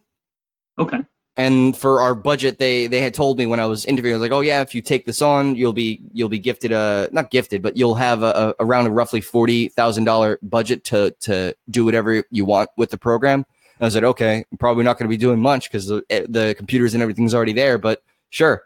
Okay. 0.79 0.99
And 1.39 1.77
for 1.77 2.01
our 2.01 2.17
budget, 2.17 2.59
they 2.59 2.89
they 2.89 3.01
had 3.01 3.15
told 3.15 3.39
me 3.39 3.47
when 3.47 3.61
I 3.61 3.67
was 3.67 3.85
interviewing, 3.85 4.21
like, 4.21 4.33
oh 4.33 4.41
yeah, 4.41 4.61
if 4.61 4.75
you 4.75 4.83
take 4.83 5.07
this 5.07 5.23
on, 5.23 5.55
you'll 5.55 5.73
be 5.73 6.03
you'll 6.13 6.29
be 6.29 6.41
gifted 6.41 6.73
a 6.73 7.09
not 7.13 7.31
gifted, 7.31 7.63
but 7.63 7.77
you'll 7.77 7.95
have 7.95 8.25
a, 8.25 8.55
a 8.59 8.65
around 8.65 8.89
a 8.89 8.91
roughly 8.91 9.21
forty 9.21 9.69
thousand 9.69 10.03
dollar 10.03 10.41
budget 10.43 10.83
to 10.87 11.13
to 11.21 11.55
do 11.71 11.85
whatever 11.85 12.25
you 12.33 12.45
want 12.45 12.71
with 12.77 12.91
the 12.91 12.99
program. 12.99 13.47
And 13.79 13.87
I 13.87 13.89
said, 13.89 14.03
like, 14.03 14.11
okay, 14.11 14.45
I'm 14.51 14.59
probably 14.59 14.83
not 14.83 14.99
going 14.99 15.07
to 15.07 15.09
be 15.09 15.17
doing 15.17 15.39
much 15.39 15.71
because 15.71 15.87
the 15.87 16.03
the 16.29 16.57
computers 16.59 16.93
and 16.93 17.05
everything's 17.05 17.35
already 17.35 17.53
there, 17.53 17.79
but 17.79 18.03
sure. 18.31 18.65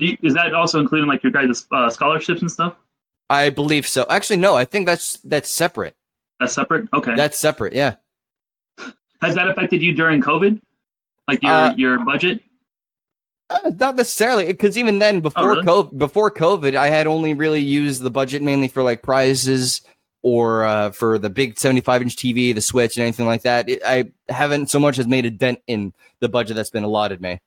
Do 0.00 0.06
you, 0.06 0.16
is 0.24 0.34
that 0.34 0.52
also 0.52 0.80
including 0.80 1.06
like 1.06 1.22
your 1.22 1.30
guys' 1.30 1.64
uh, 1.70 1.90
scholarships 1.90 2.40
and 2.40 2.50
stuff? 2.50 2.74
I 3.30 3.50
believe 3.50 3.86
so. 3.86 4.04
Actually, 4.10 4.38
no, 4.38 4.56
I 4.56 4.64
think 4.64 4.86
that's 4.86 5.18
that's 5.18 5.48
separate. 5.48 5.94
That's 6.40 6.54
separate. 6.54 6.88
Okay. 6.92 7.14
That's 7.14 7.38
separate. 7.38 7.72
Yeah. 7.72 7.94
Has 9.20 9.36
that 9.36 9.48
affected 9.48 9.80
you 9.80 9.94
during 9.94 10.20
COVID? 10.20 10.60
Like 11.28 11.42
your 11.42 11.52
Uh, 11.52 11.74
your 11.76 12.04
budget? 12.04 12.42
Uh, 13.50 13.70
not 13.78 13.96
necessarily, 13.96 14.46
because 14.46 14.78
even 14.78 14.98
then, 14.98 15.20
before 15.20 15.50
really? 15.50 15.62
COVID, 15.64 15.98
before 15.98 16.30
COVID, 16.30 16.74
I 16.74 16.88
had 16.88 17.06
only 17.06 17.34
really 17.34 17.60
used 17.60 18.02
the 18.02 18.10
budget 18.10 18.42
mainly 18.42 18.68
for 18.68 18.82
like 18.82 19.02
prizes 19.02 19.82
or 20.22 20.64
uh, 20.64 20.90
for 20.90 21.18
the 21.18 21.28
big 21.28 21.58
seventy-five 21.58 22.00
inch 22.00 22.16
TV, 22.16 22.54
the 22.54 22.60
Switch, 22.60 22.96
and 22.96 23.02
anything 23.02 23.26
like 23.26 23.42
that. 23.42 23.68
It, 23.68 23.82
I 23.84 24.10
haven't 24.28 24.70
so 24.70 24.78
much 24.80 24.98
as 24.98 25.06
made 25.06 25.26
a 25.26 25.30
dent 25.30 25.60
in 25.66 25.92
the 26.20 26.28
budget 26.28 26.56
that's 26.56 26.70
been 26.70 26.84
allotted 26.84 27.20
me. 27.20 27.40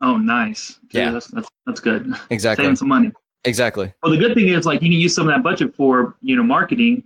Oh, 0.00 0.16
nice. 0.16 0.78
Yeah. 0.92 1.10
That's 1.10 1.26
that's, 1.26 1.48
that's 1.66 1.80
good. 1.80 2.14
Exactly. 2.30 2.64
Saving 2.64 2.76
some 2.76 2.88
money. 2.88 3.10
Exactly. 3.44 3.92
Well, 4.02 4.12
the 4.12 4.18
good 4.18 4.34
thing 4.34 4.48
is 4.48 4.64
like 4.64 4.80
you 4.82 4.88
can 4.88 4.98
use 4.98 5.14
some 5.14 5.28
of 5.28 5.34
that 5.34 5.42
budget 5.42 5.74
for 5.74 6.16
you 6.22 6.36
know 6.36 6.42
marketing. 6.42 7.02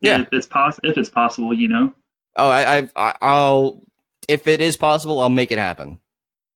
Yeah. 0.00 0.22
If 0.22 0.28
it's 0.32 0.46
pos- 0.46 0.80
if 0.84 0.96
it's 0.96 1.10
possible, 1.10 1.52
you 1.52 1.68
know. 1.68 1.92
Oh, 2.36 2.48
I, 2.48 2.88
I- 2.94 3.16
I'll 3.20 3.82
if 4.28 4.46
it 4.46 4.60
is 4.60 4.76
possible, 4.76 5.20
I'll 5.20 5.28
make 5.30 5.50
it 5.50 5.58
happen. 5.58 5.98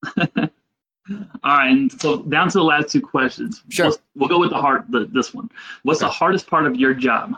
All 0.18 1.56
right, 1.56 1.70
and 1.70 2.00
so 2.00 2.22
down 2.22 2.48
to 2.50 2.58
the 2.58 2.64
last 2.64 2.92
two 2.92 3.00
questions. 3.00 3.62
Sure. 3.68 3.86
We'll, 3.86 3.98
we'll 4.14 4.28
go 4.28 4.38
with 4.38 4.50
the 4.50 4.56
hard. 4.56 4.84
The, 4.90 5.06
this 5.06 5.34
one. 5.34 5.50
What's 5.82 6.00
the 6.00 6.08
hardest 6.08 6.46
part 6.46 6.66
of 6.66 6.76
your 6.76 6.94
job? 6.94 7.36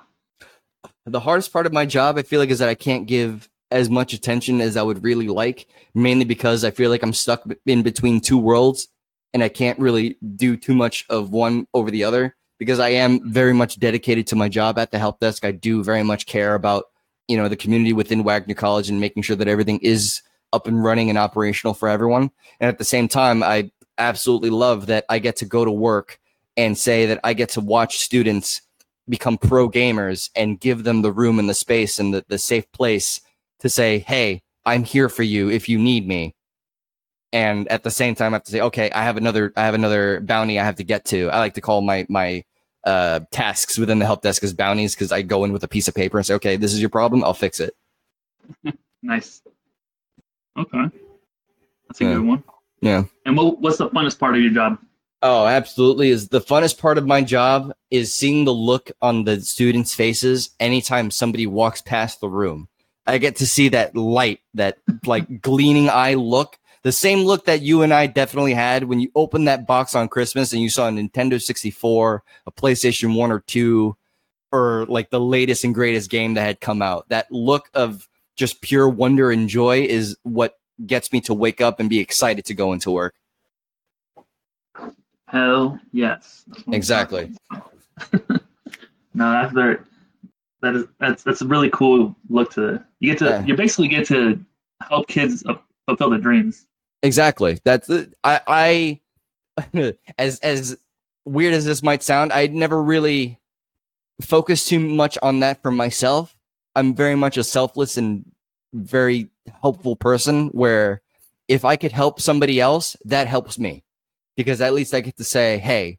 The 1.07 1.20
hardest 1.20 1.53
part 1.53 1.64
of 1.64 1.72
my 1.72 1.87
job, 1.87 2.18
I 2.18 2.22
feel 2.22 2.41
like, 2.41 2.51
is 2.51 2.59
that 2.59 2.68
I 2.68 2.74
can't 2.74 3.07
give 3.07 3.49
as 3.70 3.89
much 3.89 4.12
attention 4.12 4.61
as 4.61 4.76
I 4.76 4.82
would 4.82 5.03
really 5.03 5.28
like, 5.28 5.66
mainly 5.95 6.24
because 6.24 6.64
I 6.64 6.70
feel 6.70 6.91
like 6.91 7.03
I'm 7.03 7.12
stuck 7.12 7.43
in 7.66 7.82
between 7.82 8.20
two 8.20 8.39
worlds 8.39 8.89
and 9.32 9.43
I 9.43 9.49
can't 9.49 9.78
really 9.78 10.16
do 10.37 10.57
too 10.57 10.74
much 10.74 11.05
of 11.11 11.30
one 11.30 11.66
over 11.74 11.91
the 11.91 12.05
other 12.05 12.37
because 12.59 12.78
I 12.78 12.91
am 12.91 13.32
very 13.32 13.53
much 13.53 13.80
dedicated 13.80 14.26
to 14.28 14.37
my 14.37 14.49
job 14.49 14.78
at 14.78 14.91
the 14.91 14.99
help 14.99 15.18
desk. 15.18 15.45
I 15.45 15.51
do 15.51 15.82
very 15.82 16.03
much 16.03 16.26
care 16.26 16.55
about, 16.55 16.85
you 17.29 17.37
know, 17.37 17.49
the 17.49 17.57
community 17.57 17.93
within 17.93 18.25
Wagner 18.25 18.55
College 18.55 18.89
and 18.91 19.01
making 19.01 19.22
sure 19.22 19.37
that 19.37 19.49
everything 19.49 19.79
is 19.81 20.22
up 20.53 20.66
and 20.66 20.83
running 20.85 21.09
and 21.09 21.18
operational 21.18 21.75
for 21.75 21.89
everyone. 21.89 22.31
And 22.61 22.68
at 22.68 22.79
the 22.79 22.85
same 22.85 23.09
time, 23.09 23.43
I 23.43 23.70
absolutely 23.99 24.51
love 24.51 24.87
that 24.87 25.05
I 25.09 25.18
get 25.18 25.37
to 25.37 25.47
go 25.47 25.64
to 25.64 25.70
work 25.72 26.18
and 26.57 26.77
say 26.79 27.07
that 27.07 27.20
I 27.25 27.35
get 27.35 27.49
to 27.51 27.61
watch 27.61 27.99
students 27.99 28.62
become 29.09 29.39
pro 29.39 29.68
gamers 29.68 30.31
and 30.35 30.61
give 30.61 30.85
them 30.85 31.03
the 31.03 31.12
room 31.12 31.39
and 31.39 31.49
the 31.49 31.55
space 31.55 31.99
and 31.99 32.14
the, 32.14 32.25
the 32.29 32.39
safe 32.39 32.70
place 32.72 33.20
to 33.61 33.68
say, 33.68 33.99
hey, 33.99 34.43
I'm 34.64 34.85
here 34.85 35.09
for 35.09 35.22
you 35.22 35.51
if 35.51 35.68
you 35.68 35.79
need 35.79 36.07
me. 36.09 36.35
and 37.33 37.66
at 37.68 37.83
the 37.83 37.91
same 37.91 38.14
time 38.14 38.33
I 38.33 38.37
have 38.37 38.45
to 38.45 38.53
say, 38.53 38.61
okay, 38.61 38.91
I 38.93 39.03
have 39.03 39.16
another 39.16 39.53
I 39.57 39.64
have 39.64 39.75
another 39.75 40.20
bounty 40.20 40.59
I 40.59 40.64
have 40.64 40.77
to 40.77 40.85
get 40.85 41.05
to. 41.07 41.29
I 41.31 41.39
like 41.39 41.55
to 41.55 41.61
call 41.61 41.83
my 41.83 42.07
my 42.09 42.45
uh, 42.85 43.20
tasks 43.30 43.78
within 43.78 43.99
the 43.99 44.07
help 44.07 44.22
desk 44.22 44.43
as 44.45 44.53
bounties 44.53 44.95
because 44.95 45.12
I 45.12 45.22
go 45.22 45.45
in 45.45 45.53
with 45.53 45.64
a 45.64 45.68
piece 45.68 45.89
of 45.89 45.95
paper 45.95 46.18
and 46.18 46.26
say, 46.26 46.35
okay, 46.35 46.57
this 46.57 46.72
is 46.72 46.80
your 46.80 46.91
problem, 46.91 47.24
I'll 47.24 47.35
fix 47.35 47.61
it. 47.61 47.74
nice. 49.03 49.43
Okay, 50.59 50.85
that's 51.89 52.01
a 52.01 52.05
Yeah. 52.05 52.14
good 52.14 52.24
one. 52.26 52.45
Yeah. 52.80 53.05
And 53.24 53.37
what, 53.37 53.61
what's 53.61 53.78
the 53.78 53.89
funnest 53.89 54.18
part 54.18 54.35
of 54.37 54.43
your 54.43 54.53
job? 54.53 54.78
Oh, 55.22 55.47
absolutely. 55.47 56.11
Is 56.11 56.28
the 56.28 56.41
funnest 56.41 56.78
part 56.78 56.99
of 56.99 57.07
my 57.07 57.22
job 57.22 57.72
is 57.91 58.12
seeing 58.12 58.45
the 58.45 58.53
look 58.53 58.91
on 59.01 59.24
the 59.24 59.41
students' 59.41 59.95
faces 59.95 60.51
anytime 60.61 61.11
somebody 61.11 61.47
walks 61.47 61.80
past 61.80 62.20
the 62.20 62.28
room. 62.28 62.68
I 63.07 63.16
get 63.16 63.37
to 63.37 63.47
see 63.47 63.70
that 63.70 63.97
light, 63.97 64.41
that 64.53 64.78
like 65.07 65.41
gleaming 65.41 65.89
eye 65.89 66.14
look, 66.14 66.59
the 66.85 66.93
same 66.93 67.20
look 67.20 67.47
that 67.47 67.62
you 67.62 67.80
and 67.82 67.93
I 67.93 68.07
definitely 68.07 68.53
had 68.55 68.85
when 68.85 69.01
you 69.01 69.11
opened 69.14 69.49
that 69.49 69.66
box 69.66 69.95
on 69.95 70.07
Christmas 70.07 70.53
and 70.53 70.61
you 70.61 70.68
saw 70.68 70.87
a 70.87 70.91
Nintendo 70.93 71.41
64, 71.43 72.22
a 72.47 72.53
PlayStation 72.53 73.16
1 73.16 73.32
or 73.32 73.41
2, 73.41 73.97
or 74.53 74.85
like 74.87 75.09
the 75.11 75.18
latest 75.18 75.64
and 75.64 75.74
greatest 75.74 76.11
game 76.11 76.35
that 76.35 76.43
had 76.43 76.61
come 76.61 76.82
out. 76.82 77.09
That 77.09 77.26
look 77.32 77.70
of 77.74 78.07
just 78.37 78.61
pure 78.61 78.87
wonder 78.89 79.30
and 79.30 79.49
joy 79.49 79.80
is 79.85 80.16
what 80.24 80.59
gets 80.87 81.11
me 81.11 81.20
to 81.22 81.32
wake 81.35 81.62
up 81.62 81.80
and 81.80 81.89
be 81.89 82.01
excited 82.01 82.45
to 82.45 82.55
go 82.55 82.72
into 82.74 82.91
work. 82.91 83.14
Hell 85.28 85.80
yes. 85.93 86.45
That's 86.47 86.59
what 86.61 86.68
I'm 86.68 86.74
Exactly. 86.74 87.32
no, 89.14 89.32
that's 89.32 89.53
very 89.55 89.78
that 90.61 90.74
is 90.76 90.85
that's 90.99 91.22
that's 91.22 91.43
a 91.43 91.47
really 91.47 91.70
cool 91.70 92.14
look 92.28 92.53
to 92.53 92.82
you 93.01 93.11
get 93.12 93.18
to 93.18 93.24
Yeah. 93.26 93.45
you 93.45 93.57
basically 93.57 93.89
get 93.89 94.07
to 94.09 94.39
help 94.82 95.09
kids 95.09 95.43
fulfill 95.87 96.11
their 96.11 96.18
dreams. 96.18 96.66
Exactly. 97.05 97.61
That's 97.65 97.91
I 98.25 99.01
I 99.55 99.95
as 100.19 100.41
as 100.41 100.77
weird 101.27 101.53
as 101.53 101.67
this 101.67 101.83
might 101.83 102.03
sound, 102.03 102.33
I 102.33 102.47
never 102.47 102.83
really 102.83 103.39
focused 104.23 104.69
too 104.69 104.81
much 104.81 105.19
on 105.23 105.41
that 105.41 105.63
for 105.63 105.71
myself. 105.71 106.35
I'm 106.75 106.95
very 106.95 107.15
much 107.15 107.37
a 107.37 107.45
selfless 107.45 107.99
and 107.99 108.25
very 108.73 109.29
helpful 109.61 109.97
person 109.97 110.49
where 110.49 111.03
if 111.47 111.65
I 111.65 111.77
could 111.77 111.93
help 111.93 112.21
somebody 112.21 112.59
else, 112.59 112.97
that 113.05 113.29
helps 113.29 113.59
me. 113.59 113.85
Because 114.35 114.63
at 114.63 114.73
least 114.73 114.95
I 114.95 115.01
get 115.01 115.19
to 115.19 115.25
say, 115.25 115.59
hey, 115.59 115.99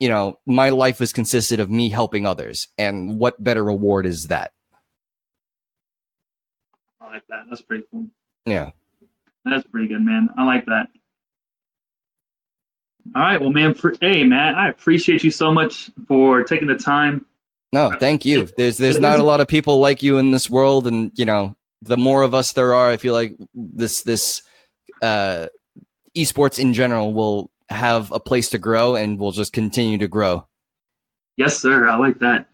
you 0.00 0.08
know, 0.08 0.38
my 0.46 0.70
life 0.70 0.98
has 1.00 1.12
consisted 1.12 1.60
of 1.60 1.70
me 1.70 1.90
helping 1.90 2.26
others. 2.26 2.68
And 2.78 3.18
what 3.18 3.42
better 3.42 3.62
reward 3.62 4.06
is 4.06 4.28
that? 4.28 4.52
I 7.02 7.12
like 7.12 7.26
that. 7.28 7.44
That's 7.50 7.62
pretty 7.62 7.84
cool. 7.90 8.06
Yeah. 8.46 8.70
That's 9.48 9.66
pretty 9.66 9.88
good, 9.88 10.02
man. 10.02 10.28
I 10.36 10.44
like 10.44 10.66
that. 10.66 10.88
All 13.14 13.22
right, 13.22 13.40
well, 13.40 13.50
man. 13.50 13.74
For, 13.74 13.94
hey, 14.00 14.24
man, 14.24 14.54
I 14.54 14.68
appreciate 14.68 15.24
you 15.24 15.30
so 15.30 15.52
much 15.52 15.90
for 16.06 16.42
taking 16.44 16.68
the 16.68 16.76
time. 16.76 17.24
No, 17.72 17.92
thank 17.98 18.24
you. 18.24 18.48
There's 18.56 18.78
there's 18.78 18.98
not 18.98 19.20
a 19.20 19.22
lot 19.22 19.40
of 19.40 19.48
people 19.48 19.78
like 19.78 20.02
you 20.02 20.18
in 20.18 20.30
this 20.30 20.48
world, 20.48 20.86
and 20.86 21.12
you 21.14 21.24
know, 21.24 21.54
the 21.82 21.96
more 21.96 22.22
of 22.22 22.34
us 22.34 22.52
there 22.52 22.74
are, 22.74 22.90
I 22.90 22.96
feel 22.96 23.14
like 23.14 23.36
this 23.54 24.02
this 24.02 24.42
uh, 25.02 25.48
esports 26.16 26.58
in 26.58 26.72
general 26.72 27.12
will 27.12 27.50
have 27.68 28.10
a 28.12 28.20
place 28.20 28.50
to 28.50 28.58
grow, 28.58 28.96
and 28.96 29.18
will 29.18 29.32
just 29.32 29.52
continue 29.52 29.98
to 29.98 30.08
grow. 30.08 30.46
Yes, 31.36 31.58
sir. 31.58 31.88
I 31.88 31.96
like 31.96 32.18
that. 32.20 32.48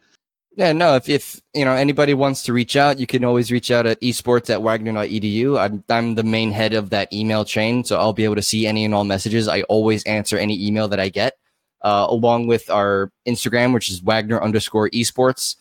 Yeah, 0.57 0.73
no. 0.73 0.95
If 0.95 1.09
if 1.09 1.41
you 1.53 1.65
know 1.65 1.73
anybody 1.73 2.15
wants 2.15 2.45
to 2.45 2.53
reach 2.53 2.77
out, 2.77 3.01
you 3.01 3.09
can 3.09 3.25
always 3.25 3.51
reach 3.51 3.73
out 3.73 3.87
at 3.87 4.01
esports 4.01 4.51
at 4.51 4.63
wagner.edu. 4.63 5.59
I'm 5.59 5.83
I'm 5.89 6.15
the 6.15 6.23
main 6.23 6.53
head 6.53 6.75
of 6.75 6.91
that 6.91 7.13
email 7.13 7.45
chain, 7.45 7.83
so 7.83 7.99
I'll 7.99 8.13
be 8.13 8.25
able 8.25 8.37
to 8.37 8.43
see 8.43 8.67
any 8.67 8.85
and 8.85 8.95
all 8.95 9.03
messages. 9.03 9.49
I 9.49 9.63
always 9.63 10.05
answer 10.05 10.39
any 10.39 10.65
email 10.65 10.87
that 10.89 11.01
I 11.01 11.09
get, 11.09 11.39
uh, 11.83 12.07
along 12.09 12.47
with 12.47 12.71
our 12.71 13.11
Instagram, 13.27 13.75
which 13.75 13.91
is 13.91 13.99
Wagner 13.99 14.41
underscore 14.41 14.91
esports, 14.91 15.57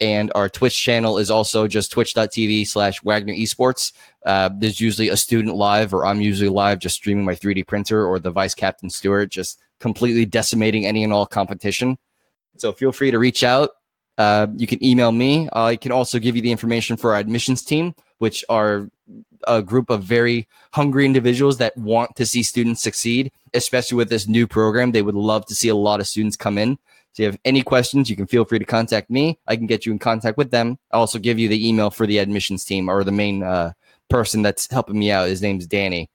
and 0.00 0.32
our 0.34 0.48
Twitch 0.48 0.80
channel 0.80 1.18
is 1.18 1.30
also 1.30 1.68
just 1.68 1.92
twitch.tv 1.92 2.66
slash 2.66 3.02
Wagner 3.02 3.34
esports. 3.34 3.92
Uh, 4.24 4.48
there's 4.56 4.80
usually 4.80 5.10
a 5.10 5.18
student 5.18 5.56
live, 5.56 5.92
or 5.92 6.06
I'm 6.06 6.22
usually 6.22 6.48
live 6.48 6.78
just 6.78 6.94
streaming 6.94 7.26
my 7.26 7.34
3D 7.34 7.66
printer, 7.66 8.06
or 8.06 8.18
the 8.18 8.30
vice 8.30 8.54
captain 8.54 8.88
Stewart 8.88 9.28
just 9.28 9.60
completely 9.80 10.24
decimating 10.24 10.86
any 10.86 11.04
and 11.04 11.12
all 11.12 11.26
competition. 11.26 11.98
So 12.56 12.72
feel 12.72 12.92
free 12.92 13.10
to 13.10 13.18
reach 13.18 13.44
out. 13.44 13.70
Uh, 14.20 14.48
you 14.54 14.66
can 14.66 14.84
email 14.84 15.12
me. 15.12 15.48
I 15.54 15.76
can 15.76 15.92
also 15.92 16.18
give 16.18 16.36
you 16.36 16.42
the 16.42 16.52
information 16.52 16.98
for 16.98 17.14
our 17.14 17.20
admissions 17.20 17.62
team, 17.62 17.94
which 18.18 18.44
are 18.50 18.90
a 19.48 19.62
group 19.62 19.88
of 19.88 20.02
very 20.02 20.46
hungry 20.74 21.06
individuals 21.06 21.56
that 21.56 21.74
want 21.74 22.16
to 22.16 22.26
see 22.26 22.42
students 22.42 22.82
succeed, 22.82 23.32
especially 23.54 23.96
with 23.96 24.10
this 24.10 24.28
new 24.28 24.46
program. 24.46 24.92
They 24.92 25.00
would 25.00 25.14
love 25.14 25.46
to 25.46 25.54
see 25.54 25.70
a 25.70 25.74
lot 25.74 26.00
of 26.00 26.06
students 26.06 26.36
come 26.36 26.58
in. 26.58 26.76
So, 27.14 27.14
if 27.14 27.18
you 27.18 27.24
have 27.28 27.38
any 27.46 27.62
questions, 27.62 28.10
you 28.10 28.16
can 28.16 28.26
feel 28.26 28.44
free 28.44 28.58
to 28.58 28.66
contact 28.66 29.08
me. 29.08 29.38
I 29.46 29.56
can 29.56 29.66
get 29.66 29.86
you 29.86 29.92
in 29.92 29.98
contact 29.98 30.36
with 30.36 30.50
them. 30.50 30.78
I'll 30.90 31.00
also 31.00 31.18
give 31.18 31.38
you 31.38 31.48
the 31.48 31.66
email 31.66 31.88
for 31.88 32.06
the 32.06 32.18
admissions 32.18 32.62
team 32.62 32.90
or 32.90 33.02
the 33.04 33.12
main 33.12 33.42
uh, 33.42 33.72
person 34.10 34.42
that's 34.42 34.70
helping 34.70 34.98
me 34.98 35.10
out. 35.10 35.30
His 35.30 35.40
name's 35.40 35.66
Danny. 35.66 36.10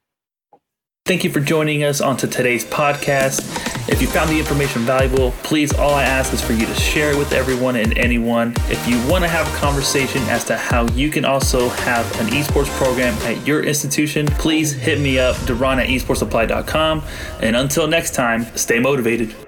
Thank 1.08 1.24
you 1.24 1.32
for 1.32 1.40
joining 1.40 1.84
us 1.84 2.02
onto 2.02 2.28
today's 2.28 2.66
podcast. 2.66 3.75
If 3.88 4.02
you 4.02 4.08
found 4.08 4.32
the 4.32 4.40
information 4.40 4.82
valuable, 4.82 5.32
please 5.44 5.72
all 5.74 5.94
I 5.94 6.04
ask 6.04 6.34
is 6.34 6.42
for 6.42 6.54
you 6.54 6.66
to 6.66 6.74
share 6.74 7.12
it 7.12 7.18
with 7.18 7.34
everyone 7.34 7.76
and 7.76 7.96
anyone. 7.98 8.54
If 8.68 8.88
you 8.88 8.98
want 9.08 9.24
to 9.24 9.28
have 9.28 9.48
a 9.48 9.58
conversation 9.58 10.24
as 10.24 10.44
to 10.46 10.58
how 10.58 10.88
you 10.90 11.12
can 11.12 11.24
also 11.24 11.70
have 11.70 12.20
an 12.20 12.28
esports 12.28 12.70
program 12.78 13.14
at 13.24 13.46
your 13.46 13.64
institution, 13.64 14.26
please 14.26 14.72
hit 14.72 15.00
me 15.00 15.20
up, 15.20 15.38
Duran 15.46 15.80
at 15.80 15.88
esportsupply.com. 15.88 17.04
And 17.42 17.56
until 17.56 17.88
next 17.88 18.16
time, 18.16 18.46
stay 18.56 18.80
motivated. 18.80 19.45